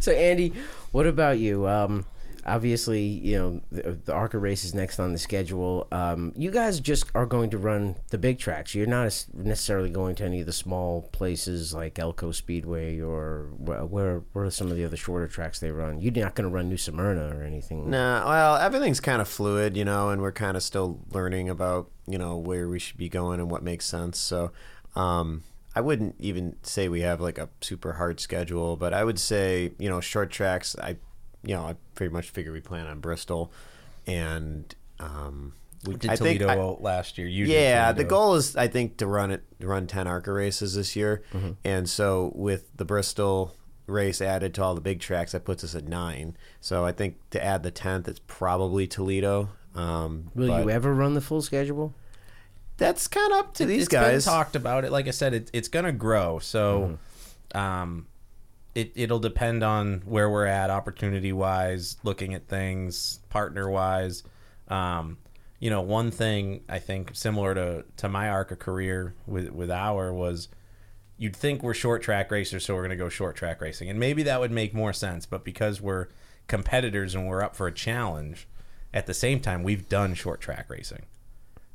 So 0.00 0.12
Andy, 0.12 0.52
what 0.90 1.06
about 1.06 1.38
you? 1.38 1.66
Um, 1.66 2.04
obviously, 2.44 3.02
you 3.02 3.38
know 3.38 3.60
the, 3.70 3.92
the 4.04 4.12
ARCA 4.12 4.38
race 4.38 4.64
is 4.64 4.74
next 4.74 4.98
on 4.98 5.12
the 5.12 5.18
schedule. 5.18 5.86
Um, 5.92 6.32
you 6.36 6.50
guys 6.50 6.80
just 6.80 7.06
are 7.14 7.26
going 7.26 7.50
to 7.50 7.58
run 7.58 7.96
the 8.10 8.18
big 8.18 8.38
tracks. 8.38 8.74
You're 8.74 8.86
not 8.86 9.26
necessarily 9.34 9.90
going 9.90 10.14
to 10.16 10.24
any 10.24 10.40
of 10.40 10.46
the 10.46 10.52
small 10.52 11.02
places 11.12 11.74
like 11.74 11.98
Elko 11.98 12.32
Speedway 12.32 13.00
or 13.00 13.48
where 13.58 13.84
where, 14.18 14.46
are 14.46 14.50
some 14.50 14.70
of 14.70 14.76
the 14.76 14.84
other 14.84 14.96
shorter 14.96 15.28
tracks 15.28 15.60
they 15.60 15.70
run. 15.70 16.00
You're 16.00 16.12
not 16.12 16.34
going 16.34 16.48
to 16.48 16.54
run 16.54 16.68
New 16.68 16.76
Smyrna 16.76 17.36
or 17.36 17.42
anything. 17.42 17.90
Nah, 17.90 18.28
well, 18.28 18.56
everything's 18.56 19.00
kind 19.00 19.20
of 19.20 19.28
fluid, 19.28 19.76
you 19.76 19.84
know, 19.84 20.10
and 20.10 20.22
we're 20.22 20.32
kind 20.32 20.56
of 20.56 20.62
still 20.62 21.00
learning 21.12 21.48
about, 21.48 21.90
you 22.06 22.18
know, 22.18 22.36
where 22.36 22.68
we 22.68 22.78
should 22.78 22.96
be 22.96 23.08
going 23.08 23.40
and 23.40 23.50
what 23.50 23.62
makes 23.62 23.86
sense. 23.86 24.18
So, 24.18 24.52
um, 24.94 25.44
I 25.74 25.80
wouldn't 25.80 26.16
even 26.18 26.56
say 26.62 26.88
we 26.88 27.00
have 27.00 27.20
like 27.20 27.38
a 27.38 27.48
super 27.60 27.94
hard 27.94 28.20
schedule, 28.20 28.76
but 28.76 28.92
I 28.92 29.04
would 29.04 29.18
say, 29.18 29.72
you 29.78 29.88
know, 29.88 30.00
short 30.00 30.30
tracks. 30.30 30.76
I, 30.78 30.96
you 31.44 31.54
know, 31.54 31.62
I 31.64 31.76
pretty 31.94 32.12
much 32.12 32.30
figure 32.30 32.52
we 32.52 32.60
plan 32.60 32.86
on 32.86 33.00
Bristol, 33.00 33.52
and 34.06 34.74
um, 35.00 35.54
we 35.86 35.94
Did 35.96 36.10
I 36.10 36.16
think 36.16 36.40
Toledo 36.40 36.76
I- 36.78 36.82
last 36.82 37.18
year? 37.18 37.26
You 37.26 37.46
yeah, 37.46 37.92
the 37.92 38.04
goal 38.04 38.34
is 38.34 38.56
I 38.56 38.68
think 38.68 38.96
to 38.98 39.06
run 39.06 39.30
it 39.30 39.42
to 39.60 39.66
run 39.66 39.86
ten 39.86 40.06
ARCA 40.06 40.32
races 40.32 40.74
this 40.74 40.94
year, 40.96 41.22
Mm-hmm. 41.32 41.52
and 41.64 41.88
so 41.88 42.32
with 42.34 42.76
the 42.76 42.84
Bristol 42.84 43.54
race 43.88 44.20
added 44.20 44.54
to 44.54 44.62
all 44.62 44.74
the 44.74 44.80
big 44.80 45.00
tracks, 45.00 45.32
that 45.32 45.44
puts 45.44 45.64
us 45.64 45.74
at 45.74 45.88
nine. 45.88 46.36
So 46.60 46.84
I 46.84 46.92
think 46.92 47.16
to 47.30 47.44
add 47.44 47.62
the 47.64 47.70
tenth, 47.72 48.06
it's 48.08 48.20
probably 48.26 48.86
Toledo. 48.86 49.50
Um, 49.74 50.30
Will 50.34 50.48
but 50.48 50.62
you 50.64 50.70
ever 50.70 50.94
run 50.94 51.14
the 51.14 51.20
full 51.20 51.42
schedule? 51.42 51.92
That's 52.76 53.06
kind 53.08 53.32
of 53.32 53.38
up 53.38 53.54
to 53.54 53.64
It- 53.64 53.66
these 53.66 53.88
guys. 53.88 54.24
talked 54.24 54.54
about 54.56 54.84
it. 54.84 54.92
Like 54.92 55.08
I 55.08 55.10
said, 55.10 55.34
it, 55.34 55.50
it's 55.52 55.68
going 55.68 55.84
to 55.84 55.92
grow. 55.92 56.38
So, 56.38 56.96
Mm-hmm. 57.54 57.58
um, 57.58 58.06
it 58.74 58.92
it'll 58.94 59.18
depend 59.18 59.62
on 59.62 60.02
where 60.04 60.30
we're 60.30 60.46
at, 60.46 60.70
opportunity 60.70 61.32
wise, 61.32 61.96
looking 62.02 62.34
at 62.34 62.48
things, 62.48 63.20
partner 63.28 63.68
wise. 63.70 64.22
Um, 64.68 65.18
you 65.60 65.70
know, 65.70 65.80
one 65.80 66.10
thing 66.10 66.62
I 66.68 66.78
think 66.78 67.10
similar 67.14 67.54
to 67.54 67.84
to 67.98 68.08
my 68.08 68.28
ARCA 68.28 68.56
career 68.56 69.14
with 69.26 69.50
with 69.50 69.70
our 69.70 70.12
was 70.12 70.48
you'd 71.18 71.36
think 71.36 71.62
we're 71.62 71.74
short 71.74 72.02
track 72.02 72.30
racers, 72.30 72.64
so 72.64 72.74
we're 72.74 72.80
going 72.80 72.90
to 72.90 72.96
go 72.96 73.08
short 73.08 73.36
track 73.36 73.60
racing, 73.60 73.88
and 73.88 74.00
maybe 74.00 74.22
that 74.24 74.40
would 74.40 74.50
make 74.50 74.74
more 74.74 74.92
sense. 74.92 75.26
But 75.26 75.44
because 75.44 75.80
we're 75.80 76.08
competitors 76.48 77.14
and 77.14 77.28
we're 77.28 77.42
up 77.42 77.54
for 77.54 77.66
a 77.66 77.72
challenge, 77.72 78.48
at 78.92 79.06
the 79.06 79.14
same 79.14 79.40
time, 79.40 79.62
we've 79.62 79.88
done 79.88 80.14
short 80.14 80.40
track 80.40 80.66
racing. 80.68 81.02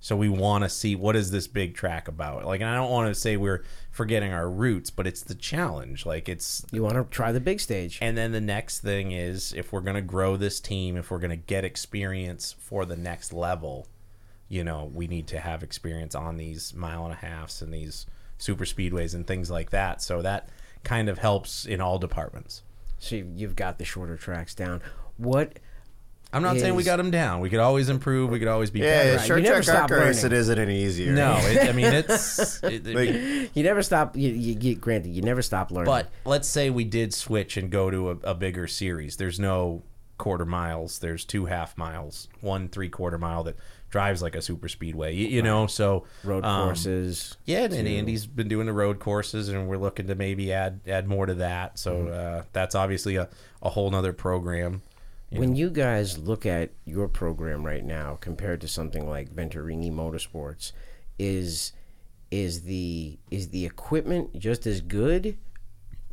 So 0.07 0.15
we 0.15 0.29
want 0.29 0.63
to 0.63 0.69
see 0.69 0.95
what 0.95 1.17
is 1.17 1.31
this 1.31 1.47
big 1.47 1.75
track 1.75 2.07
about. 2.07 2.45
Like, 2.45 2.61
and 2.61 2.69
I 2.69 2.75
don't 2.75 2.89
want 2.89 3.13
to 3.13 3.13
say 3.19 3.35
we're 3.35 3.65
forgetting 3.91 4.31
our 4.31 4.49
roots, 4.49 4.89
but 4.89 5.05
it's 5.05 5.21
the 5.21 5.35
challenge. 5.35 6.05
Like, 6.05 6.29
it's 6.29 6.65
You 6.71 6.81
want 6.81 6.95
to 6.95 7.03
try 7.13 7.33
the 7.33 7.41
big 7.41 7.59
stage? 7.59 7.99
and 8.01 8.17
then 8.17 8.31
the 8.31 8.39
next 8.39 8.79
thing 8.79 9.11
is 9.11 9.51
if 9.51 9.73
we're 9.73 9.81
going 9.81 9.97
to 9.97 10.01
grow 10.01 10.37
this 10.37 10.61
team, 10.61 10.95
if 10.95 11.11
we're 11.11 11.19
going 11.19 11.31
to 11.31 11.35
get 11.35 11.65
experience 11.65 12.55
for 12.57 12.85
the 12.85 12.95
next 12.95 13.33
level, 13.33 13.85
you 14.47 14.63
know, 14.63 14.89
we 14.93 15.07
need 15.07 15.27
to 15.27 15.41
have 15.41 15.61
experience 15.61 16.15
on 16.15 16.37
these 16.37 16.73
mile 16.73 17.03
and 17.03 17.11
a 17.11 17.17
halfs 17.17 17.61
and 17.61 17.73
these 17.73 18.05
super 18.37 18.63
speedways 18.63 19.13
and 19.13 19.27
things 19.27 19.51
like 19.51 19.71
that. 19.71 20.01
So 20.01 20.21
that 20.21 20.47
kind 20.85 21.09
of 21.09 21.17
helps 21.17 21.65
in 21.65 21.81
all 21.81 21.99
departments. 21.99 22.63
So 22.97 23.17
you- 23.17 23.33
you've 23.35 23.57
got 23.57 23.77
the 23.77 23.83
shorter 23.83 24.15
tracks 24.15 24.55
down. 24.55 24.81
What? 25.17 25.59
I'm 26.33 26.43
not 26.43 26.59
saying 26.59 26.75
we 26.75 26.83
got 26.83 26.97
them 26.97 27.09
down. 27.09 27.39
We 27.39 27.49
could 27.49 27.59
always 27.59 27.87
improve. 27.89 28.29
We 28.29 28.39
could 28.39 28.47
always 28.49 28.69
be 28.69 28.79
yeah, 28.79 29.03
better. 29.03 29.17
Right, 29.17 29.27
short 29.27 29.39
you 29.39 29.43
never 29.45 29.63
track 29.63 29.77
stop 29.77 29.91
ARCA 29.91 30.05
race, 30.05 30.19
it 30.19 30.23
learning. 30.23 30.39
isn't 30.39 30.59
any 30.59 30.83
easier. 30.83 31.13
No, 31.13 31.37
it, 31.39 31.69
I 31.69 31.71
mean 31.71 31.85
it's. 31.93 32.61
It, 32.63 32.85
it- 32.85 32.95
Like, 32.95 33.55
You 33.55 33.63
never 33.63 33.81
stop. 33.81 34.15
You, 34.17 34.29
you 34.29 34.53
get 34.55 34.81
granted. 34.81 35.11
You 35.11 35.21
never 35.21 35.41
stop 35.41 35.71
learning. 35.71 35.85
But 35.85 36.09
let's 36.25 36.47
say 36.47 36.69
we 36.69 36.83
did 36.83 37.13
switch 37.13 37.55
and 37.57 37.69
go 37.71 37.89
to 37.89 38.11
a, 38.11 38.17
a 38.31 38.35
bigger 38.35 38.67
series. 38.67 39.15
There's 39.17 39.39
no 39.39 39.83
quarter 40.17 40.45
miles. 40.45 40.99
There's 40.99 41.23
two 41.23 41.45
half 41.45 41.77
miles, 41.77 42.27
one 42.41 42.67
three 42.67 42.89
quarter 42.89 43.17
mile 43.17 43.43
that 43.45 43.55
drives 43.89 44.21
like 44.21 44.35
a 44.35 44.41
super 44.41 44.67
speedway. 44.67 45.15
You, 45.15 45.27
you 45.27 45.41
know, 45.41 45.65
so 45.65 46.05
road 46.25 46.43
um, 46.43 46.65
courses. 46.65 47.37
Yeah, 47.45 47.63
and 47.63 47.73
Andy's 47.87 48.25
been 48.27 48.49
doing 48.49 48.65
the 48.65 48.73
road 48.73 48.99
courses, 48.99 49.47
and 49.47 49.67
we're 49.69 49.77
looking 49.77 50.07
to 50.07 50.15
maybe 50.15 50.51
add 50.51 50.81
add 50.87 51.07
more 51.07 51.25
to 51.25 51.35
that. 51.35 51.79
So 51.79 51.95
Mm-hmm. 51.95 52.39
uh, 52.39 52.43
that's 52.51 52.75
obviously 52.75 53.15
a, 53.15 53.29
a 53.61 53.69
whole 53.69 53.89
nother 53.89 54.11
program. 54.11 54.81
When 55.29 55.55
you 55.55 55.69
guys 55.69 56.17
look 56.17 56.45
at 56.45 56.71
your 56.85 57.07
program 57.07 57.65
right 57.65 57.83
now 57.83 58.17
compared 58.21 58.61
to 58.61 58.67
something 58.67 59.07
like 59.07 59.35
Venturini 59.35 59.91
Motorsports, 59.91 60.71
is 61.19 61.73
is 62.31 62.63
the 62.63 63.17
is 63.29 63.49
the 63.49 63.65
equipment 63.65 64.37
just 64.39 64.65
as 64.65 64.81
good, 64.81 65.37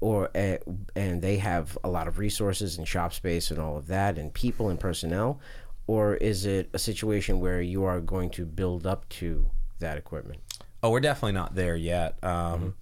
or 0.01 0.31
uh, 0.37 0.57
and 0.97 1.23
they 1.23 1.37
have 1.37 1.79
a 1.85 1.89
lot 1.89 2.09
of 2.09 2.19
resources 2.19 2.77
and 2.79 2.89
shop 2.89 3.12
space 3.12 3.51
and 3.51 3.61
all 3.61 3.77
of 3.77 3.87
that 3.87 4.19
and 4.19 4.35
people 4.35 4.69
and 4.69 4.81
personnel, 4.81 5.41
or 5.87 6.15
is 6.17 6.45
it 6.45 6.71
a 6.73 6.79
situation 6.79 7.39
where 7.41 7.62
you 7.62 7.85
are 7.85 8.01
going 8.01 8.31
to 8.31 8.45
build 8.45 8.87
up 8.87 9.09
to 9.11 9.49
that 9.79 9.97
equipment? 9.97 10.41
Oh, 10.83 10.91
we're 10.91 11.01
definitely 11.01 11.33
not 11.33 11.55
there 11.55 11.77
yet. 11.77 12.23
Um, 12.23 12.75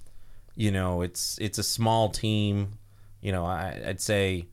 You 0.54 0.70
know, 0.70 1.02
it's 1.02 1.38
it's 1.38 1.58
a 1.58 1.62
small 1.62 2.10
team. 2.10 2.78
You 3.20 3.32
know, 3.32 3.46
I, 3.46 3.80
I'd 3.86 4.00
say 4.00 4.46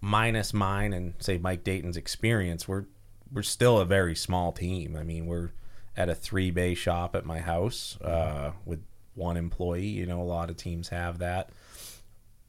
minus 0.00 0.54
mine 0.54 0.92
and 0.92 1.14
say 1.18 1.38
Mike 1.38 1.64
Dayton's 1.64 1.96
experience, 1.96 2.66
we're 2.66 2.86
we're 3.32 3.42
still 3.42 3.78
a 3.78 3.84
very 3.84 4.14
small 4.14 4.52
team. 4.52 4.96
I 4.96 5.04
mean, 5.04 5.26
we're 5.26 5.50
at 5.96 6.08
a 6.08 6.14
three 6.14 6.50
bay 6.50 6.74
shop 6.74 7.14
at 7.14 7.24
my 7.24 7.38
house 7.38 7.98
uh, 8.00 8.52
with 8.64 8.82
one 9.14 9.36
employee. 9.36 9.86
You 9.86 10.06
know, 10.06 10.20
a 10.20 10.24
lot 10.24 10.50
of 10.50 10.56
teams 10.56 10.88
have 10.88 11.18
that. 11.18 11.50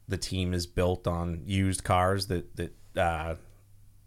The 0.08 0.16
team 0.16 0.52
is 0.54 0.66
built 0.66 1.06
on 1.06 1.42
used 1.46 1.84
cars 1.84 2.26
that 2.26 2.56
that 2.56 2.72
uh, 2.96 3.34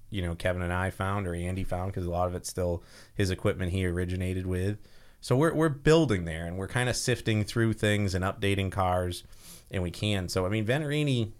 you 0.09 0.21
know 0.21 0.35
Kevin 0.35 0.61
and 0.61 0.73
I 0.73 0.89
found 0.89 1.27
or 1.27 1.35
Andy 1.35 1.63
found 1.63 1.91
because 1.91 2.05
a 2.05 2.11
lot 2.11 2.27
of 2.27 2.35
it's 2.35 2.49
still 2.49 2.83
his 3.13 3.31
equipment 3.31 3.71
he 3.71 3.85
originated 3.85 4.45
with. 4.45 4.77
So 5.21 5.35
we're 5.35 5.53
we're 5.53 5.69
building 5.69 6.25
there 6.25 6.45
and 6.45 6.57
we're 6.57 6.67
kind 6.67 6.89
of 6.89 6.95
sifting 6.95 7.43
through 7.43 7.73
things 7.73 8.13
and 8.13 8.23
updating 8.23 8.71
cars, 8.71 9.23
and 9.71 9.81
we 9.81 9.91
can. 9.91 10.29
So 10.29 10.45
I 10.45 10.49
mean, 10.49 10.65
Venturini 10.65 11.31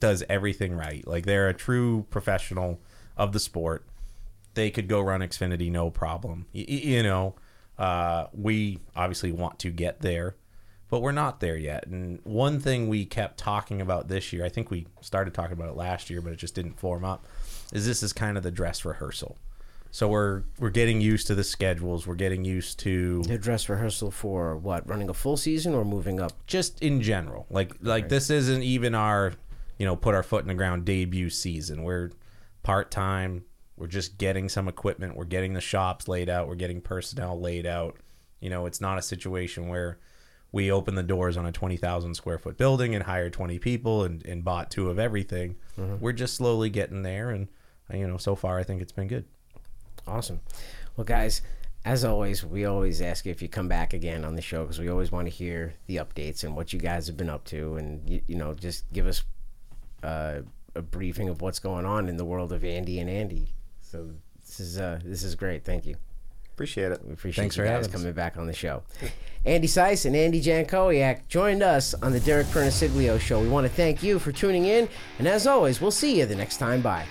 does 0.00 0.24
everything 0.28 0.74
right. 0.74 1.06
Like 1.06 1.26
they're 1.26 1.48
a 1.48 1.54
true 1.54 2.06
professional 2.10 2.80
of 3.16 3.32
the 3.32 3.40
sport. 3.40 3.84
They 4.54 4.70
could 4.70 4.88
go 4.88 5.00
run 5.00 5.20
Xfinity 5.20 5.70
no 5.70 5.90
problem. 5.90 6.46
Y- 6.54 6.64
you 6.68 7.02
know, 7.02 7.34
uh, 7.78 8.26
we 8.32 8.78
obviously 8.94 9.32
want 9.32 9.58
to 9.60 9.70
get 9.70 10.00
there, 10.00 10.36
but 10.90 11.00
we're 11.00 11.12
not 11.12 11.40
there 11.40 11.56
yet. 11.56 11.86
And 11.86 12.20
one 12.24 12.60
thing 12.60 12.88
we 12.88 13.04
kept 13.06 13.38
talking 13.38 13.80
about 13.80 14.08
this 14.08 14.32
year, 14.32 14.44
I 14.44 14.48
think 14.50 14.70
we 14.70 14.86
started 15.00 15.32
talking 15.34 15.54
about 15.54 15.68
it 15.70 15.76
last 15.76 16.10
year, 16.10 16.20
but 16.20 16.32
it 16.32 16.36
just 16.36 16.54
didn't 16.54 16.78
form 16.78 17.04
up, 17.04 17.26
is 17.72 17.86
this 17.86 18.02
is 18.02 18.12
kind 18.12 18.36
of 18.36 18.42
the 18.42 18.50
dress 18.50 18.84
rehearsal. 18.84 19.36
So 19.94 20.08
we're 20.08 20.44
we're 20.58 20.70
getting 20.70 21.02
used 21.02 21.26
to 21.26 21.34
the 21.34 21.44
schedules. 21.44 22.06
We're 22.06 22.14
getting 22.14 22.46
used 22.46 22.78
to 22.80 23.22
The 23.24 23.36
dress 23.36 23.68
rehearsal 23.68 24.10
for 24.10 24.56
what? 24.56 24.88
Running 24.88 25.10
a 25.10 25.14
full 25.14 25.36
season 25.36 25.74
or 25.74 25.84
moving 25.84 26.18
up? 26.18 26.32
just 26.46 26.82
in 26.82 27.02
general. 27.02 27.46
Like 27.50 27.74
like 27.82 28.08
this 28.08 28.30
isn't 28.30 28.62
even 28.62 28.94
our, 28.94 29.34
you 29.82 29.86
know, 29.86 29.96
put 29.96 30.14
our 30.14 30.22
foot 30.22 30.42
in 30.42 30.46
the 30.46 30.54
ground 30.54 30.84
debut 30.84 31.28
season. 31.28 31.82
We're 31.82 32.12
part 32.62 32.92
time. 32.92 33.46
We're 33.76 33.88
just 33.88 34.16
getting 34.16 34.48
some 34.48 34.68
equipment. 34.68 35.16
We're 35.16 35.24
getting 35.24 35.54
the 35.54 35.60
shops 35.60 36.06
laid 36.06 36.28
out. 36.28 36.46
We're 36.46 36.54
getting 36.54 36.80
personnel 36.80 37.40
laid 37.40 37.66
out. 37.66 37.96
You 38.38 38.48
know, 38.48 38.66
it's 38.66 38.80
not 38.80 38.96
a 38.96 39.02
situation 39.02 39.66
where 39.66 39.98
we 40.52 40.70
opened 40.70 40.96
the 40.96 41.02
doors 41.02 41.36
on 41.36 41.46
a 41.46 41.50
20,000 41.50 42.14
square 42.14 42.38
foot 42.38 42.56
building 42.56 42.94
and 42.94 43.02
hired 43.02 43.32
20 43.32 43.58
people 43.58 44.04
and, 44.04 44.24
and 44.24 44.44
bought 44.44 44.70
two 44.70 44.88
of 44.88 45.00
everything. 45.00 45.56
Mm-hmm. 45.76 45.96
We're 45.98 46.12
just 46.12 46.36
slowly 46.36 46.70
getting 46.70 47.02
there. 47.02 47.30
And, 47.30 47.48
you 47.92 48.06
know, 48.06 48.18
so 48.18 48.36
far 48.36 48.60
I 48.60 48.62
think 48.62 48.82
it's 48.82 48.92
been 48.92 49.08
good. 49.08 49.24
Awesome. 50.06 50.42
Well, 50.96 51.06
guys, 51.06 51.42
as 51.84 52.04
always, 52.04 52.44
we 52.44 52.66
always 52.66 53.02
ask 53.02 53.26
if 53.26 53.42
you 53.42 53.48
come 53.48 53.66
back 53.66 53.94
again 53.94 54.24
on 54.24 54.36
the 54.36 54.42
show 54.42 54.62
because 54.62 54.78
we 54.78 54.88
always 54.88 55.10
want 55.10 55.26
to 55.26 55.34
hear 55.34 55.74
the 55.88 55.96
updates 55.96 56.44
and 56.44 56.54
what 56.54 56.72
you 56.72 56.78
guys 56.78 57.08
have 57.08 57.16
been 57.16 57.28
up 57.28 57.44
to, 57.46 57.74
and 57.74 58.08
you, 58.08 58.20
you 58.28 58.36
know, 58.36 58.54
just 58.54 58.84
give 58.92 59.08
us 59.08 59.24
uh, 60.02 60.40
a 60.74 60.82
briefing 60.82 61.28
of 61.28 61.40
what's 61.42 61.58
going 61.58 61.84
on 61.84 62.08
in 62.08 62.16
the 62.16 62.24
world 62.24 62.52
of 62.52 62.64
Andy 62.64 62.98
and 62.98 63.08
Andy. 63.08 63.48
So 63.80 64.10
this 64.40 64.60
is 64.60 64.78
uh, 64.78 65.00
this 65.04 65.22
is 65.22 65.34
great. 65.34 65.64
Thank 65.64 65.86
you. 65.86 65.96
Appreciate 66.54 66.92
it. 66.92 67.04
We 67.04 67.14
appreciate 67.14 67.42
Thanks 67.42 67.56
you 67.56 67.62
for 67.62 67.66
guys 67.66 67.72
having 67.72 67.86
us. 67.86 67.92
coming 67.92 68.12
back 68.12 68.36
on 68.36 68.46
the 68.46 68.52
show. 68.52 68.82
Andy 69.44 69.66
Seuss 69.66 70.04
and 70.04 70.14
Andy 70.14 70.40
Jankowiak 70.40 71.26
joined 71.26 71.62
us 71.62 71.94
on 71.94 72.12
the 72.12 72.20
Derek 72.20 72.46
Pernesiglio 72.48 73.18
show. 73.18 73.40
We 73.40 73.48
want 73.48 73.66
to 73.66 73.72
thank 73.72 74.02
you 74.02 74.18
for 74.18 74.32
tuning 74.32 74.66
in, 74.66 74.88
and 75.18 75.26
as 75.26 75.46
always, 75.46 75.80
we'll 75.80 75.90
see 75.90 76.18
you 76.18 76.26
the 76.26 76.36
next 76.36 76.58
time. 76.58 76.82
Bye. 76.82 77.06